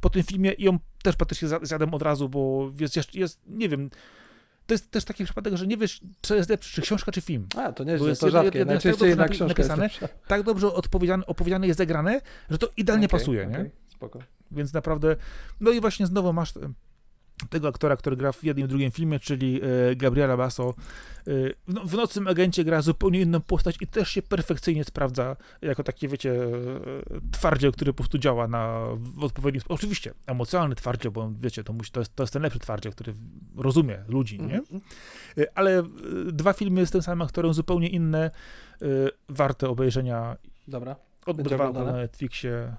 po 0.00 0.10
tym 0.10 0.22
filmie 0.22 0.52
i 0.52 0.64
ją 0.64 0.78
też 1.02 1.16
praktycznie 1.16 1.48
zjadłem 1.62 1.94
od 1.94 2.02
razu, 2.02 2.28
bo 2.28 2.70
jest, 2.80 2.96
jest, 2.96 3.14
jest 3.14 3.40
nie 3.46 3.68
wiem, 3.68 3.90
to 4.66 4.74
jest 4.74 4.90
też 4.90 5.04
taki 5.04 5.24
przypadek, 5.24 5.56
że 5.56 5.66
nie 5.66 5.76
wiesz, 5.76 6.00
co 6.22 6.34
jest 6.34 6.50
lepsze, 6.50 6.74
czy 6.74 6.82
książka, 6.82 7.12
czy 7.12 7.20
film. 7.20 7.46
A, 7.56 7.72
to 7.72 7.84
bo 7.84 7.90
nieźle, 7.90 8.08
jest 8.08 8.20
to 8.20 8.30
rzadkie. 8.30 8.58
jest 8.58 8.68
tak 8.68 8.74
Najczęściej 8.74 9.08
jednak 9.08 9.30
napi- 9.30 9.44
jest 9.44 9.48
napisane. 9.58 9.90
Tak 10.26 10.42
dobrze 10.42 10.72
odpowiedziane, 10.72 11.26
opowiedziane 11.26 11.66
jest 11.66 11.78
zagrane, 11.78 12.20
że 12.50 12.58
to 12.58 12.68
idealnie 12.76 13.06
Okej, 13.06 13.18
pasuje, 13.20 13.46
nie? 13.46 13.58
okej, 13.58 13.70
Spoko. 13.88 14.18
Więc 14.50 14.72
naprawdę, 14.72 15.16
no 15.60 15.70
i 15.70 15.80
właśnie 15.80 16.06
znowu 16.06 16.32
masz 16.32 16.52
tego 17.50 17.68
aktora, 17.68 17.96
który 17.96 18.16
gra 18.16 18.32
w 18.32 18.44
jednym 18.44 18.66
i 18.66 18.68
drugim 18.68 18.90
filmie, 18.90 19.20
czyli 19.20 19.60
e, 19.62 19.96
Gabriela 19.96 20.36
Basso. 20.36 20.68
E, 20.68 21.22
w, 21.24 21.74
no, 21.74 21.84
w 21.84 21.94
Nocnym 21.94 22.28
Agencie 22.28 22.64
gra 22.64 22.82
zupełnie 22.82 23.20
inną 23.20 23.40
postać 23.40 23.76
i 23.80 23.86
też 23.86 24.08
się 24.08 24.22
perfekcyjnie 24.22 24.84
sprawdza 24.84 25.36
jako 25.62 25.82
taki, 25.82 26.08
wiecie, 26.08 26.32
e, 26.32 26.50
twardziel, 27.32 27.72
który 27.72 27.92
po 27.92 27.96
prostu 27.96 28.18
działa 28.18 28.48
na, 28.48 28.86
w 28.96 29.24
odpowiednim 29.24 29.60
sposób. 29.60 29.80
Oczywiście, 29.80 30.14
emocjonalny 30.26 30.74
twardziel, 30.74 31.12
bo 31.12 31.32
wiecie, 31.40 31.64
to, 31.64 31.72
musi, 31.72 31.90
to, 31.90 32.00
jest, 32.00 32.16
to 32.16 32.22
jest 32.22 32.32
ten 32.32 32.42
lepszy 32.42 32.58
twardziel, 32.58 32.92
który 32.92 33.14
rozumie 33.56 34.04
ludzi, 34.08 34.40
nie? 34.40 34.58
Mhm. 34.58 34.80
Ale 35.54 35.82
dwa 36.26 36.52
filmy 36.52 36.86
z 36.86 36.90
tym 36.90 37.02
samym 37.02 37.22
aktorem, 37.22 37.54
zupełnie 37.54 37.88
inne, 37.88 38.30
warte 39.28 39.68
obejrzenia. 39.68 40.36
Dobra, 40.68 40.96
Obydwa 41.26 41.72
na 41.72 41.92
Netflixie, 41.92 42.76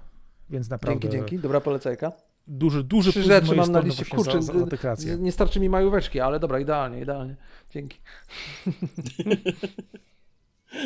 więc 0.50 0.70
naprawdę 0.70 1.00
dzięki, 1.00 1.18
dzięki. 1.18 1.40
Dobra 1.40 1.62
polecajka. 1.62 2.12
Duży, 2.48 2.84
duży 2.84 3.12
Trzy 3.12 3.24
rzeczy 3.24 3.56
mam 3.56 3.72
na 3.72 3.80
liście. 3.80 4.06
Kurczę, 4.06 4.42
za, 4.42 4.54
za. 4.96 5.06
Nie, 5.06 5.18
nie 5.18 5.32
starczy 5.32 5.60
mi 5.60 5.70
majóweczki, 5.70 6.20
ale 6.20 6.40
dobra, 6.40 6.60
idealnie, 6.60 7.02
idealnie. 7.02 7.36
Dzięki. 7.72 7.98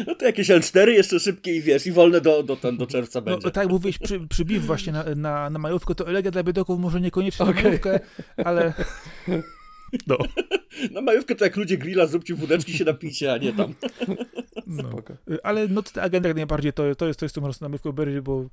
No 0.08 0.16
to 0.16 0.26
jakieś 0.26 0.50
L4 0.50 0.88
jeszcze 0.88 1.20
szybkie 1.20 1.56
i 1.56 1.62
wiesz, 1.62 1.88
i 1.88 1.92
wolne 1.92 2.22
do, 2.22 2.44
do, 2.44 2.56
ten, 2.56 2.78
do 2.78 2.88
czerwca 2.88 3.20
No, 3.20 3.26
będzie. 3.26 3.52
tak 3.52 3.64
jak 3.64 3.72
mówiłeś, 3.72 3.98
przy, 3.98 4.28
przybiw 4.28 4.66
właśnie 4.66 4.94
na, 4.94 5.04
na, 5.16 5.50
na 5.50 5.60
majówkę, 5.60 5.96
to 5.96 6.08
elegia 6.08 6.32
dla 6.32 6.44
biedoków 6.44 6.80
może 6.80 7.02
niekoniecznie 7.02 7.46
na 7.46 7.52
Okej. 7.52 7.64
majówkę, 7.64 8.00
ale... 8.46 8.74
No, 10.08 10.18
Na 10.94 11.02
majówkę 11.02 11.36
to 11.36 11.46
jak 11.46 11.56
ludzie 11.56 11.78
grilla, 11.78 12.06
zróbcie 12.06 12.36
wódeczki, 12.36 12.74
się 12.74 12.86
napijcie, 12.86 13.34
a 13.34 13.38
nie 13.38 13.54
tam. 13.54 13.74
no. 14.68 14.90
Ale 15.44 15.68
nocny 15.68 16.02
agent 16.02 16.26
jak 16.26 16.36
najbardziej 16.36 16.74
to, 16.74 16.96
to 16.96 17.08
jest 17.08 17.20
coś, 17.20 17.32
co 17.32 17.42
można 17.42 17.66
na 17.66 17.70
majówkę 17.70 17.90
obejrzeć, 17.90 18.22
bo 18.22 18.46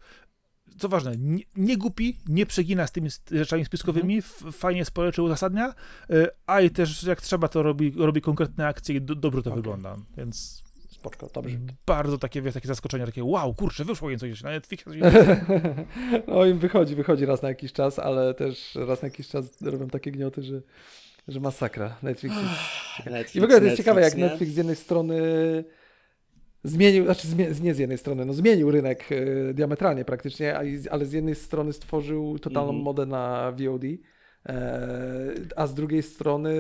co 0.79 0.89
ważne, 0.89 1.17
nie, 1.19 1.45
nie 1.57 1.77
głupi, 1.77 2.19
nie 2.29 2.47
przegina 2.47 2.87
z 2.87 2.93
tymi 2.93 3.11
rzeczami 3.31 3.65
spiskowymi, 3.65 4.19
f- 4.19 4.43
fajnie 4.53 4.85
spoleczy 4.85 5.23
uzasadnia, 5.23 5.75
y, 6.11 6.27
a 6.47 6.61
i 6.61 6.71
też 6.71 7.03
jak 7.03 7.21
trzeba, 7.21 7.49
to 7.49 7.63
robi, 7.63 7.93
robi 7.97 8.21
konkretne 8.21 8.67
akcje 8.67 8.95
i 8.97 9.01
do, 9.01 9.15
dobrze 9.15 9.43
to 9.43 9.51
Okej. 9.51 9.63
wygląda, 9.63 9.97
więc 10.17 10.65
Spoczko, 10.91 11.29
dobrze. 11.35 11.57
bardzo 11.87 12.19
takie, 12.19 12.43
wiesz, 12.43 12.55
takie 12.55 12.69
zaskoczenie, 12.69 13.07
takie 13.07 13.25
wow, 13.25 13.55
kurczę, 13.55 13.85
wyszło 13.85 14.11
im 14.11 14.19
coś 14.19 14.43
na 14.43 14.51
Netflixie. 14.51 14.93
coś- 14.93 15.03
No 16.29 16.45
im 16.45 16.59
wychodzi, 16.59 16.95
wychodzi 16.95 17.27
raz 17.27 17.43
na 17.43 17.49
jakiś 17.49 17.73
czas, 17.73 17.99
ale 17.99 18.35
też 18.35 18.75
raz 18.75 19.03
na 19.03 19.09
jakiś 19.09 19.29
czas 19.29 19.63
robią 19.63 19.89
takie 19.89 20.11
gnioty, 20.13 20.43
że, 20.43 20.61
że 21.29 21.41
masakra. 21.41 21.97
Netflix 22.03 22.35
jest... 22.37 22.47
Netflix, 23.11 23.37
I 23.37 23.41
w 23.41 23.45
ogóle 23.45 23.59
to 23.59 23.65
jest 23.65 23.77
ciekawe, 23.77 24.01
jak 24.01 24.17
nie? 24.17 24.25
Netflix 24.25 24.53
z 24.53 24.57
jednej 24.57 24.77
strony 24.77 25.15
zmienił, 26.65 27.05
znaczy 27.05 27.29
zmie, 27.29 27.47
nie 27.63 27.75
z 27.75 27.79
jednej 27.79 27.99
strony, 27.99 28.25
no 28.25 28.33
zmienił 28.33 28.71
rynek 28.71 29.05
e, 29.13 29.55
diametralnie 29.55 30.05
praktycznie, 30.05 30.59
ale 30.91 31.07
z 31.07 31.13
jednej 31.13 31.35
strony 31.35 31.73
stworzył 31.73 32.39
totalną 32.39 32.69
Mhm. 32.69 32.85
modę 32.85 33.07
na 33.07 33.53
VOD, 33.53 33.85
e, 34.47 35.33
a 35.57 35.67
z 35.67 35.75
drugiej 35.75 36.03
strony 36.03 36.55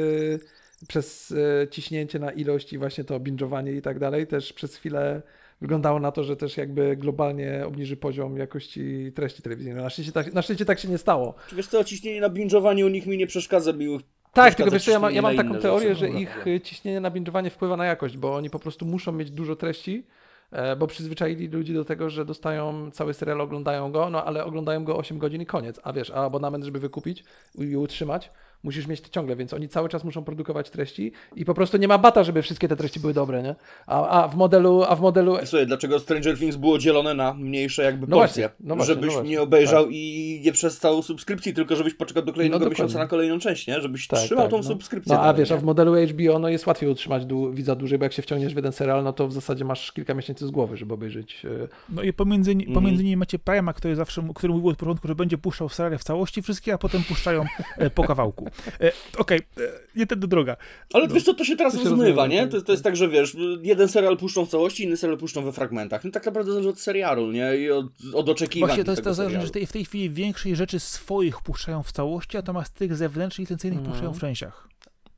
przez 0.89 1.35
e, 1.63 1.69
ciśnięcie 1.69 2.19
na 2.19 2.31
ilość 2.33 2.73
i 2.73 2.79
właśnie 2.79 3.05
to 3.05 3.21
binge'owanie 3.21 3.77
i 3.77 3.83
tak 3.83 3.99
dalej, 3.99 4.27
też 4.27 4.53
przez 4.53 4.77
chwilę 4.77 5.23
wyglądało 5.61 6.01
na 6.01 6.13
to, 6.13 6.25
że 6.25 6.37
też 6.37 6.57
jakby 6.57 6.97
globalnie 6.97 7.67
obniży 7.67 7.97
poziom 7.97 8.37
jakości 8.37 9.13
treści 9.15 9.43
telewizyjnej. 9.43 9.83
Na 9.83 9.91
szczęście 9.91 10.13
tak, 10.13 10.33
na 10.33 10.43
tak 10.67 10.79
się 10.79 10.89
nie 10.89 10.99
stało. 10.99 11.35
Czy 11.49 11.57
wiesz 11.57 11.67
co, 11.67 11.85
ciśnienie 11.85 12.21
na 12.21 12.31
binge'owaniu 12.31 12.87
u 12.87 12.89
nich 12.89 13.07
mi 13.07 13.19
nie 13.19 13.27
przeszkadza, 13.27 13.73
mi 13.73 13.99
Tak, 14.35 14.55
tylko 14.55 14.71
wiesz 14.71 14.87
ja, 14.87 14.99
ma, 14.99 15.11
ja 15.11 15.23
mam 15.23 15.37
taką 15.37 15.55
teorię, 15.55 15.95
że 15.95 16.09
ich 16.09 16.47
y, 16.47 16.61
ciśnienie 16.61 17.01
na 17.01 17.11
binge'owanie 17.11 17.51
wpływa 17.51 17.77
na 17.77 17.85
jakość, 17.85 18.17
bo 18.17 18.35
oni 18.35 18.51
po 18.51 18.59
prostu 18.59 18.87
muszą 18.87 19.13
mieć 19.13 19.31
dużo 19.31 19.57
treści, 19.57 20.07
e, 20.53 20.77
bo 20.77 20.87
przyzwyczaili 20.87 21.49
ludzi 21.49 21.75
do 21.75 21.85
tego, 21.85 22.11
że 22.11 22.25
dostają 22.25 22.91
cały 22.91 23.15
serial, 23.15 23.41
oglądają 23.41 23.93
go, 23.93 24.11
no 24.11 24.25
ale 24.25 24.45
oglądają 24.45 24.85
go 24.85 24.97
8 24.97 25.19
godzin 25.19 25.43
i 25.43 25.47
koniec. 25.47 25.81
A 25.83 25.93
wiesz, 25.93 26.11
a 26.11 26.25
abonament, 26.25 26.65
żeby 26.65 26.79
wykupić 26.79 27.25
i 27.59 27.77
utrzymać, 27.77 28.31
musisz 28.63 28.87
mieć 28.87 29.01
to 29.01 29.09
ciągle, 29.09 29.37
więc 29.37 29.53
oni 29.53 29.69
cały 29.69 29.89
czas 29.89 30.05
muszą 30.05 30.25
produkować 30.25 30.71
treści 30.71 31.13
i 31.37 31.45
po 31.45 31.55
prostu 31.55 31.77
nie 31.77 31.89
ma 31.89 31.99
bata, 31.99 32.25
żeby 32.25 32.43
wszystkie 32.43 32.69
te 32.69 32.77
treści 32.77 33.01
były 33.01 33.15
dobre, 33.15 33.43
nie? 33.43 33.55
A, 33.87 34.09
a 34.25 34.29
w 34.29 34.37
modelu, 34.37 34.83
a 34.89 34.97
w 34.97 35.01
modelu 35.01 35.37
Słuchaj, 35.45 35.67
dlaczego 35.67 35.99
Stranger 35.99 36.39
Things 36.39 36.57
było 36.57 36.79
dzielone 36.79 37.15
na 37.15 37.35
mniejsze 37.35 37.83
jakby 37.83 38.07
No 38.07 38.17
porcje? 38.17 38.43
właśnie, 38.49 38.67
no 38.67 38.77
właśnie, 38.77 38.95
żebyś 38.95 39.15
no 39.15 39.23
nie 39.23 39.43
obejrzał 39.43 39.87
i 39.91 40.41
nie 40.45 40.53
przestał 40.53 41.03
subskrypcji, 41.03 41.55
tylko 41.55 41.77
żebyś 41.77 41.95
poczekał 41.95 42.23
do 42.23 42.33
kolejnego 42.33 42.65
No 42.65 42.71
miesiąca 42.71 42.99
na 42.99 43.07
kolejną 43.07 43.39
część, 43.39 43.67
nie? 43.67 43.81
Żebyś 43.81 44.07
Tak, 44.09 44.21
trzymał 44.21 44.45
tak, 44.45 44.51
tą 44.51 44.57
no. 44.57 44.63
subskrypcję. 44.63 45.15
No 45.15 45.23
a 45.23 45.35
wiesz, 45.35 45.51
a 45.51 45.55
nie? 45.55 45.61
w 45.61 45.65
modelu 45.65 45.95
HBO 46.07 46.39
no 46.39 46.49
jest 46.49 46.67
łatwiej 46.67 46.91
utrzymać 46.91 47.25
dłu- 47.27 47.55
widza 47.55 47.75
dłużej, 47.75 47.99
bo 47.99 48.05
jak 48.05 48.13
się 48.13 48.23
wciągniesz 48.23 48.53
w 48.53 48.57
jeden 48.57 48.73
serial, 48.73 49.05
no 49.05 49.13
to 49.13 49.29
w 49.29 49.33
zasadzie 49.33 49.65
masz 49.65 49.93
kilka 49.93 50.15
miesięcy 50.15 50.47
z 50.47 50.51
głowy, 50.51 50.77
żeby 50.77 50.95
obejrzeć. 50.95 51.43
e, 51.65 51.69
No 51.89 52.03
i 52.03 52.13
pomiędzy, 52.13 52.51
Mhm. 52.53 52.73
pomiędzy 52.75 53.05
nimi 53.05 53.17
macie 53.17 53.39
Prima, 53.39 53.73
który 53.73 53.97
zawsze, 53.97 54.29
który 54.35 54.53
mówił 54.53 54.69
od 54.69 54.77
początku, 54.77 55.09
że 55.09 55.15
będzie 55.15 55.39
puszczał 55.39 55.69
seriale 55.69 55.99
w 55.99 56.05
całości 56.05 56.43
wszystkie, 56.43 56.75
a 56.75 56.79
potem 56.79 57.03
puszczają 57.03 57.45
e, 57.79 57.91
po 57.91 58.05
kawałku. 58.05 58.49
E, 58.81 58.93
Okej, 59.19 59.39
e, 59.39 59.61
nie 59.97 60.07
tędy 60.07 60.27
droga. 60.27 60.57
Ale 60.93 61.09
wiesz 61.09 61.25
co, 61.25 61.35
to 61.35 61.45
się 61.45 61.57
teraz 61.57 61.73
To 61.73 61.79
się 61.79 61.85
rozmywa, 61.85 62.05
rozmywa, 62.05 62.27
nie? 62.27 62.43
tak, 62.43 62.51
To, 62.51 62.63
to 62.67 62.73
jest 62.73 62.85
tak, 62.85 62.97
że 62.97 63.09
wiesz, 63.09 63.37
jeden 63.63 63.89
serial 63.89 64.17
puszczą 64.17 64.47
w 64.47 64.49
całości, 64.49 64.85
inny 64.85 64.97
serial 64.97 65.19
puszczą 65.19 65.43
we 65.45 65.53
fragmentach. 65.53 66.05
No 66.05 66.11
tak 66.11 66.27
naprawdę 66.27 66.53
zależy 66.53 66.69
od 66.69 66.81
serialu, 66.81 67.33
nie? 67.33 67.57
I 67.57 67.71
od, 67.71 67.87
od 68.15 68.29
oczekiwań 68.29 68.69
Właśnie 68.69 68.85
to 68.85 68.91
jest 68.91 69.05
to 69.05 69.15
zależne, 69.15 69.41
serialu. 69.41 69.47
że 69.65 69.67
w 69.67 69.73
tej 69.73 69.85
chwili 69.85 70.11
większej 70.11 70.57
rzeczy 70.57 70.81
swoich 70.81 71.41
puszczają 71.41 71.83
w 71.83 71.93
całości, 71.93 72.37
natomiast 72.37 72.75
tych 72.75 72.97
zewnętrznych 72.97 73.45
licencyjnych 73.49 73.79
Mhm. 73.79 73.93
puszczają 73.93 74.13
w 74.15 74.21
częściach. 74.21 74.69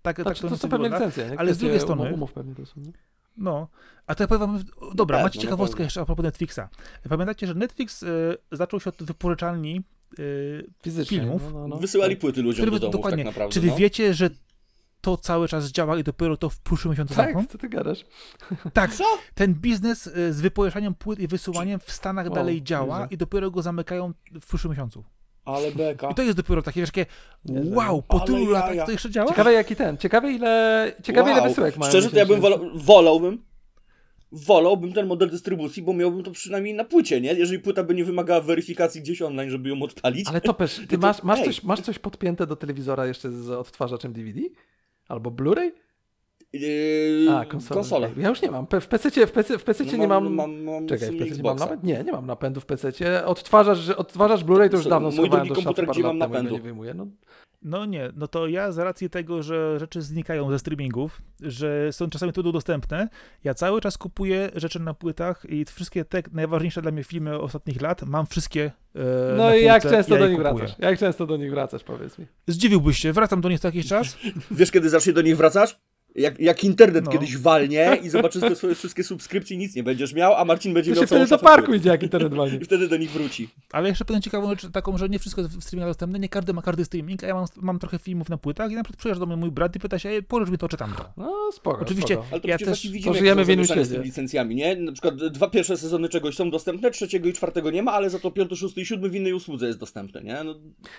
Tak, 0.03 0.17
tak 0.17 0.25
Znaczy, 0.27 0.43
to, 0.43 0.49
to 0.49 0.57
są 0.57 0.69
wygląda. 0.69 0.97
licencje, 0.97 1.31
nie? 1.31 1.39
Ale 1.39 1.55
z 1.55 1.59
drugiej 1.59 1.81
strony- 1.81 2.13
umów- 2.15 2.33
pewnie 2.33 2.55
to 2.55 2.67
są. 2.67 2.81
nie? 2.81 2.93
No, 3.37 3.69
a 4.07 4.15
to 4.15 4.23
ja 4.23 4.29
powiem 4.29 4.41
wam, 4.41 4.65
dobra, 4.95 5.19
Na 5.19 5.25
macie 5.25 5.39
ciekawostkę 5.39 5.83
jeszcze 5.83 6.01
a 6.01 6.05
propos 6.05 6.23
Netflixa. 6.25 6.61
Pamiętacie, 7.09 7.47
że 7.47 7.55
Netflix 7.55 8.03
e, 8.03 8.07
zaczął 8.53 8.81
się 8.81 8.91
od 8.91 9.03
wypożyczalni 9.03 9.83
Fizycznie. 10.83 11.19
filmów, 11.19 11.43
No, 11.43 11.51
no, 11.61 11.69
no. 11.69 11.77
Wysyłali 11.77 12.17
płyty 12.17 12.43
ludziom 12.43 12.63
które 12.67 12.71
do 12.71 12.79
domów 12.79 12.93
dokładnie, 12.93 13.25
tak 13.25 13.35
naprawdę. 13.35 13.55
czy 13.55 13.61
wy 13.61 13.67
no. 13.67 13.77
wiecie, 13.77 14.15
że 14.15 14.31
to 15.01 15.17
cały 15.17 15.49
czas 15.49 15.71
działa 15.73 15.99
i 15.99 16.05
dopiero 16.05 16.37
to 16.37 16.49
w 16.51 16.61
przyszłym 16.61 16.91
miesiącu 16.93 17.15
zamkną? 17.15 17.41
Tak, 17.43 17.51
co 17.51 17.59
ty 17.59 17.69
gadasz? 17.69 18.05
Tak, 18.73 18.95
Co? 18.95 19.05
ten 19.35 19.55
biznes 19.55 20.07
e, 20.07 20.33
z 20.33 20.41
wypożyczaniem 20.41 20.95
płyt 20.95 21.19
i 21.19 21.27
wysyłaniem 21.29 21.81
w 21.81 21.93
Stanach 21.93 22.27
O, 22.27 22.31
dalej 22.31 22.63
działa 22.63 23.07
i 23.11 23.17
dopiero 23.17 23.51
go 23.51 23.63
zamykają 23.63 24.13
w 24.41 24.47
przyszłym 24.47 24.71
miesiącu. 24.71 25.05
Ale 25.45 25.73
beka. 25.73 26.11
I 26.11 26.15
to 26.15 26.23
jest 26.23 26.37
dopiero 26.37 26.63
takie, 26.63 26.81
wiesz, 26.81 26.91
takie 26.91 27.07
wow, 27.75 28.03
po 28.03 28.21
tylu 28.21 28.39
jaja. 28.39 28.51
latach 28.53 28.87
to 28.87 28.93
jeszcze 28.93 29.11
działa? 29.11 29.29
Ciekawe 29.29 29.53
jaki 29.53 29.77
ten, 29.77 29.97
ciekawe 29.99 30.33
ile, 30.33 30.93
ciekawe 31.03 31.31
ile 31.31 31.41
Wow. 31.41 31.49
wysyłek 31.49 31.77
mają. 31.77 31.91
Szczerze, 31.91 32.11
to 32.11 32.17
ja 32.17 32.27
bym 32.27 32.41
wolał, 32.41 32.61
wolałbym, 32.75 33.45
wolałbym 34.33 34.93
ten 34.93 35.07
model 35.07 35.31
dystrybucji, 35.31 35.83
bo 35.83 35.95
miałbym 35.95 36.23
to 36.23 36.31
przynajmniej 36.31 36.75
na 36.75 36.85
płycie, 36.85 37.21
nie? 37.21 37.33
Jeżeli 37.33 37.59
płyta 37.59 37.85
by 37.85 37.95
nie 37.95 38.05
wymagała 38.05 38.41
weryfikacji 38.41 39.01
gdzieś 39.03 39.23
online, 39.23 39.51
żeby 39.51 39.69
ją 39.69 39.83
odpalić. 39.83 40.29
Ale 40.29 40.41
Topesz, 40.41 40.77
ty 40.89 40.99
To- 40.99 41.07
masz, 41.07 41.23
masz, 41.23 41.43
coś, 41.43 41.63
masz 41.63 41.81
coś 41.81 41.99
podpięte 41.99 42.47
do 42.47 42.57
telewizora 42.57 43.07
jeszcze 43.07 43.33
z 43.33 43.51
odtwarzaczem 43.51 44.13
DVD? 44.13 44.41
Albo 45.09 45.31
Blu-ray? 45.31 45.71
Yy, 46.53 47.27
A, 47.31 47.45
konsolę. 47.45 47.75
konsolę. 47.81 48.11
Ja 48.17 48.29
już 48.29 48.43
nie 48.43 48.51
mam. 48.51 48.67
W 48.81 48.87
PC, 48.87 49.27
w 49.27 49.33
PC, 49.33 49.59
w 49.59 49.65
PC 49.65 49.85
No 49.85 49.97
nie 49.97 50.09
mam... 50.09 50.35
mam, 50.35 50.63
mam 50.63 50.87
Czekaj, 50.87 51.11
w 51.11 51.19
PC 51.19 51.37
nie 51.37 51.43
mam 51.43 51.57
nawet? 51.59 51.85
Nie, 51.85 52.05
nie 52.05 52.13
mam 52.13 52.27
napędu 52.27 52.61
w 52.61 52.67
PC. 52.67 52.93
Odtwarzasz, 53.27 53.89
odtwarzasz 53.91 54.45
Blu-ray, 54.45 54.71
to 54.71 54.77
już 54.77 54.87
dawno 54.87 55.09
mój 55.09 55.19
schowałem 55.19 55.47
drugi 55.47 55.63
komputer, 55.65 55.87
gdzie 55.87 56.03
mam 56.03 56.19
napędu. 56.19 56.53
nie 56.53 56.61
wyjmuję. 56.61 56.95
No, 56.95 57.07
No 57.63 57.85
nie, 57.87 58.13
no 58.17 58.29
to 58.29 58.47
ja 58.47 58.73
z 58.73 58.79
racji 58.79 59.11
tego, 59.11 59.43
że 59.43 59.79
rzeczy 59.79 60.03
znikają 60.03 60.51
ze 60.51 60.59
streamingów, 60.59 61.23
że 61.41 61.93
są 61.93 62.11
czasami 62.11 62.33
trudno 62.33 62.53
dostępne, 62.53 63.09
ja 63.45 63.55
cały 63.55 63.81
czas 63.81 63.99
kupuję 63.99 64.51
rzeczy 64.55 64.81
na 64.81 64.95
płytach 64.95 65.45
i 65.49 65.65
wszystkie 65.65 66.05
te 66.05 66.23
najważniejsze 66.33 66.83
dla 66.83 66.91
mnie 66.93 67.05
filmy 67.05 67.39
ostatnich 67.41 67.81
lat 67.81 68.03
mam 68.03 68.27
wszystkie 68.27 68.73
e, 68.95 69.01
no 69.37 69.45
na 69.45 69.57
i 69.57 69.65
jak 69.65 69.83
często 69.83 70.15
ja 70.15 70.21
do 70.21 70.29
nich 70.29 70.37
kupuję. 70.37 70.55
wracasz? 70.55 70.77
Jak 70.79 70.99
często 70.99 71.27
do 71.27 71.37
nich 71.37 71.51
wracasz, 71.51 71.85
powiedz 71.85 72.19
mi? 72.19 72.27
Zdziwiłbyś 72.47 72.99
się, 72.99 73.13
wracam 73.13 73.41
do 73.41 73.49
nich 73.49 73.61
co 73.61 73.69
jakiś 73.69 73.87
czas. 73.97 74.17
Wiesz, 74.51 74.71
kiedy 74.71 74.89
zacznie 74.91 75.13
do 75.13 75.23
nich 75.23 75.37
wracasz? 75.37 75.79
Jak, 76.19 76.41
jak 76.41 76.65
internet 76.65 77.05
No. 77.05 77.11
kiedyś 77.13 77.37
walnie 77.37 77.99
i 78.03 78.09
zobaczysz 78.09 78.41
te 78.41 78.57
swoje 78.57 78.75
wszystkie 78.75 79.05
subskrypcje, 79.05 79.57
nic 79.57 79.77
nie 79.77 79.83
będziesz 79.83 80.13
miał, 80.15 80.35
a 80.35 80.45
Marcin 80.45 80.75
będzie 80.75 80.91
To 80.91 80.95
miał 80.95 81.03
się 81.05 81.09
całą 81.09 81.21
wtedy 81.27 81.31
do 81.43 81.45
parku 81.49 81.75
idzie, 81.75 81.89
jak 81.89 82.03
internet 82.03 82.35
walnie. 82.41 82.59
I 82.59 82.65
wtedy 82.65 82.89
do 82.89 82.97
nich 82.97 83.11
wróci. 83.11 83.49
Ale 83.73 83.89
jeszcze 83.89 84.05
powiem 84.05 84.23
ciekawą 84.23 84.51
rzecz 84.51 84.67
taką, 84.73 84.99
że 84.99 85.09
nie 85.09 85.19
wszystko 85.19 85.41
jest 85.43 85.57
w 85.59 85.63
streamingach 85.65 85.91
dostępne, 85.91 86.19
nie 86.19 86.29
każdy 86.29 86.53
ma 86.53 86.63
każdy 86.63 86.85
streaming, 86.85 87.25
a 87.25 87.27
ja 87.27 87.35
mam, 87.35 87.47
mam 87.57 87.79
trochę 87.79 87.99
filmów 87.99 88.29
na 88.29 88.37
płytach 88.39 88.71
i 88.73 88.75
na 88.75 88.83
przykład 88.85 88.99
przyjeżdża 88.99 89.21
do 89.21 89.27
mnie 89.27 89.37
mój 89.37 89.51
brat 89.51 89.77
i 89.77 89.79
pyta 89.81 89.99
się, 89.99 90.09
"Ej, 90.09 90.23
pożycz 90.23 90.51
mi 90.51 90.59
to 90.59 90.69
czy 90.69 90.77
tamto. 90.77 91.05
No 91.17 91.33
spoko, 91.53 91.81
Oczywiście. 91.83 92.15
spoko. 92.15 92.29
Ale 92.33 92.41
to 92.41 92.49
Ja 92.49 92.59
też- 92.59 92.83
to 92.83 92.89
widzimy, 92.89 93.19
żyjemy 93.19 93.45
w 93.45 93.49
innym 93.51 93.67
świecie. 93.67 93.99
licencjami, 94.03 94.55
nie? 94.55 94.77
Na 94.77 94.93
przykład 94.93 95.15
dwa 95.17 95.51
pierwsze 95.51 95.77
sezony 95.77 96.09
czegoś 96.09 96.35
są 96.37 96.51
dostępne, 96.51 96.91
trzeciego 96.91 97.29
i 97.29 97.33
czwartego 97.33 97.71
nie 97.71 97.83
ma, 97.83 97.93
ale 97.93 98.11
za 98.11 98.19
to 98.19 98.31
piąty, 98.31 98.57
szósty 98.57 98.81
i 98.81 98.87
siódmy 98.87 99.09
w 99.09 99.15
innej 99.15 99.33
usłudze 99.33 99.67
jest 99.67 99.79
dostępny, 99.79 100.23
nie? 100.25 100.45
No, 100.45 100.55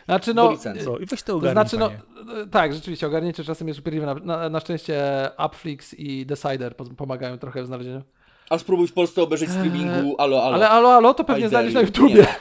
Znaczy 0.06 0.34
no? 0.34 0.58
I 1.02 1.06
weź 1.06 1.24
to 1.24 1.28
to 1.28 1.36
ogarnij, 1.38 1.52
znaczy 1.54 1.78
no, 1.78 1.90
panie. 1.90 2.46
tak, 2.52 2.74
rzeczywiście, 2.74 3.08
ogarnięcie 3.08 3.44
czasem 3.44 3.68
jest 3.68 3.80
upierdliwe. 3.80 4.06
Na, 4.06 4.14
na, 4.16 4.50
na 4.50 4.60
szczęście 4.60 5.07
Upflix 5.46 5.94
i 5.94 6.26
Decider 6.26 6.76
pomagają 6.76 7.38
trochę 7.38 7.64
w 7.64 7.66
znalezieniu. 7.68 8.02
a 8.50 8.58
spróbuj 8.58 8.88
w 8.88 8.94
Polsce 8.94 9.22
obejrzeć 9.22 9.50
streamingu, 9.50 10.16
alo, 10.18 10.44
alo. 10.44 10.56
Ale 10.56 10.70
alo, 10.70 10.94
alo, 10.94 11.14
to 11.14 11.24
pewnie 11.24 11.50
znajdziesz 11.50 11.74
na. 11.74 11.82
YouTubie. 11.82 12.28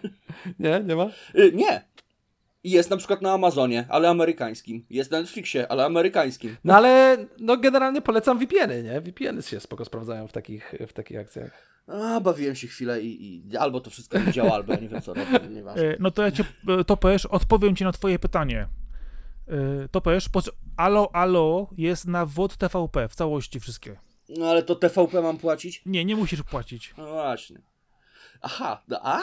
Nie, 0.58 0.82
nie 0.86 0.96
ma? 0.96 1.06
Y, 1.38 1.52
nie. 1.54 1.82
Jest 2.64 2.90
na 2.90 2.96
przykład 2.96 3.22
na 3.22 3.32
Amazonie, 3.32 3.86
ale 3.88 4.08
amerykańskim. 4.08 4.84
Jest 4.90 5.10
na 5.10 5.20
Netflixie, 5.20 5.68
ale 5.72 5.84
amerykańskim. 5.84 6.56
No 6.64 6.74
ale 6.76 7.16
no 7.38 7.56
generalnie 7.56 8.02
polecam 8.02 8.38
VPN-y, 8.38 8.82
nie? 8.82 9.00
VPN-y 9.00 9.42
się 9.42 9.60
spoko 9.60 9.84
sprawdzają 9.84 10.26
w 10.28 10.32
takich, 10.32 10.74
w 10.88 10.92
takich 10.92 11.18
akcjach. 11.18 11.50
A, 11.86 12.20
bawiłem 12.20 12.54
się 12.54 12.66
chwilę 12.66 13.02
i, 13.02 13.36
i 13.50 13.56
albo 13.56 13.80
to 13.80 13.90
wszystko 13.90 14.18
nie 14.18 14.32
działa, 14.32 14.52
albo 14.54 14.72
ja 14.72 14.78
nie 14.80 14.88
wiem 14.88 15.00
co 15.02 15.14
robię, 15.14 15.48
nieważne. 15.50 15.82
E, 15.88 15.96
No 16.00 16.10
to 16.10 16.22
ja 16.22 16.30
cię, 16.30 16.44
e, 16.80 16.84
Topesz, 16.84 17.26
odpowiem 17.26 17.76
ci 17.76 17.84
na 17.84 17.92
twoje 17.92 18.18
pytanie. 18.18 18.66
E, 19.48 19.88
Topesz, 19.88 20.28
po, 20.28 20.42
co- 20.42 20.50
Alo 20.76 21.10
Alo 21.14 21.70
jest 21.76 22.06
na 22.06 22.26
WOD 22.26 22.56
TVP 22.56 23.08
w 23.08 23.14
całości 23.14 23.60
wszystkie. 23.60 23.96
No 24.28 24.46
ale 24.46 24.62
to 24.62 24.74
TVP 24.74 25.22
mam 25.22 25.38
płacić? 25.38 25.82
Nie, 25.86 26.04
nie 26.04 26.16
musisz 26.16 26.42
płacić. 26.42 26.94
No 26.98 27.06
właśnie. 27.06 27.58
Aha, 28.42 28.82
no, 28.88 28.98
a. 29.02 29.20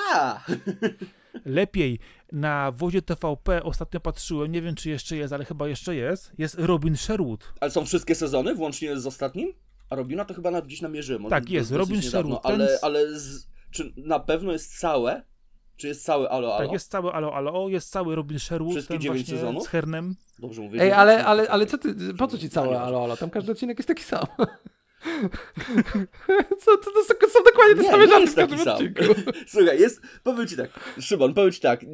Lepiej 1.46 2.00
na 2.32 2.72
wodzie 2.72 3.02
TVP 3.02 3.64
ostatnio 3.64 4.00
patrzyłem, 4.00 4.52
nie 4.52 4.62
wiem 4.62 4.76
czy 4.76 4.90
jeszcze 4.90 5.16
jest, 5.18 5.34
ale 5.34 5.46
chyba 5.46 5.68
jeszcze 5.68 5.96
jest, 5.96 6.32
jest 6.38 6.56
Robin 6.60 6.98
Sherwood. 6.98 7.54
Ale 7.60 7.72
są 7.72 7.86
wszystkie 7.86 8.16
sezony, 8.16 8.56
włącznie 8.56 9.00
z 9.00 9.08
ostatnim? 9.08 9.54
A 9.90 9.96
Robina 9.96 10.26
to 10.26 10.34
chyba 10.34 10.52
nawet 10.52 10.66
gdzieś 10.66 10.82
namierzyłem. 10.82 11.24
on 11.26 11.30
Tak, 11.30 11.50
jest, 11.50 11.72
Robin 11.72 11.96
niedawno, 12.00 12.36
Sherwood, 12.36 12.46
Ale, 12.46 12.80
ale 12.82 13.20
z, 13.20 13.48
czy 13.72 13.94
na 13.98 14.20
pewno 14.20 14.52
jest 14.52 14.80
całe? 14.80 15.24
Czy 15.78 15.88
jest 15.88 16.06
całe 16.06 16.30
Alo 16.30 16.56
Alo? 16.56 16.66
Tak, 16.66 16.74
jest 16.74 16.92
cały 16.92 17.12
Alo 17.14 17.36
Alo, 17.36 17.70
jest 17.70 17.90
cały 17.92 18.16
Robin 18.16 18.40
Sherwood, 18.40 18.74
Wszystkie 18.74 19.00
dziewięć 19.00 19.28
sezonów? 19.30 19.64
z 19.64 19.68
Hernem. 19.68 20.16
Dobrze 20.40 20.62
mówię. 20.62 20.82
Ej, 20.82 20.92
ale, 20.92 21.26
ale, 21.26 21.50
ale 21.50 21.66
co 21.66 21.78
ty, 21.78 21.96
po 22.18 22.28
co 22.28 22.38
ci 22.38 22.50
całe 22.50 22.82
alo, 22.82 23.04
alo? 23.04 23.18
Tam 23.18 23.30
każdy 23.30 23.52
odcinek 23.52 23.78
jest 23.80 23.88
taki 23.88 24.04
sam. 24.04 24.26
Co, 26.60 26.78
to, 26.78 26.92
to 26.92 27.04
są- 27.04 27.28
są 27.34 27.44
dokładnie 27.46 27.76
te 27.76 27.82
Nie, 27.82 27.90
same 27.90 28.04
nie 28.04 28.10
żarty 28.10 28.22
jest 28.22 28.34
w 28.34 28.36
każdym 28.36 28.58
taki 28.58 28.64
sam. 28.64 28.74
odcinku. 28.76 29.22
Słuchaj, 29.52 29.80
jest, 29.80 30.02
powiem 30.24 30.48
ci 30.48 30.58
tak, 30.58 30.70
Szymon, 31.00 31.34
powiem 31.34 31.52
ci 31.52 31.60
tak, 31.62 31.86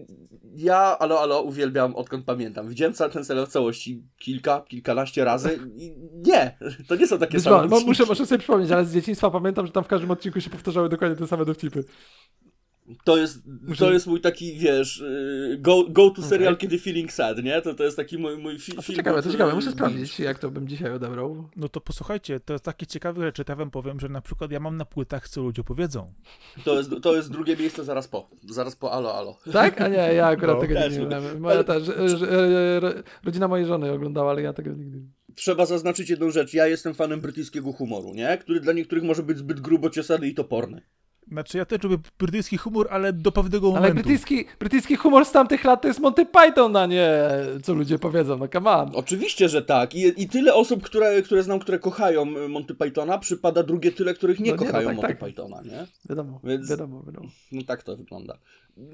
ja 0.55 0.97
Alo 0.99 1.21
Alo 1.21 1.41
uwielbiam 1.41 1.95
odkąd 1.95 2.25
pamiętam. 2.25 2.69
Widziałem 2.69 2.93
cały 2.93 3.11
ten 3.11 3.25
serial 3.25 3.45
w 3.45 3.49
całości 3.49 4.03
kilka, 4.17 4.61
kilkanaście 4.67 5.23
razy 5.25 5.59
i 5.77 5.93
nie, 6.13 6.57
to 6.87 6.95
nie 6.95 7.07
są 7.07 7.19
takie 7.19 7.33
Być 7.37 7.43
same 7.43 7.67
bo 7.67 7.79
muszę, 7.79 8.05
muszę 8.05 8.25
sobie 8.25 8.39
przypomnieć, 8.39 8.71
ale 8.71 8.85
z 8.85 8.93
dzieciństwa 8.93 9.31
pamiętam, 9.31 9.65
że 9.65 9.71
tam 9.71 9.83
w 9.83 9.87
każdym 9.87 10.11
odcinku 10.11 10.41
się 10.41 10.49
powtarzały 10.49 10.89
dokładnie 10.89 11.17
te 11.17 11.27
same 11.27 11.45
dowcipy. 11.45 11.83
To 13.03 13.17
jest, 13.17 13.39
to 13.77 13.93
jest 13.93 14.07
mój 14.07 14.21
taki, 14.21 14.53
wiesz, 14.53 14.99
y, 15.01 15.57
go, 15.61 15.83
go 15.89 16.09
to 16.09 16.21
serial, 16.21 16.53
Okej. 16.53 16.61
kiedy 16.69 16.79
feeling 16.83 17.11
sad, 17.13 17.43
nie? 17.43 17.61
To, 17.61 17.73
to 17.73 17.83
jest 17.83 17.97
taki 17.97 18.17
mój, 18.17 18.37
mój 18.37 18.59
fi, 18.59 18.71
A 18.71 18.75
to 18.75 18.81
film. 18.81 18.95
ciekawe, 18.97 19.15
to 19.17 19.21
który- 19.21 19.33
ciekawe, 19.33 19.53
muszę 19.55 19.71
sprawdzić, 19.71 20.19
jak 20.19 20.39
to 20.39 20.51
bym 20.51 20.67
dzisiaj 20.67 20.91
odebrał. 20.91 21.49
No 21.55 21.69
to 21.69 21.81
posłuchajcie, 21.81 22.39
to 22.39 22.53
jest 22.53 22.65
takie 22.65 22.85
ciekawe 22.85 23.21
rzeczy. 23.21 23.43
Ja 23.49 23.55
wam 23.55 23.71
powiem, 23.71 23.99
że 23.99 24.09
na 24.09 24.21
przykład 24.21 24.51
ja 24.51 24.59
mam 24.59 24.77
na 24.77 24.85
płytach, 24.85 25.29
co 25.29 25.41
ludzie 25.41 25.63
powiedzą. 25.63 26.13
To 26.63 26.77
jest, 26.77 26.91
to 27.01 27.15
jest 27.15 27.31
drugie 27.31 27.57
miejsce 27.57 27.83
zaraz 27.83 28.07
po. 28.07 28.29
Zaraz 28.49 28.75
po 28.75 28.91
alo, 28.91 29.15
alo. 29.17 29.39
Tak? 29.53 29.81
A 29.81 29.87
nie, 29.87 29.95
ja 30.13 30.27
akurat 30.27 30.55
No, 30.55 30.61
tego 30.61 30.73
też. 30.75 30.97
nie 30.97 31.05
miałem. 31.05 31.39
Moja 31.39 31.63
ta, 31.63 31.79
że, 31.79 32.09
że, 32.17 32.79
ro- 32.79 32.93
rodzina 33.23 33.47
mojej 33.47 33.65
żony 33.65 33.91
oglądała, 33.91 34.31
ale 34.31 34.41
ja 34.41 34.53
tego 34.53 34.71
nigdy. 34.71 35.01
Trzeba 35.35 35.65
zaznaczyć 35.65 36.09
jedną 36.09 36.31
rzecz. 36.31 36.53
Ja 36.53 36.67
jestem 36.67 36.93
fanem 36.93 37.21
brytyjskiego 37.21 37.73
humoru, 37.73 38.13
nie? 38.13 38.37
Który 38.37 38.59
dla 38.59 38.73
niektórych 38.73 39.03
może 39.03 39.23
być 39.23 39.37
zbyt 39.37 39.59
grubo 39.59 39.89
ciosany 39.89 40.27
i 40.27 40.33
toporny. 40.33 40.81
Znaczy 41.31 41.57
ja 41.57 41.65
też 41.65 41.83
lubię 41.83 41.97
brytyjski 42.19 42.57
humor, 42.57 42.87
ale 42.91 43.13
do 43.13 43.31
pewnego 43.31 43.67
momentu. 43.67 43.85
Ale 43.85 43.93
brytyjski, 43.93 44.45
brytyjski 44.59 44.95
humor 44.95 45.25
z 45.25 45.31
tamtych 45.31 45.63
lat 45.63 45.81
to 45.81 45.87
jest 45.87 45.99
Monty 45.99 46.25
Python, 46.25 46.75
a 46.75 46.85
nie 46.85 47.09
co 47.63 47.73
ludzie 47.73 47.99
powiedzą, 47.99 48.37
no 48.37 48.47
come 48.47 48.71
on. 48.71 48.91
Oczywiście, 48.93 49.49
że 49.49 49.61
tak. 49.61 49.95
I, 49.95 50.23
i 50.23 50.29
tyle 50.29 50.53
osób, 50.53 50.83
które, 50.83 51.21
które 51.21 51.43
znam, 51.43 51.59
które 51.59 51.79
kochają 51.79 52.25
Monty 52.25 52.75
Pythona, 52.75 53.17
przypada 53.17 53.63
drugie 53.63 53.91
tyle, 53.91 54.13
których 54.13 54.39
nie 54.39 54.51
No 54.51 54.57
nie, 54.57 54.61
no 54.61 54.65
kochają 54.67 54.87
tak, 54.87 54.95
Monty 54.95 55.07
tak. 55.07 55.19
Pythona, 55.19 55.61
nie? 55.61 55.85
Wiadomo, 56.09 56.39
Więc- 56.43 56.69
wiadomo, 56.69 57.03
wiadomo. 57.03 57.29
No 57.51 57.61
tak 57.63 57.83
to 57.83 57.97
wygląda. 57.97 58.37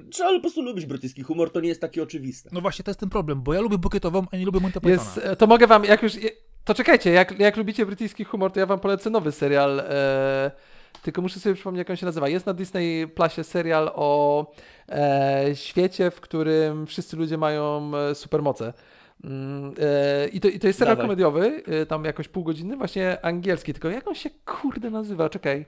Trzeba 0.09 0.33
po 0.33 0.39
prostu 0.39 0.61
lubić 0.61 0.85
brytyjski 0.85 1.23
humor, 1.23 1.51
to 1.51 1.61
nie 1.61 1.69
jest 1.69 1.81
takie 1.81 2.03
oczywiste. 2.03 2.49
No 2.53 2.61
właśnie, 2.61 2.83
to 2.83 2.91
jest 2.91 2.99
ten 2.99 3.09
problem, 3.09 3.41
bo 3.41 3.53
ja 3.53 3.61
lubię 3.61 3.77
bukietową, 3.77 4.25
a 4.31 4.37
nie 4.37 4.45
lubię 4.45 4.59
Monty 4.59 4.81
Pythona. 4.81 4.93
Jest, 4.93 5.17
e, 5.17 5.35
to 5.35 5.47
mogę 5.47 5.67
wam, 5.67 5.83
jak 5.83 6.03
już, 6.03 6.13
to 6.65 6.73
czekajcie, 6.73 7.11
jak, 7.11 7.39
jak 7.39 7.57
lubicie 7.57 7.85
brytyjski 7.85 8.23
humor, 8.23 8.51
to 8.51 8.59
ja 8.59 8.65
wam 8.65 8.79
polecę 8.79 9.09
nowy 9.09 9.31
serial, 9.31 9.79
e, 9.79 10.51
tylko 11.05 11.21
muszę 11.21 11.39
sobie 11.39 11.55
przypomnieć, 11.55 11.77
jak 11.79 11.89
on 11.89 11.95
się 11.95 12.05
nazywa. 12.05 12.29
Jest 12.29 12.45
na 12.45 12.53
Disney 12.53 13.07
Plusie 13.07 13.43
serial 13.43 13.91
o 13.95 14.51
e, 14.89 15.49
świecie, 15.53 16.11
w 16.11 16.21
którym 16.21 16.87
wszyscy 16.87 17.17
ludzie 17.17 17.37
mają 17.37 17.91
e, 17.95 18.15
supermoce. 18.15 18.73
Mm, 19.23 19.73
e, 19.79 20.27
I 20.27 20.39
to, 20.39 20.47
I 20.47 20.59
to 20.59 20.67
jest 20.67 20.79
serial 20.79 20.95
Dawaj. 20.95 21.07
komediowy, 21.07 21.63
e, 21.65 21.85
tam 21.85 22.05
jakoś 22.05 22.27
półgodzinny, 22.27 22.77
właśnie 22.77 23.25
angielski, 23.25 23.73
tylko 23.73 23.89
jak 23.89 24.07
on 24.07 24.15
się 24.15 24.29
kurde 24.45 24.89
nazywa, 24.89 25.29
czekaj. 25.29 25.65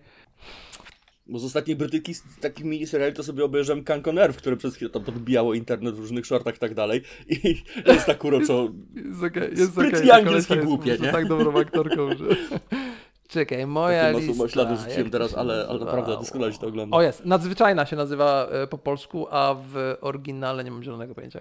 Bo 1.28 1.40
z 1.40 1.46
ostatniej 1.46 1.76
Brytyjki, 1.76 2.14
z 2.14 2.24
takich 2.42 2.66
miniseriali 2.66 3.14
to 3.14 3.24
sobie 3.24 3.46
obejrzałem 3.46 3.84
Cancan 3.84 4.18
Earth, 4.18 4.38
które 4.38 4.58
przez 4.58 4.76
chwilę 4.76 4.92
tam 4.92 5.04
podbijało 5.04 5.54
internet 5.54 5.96
w 5.96 6.00
różnych 6.00 6.26
shortach 6.26 6.56
i 6.56 6.60
tak 6.60 6.74
dalej. 6.74 7.02
I 7.30 7.64
jest 7.94 8.06
tak 8.06 8.26
uroczo. 8.26 8.70
Jest 8.96 9.60
jest 9.60 9.74
koleżka 9.74 10.56
jest 10.56 10.66
głupie, 10.66 10.92
po 10.92 10.98
prostu 10.98 11.06
nie? 11.06 11.12
tak 11.12 11.28
dobrą 11.28 11.60
aktorką, 11.60 12.10
że... 12.10 12.26
Czekaj, 13.28 13.68
moja 13.68 14.02
Takie 14.02 14.18
lista. 14.18 14.32
masło 14.32 14.48
śladu 14.48 14.76
rzuciłem 14.78 15.10
teraz, 15.10 15.34
ale, 15.38 15.66
ale 15.70 15.80
naprawdę 15.80 16.12
doskonale 16.18 16.54
się 16.54 16.60
to 16.60 16.68
ogląda. 16.68 16.98
O 16.98 17.02
jest, 17.02 17.26
nadzwyczajna 17.26 17.86
się 17.86 17.96
nazywa 17.96 18.48
e, 18.52 18.68
po 18.68 18.78
polsku, 18.78 19.28
a 19.32 19.56
w 19.68 19.96
oryginale 20.02 20.64
nie 20.64 20.72
mam 20.72 20.84
zielonego 20.84 21.16
pojęcia. 21.16 21.40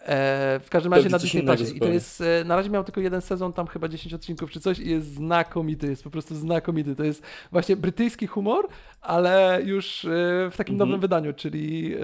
E, 0.00 0.60
w 0.64 0.70
każdym 0.70 0.94
razie 0.94 1.08
na 1.08 1.18
Disney 1.18 1.42
Plusie. 1.42 1.74
I 1.76 1.80
to 1.80 1.86
jest, 1.86 2.20
e, 2.20 2.44
na 2.44 2.56
razie 2.56 2.70
miał 2.70 2.84
tylko 2.84 3.00
jeden 3.00 3.20
sezon, 3.20 3.52
tam 3.52 3.66
chyba 3.66 3.88
10 3.88 4.14
odcinków 4.14 4.50
czy 4.50 4.60
coś 4.60 4.78
i 4.78 4.90
jest 4.90 5.06
znakomity, 5.14 5.86
jest 5.86 6.04
po 6.04 6.10
prostu 6.10 6.34
znakomity. 6.34 6.96
To 6.96 7.04
jest 7.04 7.22
właśnie 7.52 7.76
brytyjski 7.76 8.26
humor, 8.26 8.68
ale 9.00 9.60
już 9.64 10.06
w 10.50 10.54
takim 10.56 10.74
Mhm. 10.74 10.88
nowym 10.90 11.00
wydaniu, 11.00 11.32
czyli, 11.32 11.94
e, 11.94 11.98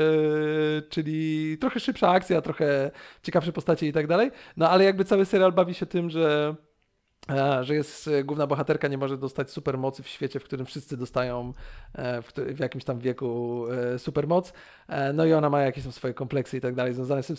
czyli 0.89 1.59
trochę 1.61 1.81
szybsza 1.81 2.11
akcja, 2.11 2.41
trochę 2.43 2.91
ciekawsze 3.23 3.53
postacie 3.53 3.87
i 3.87 3.93
tak 3.93 4.07
dalej. 4.07 4.31
No 4.57 4.71
ale 4.71 4.85
jakby 4.85 5.05
cały 5.05 5.25
serial 5.25 5.53
bawi 5.53 5.75
się 5.75 5.87
tym, 5.87 6.11
że 6.11 6.55
że 7.61 7.75
jest 7.75 8.09
e, 8.09 8.25
główna 8.25 8.47
bohaterka 8.47 8.89
nie 8.89 8.99
może 8.99 9.19
dostać 9.19 9.51
supermocy 9.51 10.03
w 10.03 10.09
świecie, 10.09 10.41
w 10.41 10.45
którym 10.45 10.67
wszyscy 10.67 10.97
dostają 10.97 11.53
e, 11.95 12.23
w, 12.23 12.33
w 12.33 12.59
jakimś 12.59 12.85
tam 12.85 12.99
wieku 12.99 13.65
e, 13.95 13.99
supermoc. 13.99 14.53
E, 14.89 15.13
No 15.13 15.25
i 15.25 15.33
ona 15.33 15.51
ma 15.51 15.63
jakieś 15.63 15.85
tam 15.85 15.93
swoje 15.93 16.15
kompleksy 16.15 16.57
i 16.57 16.61
tak 16.61 16.75
dalej 16.75 16.95
związane 16.95 17.23
z 17.23 17.27
tym, 17.27 17.37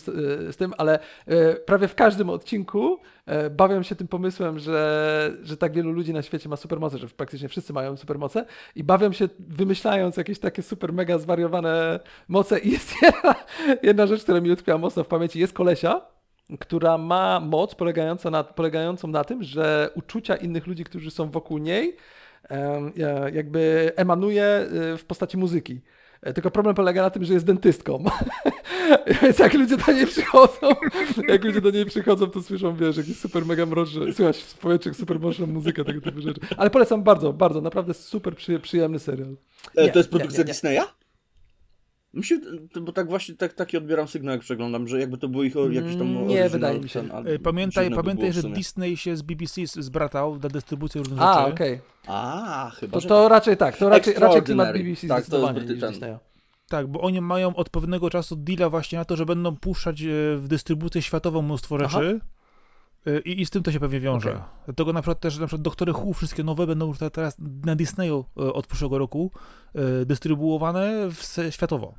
z 0.52 0.56
tym 0.56 0.74
ale 0.78 0.98
e, 1.26 1.54
prawie 1.54 1.88
w 1.88 1.94
każdym 1.94 2.30
odcinku 2.30 2.98
e, 3.26 3.50
bawią 3.50 3.82
się 3.82 3.96
tym 3.96 4.08
pomysłem, 4.08 4.58
że, 4.58 5.32
że 5.42 5.56
tak 5.56 5.72
wielu 5.72 5.92
ludzi 5.92 6.12
na 6.12 6.22
świecie 6.22 6.48
ma 6.48 6.56
supermoce, 6.56 6.98
że 6.98 7.08
praktycznie 7.08 7.48
wszyscy 7.48 7.72
mają 7.72 7.96
supermoce 7.96 8.46
i 8.74 8.84
bawią 8.84 9.12
się 9.12 9.28
wymyślając 9.38 10.16
jakieś 10.16 10.38
takie 10.38 10.62
super 10.62 10.92
mega 10.92 11.18
zwariowane 11.18 12.00
moce. 12.28 12.58
I 12.58 12.70
jest 12.70 12.92
jedna, 13.02 13.34
jedna 13.82 14.06
rzecz, 14.06 14.22
która 14.22 14.40
mi 14.40 14.50
utkwiła 14.50 14.78
mocno 14.78 15.04
w 15.04 15.08
pamięci, 15.08 15.40
jest 15.40 15.52
kolesia, 15.52 16.15
która 16.60 16.98
ma 16.98 17.40
moc 17.40 17.74
polegającą 17.74 18.30
na, 18.30 18.44
polegającą 18.44 19.08
na 19.08 19.24
tym, 19.24 19.42
że 19.42 19.90
uczucia 19.94 20.36
innych 20.36 20.66
ludzi, 20.66 20.84
którzy 20.84 21.10
są 21.10 21.30
wokół 21.30 21.58
niej, 21.58 21.96
e, 22.50 23.30
jakby 23.32 23.92
emanuje 23.96 24.44
e, 24.44 24.96
w 24.96 25.04
postaci 25.04 25.36
muzyki. 25.36 25.80
E, 26.22 26.32
Tylko 26.32 26.50
problem 26.50 26.74
polega 26.74 27.02
na 27.02 27.10
tym, 27.10 27.24
że 27.24 27.34
jest 27.34 27.46
dentystką. 27.46 28.04
Więc 29.22 29.38
jak 29.38 29.54
ludzie 29.54 29.76
do 29.76 29.92
niej 29.92 30.06
przychodzą, 30.06 30.68
jak 31.28 31.44
ludzie 31.44 31.60
do 31.60 31.70
niej 31.70 31.84
przychodzą, 31.84 32.26
to 32.26 32.42
słyszą, 32.42 32.76
wiesz, 32.76 32.96
jakieś 32.96 33.18
super 33.18 33.46
mega 33.46 33.66
mroczne, 33.66 34.12
słychać 34.12 34.38
w 34.38 34.58
powietrzu 34.58 34.94
super 34.94 35.20
mroczną 35.20 35.46
muzykę, 35.46 35.84
tego 35.84 36.00
typu 36.00 36.20
rzeczy. 36.20 36.40
Ale 36.56 36.70
polecam 36.70 37.02
bardzo, 37.02 37.32
bardzo, 37.32 37.60
naprawdę 37.60 37.94
super 37.94 38.36
przy, 38.36 38.60
przyjemny 38.60 38.98
serial. 38.98 39.36
Nie, 39.76 39.90
to 39.90 39.98
jest 39.98 40.12
nie, 40.12 40.18
produkcja 40.18 40.42
nie, 40.42 40.44
nie. 40.44 40.52
Disneya? 40.52 40.82
Mi 42.14 42.24
się, 42.24 42.38
bo 42.80 42.92
tak 42.92 43.08
właśnie 43.08 43.34
tak, 43.34 43.52
taki 43.52 43.76
odbieram 43.76 44.08
sygnał, 44.08 44.32
jak 44.32 44.40
przeglądam, 44.40 44.88
że 44.88 45.00
jakby 45.00 45.18
to 45.18 45.28
był 45.28 45.42
ich 45.42 45.56
o- 45.56 45.68
jakiś 45.70 45.96
tam 45.96 46.12
Nie, 46.12 46.18
oryginal 46.20 46.48
wydaje 46.50 46.80
mi 46.80 46.88
się. 46.88 47.08
ten, 47.08 47.26
E, 47.26 47.38
Pamiętaj, 47.38 47.90
pamiętaj 47.90 48.30
było 48.30 48.42
że. 48.42 48.48
Disney 48.50 48.96
się 48.96 49.16
z 49.16 49.22
BBC 49.22 49.66
zbratał 49.66 50.38
na 50.38 50.48
dystrybucję 50.48 50.98
różnych 50.98 51.20
A, 51.22 51.40
rzeczy. 51.40 51.52
okej. 51.54 51.80
A, 52.06 52.70
chyba, 52.74 52.92
To, 52.92 53.00
że 53.00 53.08
to 53.08 53.22
tak. 53.22 53.30
raczej 53.30 53.56
tak, 53.56 53.76
to 53.76 53.88
raczej, 53.88 54.14
raczej 54.14 54.42
klimat. 54.42 54.72
BBC 54.72 55.08
Tak, 55.08 55.26
to 55.26 55.52
jest 55.52 55.68
niż. 55.70 55.80
Disneya. 55.80 56.16
Tak, 56.68 56.86
bo 56.86 57.00
oni 57.00 57.20
mają 57.20 57.56
od 57.56 57.70
pewnego 57.70 58.10
czasu 58.10 58.36
deala 58.36 58.70
właśnie 58.70 58.98
na 58.98 59.04
to, 59.04 59.16
że 59.16 59.26
będą 59.26 59.56
puszczać 59.56 60.02
e, 60.02 60.06
w 60.36 60.44
dystrybucję 60.48 61.02
światową 61.02 61.42
mnóstwo 61.42 61.76
Aha. 61.84 61.88
rzeczy. 61.88 62.20
E, 62.22 62.35
I, 63.24 63.40
I 63.40 63.46
z 63.46 63.50
tym 63.50 63.62
to 63.62 63.72
się 63.72 63.80
pewnie 63.80 64.00
wiąże. 64.00 64.30
Okej. 64.30 64.42
Dlatego 64.64 64.92
na 64.92 65.02
przykład 65.02 65.20
też 65.20 65.38
na 65.38 65.46
przykład 65.46 65.62
Doktory 65.62 65.92
Who, 65.92 66.12
wszystkie 66.12 66.44
nowe 66.44 66.66
będą 66.66 66.86
już 66.86 66.98
te- 66.98 67.10
teraz 67.10 67.36
na 67.64 67.76
Disneyu 67.76 68.24
e, 68.38 68.52
od 68.52 68.66
przyszłego 68.66 68.98
roku 68.98 69.30
e, 69.74 70.04
dystrybuowane 70.06 71.08
w, 71.10 71.24
se- 71.24 71.52
światowo. 71.52 71.94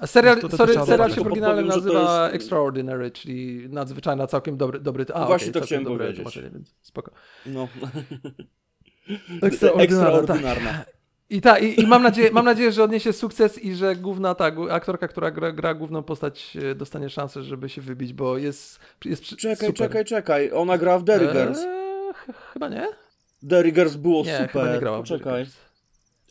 A 0.00 0.06
serial, 0.06 0.40
To- 0.40 0.48
to 0.48 0.56
sorry, 0.56 0.72
serial 0.86 1.10
się 1.10 1.24
to 1.24 1.62
nazywa 1.62 2.24
jest- 2.24 2.34
Extraordinary, 2.34 3.10
czyli 3.10 3.68
nadzwyczajna, 3.68 4.26
całkiem 4.26 4.56
dobry, 4.56 4.80
dobry 4.80 5.06
a, 5.14 5.26
Właśnie 5.26 5.50
okej, 5.50 5.60
to 5.62 5.66
chciałem 5.66 5.84
powiedzieć. 5.84 6.38
więc 6.52 6.74
spoko. 6.82 7.10
No. 7.46 7.68
Extraordinarna, 9.42 10.72
tak. 10.72 10.95
I, 11.30 11.40
ta, 11.40 11.58
i, 11.58 11.80
i 11.80 11.86
mam, 11.86 12.02
nadzieję, 12.02 12.30
mam 12.32 12.44
nadzieję, 12.44 12.72
że 12.72 12.84
odniesie 12.84 13.12
sukces 13.12 13.58
i 13.58 13.74
że 13.74 13.96
główna 13.96 14.34
ta 14.34 14.50
aktorka, 14.70 15.08
która 15.08 15.30
gra, 15.30 15.52
gra 15.52 15.74
główną 15.74 16.02
postać, 16.02 16.56
e, 16.70 16.74
dostanie 16.74 17.10
szansę, 17.10 17.42
żeby 17.42 17.68
się 17.68 17.80
wybić, 17.82 18.12
bo 18.12 18.38
jest, 18.38 18.78
jest 19.04 19.22
Czekaj, 19.24 19.56
super. 19.56 19.74
czekaj, 19.74 20.04
czekaj. 20.04 20.50
Ona 20.52 20.78
gra 20.78 20.98
w 20.98 21.04
Derry 21.04 21.26
Girls. 21.32 21.58
Eee, 21.58 22.12
ch- 22.14 22.52
chyba 22.52 22.68
nie? 22.68 22.88
Derry 23.42 23.72
Girls 23.72 23.96
było 23.96 24.24
Nie, 24.24 24.32
super. 24.36 24.50
chyba 24.50 24.72
nie 24.74 24.78
grała. 24.80 25.02
w 25.02 25.04
Czekaj. 25.04 25.46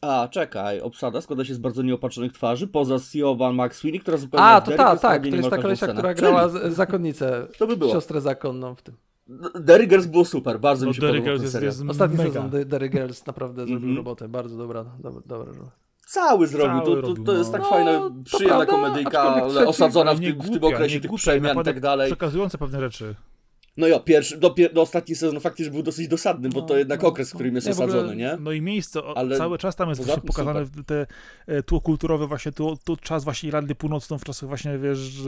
A, 0.01 0.27
czekaj. 0.31 0.81
Obsada 0.81 1.21
składa 1.21 1.45
się 1.45 1.53
z 1.53 1.57
bardzo 1.57 1.81
nieopatrzonych 1.81 2.33
twarzy, 2.33 2.67
poza 2.67 2.99
Siobhan 2.99 3.55
McSweeney, 3.55 3.99
która 3.99 4.17
zupełnie 4.17 4.45
A, 4.45 4.61
to 4.61 4.71
ta, 4.71 4.97
tak, 4.97 5.21
to 5.29 5.35
jest 5.35 5.49
ta 5.49 5.57
kolesia, 5.57 5.87
która 5.87 6.13
grała 6.13 6.49
z- 6.49 6.73
zakonnicę, 6.73 7.47
To 7.57 7.67
by 7.67 7.77
było. 7.77 7.91
siostrę 7.91 8.21
zakonną 8.21 8.75
w 8.75 8.81
tym. 8.81 8.95
Derry 9.59 9.87
Girls 9.87 10.05
było 10.05 10.25
super, 10.25 10.59
bardzo 10.59 10.85
No, 10.85 10.89
mi 10.89 10.95
się 10.95 11.01
Derry 11.01 11.19
podobał 11.19 11.37
Girls 11.37 11.53
ten 11.53 11.63
jest, 11.63 11.83
Ostatni 11.89 12.17
mega. 12.17 12.29
sezon 12.29 12.49
Derry 12.65 12.89
Girls 12.89 13.25
naprawdę 13.25 13.61
zrobił 13.61 13.75
Mhm. 13.75 13.97
robotę, 13.97 14.27
bardzo 14.29 14.57
dobra, 14.57 14.85
dobra, 14.99 15.21
dobra. 15.27 15.71
Cały 16.07 16.47
zrobił, 16.47 16.81
Cały 16.81 17.01
to, 17.01 17.13
to, 17.13 17.23
to 17.23 17.33
jest 17.33 17.51
no. 17.51 17.57
tak 17.57 17.61
No, 17.61 17.69
fajna, 17.69 18.11
przyjemna 18.25 18.65
prawda, 18.65 18.73
komedyjka, 18.73 19.45
osadzona 19.45 20.13
w 20.13 20.19
tym, 20.19 20.23
nie 20.25 20.33
w 20.33 20.49
tym 20.49 20.59
głupia, 20.59 20.75
okresie 20.75 20.99
tych 21.01 21.09
głupia, 21.09 21.21
przemian 21.21 21.61
i 21.61 21.63
tak 21.63 21.79
dalej. 21.79 22.07
Przekazujące 22.07 22.57
pewne 22.57 22.79
rzeczy. 22.79 23.15
No 23.77 23.87
ja, 23.87 23.99
pierwszy, 23.99 24.37
do, 24.37 24.55
do 24.73 24.81
ostatni 24.81 25.15
sezon 25.15 25.39
faktycznie 25.39 25.71
był 25.71 25.83
dosyć 25.83 26.07
dosadny, 26.07 26.49
bo 26.49 26.59
No, 26.61 26.65
to 26.67 26.77
jednak 26.77 27.01
no, 27.01 27.07
okres, 27.07 27.29
w 27.31 27.33
którym 27.33 27.55
jest 27.55 27.67
Nie, 27.67 27.73
w 27.73 27.79
ogóle- 27.79 27.95
osadzony, 27.97 28.15
nie? 28.15 28.37
No 28.39 28.51
i 28.51 28.61
miejsce, 28.61 29.03
o, 29.03 29.17
Ale 29.17 29.37
cały 29.37 29.57
czas 29.57 29.75
tam 29.75 29.89
jest 29.89 30.03
właśnie 30.03 30.21
pokazane 30.23 30.65
te 30.85 31.07
e, 31.47 31.63
tło 31.63 31.81
kulturowe, 31.81 32.27
właśnie 32.27 32.51
tu, 32.51 32.77
tu 32.83 32.97
czas 32.97 33.23
właśnie 33.23 33.47
Irlandii 33.47 33.75
Północną, 33.75 34.17
w 34.17 34.23
czasach 34.23 34.49
właśnie, 34.49 34.77
wiesz, 34.77 35.21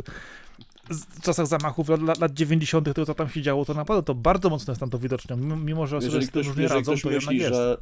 w 0.89 1.21
czasach 1.21 1.47
zamachów 1.47 1.89
lat, 1.89 2.01
lat, 2.01 2.19
lat 2.19 2.33
90., 2.33 2.93
to 2.93 3.05
co 3.05 3.13
tam 3.13 3.29
się 3.29 3.41
działo, 3.41 3.65
to 3.65 3.73
naprawdę 3.73 4.03
to 4.03 4.15
bardzo 4.15 4.49
mocno 4.49 4.71
jest 4.71 4.79
tam 4.79 4.89
to 4.89 4.99
widoczne. 4.99 5.37
Mimo, 5.37 5.87
że 5.87 5.97
osoby 5.97 6.13
Jeżeli 6.13 6.27
ktoś, 6.27 6.47
różnie 6.47 6.63
jeżeli 6.63 6.79
radzą, 6.79 6.91
ktoś 6.91 7.01
to 7.01 7.09
myśli, 7.09 7.37
jest. 7.37 7.53
że 7.53 7.77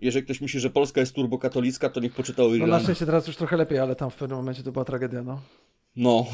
jeżeli 0.00 0.24
ktoś 0.24 0.40
myśli, 0.40 0.60
że 0.60 0.70
Polska 0.70 1.00
jest 1.00 1.14
turbokatolicka, 1.14 1.88
to 1.88 2.00
niech 2.00 2.14
poczyta 2.14 2.42
o 2.44 2.48
No 2.48 2.66
na 2.66 2.80
szczęście 2.80 3.06
teraz 3.06 3.26
już 3.26 3.36
trochę 3.36 3.56
lepiej, 3.56 3.78
ale 3.78 3.96
tam 3.96 4.10
w 4.10 4.14
pewnym 4.14 4.38
momencie 4.38 4.62
to 4.62 4.72
była 4.72 4.84
tragedia, 4.84 5.22
no. 5.22 5.40
No, 5.96 6.26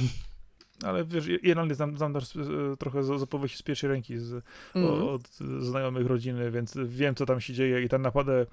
Ale 0.84 1.04
wiesz, 1.04 1.24
Irlandię 1.42 1.74
znam, 1.74 1.96
znam 1.96 2.14
też 2.14 2.36
e, 2.36 2.40
trochę 2.78 3.02
z, 3.02 3.06
z 3.06 3.22
opowieści 3.22 3.58
z 3.58 3.62
pierwszej 3.62 3.90
ręki, 3.90 4.18
z, 4.18 4.44
Mm. 4.74 4.90
o, 4.90 5.12
od 5.12 5.28
znajomych 5.60 6.06
rodziny, 6.06 6.50
więc 6.50 6.74
wiem, 6.84 7.14
co 7.14 7.26
tam 7.26 7.40
się 7.40 7.52
dzieje 7.52 7.82
i 7.82 7.88
tam 7.88 8.02
naprawdę 8.02 8.46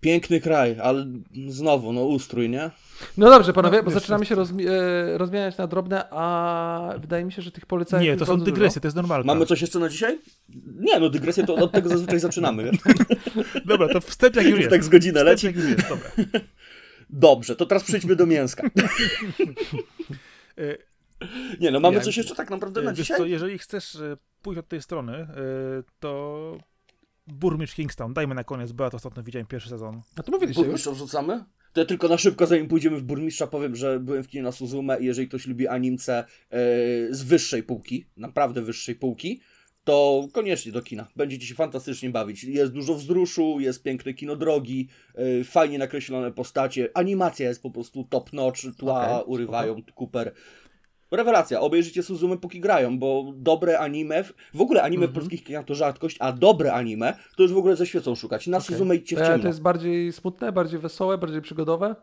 piękny 0.00 0.40
kraj, 0.40 0.76
ale 0.82 1.06
znowu, 1.48 1.92
no 1.92 2.04
ustrój, 2.04 2.48
nie? 2.48 2.70
No 3.16 3.30
dobrze, 3.30 3.52
panowie, 3.52 3.76
No, 3.78 3.82
bo 3.82 3.90
wiesz, 3.90 4.00
zaczynamy 4.00 4.26
się 4.26 4.34
rozmi- 4.36 4.68
e, 4.68 5.18
rozmieniać 5.18 5.58
na 5.58 5.66
drobne, 5.66 6.04
a 6.10 6.94
wydaje 6.98 7.24
mi 7.24 7.32
się, 7.32 7.42
że 7.42 7.50
tych 7.50 7.66
polecajek 7.66 8.04
Nie, 8.10 8.16
to 8.16 8.26
są 8.26 8.40
dygresje, 8.40 8.80
to 8.80 8.86
jest 8.86 8.96
normalne. 8.96 9.26
Mamy 9.26 9.46
coś 9.46 9.60
jeszcze 9.60 9.78
na 9.78 9.88
dzisiaj? 9.88 10.18
Nie, 10.80 11.00
no 11.00 11.08
dygresję 11.10 11.44
to 11.46 11.54
od 11.54 11.72
tego 11.72 11.88
zazwyczaj 11.88 12.18
zaczynamy? 12.20 12.70
Dobra, 13.66 13.88
to 13.88 14.00
wstęp 14.00 14.36
jak 14.36 14.46
już 14.46 14.58
jest. 14.60 14.70
tak 14.70 14.84
z 14.84 14.88
godzinę 14.88 15.12
Wstęp 15.20 15.26
leci. 15.28 15.46
jak 15.46 15.56
już 15.56 15.64
jest, 15.64 15.88
dobra. 15.88 16.10
Dobrze, 17.10 17.56
to 17.56 17.66
teraz 17.66 17.84
przejdźmy 17.84 18.16
do 18.16 18.26
mięska. 18.26 18.68
E, 21.20 21.26
Nie 21.60 21.70
no, 21.70 21.80
mamy 21.80 21.96
Ja- 21.96 22.02
coś 22.02 22.16
jeszcze 22.16 22.34
tak 22.34 22.50
naprawdę 22.50 22.82
na 22.82 22.90
Wiesz 22.90 22.98
dzisiaj? 22.98 23.18
co, 23.18 23.26
jeżeli 23.26 23.58
chcesz 23.58 23.94
e, 23.96 24.16
pójść 24.42 24.58
od 24.58 24.68
tej 24.68 24.82
strony, 24.82 25.12
e, 25.12 25.26
to 26.00 26.58
Burmistrz 27.26 27.76
Kingstown, 27.76 28.14
dajmy 28.14 28.34
na 28.34 28.44
koniec, 28.44 28.72
bo 28.72 28.84
ja 28.84 28.90
to 28.90 28.96
ostatnio 28.96 29.22
widziałem 29.22 29.46
pierwszy 29.46 29.68
sezon. 29.68 30.02
A 30.16 30.22
to 30.22 30.32
mówiliście 30.32 30.60
już? 30.60 30.66
Burmistrza 30.66 30.90
wrzucamy? 30.90 31.44
To 31.72 31.80
ja 31.80 31.86
tylko 31.86 32.08
na 32.08 32.18
szybko, 32.18 32.46
zanim 32.46 32.68
pójdziemy 32.68 32.96
w 32.96 33.02
burmistrza, 33.02 33.46
powiem, 33.46 33.76
że 33.76 34.00
byłem 34.00 34.22
w 34.22 34.28
kinie 34.28 34.42
na 34.42 34.52
Suzume 34.52 35.00
i 35.00 35.04
jeżeli 35.04 35.28
ktoś 35.28 35.46
lubi 35.46 35.68
animce 35.68 36.18
e, 36.18 36.24
z 37.10 37.22
wyższej 37.22 37.62
półki, 37.62 38.06
naprawdę 38.16 38.62
wyższej 38.62 38.94
półki, 38.94 39.40
to 39.84 40.28
koniecznie 40.32 40.72
do 40.72 40.82
kina. 40.82 41.06
Będziecie 41.16 41.46
się 41.46 41.54
fantastycznie 41.54 42.10
bawić. 42.10 42.44
Jest 42.44 42.72
dużo 42.72 42.94
wzruszu, 42.94 43.60
jest 43.60 43.82
piękne 43.82 44.14
kino 44.14 44.36
drogi, 44.36 44.88
e, 45.14 45.44
fajnie 45.44 45.78
nakreślone 45.78 46.32
postacie, 46.32 46.88
animacja 46.94 47.48
jest 47.48 47.62
po 47.62 47.70
prostu 47.70 48.04
top 48.04 48.32
notch, 48.32 48.60
tła 48.78 49.20
Okej, 49.20 49.32
urywają 49.32 49.82
Cooper. 50.00 50.32
Rewelacja, 51.16 51.60
obejrzyjcie 51.60 52.02
Suzume 52.02 52.38
póki 52.38 52.60
grają, 52.60 52.98
bo 52.98 53.32
dobre 53.36 53.78
anime, 53.78 54.24
w- 54.54 54.60
ogóle 54.60 54.82
anime 54.82 55.06
w 55.06 55.08
Mhm. 55.10 55.20
polskich 55.20 55.44
kinach 55.44 55.64
to 55.64 55.74
rzadkość, 55.74 56.16
a 56.20 56.32
dobre 56.32 56.72
anime 56.72 57.14
to 57.36 57.42
już 57.42 57.52
w 57.52 57.56
ogóle 57.58 57.76
ze 57.76 57.86
świecą 57.86 58.14
szukać. 58.14 58.46
Na 58.46 58.56
Okej. 58.56 58.66
Suzume 58.66 58.96
idźcie 58.96 59.16
w 59.16 59.18
E, 59.22 59.26
ciemno. 59.26 59.42
To 59.42 59.48
jest 59.48 59.62
bardziej 59.62 60.12
smutne, 60.12 60.52
bardziej 60.52 60.78
wesołe, 60.80 61.18
bardziej 61.18 61.42
przygodowe? 61.42 61.96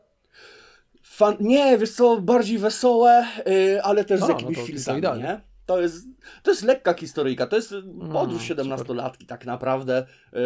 Fan... 1.04 1.36
Nie, 1.40 1.78
wiesz 1.78 1.92
co, 1.92 2.22
bardziej 2.22 2.58
wesołe, 2.58 3.26
yy, 3.46 3.84
ale 3.84 4.06
też 4.06 4.20
z 4.20 4.24
A, 4.24 4.28
no 4.28 4.34
jakimiś 4.34 4.56
to- 4.58 4.62
to 4.62 4.68
filtrami, 4.68 5.00
idealnie. 5.00 5.24
nie? 5.24 5.42
To 5.66 5.82
jest, 5.82 6.06
to 6.44 6.52
jest 6.52 6.64
lekka 6.64 6.94
historyjka, 6.94 7.48
to 7.48 7.56
jest 7.56 7.74
podróż 8.12 8.48
super. 8.48 8.66
17-latki 8.66 9.26
tak 9.26 9.46
naprawdę 9.46 10.06
yy, 10.34 10.40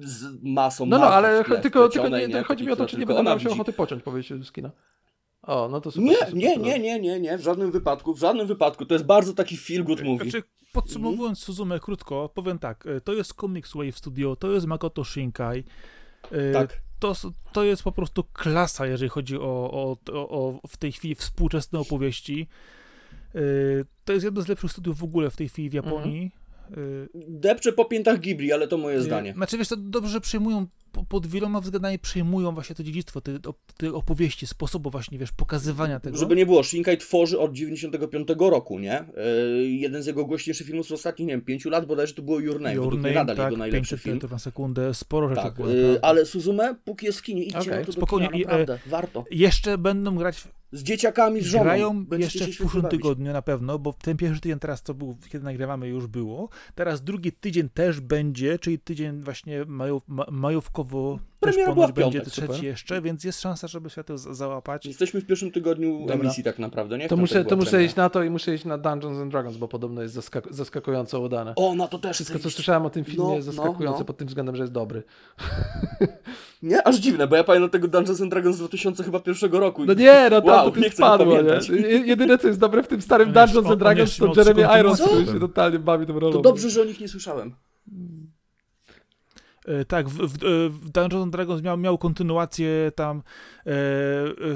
z 0.00 0.24
masą 0.42 0.86
No 0.86 0.98
no, 0.98 1.06
ale 1.06 1.44
tylko, 1.44 1.88
tylko 1.88 2.08
nie, 2.08 2.28
to 2.28 2.44
chodzi 2.44 2.64
mi 2.66 2.72
o 2.72 2.76
to, 2.76 2.86
czy 2.86 2.98
nie 2.98 3.06
będę 3.06 3.22
miał 3.22 3.40
się 3.40 3.50
ochoty 3.50 3.72
pociąć 3.72 4.02
po 4.02 4.10
wyjściu 4.10 4.44
z 4.44 4.52
kina. 4.52 4.70
O, 5.46 5.68
no 5.68 5.80
to 5.80 5.90
super. 5.90 6.08
Nie, 6.08 6.16
super, 6.16 6.34
nie, 6.34 6.54
super. 6.54 6.66
nie, 6.66 6.78
nie, 6.78 7.00
nie, 7.00 7.20
nie, 7.20 7.38
w 7.38 7.40
żadnym 7.40 7.70
wypadku, 7.70 8.14
w 8.14 8.18
żadnym 8.18 8.46
wypadku. 8.46 8.86
To 8.86 8.94
jest 8.94 9.06
bardzo 9.06 9.34
taki 9.34 9.56
feel 9.56 9.84
good 9.84 10.02
movie. 10.02 10.30
Znaczy, 10.30 10.46
podsumowując 10.72 11.38
Suzume 11.38 11.80
krótko, 11.80 12.30
powiem 12.34 12.58
tak, 12.58 12.86
e, 12.86 13.00
to 13.00 13.12
jest 13.12 13.34
Comics 13.34 13.72
Wave 13.74 13.98
Studio, 13.98 14.36
to 14.36 14.52
jest 14.52 14.66
Makoto 14.66 15.04
Shinkai. 15.04 15.64
e, 16.30 16.52
Tak. 16.52 16.80
To, 16.98 17.12
to 17.52 17.64
jest 17.64 17.82
po 17.82 17.92
prostu 17.92 18.24
klasa, 18.24 18.86
jeżeli 18.86 19.08
chodzi 19.08 19.36
o, 19.36 19.40
o, 19.72 19.96
o, 20.12 20.28
o 20.28 20.60
w 20.68 20.76
tej 20.76 20.92
chwili 20.92 21.14
współczesne 21.14 21.78
opowieści. 21.78 22.48
E, 23.34 23.38
To 24.04 24.12
jest 24.12 24.24
jedno 24.24 24.42
z 24.42 24.48
lepszych 24.48 24.70
studiów 24.72 24.98
w 24.98 25.04
ogóle 25.04 25.30
w 25.30 25.36
tej 25.36 25.48
chwili 25.48 25.70
w 25.70 25.72
Japonii. 25.72 26.30
E, 26.34 26.45
Depczę 27.28 27.72
po 27.72 27.84
piętach 27.84 28.20
Ghibli, 28.20 28.52
ale 28.52 28.68
to 28.68 28.78
moje 28.78 29.00
zdanie. 29.02 29.32
Znaczy, 29.32 29.58
wiesz, 29.58 29.68
to 29.68 29.76
dobrze 29.76 30.10
że 30.10 30.20
przejmują, 30.20 30.66
po- 30.92 31.04
pod 31.04 31.26
wieloma 31.26 31.60
względami 31.60 31.98
przejmują 31.98 32.54
właśnie 32.54 32.76
to 32.76 32.82
dziedzictwo, 32.82 33.20
te, 33.20 33.38
te 33.76 33.92
opowieści, 33.94 34.46
sposobu 34.46 34.90
właśnie, 34.90 35.18
wiesz, 35.18 35.32
pokazywania 35.32 36.00
tego. 36.00 36.16
Żeby 36.18 36.36
nie 36.36 36.46
było, 36.46 36.62
Shinkai 36.62 36.98
tworzy 36.98 37.38
od 37.38 37.52
95 37.52 38.28
roku, 38.38 38.78
nie? 38.78 39.04
Yy, 39.58 39.68
jeden 39.68 40.02
z 40.02 40.06
jego 40.06 40.24
głośniejszych 40.24 40.66
filmów 40.66 40.86
z 40.86 40.92
ostatnich, 40.92 41.28
nie 41.28 41.34
wiem, 41.34 41.40
5 41.42 41.64
lat 41.64 41.86
bodajże 41.86 42.14
to 42.14 42.22
było 42.22 42.40
Your 42.40 42.60
Name. 42.60 42.74
Your 42.74 42.96
Name, 42.96 43.14
nadal 43.14 43.36
tak, 43.36 43.44
jego 43.46 43.56
najlepszy 43.56 43.96
500 43.96 44.02
film. 44.20 44.30
na 44.30 44.38
sekundę, 44.38 44.94
sporo 44.94 45.28
rzeczy 45.28 45.42
Tak, 45.42 45.54
było. 45.54 45.68
yy, 45.68 45.74
naprawdę. 45.76 46.04
ale 46.04 46.26
Suzume, 46.26 46.74
póki 46.84 47.06
jest 47.06 47.18
w 47.18 47.22
kinie, 47.22 47.42
idźcie 47.42 47.58
Okej, 47.58 47.78
na 47.78 47.84
to 47.84 47.92
spokojnie 47.92 48.28
do 48.28 48.34
i, 48.36 48.40
kina, 48.40 48.52
e, 48.52 48.58
naprawdę, 48.58 48.78
warto. 48.90 49.24
Jeszcze 49.30 49.78
będą 49.78 50.16
grać 50.16 50.44
Z 50.76 50.82
dzieciakami, 50.82 51.40
z 51.40 51.44
żoną. 51.44 51.64
Grają 51.64 52.06
jeszcze 52.18 52.46
w 52.46 52.50
przyszłym 52.50 52.84
tygodniu 52.84 53.32
na 53.32 53.42
pewno, 53.42 53.78
bo 53.78 53.92
ten 53.92 54.16
pierwszy 54.16 54.40
tydzień 54.40 54.58
teraz, 54.58 54.82
co 54.82 54.94
był, 54.94 55.16
kiedy 55.28 55.44
nagrywamy, 55.44 55.88
już 55.88 56.06
było. 56.06 56.48
Teraz 56.74 57.02
drugi 57.02 57.32
tydzień 57.32 57.68
też 57.68 58.00
będzie, 58.00 58.58
czyli 58.58 58.78
tydzień 58.78 59.20
właśnie 59.20 59.64
maju, 59.64 60.02
ma, 60.08 60.26
majówkowo 60.30 61.18
Premiera 61.40 61.72
była 61.74 61.86
w 61.86 61.92
będzie 61.92 62.18
piątek, 62.18 62.32
trzeci 62.32 62.46
super. 62.48 62.64
jeszcze, 62.64 63.02
więc 63.02 63.24
jest 63.24 63.40
szansa, 63.40 63.68
żeby 63.68 63.90
się 63.90 64.04
to 64.04 64.18
załapać. 64.18 64.86
Jesteśmy 64.86 65.20
w 65.20 65.26
pierwszym 65.26 65.50
tygodniu 65.52 65.98
Dobra. 66.00 66.14
emisji 66.14 66.44
tak 66.44 66.58
naprawdę, 66.58 66.98
nie? 66.98 67.06
W 67.06 67.08
To 67.08 67.16
muszę, 67.16 67.44
to 67.44 67.56
muszę 67.56 67.84
iść 67.84 67.96
na 67.96 68.10
to 68.10 68.22
i 68.22 68.30
muszę 68.30 68.54
iść 68.54 68.64
na 68.64 68.78
Dungeons 68.78 69.18
and 69.18 69.30
Dragons, 69.32 69.56
bo 69.56 69.68
podobno 69.68 70.02
jest 70.02 70.14
zaskak- 70.16 70.46
zaskakująco 70.52 71.20
udane. 71.20 71.52
O, 71.56 71.74
na 71.74 71.88
to 71.88 71.98
też 71.98 72.16
Wszystko, 72.16 72.38
co 72.38 72.48
iść. 72.48 72.56
słyszałem 72.56 72.86
o 72.86 72.90
tym 72.90 73.04
filmie, 73.04 73.24
No, 73.28 73.34
jest 73.34 73.46
zaskakujące 73.46 73.84
no, 73.84 73.98
no. 73.98 74.04
pod 74.04 74.16
tym 74.16 74.28
względem, 74.28 74.56
że 74.56 74.62
jest 74.62 74.72
dobry. 74.72 75.02
Nie? 76.62 76.86
Aż 76.86 76.96
dziwne, 76.96 77.26
bo 77.26 77.36
ja 77.36 77.44
pamiętam 77.44 77.70
tego 77.70 77.88
Dungeons 77.88 78.20
and 78.20 78.30
Dragons 78.30 78.56
z 78.56 78.58
2000 78.58 79.04
chyba 79.04 79.20
pierwszego 79.20 79.60
roku. 79.60 79.84
No 79.84 79.94
nie, 79.94 80.28
no 80.30 80.40
tam 80.42 80.50
Wow, 80.50 80.70
to 80.70 80.80
nie 80.80 80.90
spadło, 80.90 81.42
nie? 81.42 81.76
Je- 81.76 81.98
Jedyne, 81.98 82.38
co 82.38 82.48
jest 82.48 82.60
dobre 82.60 82.82
w 82.82 82.88
tym 82.88 83.02
starym 83.02 83.28
On 83.28 83.34
Dungeons 83.34 83.56
and 83.56 83.66
on 83.72 83.78
Dragons, 83.78 84.16
to 84.16 84.32
Jeremy 84.36 84.80
Irons, 84.80 85.02
który 85.02 85.26
się 85.26 85.40
totalnie 85.40 85.78
bawi 85.78 86.06
tą 86.06 86.18
rolą. 86.18 86.32
To 86.32 86.40
dobrze, 86.42 86.70
że 86.70 86.82
o 86.82 86.84
nich 86.84 87.00
nie 87.00 87.08
słyszałem. 87.08 87.54
E, 89.66 89.84
tak, 89.84 90.08
w, 90.08 90.12
w, 90.12 90.38
w 90.70 90.90
Dungeons 90.90 91.22
and 91.22 91.32
Dragons 91.32 91.62
miał, 91.62 91.76
miał 91.78 91.98
kontynuację 91.98 92.92
tam 92.94 93.18
e, 93.18 93.22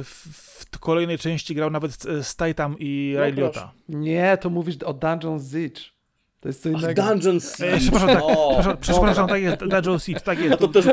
w, 0.05 0.27
w 0.73 0.79
kolejnej 0.79 1.19
części 1.19 1.55
grał 1.55 1.71
nawet 1.71 2.07
Titan 2.37 2.75
i 2.79 3.15
No. 3.19 3.25
Liotta. 3.29 3.73
Nie, 3.89 4.39
to 4.41 4.51
mówisz 4.51 4.77
o 4.85 4.93
Dungeons 4.95 5.53
Siege. 5.53 5.81
To 6.41 6.49
jest 6.49 6.63
co 6.63 6.69
Ach, 6.75 6.83
innego. 6.83 7.03
Dungeons 7.03 7.61
E, 7.61 7.79
przepraszam, 7.79 8.09
tak, 8.09 8.23
O, 8.23 8.55
przepraszam, 8.55 8.77
przepraszam, 8.81 9.29
tak 9.29 9.43
jest, 9.43 9.57
Dungeon 9.57 9.99
Siege, 9.99 10.21
tak 10.21 10.39
jest. 10.41 10.55
A 10.55 10.57
to 10.57 10.69
też- 10.69 10.85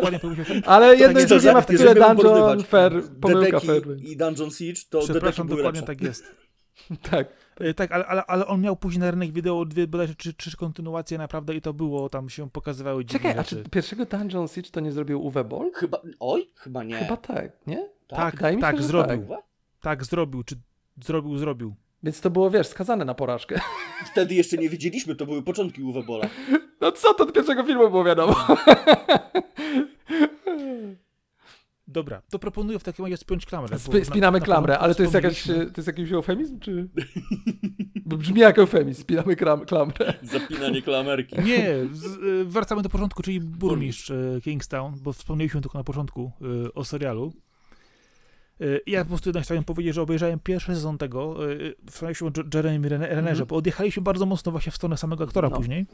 film. 0.45 0.61
Ale 0.65 0.95
jedno 0.95 1.19
i 1.19 1.21
jest, 1.21 1.27
drugie 1.27 1.41
Szczerze, 1.41 1.53
ma 1.53 1.61
w 1.61 1.65
miałbym 1.67 2.17
Dungeon 2.17 2.63
Fair, 2.63 3.03
pomyłka 3.21 3.59
Fair. 3.59 3.83
i 4.03 4.17
Dungeon 4.17 4.51
Siege, 4.51 4.81
to 4.89 4.99
Przepraszam, 4.99 5.47
dokładnie 5.47 5.81
lepsze. 5.81 5.95
tak 5.95 6.01
jest. 6.01 6.23
Tak. 7.11 7.27
E, 7.59 7.73
Tak, 7.73 7.91
ale, 7.91 8.05
ale, 8.05 8.25
ale 8.25 8.47
on 8.47 8.61
miał 8.61 8.75
później 8.75 8.99
na 8.99 9.11
rynek 9.11 9.31
wideo 9.31 9.65
dwie 9.65 9.87
bodajże 9.87 10.15
trzy, 10.15 10.33
trzy 10.33 10.57
kontynuacje 10.57 11.17
naprawdę 11.17 11.55
i 11.55 11.61
to 11.61 11.73
było, 11.73 12.09
tam 12.09 12.29
się 12.29 12.49
pokazywały 12.49 13.05
dziwne 13.05 13.19
Czekaj, 13.19 13.31
a 13.39 13.43
rzeczy. 13.43 13.63
czy 13.63 13.69
pierwszego 13.69 14.05
Dungeon 14.05 14.47
Siege 14.47 14.69
to 14.71 14.79
nie 14.79 14.91
zrobił 14.91 15.25
Uwe 15.25 15.43
Boll? 15.43 15.71
Chyba, 15.73 16.01
oj, 16.19 16.47
chyba 16.55 16.83
nie. 16.83 16.95
Chyba 16.95 17.17
tak, 17.17 17.51
nie? 17.67 17.89
Tak, 18.07 18.41
mi 18.41 18.49
się, 18.55 18.59
tak, 18.61 18.81
zrobił. 18.81 19.21
Chyba? 19.21 19.37
Tak, 19.81 20.05
zrobił, 20.05 20.43
czy 20.43 20.55
zrobił, 21.03 21.37
zrobił. 21.37 21.75
Więc 22.03 22.21
to 22.21 22.29
było, 22.29 22.49
wiesz, 22.49 22.67
skazane 22.67 23.05
na 23.05 23.13
porażkę. 23.13 23.59
Wtedy 24.11 24.35
jeszcze 24.35 24.57
nie 24.57 24.69
wiedzieliśmy, 24.69 25.15
to 25.15 25.25
były 25.25 25.43
początki 25.43 25.83
Uwe 25.83 26.03
Bola. 26.03 26.29
No 26.81 26.91
co, 26.91 27.13
to 27.13 27.23
od 27.23 27.33
pierwszego 27.33 27.63
filmu 27.63 27.89
było 27.89 28.03
wiadomo. 28.03 28.35
Dobra, 31.87 32.21
to 32.29 32.39
proponuję 32.39 32.79
w 32.79 32.83
takim 32.83 33.05
razie 33.05 33.17
spiąć 33.17 33.45
klamrę. 33.45 33.75
Sp- 33.85 33.99
na- 33.99 34.05
spinamy 34.05 34.39
na 34.39 34.45
klamrę, 34.45 34.73
pewno 34.73 34.83
ale 34.85 34.95
to 34.95 35.01
jest, 35.03 35.13
jakaś, 35.13 35.43
to 35.43 35.51
jest 35.77 35.87
jakiś 35.87 36.11
eufemizm, 36.11 36.59
czy... 36.59 36.89
Brzmi 38.05 38.39
jak 38.39 38.59
eufemizm, 38.59 39.01
spinamy 39.01 39.35
klam- 39.35 39.65
klamrę. 39.65 40.13
Zapinanie 40.33 40.81
klamerki. 40.81 41.35
Nie, 41.39 41.75
z, 41.91 42.05
y, 42.05 42.45
wracamy 42.45 42.81
do 42.81 42.89
początku, 42.89 43.23
czyli 43.23 43.39
burmistrz 43.39 44.09
y, 44.09 44.39
Kingstown, 44.43 44.93
bo 45.01 45.13
wspomnieliśmy 45.13 45.61
tylko 45.61 45.77
na 45.77 45.83
początku 45.83 46.31
y, 46.67 46.73
o 46.73 46.85
serialu. 46.85 47.33
Ja 48.87 49.03
po 49.03 49.07
prostu 49.09 49.29
jednak 49.29 49.43
chciałem 49.43 49.63
powiedzieć, 49.63 49.95
że 49.95 50.01
obejrzałem 50.01 50.39
pierwszy 50.39 50.75
sezon 50.75 50.97
tego, 50.97 51.35
wspomnieliśmy 51.91 52.27
o 52.27 52.31
Jeremy 52.53 52.89
Rennerze, 52.89 53.29
Mhm. 53.29 53.47
bo 53.47 53.55
odjechaliśmy 53.55 54.03
bardzo 54.03 54.25
mocno 54.25 54.51
właśnie 54.51 54.71
w 54.71 54.75
stronę 54.75 54.97
samego 54.97 55.23
aktora 55.23 55.49
No. 55.49 55.55
później. 55.57 55.85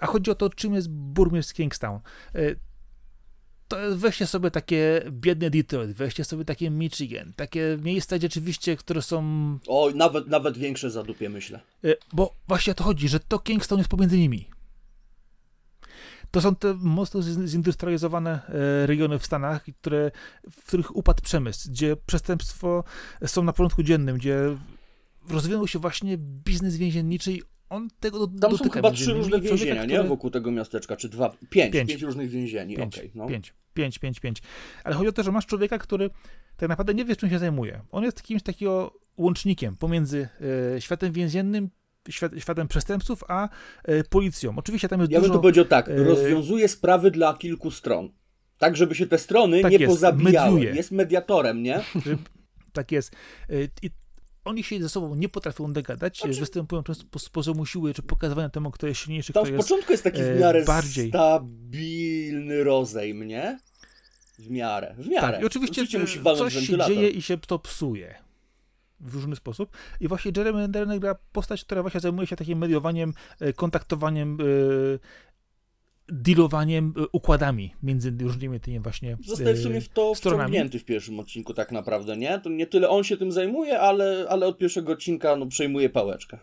A 0.00 0.06
chodzi 0.06 0.30
o 0.30 0.34
to, 0.34 0.50
czym 0.50 0.74
jest 0.74 0.90
burmistrz 0.90 1.52
Kingstown. 1.54 2.00
Y, 3.72 3.90
To 3.90 3.96
weźcie 3.96 4.26
sobie 4.26 4.50
takie 4.50 5.02
biedne 5.10 5.50
Detroit, 5.50 5.92
weźcie 5.92 6.24
sobie 6.24 6.44
takie 6.44 6.70
Michigan, 6.70 7.32
takie 7.36 7.78
miejsca 7.82 8.18
rzeczywiście, 8.18 8.76
które 8.76 9.02
są 9.02 9.22
Oj, 9.68 9.94
nawet, 9.94 10.28
nawet 10.28 10.58
większe 10.58 10.90
zadupie, 10.90 11.28
myślę. 11.28 11.60
E, 11.84 11.94
Bo 12.12 12.34
właśnie 12.48 12.70
o 12.70 12.74
to 12.74 12.84
chodzi, 12.84 13.08
że 13.08 13.20
to 13.20 13.38
Kingston 13.38 13.78
jest 13.78 13.90
pomiędzy 13.90 14.18
nimi. 14.18 14.48
To 16.30 16.40
są 16.40 16.56
te 16.56 16.74
mocno 16.74 17.22
zindustrializowane 17.46 18.40
e, 18.48 18.86
regiony 18.86 19.18
w 19.18 19.26
Stanach, 19.26 19.64
które, 19.80 20.10
w 20.50 20.66
których 20.66 20.96
upadł 20.96 21.22
przemysł, 21.22 21.70
gdzie 21.70 21.96
przestępstwo 21.96 22.84
są 23.26 23.42
na 23.44 23.52
porządku 23.52 23.82
dziennym, 23.82 24.16
gdzie 24.16 24.56
rozwinął 25.28 25.68
się 25.68 25.78
właśnie 25.78 26.18
biznes 26.18 26.76
więzienniczy 26.76 27.32
i 27.32 27.42
on 27.70 27.88
tego 28.00 28.18
do, 28.26 28.40
Tam 28.40 28.50
są 28.50 28.56
dotyka 28.56 28.74
chyba 28.74 28.88
między 28.88 29.02
trzy 29.04 29.12
różne 29.12 29.30
Człowieka, 29.30 29.56
więzienia, 29.56 29.84
nie? 29.84 29.94
który- 29.94 30.08
Wokół 30.08 30.30
tego 30.30 30.50
miasteczka, 30.50 30.96
czy 30.96 31.08
dwa, 31.08 31.30
pięć, 31.50 31.72
Pięć. 31.72 31.90
pięć, 31.90 32.02
różnych 32.02 32.30
więzieni, 32.30 32.76
Pięć, 32.76 32.98
okej, 32.98 33.10
no. 33.14 33.26
pięć, 33.26 33.54
pięć, 33.74 33.98
pięć, 33.98 34.20
pięć, 34.20 34.42
Ale 34.84 34.94
chodzi 34.94 35.08
o 35.08 35.12
to, 35.12 35.22
że 35.22 35.32
masz 35.32 35.46
człowieka, 35.46 35.78
który 35.78 36.10
tak 36.56 36.68
naprawdę 36.68 36.94
nie 36.94 37.04
wie, 37.04 37.16
czym 37.16 37.30
się 37.30 37.38
zajmuje. 37.38 37.80
On 37.92 38.04
jest 38.04 38.22
kimś 38.22 38.42
takiego 38.42 38.94
łącznikiem 39.16 39.76
pomiędzy 39.76 40.28
e, 40.76 40.80
światem 40.80 41.12
więziennym, 41.12 41.70
świat, 42.10 42.32
światem 42.38 42.68
przestępców, 42.68 43.24
a 43.28 43.48
e, 43.84 44.04
policją. 44.04 44.52
Oczywiście 44.56 44.88
tam 44.88 45.00
jest 45.00 45.12
Ja 45.12 45.18
bym 45.20 45.28
dużo... 45.28 45.34
to 45.38 45.42
powiedział 45.42 45.64
tak, 45.64 45.88
e, 45.88 45.96
rozwiązuje 46.04 46.68
sprawy 46.68 47.10
dla 47.10 47.34
kilku 47.34 47.70
stron. 47.70 48.12
Tak, 48.58 48.76
żeby 48.76 48.94
się 48.94 49.06
te 49.06 49.18
strony 49.18 49.62
Tak 49.62 49.72
nie 49.72 49.78
jest, 49.78 49.90
pozabijały. 49.92 50.50
mediuje. 50.54 50.74
Jest 50.76 50.90
mediatorem, 50.92 51.62
nie? 51.62 51.80
tak 52.72 52.92
jest. 52.92 53.16
I 53.82 53.90
oni 54.44 54.64
się 54.64 54.82
ze 54.82 54.88
sobą 54.88 55.14
nie 55.14 55.28
potrafią 55.28 55.72
dogadać, 55.72 56.18
Znaczy- 56.18 56.40
występują 56.40 56.82
często 56.82 57.04
po, 57.10 57.18
poziomu 57.32 57.66
siły, 57.66 57.94
czy 57.94 58.02
pokazywania 58.02 58.48
temu, 58.48 58.70
kto 58.70 58.86
jest 58.86 59.00
silniejszy, 59.00 59.32
Tam 59.32 59.42
kto 59.42 59.52
w 59.52 59.54
jest... 59.56 59.68
początku 59.68 59.92
jest 59.92 60.04
taki 60.04 60.22
w 60.22 60.26
e, 60.26 60.34
miarę 60.34 60.64
bardziej. 60.64 61.08
stabilny 61.08 62.64
rozejm, 62.64 63.22
nie? 63.24 63.58
W 64.38 64.50
miarę, 64.50 64.94
w 64.98 65.08
miarę. 65.08 65.32
Tak, 65.32 65.42
i 65.42 65.46
oczywiście, 65.46 65.98
musi 65.98 66.18
e, 66.18 66.22
walnąć 66.22 66.54
coś 66.54 66.66
się 66.66 66.78
dzieje 66.86 67.08
i 67.08 67.22
się 67.22 67.38
to 67.38 67.58
psuje 67.58 68.14
w 69.00 69.14
różny 69.14 69.36
sposób. 69.36 69.76
I 70.00 70.08
właśnie 70.08 70.32
Jeremy 70.36 70.68
Renner 70.74 71.00
gra 71.00 71.14
postać, 71.32 71.64
która 71.64 71.82
właśnie 71.82 72.00
zajmuje 72.00 72.26
się 72.26 72.36
takim 72.36 72.58
mediowaniem, 72.58 73.14
e, 73.40 73.52
kontaktowaniem 73.52 74.38
e, 74.40 74.44
dealowaniem, 76.12 76.92
e, 76.96 77.06
układami 77.12 77.74
między 77.82 78.14
różnymi 78.20 78.60
tymi 78.60 78.80
właśnie 78.80 79.16
Zostaje 79.26 79.54
w 79.54 79.62
sumie 79.62 79.80
w 79.80 79.88
to 79.88 80.14
stronami. 80.14 80.42
wciągnięty 80.42 80.78
w 80.78 80.84
pierwszym 80.84 81.20
odcinku 81.20 81.54
tak 81.54 81.72
naprawdę, 81.72 82.16
nie? 82.16 82.38
To 82.40 82.50
nie 82.50 82.66
tyle 82.66 82.88
on 82.88 83.04
się 83.04 83.16
tym 83.16 83.32
zajmuje, 83.32 83.80
ale, 83.80 84.26
ale 84.28 84.46
od 84.46 84.58
pierwszego 84.58 84.92
odcinka 84.92 85.36
no, 85.36 85.46
przejmuje 85.46 85.90
pałeczkę. 85.90 86.38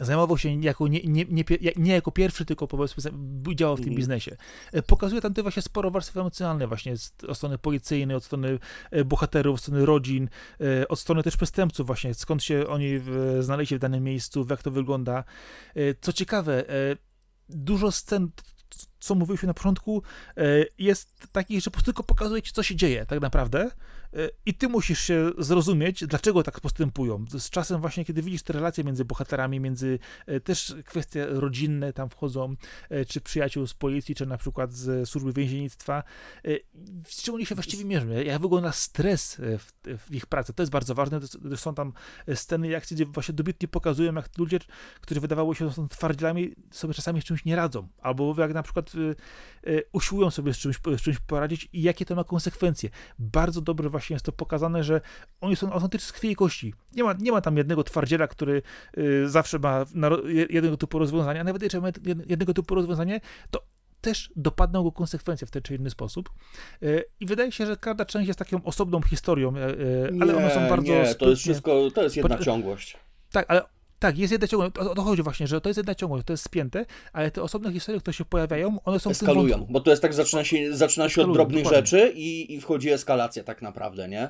Zajmował 0.00 0.38
się 0.38 0.60
jako 0.62 0.88
nie, 0.88 1.00
nie, 1.04 1.24
nie, 1.30 1.44
nie 1.76 1.92
jako 1.92 2.12
pierwszy, 2.12 2.44
tylko 2.44 2.66
powiedzmy 2.68 3.00
za- 3.02 3.10
działał 3.54 3.76
w 3.76 3.80
tym 3.80 3.88
Mhm. 3.88 3.96
biznesie. 3.96 4.36
E, 4.72 4.82
Pokazuje 4.82 5.20
tam 5.20 5.34
te 5.34 5.42
właśnie 5.42 5.62
sporo 5.62 5.90
warstw 5.90 6.16
emocjonalnych 6.16 6.68
właśnie 6.68 6.96
z, 6.96 7.12
od 7.28 7.36
strony 7.36 7.58
policyjnej, 7.58 8.16
od 8.16 8.24
strony 8.24 8.58
e, 8.90 9.04
bohaterów, 9.04 9.54
od 9.54 9.60
strony 9.60 9.86
rodzin, 9.86 10.28
e, 10.80 10.88
od 10.88 10.98
strony 11.00 11.22
też 11.22 11.36
przestępców 11.36 11.86
właśnie, 11.86 12.14
skąd 12.14 12.42
się 12.42 12.66
oni 12.66 12.98
w, 12.98 13.36
znaleźli 13.40 13.76
w 13.76 13.80
danym 13.80 14.04
miejscu, 14.04 14.46
jak 14.50 14.62
to 14.62 14.70
wygląda. 14.70 15.24
E, 15.74 15.80
Co 16.00 16.12
ciekawe, 16.12 16.68
e, 16.68 16.96
dużo 17.48 17.92
scen, 17.92 18.28
co 19.02 19.14
mówiliśmy 19.14 19.46
na 19.46 19.54
początku, 19.54 20.02
e, 20.36 20.42
jest 20.78 21.26
takich, 21.32 21.60
że 21.60 21.64
po 21.64 21.70
prostu 21.70 21.92
tylko 21.92 22.02
pokazuje 22.02 22.42
ci, 22.42 22.52
co 22.52 22.62
się 22.62 22.76
dzieje 22.76 23.06
tak 23.06 23.20
naprawdę 23.20 23.60
e, 23.62 24.28
i 24.46 24.54
ty 24.54 24.68
musisz 24.68 25.00
się 25.00 25.30
zrozumieć, 25.38 26.06
dlaczego 26.06 26.42
tak 26.42 26.60
postępują. 26.60 27.24
Z 27.38 27.50
czasem 27.50 27.80
właśnie, 27.80 28.04
kiedy 28.04 28.22
widzisz 28.22 28.42
te 28.42 28.52
relacje 28.52 28.84
między 28.84 29.04
bohaterami, 29.04 29.60
między 29.60 29.98
e, 30.26 30.40
też 30.40 30.74
kwestie 30.84 31.26
rodzinne 31.26 31.92
tam 31.92 32.08
wchodzą, 32.08 32.54
czy 33.08 33.20
przyjaciół 33.20 33.66
z 33.66 33.74
policji, 33.74 34.14
czy 34.14 34.26
na 34.26 34.38
przykład 34.38 34.72
z 34.72 35.08
służby 35.08 35.32
więziennictwa, 35.32 36.02
z 37.04 37.22
czym 37.22 37.34
oni 37.34 37.46
się 37.46 37.54
właściwie 37.54 37.84
mierzą, 37.84 38.08
jak 38.08 38.42
wygląda 38.42 38.72
stres 38.72 39.40
w, 39.58 39.72
w 39.98 40.14
ich 40.14 40.26
pracy. 40.26 40.52
To 40.52 40.62
jest 40.62 40.72
bardzo 40.72 40.94
ważne, 40.94 41.20
są 41.56 41.74
tam 41.74 41.92
sceny 42.34 42.68
i 42.68 42.74
akcje, 42.74 42.94
gdzie 42.94 43.06
właśnie 43.06 43.34
dobitnie 43.34 43.68
pokazują, 43.68 44.14
jak 44.14 44.38
ludzie, 44.38 44.58
którzy 45.00 45.20
wydawało 45.20 45.54
się, 45.54 45.68
że 45.68 45.74
są 45.74 45.88
twardzielami, 45.88 46.52
sobie 46.70 46.94
czasami 46.94 47.20
z 47.20 47.24
czymś 47.24 47.44
nie 47.44 47.56
radzą, 47.56 47.88
albo 48.02 48.34
jak 48.38 48.54
na 48.54 48.62
przykład 48.62 48.91
usiłują 49.92 50.30
sobie 50.30 50.54
z 50.54 50.58
czymś, 50.58 50.76
z 50.98 51.00
czymś 51.02 51.18
poradzić 51.18 51.68
i 51.72 51.82
jakie 51.82 52.04
to 52.04 52.14
ma 52.14 52.24
konsekwencje. 52.24 52.90
Bardzo 53.18 53.60
dobrze 53.60 53.90
właśnie 53.90 54.14
jest 54.14 54.26
to 54.26 54.32
pokazane, 54.32 54.84
że 54.84 55.00
oni 55.40 55.56
są 55.56 55.72
autentycznie 55.72 56.06
z 56.08 56.12
krwi 56.12 56.30
i 56.30 56.36
kości. 56.36 56.74
Nie 56.96 57.04
ma, 57.04 57.12
nie 57.12 57.32
ma 57.32 57.40
tam 57.40 57.56
jednego 57.56 57.84
twardziela, 57.84 58.26
który 58.28 58.62
y, 58.98 59.28
zawsze 59.28 59.58
ma 59.58 59.84
jednego 60.50 60.76
typu 60.76 60.98
rozwiązania, 60.98 61.40
a 61.40 61.44
nawet 61.44 61.62
jeżeli 61.62 61.82
ma 61.82 61.90
jed- 61.90 62.30
jednego 62.30 62.54
typu 62.54 62.74
rozwiązanie, 62.74 63.20
to 63.50 63.62
też 64.00 64.30
dopadną 64.36 64.82
go 64.82 64.92
konsekwencje 64.92 65.46
w 65.46 65.50
ten 65.50 65.62
czy 65.62 65.74
inny 65.74 65.90
sposób. 65.90 66.30
Y, 66.82 67.04
I 67.20 67.26
wydaje 67.26 67.52
się, 67.52 67.66
że 67.66 67.76
każda 67.76 68.04
część 68.04 68.26
jest 68.28 68.38
taką 68.38 68.62
osobną 68.64 69.02
historią, 69.02 69.56
y, 69.56 69.60
y, 69.60 70.12
ale 70.20 70.36
one 70.36 70.50
są 70.50 70.68
bardzo 70.68 70.92
nie, 70.92 71.04
to 71.04 71.10
sprytnie- 71.10 71.28
jest 71.30 71.42
wszystko, 71.42 71.90
to 71.94 72.02
jest 72.02 72.16
jedna 72.16 72.38
ciągłość. 72.38 72.96
tak, 73.32 73.44
ale 73.48 73.62
tak, 74.02 74.18
jest 74.18 74.32
jedna 74.32 74.46
ciągłość. 74.48 74.76
O 74.78 74.94
to 74.94 75.02
chodzi 75.02 75.22
właśnie, 75.22 75.46
że 75.46 75.60
to 75.60 75.68
jest 75.68 75.76
jedna 75.76 75.94
ciągłość, 75.94 76.26
to 76.26 76.32
jest 76.32 76.44
spięte, 76.44 76.86
ale 77.12 77.30
te 77.30 77.42
osobne 77.42 77.72
historie, 77.72 78.00
które 78.00 78.14
się 78.14 78.24
pojawiają, 78.24 78.78
one 78.84 79.00
są 79.00 79.10
Eskalują, 79.10 79.66
bo 79.70 79.80
to 79.80 79.90
jest 79.90 80.02
tak, 80.02 80.14
zaczyna 80.14 80.44
się, 80.44 80.76
zaczyna 80.76 81.04
się 81.04 81.06
od 81.06 81.10
Eskalują, 81.10 81.34
drobnych 81.34 81.64
dokładnie. 81.64 81.86
rzeczy 81.86 82.12
i, 82.16 82.54
i 82.54 82.60
wchodzi 82.60 82.90
eskalacja 82.90 83.44
tak 83.44 83.62
naprawdę, 83.62 84.08
nie? 84.08 84.28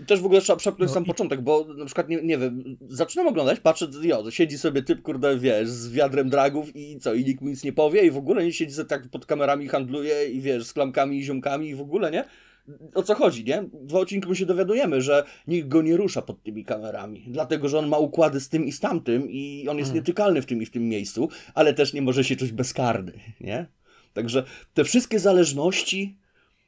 I 0.00 0.04
Też 0.04 0.20
w 0.20 0.24
ogóle 0.26 0.40
trzeba 0.40 0.56
przepchnąć 0.56 0.90
No 0.90 0.94
sam 0.94 1.04
i- 1.04 1.06
początek, 1.06 1.40
bo 1.40 1.66
na 1.76 1.84
przykład, 1.84 2.08
nie, 2.08 2.22
nie 2.22 2.38
wiem, 2.38 2.76
zaczynam 2.88 3.26
oglądać, 3.28 3.60
patrzę, 3.60 3.88
jo, 4.02 4.30
siedzi 4.30 4.58
sobie 4.58 4.82
typ, 4.82 5.02
kurde, 5.02 5.38
wiesz, 5.38 5.68
z 5.68 5.92
wiadrem 5.92 6.30
dragów 6.30 6.76
i 6.76 6.98
co, 6.98 7.14
i 7.14 7.24
nikt 7.24 7.40
mu 7.42 7.48
nic 7.48 7.64
nie 7.64 7.72
powie 7.72 8.02
i 8.06 8.10
w 8.10 8.16
ogóle 8.16 8.44
nie 8.44 8.52
siedzi 8.52 8.72
sobie 8.74 8.88
tak 8.88 9.08
pod 9.08 9.26
kamerami, 9.26 9.68
handluje 9.68 10.28
i 10.28 10.40
wiesz, 10.40 10.66
z 10.66 10.72
klamkami 10.72 11.18
i 11.18 11.24
ziomkami 11.24 11.68
i 11.68 11.74
w 11.74 11.80
ogóle, 11.80 12.10
nie? 12.10 12.24
O 12.94 13.02
co 13.02 13.14
chodzi, 13.14 13.44
nie? 13.44 13.64
Dwa 13.72 13.98
odcinki 13.98 14.28
my 14.28 14.36
się 14.36 14.46
dowiadujemy, 14.46 15.02
że 15.02 15.24
nikt 15.46 15.68
go 15.68 15.82
nie 15.82 15.96
rusza 15.96 16.22
pod 16.22 16.42
tymi 16.42 16.64
kamerami, 16.64 17.24
dlatego, 17.28 17.68
że 17.68 17.78
on 17.78 17.88
ma 17.88 17.98
układy 17.98 18.40
z 18.40 18.48
tym 18.48 18.64
i 18.64 18.72
z 18.72 18.80
tamtym 18.80 19.30
i 19.30 19.66
on 19.68 19.78
jest 19.78 19.90
Mm. 19.90 20.00
nietykalny 20.00 20.42
w 20.42 20.46
tym 20.46 20.62
i 20.62 20.66
w 20.66 20.70
tym 20.70 20.88
miejscu, 20.88 21.28
ale 21.54 21.74
też 21.74 21.92
nie 21.92 22.02
może 22.02 22.24
się 22.24 22.36
czuć 22.36 22.52
bezkarny, 22.52 23.12
nie? 23.40 23.66
Także 24.12 24.44
te 24.74 24.84
wszystkie 24.84 25.18
zależności, 25.18 26.16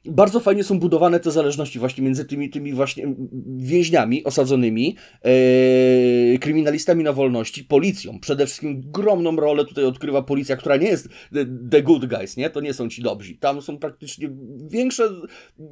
bardzo 0.09 0.41
fajnie 0.41 0.65
są 0.65 0.81
budowane 0.81 1.21
te 1.21 1.31
zależności 1.31 1.79
właśnie 1.79 2.05
między 2.05 2.25
tymi, 2.25 2.51
tymi 2.51 2.73
właśnie 2.73 3.15
więźniami 3.57 4.25
osadzonymi, 4.25 4.97
e, 5.23 6.39
kryminalistami 6.39 7.05
na 7.05 7.13
wolności, 7.13 7.65
policją. 7.65 8.21
Przede 8.21 8.47
wszystkim 8.47 8.83
ogromną 8.89 9.37
rolę 9.37 9.65
tutaj 9.65 9.85
odgrywa 9.85 10.23
policja, 10.23 10.57
która 10.57 10.77
nie 10.77 10.89
jest 10.89 11.09
the, 11.71 11.83
good 11.83 12.07
guys, 12.07 12.37
nie? 12.37 12.51
To 12.51 12.61
nie 12.61 12.75
są 12.75 12.89
ci 12.89 13.03
dobrzy. 13.03 13.35
Tam 13.35 13.63
są 13.63 13.79
praktycznie 13.79 14.31
większe, 14.69 15.09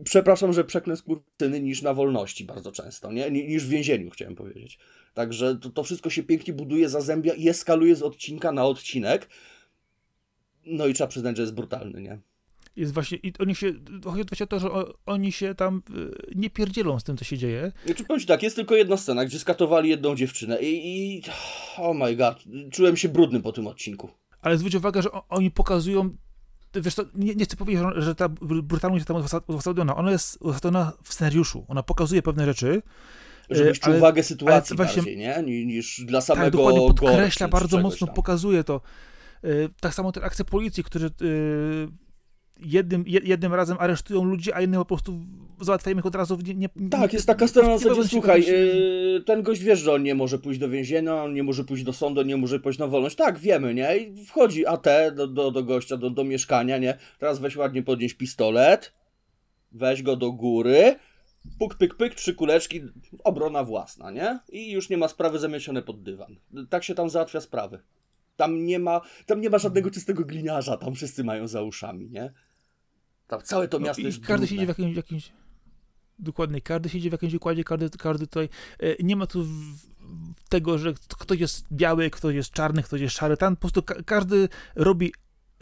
przepraszam, 0.04 0.52
że 0.52 0.64
przeklęsk 0.64 1.04
skurwysyny 1.04 1.60
niż 1.60 1.82
na 1.82 1.94
wolności 1.94 2.44
bardzo 2.44 2.72
często, 2.72 3.12
nie? 3.12 3.30
Ni- 3.30 3.48
Niż 3.48 3.66
w 3.66 3.68
więzieniu, 3.68 4.10
chciałem 4.10 4.34
powiedzieć. 4.34 4.78
Także 5.14 5.56
to, 5.56 5.70
to 5.70 5.82
wszystko 5.82 6.10
się 6.10 6.22
pięknie 6.22 6.54
buduje, 6.54 6.88
zazębia 6.88 7.34
i 7.34 7.48
eskaluje 7.48 7.96
z 7.96 8.02
odcinka 8.02 8.52
na 8.52 8.66
odcinek. 8.66 9.28
No 10.66 10.86
i 10.86 10.94
trzeba 10.94 11.08
przyznać, 11.08 11.36
że 11.36 11.42
jest 11.42 11.54
brutalny, 11.54 12.02
nie? 12.02 12.18
Jest 12.76 12.94
właśnie, 12.94 13.18
i 13.22 13.32
oni 13.38 13.54
się, 13.54 13.72
chodzi 14.04 14.24
właśnie 14.28 14.44
o 14.44 14.46
to, 14.46 14.58
że 14.60 14.68
oni 15.06 15.32
się 15.32 15.54
tam 15.54 15.82
y, 16.30 16.32
nie 16.34 16.50
pierdzielą 16.50 17.00
z 17.00 17.04
tym, 17.04 17.16
co 17.16 17.24
się 17.24 17.38
dzieje, 17.38 17.72
Znaczy, 17.86 18.04
powiem 18.04 18.20
ci 18.20 18.26
tak, 18.26 18.42
jest 18.42 18.56
tylko 18.56 18.74
jedna 18.74 18.96
scena, 18.96 19.24
gdzie 19.24 19.38
skatowali 19.38 19.88
jedną 19.90 20.14
dziewczynę 20.16 20.62
i, 20.62 20.88
i 21.16 21.22
oh 21.78 21.94
my 21.94 22.16
god, 22.16 22.44
czułem 22.72 22.96
się 22.96 23.08
brudny 23.08 23.40
po 23.42 23.52
tym 23.52 23.66
odcinku. 23.66 24.10
ale 24.42 24.58
zwróć 24.58 24.74
uwagę, 24.74 25.02
że 25.02 25.08
oni 25.28 25.50
pokazują, 25.50 26.16
wiesz, 26.74 26.94
to, 26.94 27.02
nie, 27.14 27.34
nie 27.34 27.44
chcę 27.44 27.56
powiedzieć, 27.56 27.82
że- 27.94 28.02
że 28.02 28.14
ta 28.14 28.28
br- 28.28 28.62
brutalność 28.62 29.00
jest 29.00 29.08
tam 29.08 29.16
uzas- 29.16 29.44
uzasadniona, 29.54 29.96
ona 29.96 30.10
jest 30.10 30.38
uzasadniona 30.42 30.92
w 31.02 31.12
scenariuszu, 31.14 31.64
ona 31.68 31.82
pokazuje 31.82 32.22
pewne 32.22 32.44
rzeczy, 32.44 32.82
Żebyś 33.50 33.78
E, 33.78 33.80
czuł 33.80 33.92
ale- 33.92 34.00
wagę 34.00 34.22
sytuacji 34.22 34.76
właśnie- 34.76 35.02
bardziej, 35.02 35.16
nie? 35.16 35.42
Ni- 35.46 35.66
Niż 35.66 36.00
dla 36.04 36.20
samego 36.20 36.44
tak 36.44 36.52
dokładnie 36.52 36.80
gore 36.80 36.94
podkreśla, 36.94 37.46
czy 37.46 37.52
bardzo 37.52 37.80
mocno 37.80 38.06
tam. 38.06 38.16
pokazuje 38.16 38.64
to. 38.64 38.80
Y, 39.44 39.68
Tak 39.80 39.94
samo 39.94 40.12
te 40.12 40.22
akcje 40.22 40.44
policji, 40.44 40.84
którzy 40.84 41.06
y, 41.06 41.88
jednym, 42.60 43.04
je- 43.06 43.20
jednym 43.24 43.54
razem 43.54 43.76
aresztują 43.80 44.24
ludzi, 44.24 44.52
a 44.52 44.60
innym 44.60 44.80
po 44.80 44.84
prostu 44.84 45.20
załatwiają 45.60 45.98
ich 45.98 46.06
od 46.06 46.14
razu. 46.14 46.38
Nie, 46.46 46.54
nie, 46.54 46.68
Tak, 46.90 47.12
jest 47.12 47.26
taka 47.26 47.48
strona 47.48 47.68
na 47.68 47.78
zasadzie, 47.78 48.08
słuchaj, 48.08 48.44
yy, 48.46 49.22
ten 49.26 49.42
gość 49.42 49.62
wiesz, 49.62 49.78
że 49.78 49.92
on 49.92 50.02
nie 50.02 50.14
może 50.14 50.38
pójść 50.38 50.60
do 50.60 50.68
więzienia, 50.68 51.22
on 51.22 51.34
nie 51.34 51.42
może 51.42 51.64
pójść 51.64 51.84
do 51.84 51.92
sądu, 51.92 52.22
nie 52.22 52.36
może 52.36 52.60
pójść 52.60 52.78
na 52.78 52.86
wolność. 52.86 53.16
Tak, 53.16 53.38
wiemy, 53.38 53.74
nie? 53.74 53.96
I 53.96 54.24
wchodzi 54.24 54.66
AT 54.66 54.86
do, 55.16 55.26
do, 55.26 55.50
do 55.50 55.62
gościa, 55.64 55.96
do, 55.96 56.10
do 56.10 56.24
mieszkania, 56.24 56.78
nie? 56.78 56.98
Teraz 57.18 57.38
weź 57.38 57.56
ładnie 57.56 57.82
podnieść 57.82 58.14
pistolet, 58.14 58.92
weź 59.72 60.02
go 60.02 60.16
do 60.16 60.32
góry, 60.32 60.94
puk, 61.58 61.74
pyk, 61.74 61.94
pyk, 61.94 62.14
trzy 62.14 62.34
kuleczki, 62.34 62.80
obrona 63.24 63.64
własna, 63.64 64.10
nie? 64.10 64.38
I 64.52 64.70
już 64.72 64.90
nie 64.90 64.96
ma 64.96 65.08
sprawy 65.08 65.38
zamiesione 65.38 65.82
pod 65.82 66.02
dywan. 66.02 66.36
Tak 66.70 66.84
się 66.84 66.94
tam 66.94 67.10
załatwia 67.10 67.40
sprawy. 67.40 67.78
Tam 68.36 68.64
nie 68.64 68.78
ma, 68.78 69.00
tam 69.26 69.40
nie 69.40 69.50
ma 69.50 69.58
żadnego 69.58 69.90
czystego 69.90 70.24
gliniarza, 70.24 70.76
tam 70.76 70.94
wszyscy 70.94 71.24
mają 71.24 71.48
za 71.48 71.62
uszami, 71.62 72.10
nie? 72.10 72.32
Tam 73.26 73.42
całe 73.42 73.68
to 73.68 73.78
No 73.78 73.86
miasto 73.86 74.02
i 74.02 74.04
jest 74.04 74.26
każdy 74.26 74.46
siedzi 74.46 74.64
w 74.64 74.68
jakimś, 74.68 74.96
jakimś 74.96 75.32
dokładnie, 76.18 76.60
każdy 76.60 76.88
siedzi 76.88 77.08
w 77.08 77.12
jakimś 77.12 77.34
układzie, 77.34 77.64
każdy, 77.64 77.90
każdy 77.90 78.26
tutaj, 78.26 78.48
e, 78.78 79.02
nie 79.02 79.16
ma 79.16 79.26
tu 79.26 79.46
tego, 80.48 80.78
że 80.78 80.94
ktoś 81.18 81.40
jest 81.40 81.66
biały, 81.72 82.10
ktoś 82.10 82.34
jest 82.34 82.50
czarny, 82.50 82.82
ktoś 82.82 83.00
jest 83.00 83.16
szary, 83.16 83.36
tam 83.36 83.56
po 83.56 83.60
prostu 83.60 83.82
ka 83.82 83.94
każdy 84.06 84.48
robi 84.76 85.12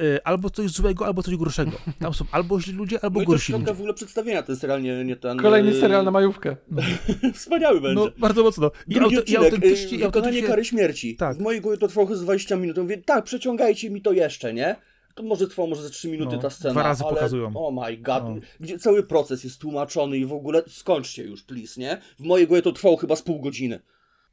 e, 0.01 0.26
albo 0.26 0.51
coś 0.51 0.70
złego, 0.70 1.06
albo 1.06 1.22
coś 1.22 1.36
gorszego. 1.36 1.72
Tam 1.98 2.14
są 2.14 2.24
albo 2.30 2.60
źli 2.60 2.72
ludzie, 2.72 3.05
albo 3.05 3.20
No 3.20 3.26
gorsi 3.26 3.52
ludzie. 3.52 3.64
w 3.64 3.70
ogóle 3.70 3.94
przedstawienia, 3.94 4.43
to 4.43 4.52
jest 4.52 4.64
realnie 4.64 5.05
nie 5.05 5.16
ten... 5.16 5.39
Kolejny 5.39 5.72
yy, 5.72 5.80
serial 5.80 6.05
na 6.05 6.10
majówkę. 6.10 6.56
Wspaniały 7.34 7.80
będzie. 7.80 8.05
No, 8.05 8.10
bardzo 8.18 8.43
mocno. 8.43 8.70
I, 8.89 8.94
Drugi 8.94 9.16
auto, 9.16 9.32
i 9.32 9.36
autentycznie, 9.36 9.84
i 9.84 9.90
wykonanie 9.90 10.05
autentycznie 10.05 10.43
kary 10.43 10.64
śmierci. 10.64 11.16
Tak. 11.16 11.36
W 11.36 11.40
mojej 11.40 11.60
głowie 11.60 11.78
to 11.78 11.89
trwało 11.89 12.06
chyba 12.06 12.18
z 12.18 12.22
20 12.22 12.56
minut. 12.56 12.78
Mówię, 12.78 12.98
tak, 12.98 13.24
przeciągajcie 13.24 13.90
mi 13.90 14.02
to 14.02 14.12
jeszcze, 14.12 14.55
nie? 14.55 14.76
To 15.14 15.22
może 15.22 15.48
trwało 15.48 15.68
może 15.68 15.82
ze 15.82 15.90
3 15.90 16.09
minuty 16.09 16.36
No, 16.36 16.43
ta 16.43 16.51
scena, 16.51 16.70
dwa 16.74 16.82
razy 16.82 17.05
ale 17.05 17.14
pokazują. 17.14 17.52
oh 17.55 17.86
my 17.86 17.97
god, 17.97 18.24
No. 18.24 18.34
gdzie 18.60 18.78
cały 18.78 19.02
proces 19.02 19.44
jest 19.44 19.60
tłumaczony 19.60 20.16
i 20.18 20.26
w 20.26 20.32
ogóle 20.32 20.62
skończcie 20.68 21.24
już, 21.24 21.43
please, 21.43 21.80
nie? 21.80 22.01
W 22.18 22.24
mojej 22.24 22.47
głowie 22.47 22.62
to 22.62 22.72
trwało 22.72 22.97
chyba 22.97 23.16
z 23.16 23.22
pół 23.22 23.40
godziny. 23.40 23.80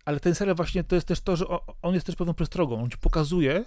Ale 0.06 0.20
ten 0.20 0.36
serial 0.36 0.56
właśnie 0.56 0.84
to 0.84 0.96
jest 0.96 1.08
też 1.08 1.22
to, 1.22 1.36
że 1.36 1.46
on 1.82 1.94
jest 1.94 2.06
też 2.06 2.16
pewną 2.16 2.34
przestrogą. 2.34 2.84
On 2.84 2.90
ci 2.90 2.98
pokazuje, 2.98 3.66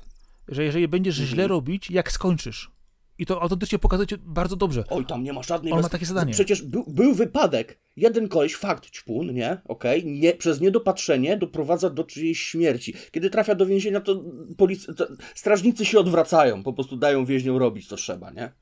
że 0.49 0.65
jeżeli 0.65 0.89
będziesz 0.89 1.15
Mhm. 1.19 1.35
źle 1.35 1.49
robić, 1.49 1.91
jak 1.91 2.13
skończysz. 2.13 2.71
I 3.19 3.27
to 3.27 3.43
autentycznie 3.43 3.79
pokazuje 3.79 4.07
ci 4.07 4.15
bardzo 4.19 4.57
dobrze. 4.57 4.85
Oj, 4.91 5.07
tam 5.07 5.23
nie 5.25 5.33
ma 5.33 5.43
żadnej... 5.43 5.73
On 5.73 5.79
ma 5.79 5.83
bez- 5.83 5.91
takie 5.93 6.07
zadanie. 6.07 6.33
Przecież 6.33 6.63
był, 6.63 6.85
był 6.89 7.15
wypadek. 7.15 7.81
Jeden 7.97 8.29
koleś, 8.29 8.57
fakt, 8.57 8.91
ćpun, 8.91 9.35
nie? 9.35 9.61
Okej, 9.69 10.07
nie, 10.07 10.33
przez 10.35 10.61
niedopatrzenie 10.61 11.37
doprowadza 11.37 11.91
do 11.91 12.05
czyjejś 12.05 12.41
śmierci. 12.41 12.95
Kiedy 13.13 13.31
trafia 13.31 13.55
do 13.55 13.67
więzienia, 13.67 14.01
to, 14.01 14.15
polic- 14.59 14.95
to 14.95 15.07
strażnicy 15.35 15.85
się 15.85 15.99
odwracają, 16.01 16.63
po 16.63 16.73
prostu 16.73 16.97
dają 16.97 17.25
więźniom 17.25 17.57
robić, 17.57 17.89
co 17.89 17.97
trzeba, 17.97 18.31
nie? 18.31 18.53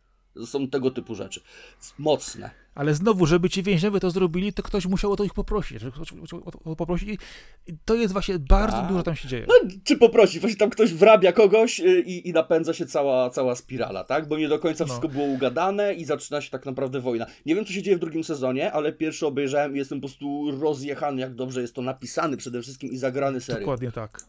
Są 0.47 0.69
tego 0.69 0.91
typu 0.91 1.15
rzeczy. 1.15 1.41
Mocne. 1.99 2.51
Ale 2.75 2.95
znowu, 2.95 3.27
żeby 3.27 3.51
ci 3.51 3.63
więźniowie 3.63 4.01
to 4.01 4.11
zrobili, 4.11 4.53
to 4.53 4.63
ktoś 4.63 4.87
musiał 4.87 5.13
o 5.13 5.17
to 5.17 5.25
ich 5.25 5.35
poprosić. 5.35 5.79
O 6.45 6.51
to 6.51 6.77
poprosić. 6.77 7.21
I 7.67 7.75
to 7.85 7.95
jest 7.95 8.13
właśnie 8.13 8.39
bardzo 8.39 8.77
Tak. 8.77 8.89
dużo 8.89 9.03
tam 9.03 9.17
się 9.17 9.29
dzieje. 9.29 9.47
No, 9.49 9.55
czy 9.85 9.97
poprosić? 9.97 10.41
Właśnie 10.41 10.57
tam 10.57 10.71
ktoś 10.71 10.93
wrabia 10.95 11.33
kogoś 11.33 11.81
y, 11.81 12.01
i, 12.07 12.29
i 12.29 12.33
napędza 12.33 12.75
się 12.75 12.87
cała, 12.87 13.31
cała 13.31 13.55
spirala, 13.57 14.05
tak? 14.05 14.29
Bo 14.29 14.39
nie 14.39 14.49
do 14.49 14.59
końca 14.59 14.85
No. 14.85 14.89
wszystko 14.89 15.09
było 15.09 15.25
ugadane 15.25 15.95
i 15.95 16.05
zaczyna 16.05 16.41
się 16.41 16.51
tak 16.51 16.67
naprawdę 16.67 17.01
wojna. 17.01 17.27
Nie 17.47 17.55
wiem, 17.55 17.65
co 17.65 17.73
się 17.73 17.83
dzieje 17.83 17.97
w 17.97 18.01
drugim 18.01 18.25
sezonie, 18.25 18.73
ale 18.73 18.93
pierwszy 18.93 19.27
obejrzałem 19.27 19.75
i 19.75 19.79
jestem 19.79 20.01
po 20.01 20.09
prostu 20.09 20.51
rozjechany, 20.61 21.21
jak 21.21 21.35
dobrze 21.35 21.61
jest 21.63 21.75
to 21.75 21.83
napisany 21.83 22.37
przede 22.37 22.63
wszystkim 22.63 22.91
i 22.91 22.97
zagrany 22.97 23.41
serial. 23.41 23.61
Dokładnie 23.63 23.93
tak. 23.93 24.25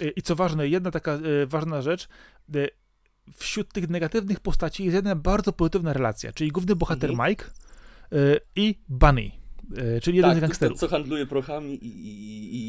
I- 0.00 0.12
I 0.16 0.22
co 0.22 0.36
ważne, 0.36 0.68
jedna 0.68 0.90
taka 0.90 1.12
e, 1.12 1.46
ważna 1.46 1.82
rzecz. 1.82 2.08
E, 3.28 3.32
wśród 3.36 3.72
tych 3.72 3.88
negatywnych 3.90 4.40
postaci 4.40 4.84
jest 4.84 4.94
jedna 4.94 5.16
bardzo 5.16 5.52
pozytywna 5.52 5.92
relacja, 5.92 6.32
czyli 6.32 6.50
główny 6.50 6.76
bohater 6.76 7.10
Mhm. 7.10 7.30
Mike 7.30 7.44
y, 8.12 8.40
i 8.56 8.78
Bunny, 8.88 9.30
y, 9.96 10.00
czyli 10.02 10.16
jeden 10.16 10.30
z 10.32 10.34
Tak, 10.34 10.40
gangsterów. 10.40 10.78
co 10.78 10.88
handluje 10.88 11.26
prochami 11.26 11.74
i, 11.74 11.86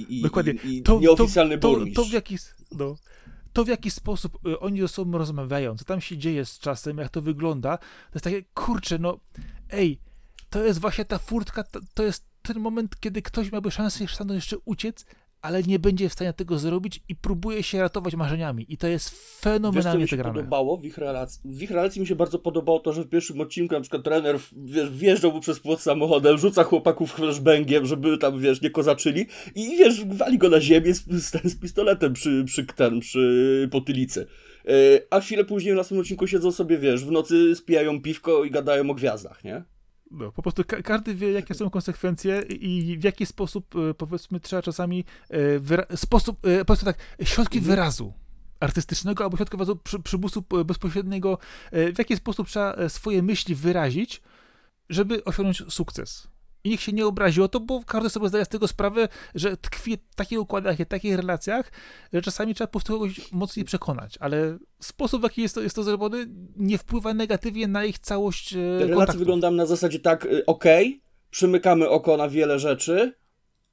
i, 0.10 0.19
i, 0.19 0.22
Dokładnie. 0.22 0.53
i, 0.64 0.82
To- 0.84 0.99
nieoficjalny 0.99 1.57
to, 1.57 1.69
burmistrz. 1.69 1.95
to, 1.95 2.03
w 2.10 2.11
jaki, 2.14 2.38
no, 2.72 2.95
to 3.53 3.64
w 3.65 3.68
jaki 3.68 3.91
sposób 3.91 4.48
y, 4.48 4.60
oni 4.60 4.82
ze 4.82 4.88
sobą 4.88 5.18
rozmawiają, 5.18 5.78
co 5.78 5.86
tam 5.86 6.02
się 6.02 6.18
dzieje 6.18 6.45
z 6.45 6.60
czasem, 6.60 6.98
jak 6.98 7.10
to 7.10 7.22
wygląda, 7.22 7.78
to 7.78 7.86
jest 8.14 8.23
takie, 8.23 8.44
kurczę, 8.53 8.98
no, 8.99 9.19
ej, 9.69 9.99
to 10.49 10.64
jest 10.64 10.80
właśnie 10.80 11.06
ta 11.06 11.18
furtka, 11.19 11.64
to, 11.64 11.80
to 11.94 12.03
jest 12.03 12.26
ten 12.41 12.60
moment, 12.60 12.99
kiedy 12.99 13.22
ktoś 13.22 13.52
miałby 13.52 13.72
szansę 13.72 14.07
stamtąd 14.07 14.36
jeszcze 14.36 14.57
uciec, 14.65 15.06
ale 15.41 15.63
nie 15.63 15.80
będzie 15.80 16.09
w 16.09 16.13
stanie 16.13 16.34
tego 16.34 16.57
zrobić 16.57 17.03
i 17.09 17.15
próbuje 17.15 17.63
się 17.63 17.80
ratować 17.80 18.15
marzeniami. 18.15 18.65
I 18.69 18.77
to 18.77 18.88
jest 18.88 19.09
Wiesz, 19.09 19.19
co 19.19 19.49
fenomenalnie 19.49 20.03
mi 20.03 20.09
się 20.09 20.18
podobało 20.18 20.77
w 20.77 20.85
ich 20.85 20.97
relacji? 20.97 21.41
W 21.45 21.61
ich 21.61 21.72
relacji 21.72 22.01
mi 22.01 22.07
się 22.07 22.15
bardzo 22.15 22.39
podobało 22.39 22.80
to, 22.80 22.93
że 22.93 23.03
w 23.03 23.09
pierwszym 23.09 23.41
odcinku 23.41 23.76
na 23.76 23.81
przykład 23.81 24.03
trener 24.03 24.39
wiesz, 24.57 24.89
wjeżdżał 24.89 25.31
mu 25.31 25.39
przez 25.39 25.59
płot 25.59 25.81
samochodem, 25.81 26.38
rzuca 26.38 26.63
chłopaków 26.63 27.11
flashbangiem, 27.11 27.85
żeby 27.85 28.18
tam, 28.18 28.39
wiesz, 28.39 28.61
nie 28.61 28.69
kozaczyli 28.69 29.26
i 29.55 29.77
wiesz, 29.77 30.05
wali 30.05 30.38
go 30.38 30.49
na 30.49 30.61
ziemię 30.61 30.93
z, 30.93 31.05
z, 31.07 31.51
z 31.51 31.59
pistoletem 31.59 32.13
przy, 32.13 32.43
przy, 32.45 32.65
ten, 32.65 32.99
przy 32.99 33.69
potylicy. 33.72 34.27
Yy, 34.65 34.73
a 35.09 35.19
chwilę 35.19 35.45
później 35.45 35.73
w 35.73 35.77
następnym 35.77 36.01
odcinku 36.01 36.27
siedzą 36.27 36.51
sobie, 36.51 36.77
wiesz, 36.77 37.05
w 37.05 37.11
nocy 37.11 37.55
spijają 37.55 38.01
piwko 38.01 38.43
i 38.43 38.51
gadają 38.51 38.89
o 38.89 38.93
gwiazdach, 38.93 39.43
nie? 39.43 39.63
No, 40.11 40.31
po 40.31 40.41
prostu 40.41 40.63
ka- 40.63 40.81
każdy 40.81 41.15
wie, 41.15 41.31
jakie 41.31 41.53
są 41.53 41.69
konsekwencje 41.69 42.41
i 42.41 42.97
w 42.97 43.03
jaki 43.03 43.25
sposób, 43.25 43.75
e, 43.75 43.93
powiedzmy, 43.93 44.39
trzeba 44.39 44.61
czasami 44.61 45.05
e, 45.91 45.97
sposób, 45.97 46.45
e, 46.47 46.65
powiedzmy 46.65 46.93
tak, 46.93 47.27
środki 47.27 47.57
Mhm. 47.57 47.75
wyrazu 47.75 48.13
artystycznego 48.59 49.23
albo 49.23 49.38
środki 49.38 49.57
wyrazu 49.57 49.75
przy, 49.75 49.99
przymusu 49.99 50.43
bezpośredniego, 50.65 51.38
w 51.71 51.95
jaki 51.97 52.15
sposób 52.15 52.47
trzeba 52.47 52.89
swoje 52.89 53.23
myśli 53.23 53.55
wyrazić, 53.55 54.21
żeby 54.89 55.23
osiągnąć 55.23 55.63
sukces. 55.73 56.27
I 56.63 56.69
nikt 56.69 56.83
się 56.83 56.91
nie 56.93 57.05
obrazi 57.05 57.41
o 57.41 57.47
to, 57.47 57.59
bo 57.59 57.83
każdy 57.85 58.09
sobie 58.09 58.29
zdaje 58.29 58.45
z 58.45 58.49
tego 58.49 58.67
sprawę, 58.67 59.07
że 59.35 59.57
tkwi 59.57 59.97
w 60.11 60.15
takich 60.15 60.39
układach 60.41 60.79
i 60.79 60.85
takich 60.85 61.15
relacjach, 61.15 61.71
że 62.13 62.21
czasami 62.21 62.55
trzeba 62.55 62.67
po 62.67 62.71
prostu 62.71 62.93
kogoś 62.93 63.31
mocniej 63.31 63.65
przekonać, 63.65 64.17
ale 64.19 64.57
sposób, 64.79 65.21
w 65.21 65.23
jaki 65.23 65.41
jest 65.41 65.55
to, 65.55 65.61
jest 65.61 65.75
to 65.75 65.83
zrobione, 65.83 66.17
nie 66.55 66.77
wpływa 66.77 67.13
negatywnie 67.13 67.67
na 67.67 67.85
ich 67.85 67.99
całość 67.99 68.53
e, 68.53 68.55
Te 68.55 68.61
relacje 68.79 68.95
kontaktów. 68.95 69.19
wyglądają 69.19 69.53
na 69.53 69.65
zasadzie 69.65 69.99
tak, 69.99 70.25
y, 70.25 70.45
okej, 70.45 71.01
przymykamy 71.29 71.89
oko 71.89 72.17
na 72.17 72.29
wiele 72.29 72.59
rzeczy, 72.59 73.13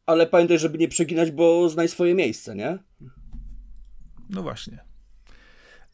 ale 0.07 0.27
pamiętaj, 0.27 0.59
żeby 0.59 0.79
nie 0.79 0.89
przeginać, 0.89 1.31
bo 1.31 1.69
znaj 1.69 1.89
swoje 1.89 2.15
miejsce, 2.15 2.55
nie? 2.57 2.79
No 4.31 4.43
właśnie. 4.43 4.79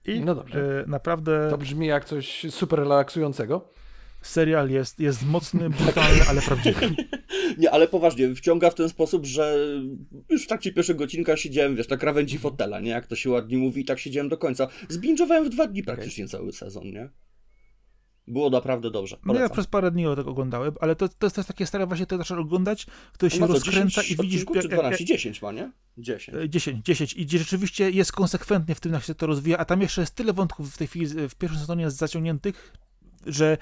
I 0.06 0.20
No 0.20 0.34
dobrze. 0.34 0.80
e, 0.80 0.90
naprawdę 0.90 1.46
To 1.50 1.58
brzmi 1.58 1.86
jak 1.86 2.04
coś 2.04 2.46
super 2.50 2.78
relaksującego. 2.78 3.68
Serial 4.26 4.70
jest, 4.70 5.01
jest 5.01 5.26
mocny, 5.26 5.70
brutalny, 5.70 6.20
ale 6.28 6.42
prawdziwy. 6.42 6.90
Nie, 7.59 7.70
ale 7.70 7.88
poważnie, 7.88 8.34
wciąga 8.34 8.70
w 8.70 8.74
ten 8.74 8.88
sposób, 8.88 9.26
że 9.26 9.59
już 10.30 10.44
w 10.44 10.46
trakcie 10.46 10.72
pierwszego 10.72 11.05
odcinka 11.05 11.36
siedziałem, 11.36 11.76
wiesz, 11.76 11.88
na 11.88 11.96
krawędzi 11.96 12.38
fotela, 12.38 12.80
nie? 12.80 12.90
Jak 12.90 13.06
to 13.06 13.16
się 13.16 13.30
ładnie 13.30 13.59
mówi, 13.59 13.82
i 13.82 13.84
tak 13.84 13.98
siedziałem 13.98 14.28
do 14.28 14.38
końca. 14.38 14.68
Zbingowałem 14.88 15.44
w 15.44 15.48
dwa 15.48 15.66
dni 15.66 15.82
praktycznie 15.82 16.28
cały 16.28 16.52
sezon, 16.52 16.84
nie? 16.84 17.09
Było 18.26 18.51
naprawdę 18.51 18.90
dobrze. 18.90 19.16
No 19.24 19.34
ja 19.34 19.48
przez 19.48 19.66
parę 19.66 19.90
dni 19.90 20.06
o 20.06 20.16
tego 20.16 20.30
oglądałem, 20.30 20.74
ale 20.80 20.96
to, 20.96 21.09
to 21.09 21.26
jest 21.26 21.36
też 21.36 21.46
takie 21.46 21.66
stare 21.66 21.86
właśnie, 21.86 22.06
to 22.06 22.18
zaczynasz 22.18 22.40
oglądać, 22.40 22.86
które 23.12 23.30
się 23.30 23.46
rozkręca 23.46 24.02
10 24.02 24.10
i 24.10 24.22
widzisz... 24.22 24.44
czy 24.62 24.68
12? 24.68 25.05
10 25.05 25.42
ma, 25.42 25.52
nie? 25.52 25.72
10. 25.98 26.38
e, 26.38 26.48
10, 26.48 26.84
10 26.84 27.14
i 27.14 27.38
rzeczywiście 27.38 27.90
jest 27.90 28.12
konsekwentnie 28.12 28.74
w 28.74 28.80
tym, 28.80 28.92
jak 28.92 29.05
się 29.05 29.14
to 29.14 29.26
rozwija, 29.26 29.59
a 29.59 29.64
tam 29.64 29.80
jeszcze 29.80 30.01
jest 30.01 30.14
tyle 30.14 30.32
wątków 30.32 30.74
w 30.74 30.78
tej 30.78 30.86
chwili, 30.86 31.06
w 31.06 31.34
pierwszym 31.34 31.60
sezonie 31.60 31.90
zaciągniętych, 31.90 32.72
że 33.26 33.59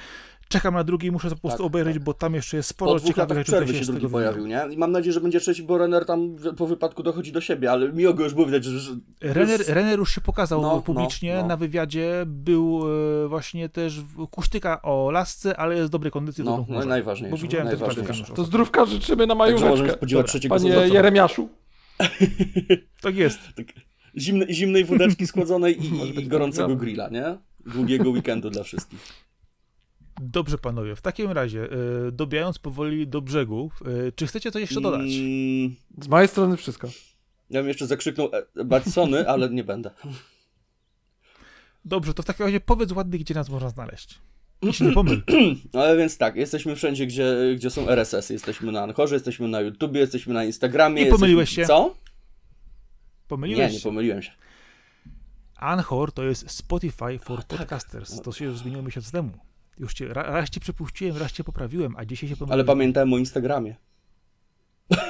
czekam 0.52 0.74
na 0.74 0.84
drugi 0.84 1.06
i 1.06 1.10
muszę 1.10 1.28
to 1.30 1.34
po 1.36 1.40
prostu 1.40 1.58
Tak, 1.58 1.66
obejrzeć, 1.66 1.94
tak. 1.94 2.02
bo 2.04 2.14
tam 2.14 2.34
jeszcze 2.34 2.56
jest 2.56 2.74
Po 2.74 2.74
sporo 2.86 3.00
ciekawych 3.00 3.38
rzeczy, 3.38 3.52
przerwy 3.52 3.72
się 3.72 3.78
się 3.78 3.84
drugi 3.84 4.00
tego 4.00 4.10
pojawił, 4.12 4.46
nie? 4.46 4.60
I 4.70 4.76
mam 4.76 4.92
nadzieję, 4.92 5.12
że 5.12 5.20
będzie 5.20 5.40
trzeci, 5.40 5.62
bo 5.62 5.78
Renner 5.78 6.04
tam 6.06 6.36
po 6.56 6.66
wypadku 6.66 7.02
dochodzi 7.02 7.32
do 7.32 7.40
siebie, 7.40 7.70
ale 7.70 7.92
miło 7.92 8.14
go 8.14 8.24
już 8.24 8.34
było 8.34 8.46
widać, 8.46 8.64
że... 8.64 8.80
że 8.80 8.90
Renner, 9.20 9.58
już- 9.60 9.68
Renner 9.68 9.98
już 9.98 10.14
się 10.14 10.20
pokazał 10.20 10.62
No, 10.62 10.82
publicznie 10.82 11.34
no, 11.34 11.40
no. 11.42 11.46
na 11.48 11.56
wywiadzie, 11.56 12.12
był 12.26 12.82
e, 13.24 13.28
właśnie 13.28 13.68
też 13.68 14.00
w- 14.00 14.26
kusztyka 14.26 14.82
o 14.82 15.10
lasce, 15.10 15.56
ale 15.56 15.74
jest 15.76 15.86
w 15.88 15.90
dobrej 15.90 16.12
kondycji. 16.12 16.44
to 16.44 16.50
No, 16.50 16.64
to 16.68 16.72
no 16.80 16.84
najważniejsze. 16.84 17.36
Bo 17.36 17.42
widziałem 17.42 17.68
też 17.68 17.80
najważniejsze. 17.80 18.22
parę 18.22 18.34
To 18.36 18.44
zdrówka 18.44 18.86
życzymy 18.86 19.26
na 19.26 19.34
Także 19.36 19.52
możemy 19.52 19.70
majóweczkę. 19.70 19.96
spodziewać 19.96 20.22
Dobra, 20.22 20.30
trzeciego 20.32 20.54
Panie 20.54 20.70
sezonu. 20.72 20.94
Jeremiaszu. 20.94 21.48
Tak 23.00 23.16
jest. 23.16 23.38
Zimne, 24.18 24.46
zimnej 24.52 24.84
wódeczki 24.84 25.26
składzonej 25.32 25.84
i, 25.84 25.86
i, 25.86 26.20
i 26.20 26.26
gorącego 26.28 26.68
tak. 26.68 26.78
grilla, 26.78 27.08
nie? 27.08 27.38
Długiego 27.66 28.10
weekendu 28.10 28.50
dla 28.50 28.62
wszystkich. 28.62 29.00
Dobrze, 30.20 30.58
panowie. 30.58 30.96
W 30.96 31.00
takim 31.02 31.30
razie, 31.30 31.68
e, 32.08 32.12
dobijając 32.12 32.58
powoli 32.58 33.08
do 33.08 33.20
brzegu, 33.20 33.70
e, 34.08 34.12
czy 34.12 34.26
chcecie 34.26 34.52
coś 34.52 34.60
jeszcze 34.60 34.80
dodać? 34.80 35.00
Mm, 35.00 35.76
Z 35.98 36.08
mojej 36.08 36.28
strony 36.28 36.56
wszystko. 36.56 36.88
ja 37.50 37.60
bym 37.60 37.68
jeszcze 37.68 37.86
zakrzyknął 37.86 38.30
e, 38.56 38.64
Batsony, 38.64 39.28
ale 39.30 39.50
nie 39.50 39.64
będę. 39.64 39.90
Dobrze, 41.84 42.14
to 42.14 42.22
w 42.22 42.26
takim 42.26 42.46
razie 42.46 42.60
powiedz 42.60 42.92
ładnie, 42.92 43.18
gdzie 43.18 43.34
nas 43.34 43.48
można 43.48 43.68
znaleźć. 43.68 44.18
I 44.62 44.72
się 44.72 44.84
nie 44.84 44.92
pomyl. 44.92 45.22
No 45.74 45.80
ale 45.80 45.96
więc 45.96 46.18
tak, 46.18 46.36
jesteśmy 46.36 46.76
wszędzie, 46.76 47.06
gdzie, 47.06 47.36
gdzie 47.56 47.70
są 47.70 47.88
RSS. 47.88 48.30
Jesteśmy 48.30 48.72
na 48.72 48.82
Anchorze, 48.82 49.14
jesteśmy 49.14 49.48
na 49.48 49.60
YouTubie, 49.60 50.00
jesteśmy 50.00 50.34
na 50.34 50.44
Instagramie. 50.44 51.04
Nie 51.04 51.10
pomyliłeś 51.10 51.48
jesteśmy... 51.48 51.62
się. 51.62 51.66
Co? 51.68 51.96
Pomyliłeś 53.28 53.58
Nie, 53.66 53.72
nie 53.72 53.78
się. 53.78 53.84
pomyliłem 53.84 54.22
się. 54.22 54.30
Anchor 55.56 56.12
to 56.12 56.22
jest 56.24 56.50
Spotify 56.50 57.18
for 57.18 57.38
A, 57.38 57.42
tak. 57.42 57.58
Podcasters. 57.58 58.20
To 58.20 58.32
się 58.32 58.44
już 58.44 58.58
zmieniło 58.58 58.82
miesiąc 58.82 59.10
temu. 59.10 59.30
Już 59.78 59.94
cię, 59.94 60.08
ra- 60.14 60.22
raz 60.22 60.50
cię 60.50 60.60
przepuściłem, 60.60 61.16
raz 61.16 61.32
cię 61.32 61.44
poprawiłem, 61.44 61.94
a 61.96 62.04
dzisiaj 62.04 62.28
się 62.30 62.36
pomyliłem. 62.36 62.52
Ale 62.60 62.64
pamiętałem 62.64 63.12
o 63.12 63.18
Instagramie. 63.18 63.74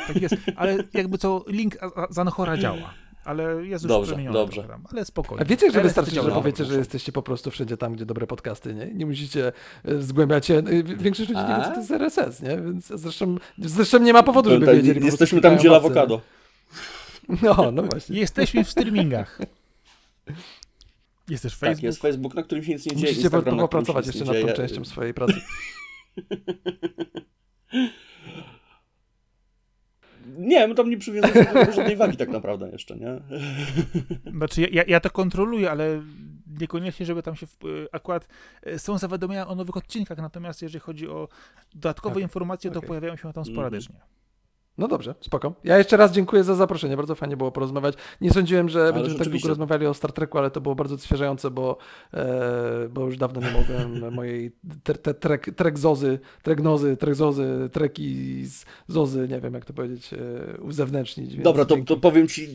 Tak 0.07 0.23
jest, 0.23 0.35
ale 0.57 0.77
jakby 0.95 1.19
co, 1.19 1.45
link 1.49 1.77
a- 1.83 2.01
a- 2.03 2.13
z 2.13 2.19
Anchora 2.19 2.57
działa. 2.57 2.95
Ale 3.25 3.67
jest 3.67 3.85
już 3.85 3.89
Dobrze, 3.89 4.17
dobrze. 4.33 4.63
tam, 4.65 4.85
ale 4.93 5.05
spokojnie. 5.05 5.43
A 5.43 5.45
wiecie, 5.45 5.71
że 5.71 5.81
wystarczy, 5.83 6.11
że 6.11 6.23
powiecie, 6.31 6.65
że 6.65 6.79
jesteście 6.79 7.13
po 7.13 7.23
prostu 7.23 7.51
wszędzie 7.51 7.77
tam, 7.77 7.93
gdzie 7.93 8.07
dobre 8.07 8.27
podcasty, 8.27 8.75
nie? 8.75 8.87
Nie 8.87 9.07
musicie 9.07 9.53
e, 9.85 10.03
zgłębiać 10.03 10.47
się. 10.47 10.55
e, 10.55 10.83
Większość 10.83 11.31
ludzi 11.31 11.41
nie 11.43 11.57
wie, 11.57 11.63
co 11.65 11.71
to 11.71 11.77
jest 11.77 11.91
RSS, 11.91 12.43
nie? 12.43 12.49
Więc 12.63 12.87
zresztą, 12.87 13.37
zresztą 13.59 13.99
nie 13.99 14.13
ma 14.13 14.23
powodu, 14.23 14.51
żeby 14.51 14.67
Tak, 14.67 14.77
wiedzieli. 14.77 15.07
jesteśmy 15.07 15.41
tam, 15.41 15.57
gdzie 15.57 15.77
awokado. 15.77 16.21
No, 17.43 17.71
no 17.73 17.83
właśnie. 17.83 18.19
Jesteśmy 18.21 18.65
w 18.65 18.71
streamingach. 18.71 19.39
Jest 21.33 21.43
też 21.43 21.53
Tak, 21.53 21.61
Facebook. 21.61 21.83
jest 21.85 22.03
Facebook, 22.03 22.35
na 22.35 22.43
którym 22.43 22.65
się 22.65 22.73
nic 22.73 22.87
nie 22.87 22.93
dzieje. 22.93 23.03
Musicie 23.13 23.23
Instagram, 23.23 23.59
popracować 23.59 24.07
jeszcze 24.07 24.25
nad 24.25 24.41
tą 24.41 24.53
częścią 24.53 24.85
swojej 24.85 25.15
pracy. 25.15 25.35
Nie, 30.39 30.69
my 30.69 30.75
tam 30.75 30.91
nie 30.91 30.99
przywiązujemy 30.99 31.67
do 31.67 31.73
żadnej 31.73 31.97
wagi 31.97 32.17
tak 32.17 32.29
naprawdę 32.29 32.69
jeszcze, 32.71 32.97
nie? 32.97 33.21
Znaczy, 34.39 34.61
ja- 34.61 34.85
ja, 34.89 35.01
to 35.01 35.11
kontroluję, 35.11 35.71
ale 35.71 36.03
niekoniecznie, 36.61 37.07
żeby 37.07 37.23
tam 37.23 37.37
się 37.37 37.47
w, 37.47 37.65
y, 37.65 37.87
akurat 37.93 38.29
y, 38.67 38.79
są 38.79 38.99
zawiadomienia 38.99 39.49
o 39.49 39.55
nowych 39.55 39.77
odcinkach, 39.77 40.19
natomiast 40.19 40.63
jeżeli 40.63 40.81
chodzi 40.81 41.09
o 41.09 41.29
dodatkowe 41.75 42.13
Okej, 42.13 42.23
informacje, 42.23 42.71
to 42.71 42.79
okej. 42.79 42.89
pojawiają 42.89 43.17
się 43.17 43.33
tam 43.33 43.45
sporadycznie. 43.45 44.01
No 44.79 44.89
dobrze, 44.89 45.15
spoko. 45.21 45.55
Ja 45.65 45.79
jeszcze 45.79 45.97
raz 45.97 46.13
dziękuję 46.13 46.45
za 46.45 46.55
zaproszenie, 46.55 46.97
bardzo 46.97 47.15
fajnie 47.15 47.37
było 47.37 47.53
porozmawiać. 47.53 47.95
Nie 48.21 48.31
sądziłem, 48.31 48.69
że 48.69 48.93
będziemy 48.93 49.19
tak 49.19 49.29
długo 49.29 49.49
rozmawiali 49.49 49.87
o 49.87 49.95
Star 49.95 50.13
Treku, 50.13 50.39
ale 50.39 50.51
to 50.51 50.61
było 50.61 50.75
bardzo 50.75 50.95
odświeżające, 50.95 51.51
bo, 51.51 51.77
e, 52.15 52.89
bo 52.91 53.05
już 53.05 53.17
dawno 53.17 53.41
nie 53.41 53.51
mogłem 53.51 54.01
mojej 54.15 54.53
te, 54.83 54.95
te, 54.95 55.15
trek, 55.15 55.51
trek 55.57 55.79
zozy, 55.79 56.19
treknozy, 56.43 56.97
trekzozy, 56.97 57.69
treki 57.73 58.45
z 58.47 58.65
zozy, 58.89 59.29
nie 59.29 59.41
wiem 59.41 59.55
jak 59.55 59.65
to 59.65 59.73
powiedzieć, 59.73 60.11
e, 60.13 60.61
uzewnętrznić. 60.61 61.37
Dobra, 61.37 61.65
to, 61.65 61.77
to 61.87 61.97
powiem, 61.97 62.29
ci, 62.29 62.49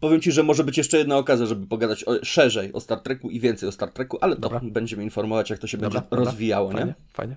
powiem 0.00 0.20
ci, 0.20 0.32
że 0.32 0.42
może 0.42 0.64
być 0.64 0.78
jeszcze 0.78 0.98
jedna 0.98 1.18
okazja, 1.18 1.46
żeby 1.46 1.66
pogadać 1.66 2.04
o, 2.04 2.24
szerzej 2.24 2.72
o 2.72 2.80
Star 2.80 3.00
Treku 3.00 3.30
i 3.30 3.40
więcej 3.40 3.68
o 3.68 3.72
Star 3.72 3.90
Treku, 3.92 4.18
ale 4.20 4.34
to 4.34 4.40
Dobra. 4.40 4.60
będziemy 4.62 5.04
informować, 5.04 5.50
jak 5.50 5.58
to 5.58 5.66
się 5.66 5.78
Dobra, 5.78 6.00
będzie 6.00 6.10
dobra. 6.10 6.24
rozwijało, 6.24 6.70
Fajnie, 6.70 6.86
nie? 6.86 6.94
fajnie. 7.12 7.36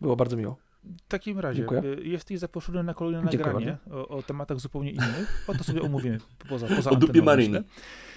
Było 0.00 0.16
bardzo 0.16 0.36
miło. 0.36 0.69
W 0.84 1.08
takim 1.08 1.38
razie 1.38 1.56
Dziękuję. 1.56 1.82
y, 1.84 2.08
jesteś 2.08 2.38
zaproszony 2.38 2.82
na 2.82 2.94
kolejne 2.94 3.30
Dziękuję 3.30 3.54
nagranie 3.54 3.78
o, 3.90 4.08
o 4.08 4.22
tematach 4.22 4.60
zupełnie 4.60 4.90
innych. 4.90 5.44
O 5.48 5.54
to 5.54 5.64
sobie 5.64 5.82
omówimy 5.82 6.18
poza, 6.48 6.66
poza 6.66 6.90
O 6.90 6.96
dupie 6.96 7.06
anteną, 7.06 7.24
Maryny. 7.24 7.62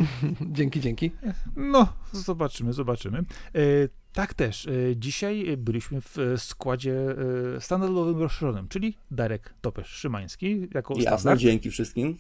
dzięki, 0.58 0.80
dzięki. 0.80 1.12
No, 1.56 1.94
zobaczymy, 2.12 2.74
zobaczymy. 2.74 3.24
Y, 3.56 3.90
tak 4.14 4.34
też, 4.34 4.66
y, 4.66 4.96
dzisiaj 4.98 5.58
byliśmy 5.58 6.02
w 6.02 6.18
y, 6.18 6.38
składzie 6.38 7.16
standardowym 7.60 8.22
rozszerzonym, 8.22 8.68
czyli 8.68 8.98
Darek 9.12 9.54
Topesz-Szymański 9.62 10.68
jako 10.74 10.94
Jasne, 10.94 11.18
standard 11.20 11.42
dzięki 11.42 11.72
wszystkim. 11.72 12.18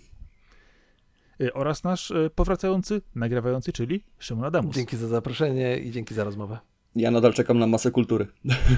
oraz 1.53 1.83
nasz 1.83 2.13
powracający, 2.35 3.01
nagrywający, 3.15 3.73
czyli 3.73 4.03
Szymon 4.19 4.45
Adamus. 4.45 4.75
Dzięki 4.75 4.97
za 4.97 5.07
zaproszenie 5.07 5.77
i 5.77 5.91
dzięki 5.91 6.13
za 6.13 6.23
rozmowę. 6.23 6.59
Ja 6.95 7.11
nadal 7.11 7.33
czekam 7.33 7.59
na 7.59 7.67
masę 7.67 7.91
kultury. 7.91 8.27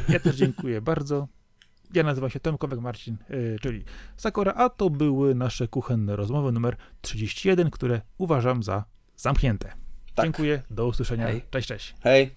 Ja 0.10 0.20
też 0.20 0.36
dziękuję 0.36 0.82
bardzo. 0.82 1.28
Ja 1.94 2.04
nazywam 2.04 2.30
się 2.30 2.40
Tomkowek 2.40 2.80
Marcin, 2.80 3.18
y, 3.30 3.58
czyli 3.62 3.84
Sakora, 4.18 4.54
a 4.54 4.70
to 4.70 4.90
były 4.90 5.36
nasze 5.36 5.68
kuchenne 5.68 6.16
rozmowy 6.16 6.52
numer 6.52 6.76
31, 7.02 7.72
które 7.72 8.02
uważam 8.18 8.64
za 8.64 8.86
zamknięte. 9.16 9.72
Dziękuję, 10.22 10.62
do 10.70 10.88
usłyszenia. 10.88 11.28
Hej. 11.28 11.42
Cześć, 11.52 11.68
cześć. 11.68 11.96
Hej. 12.04 12.36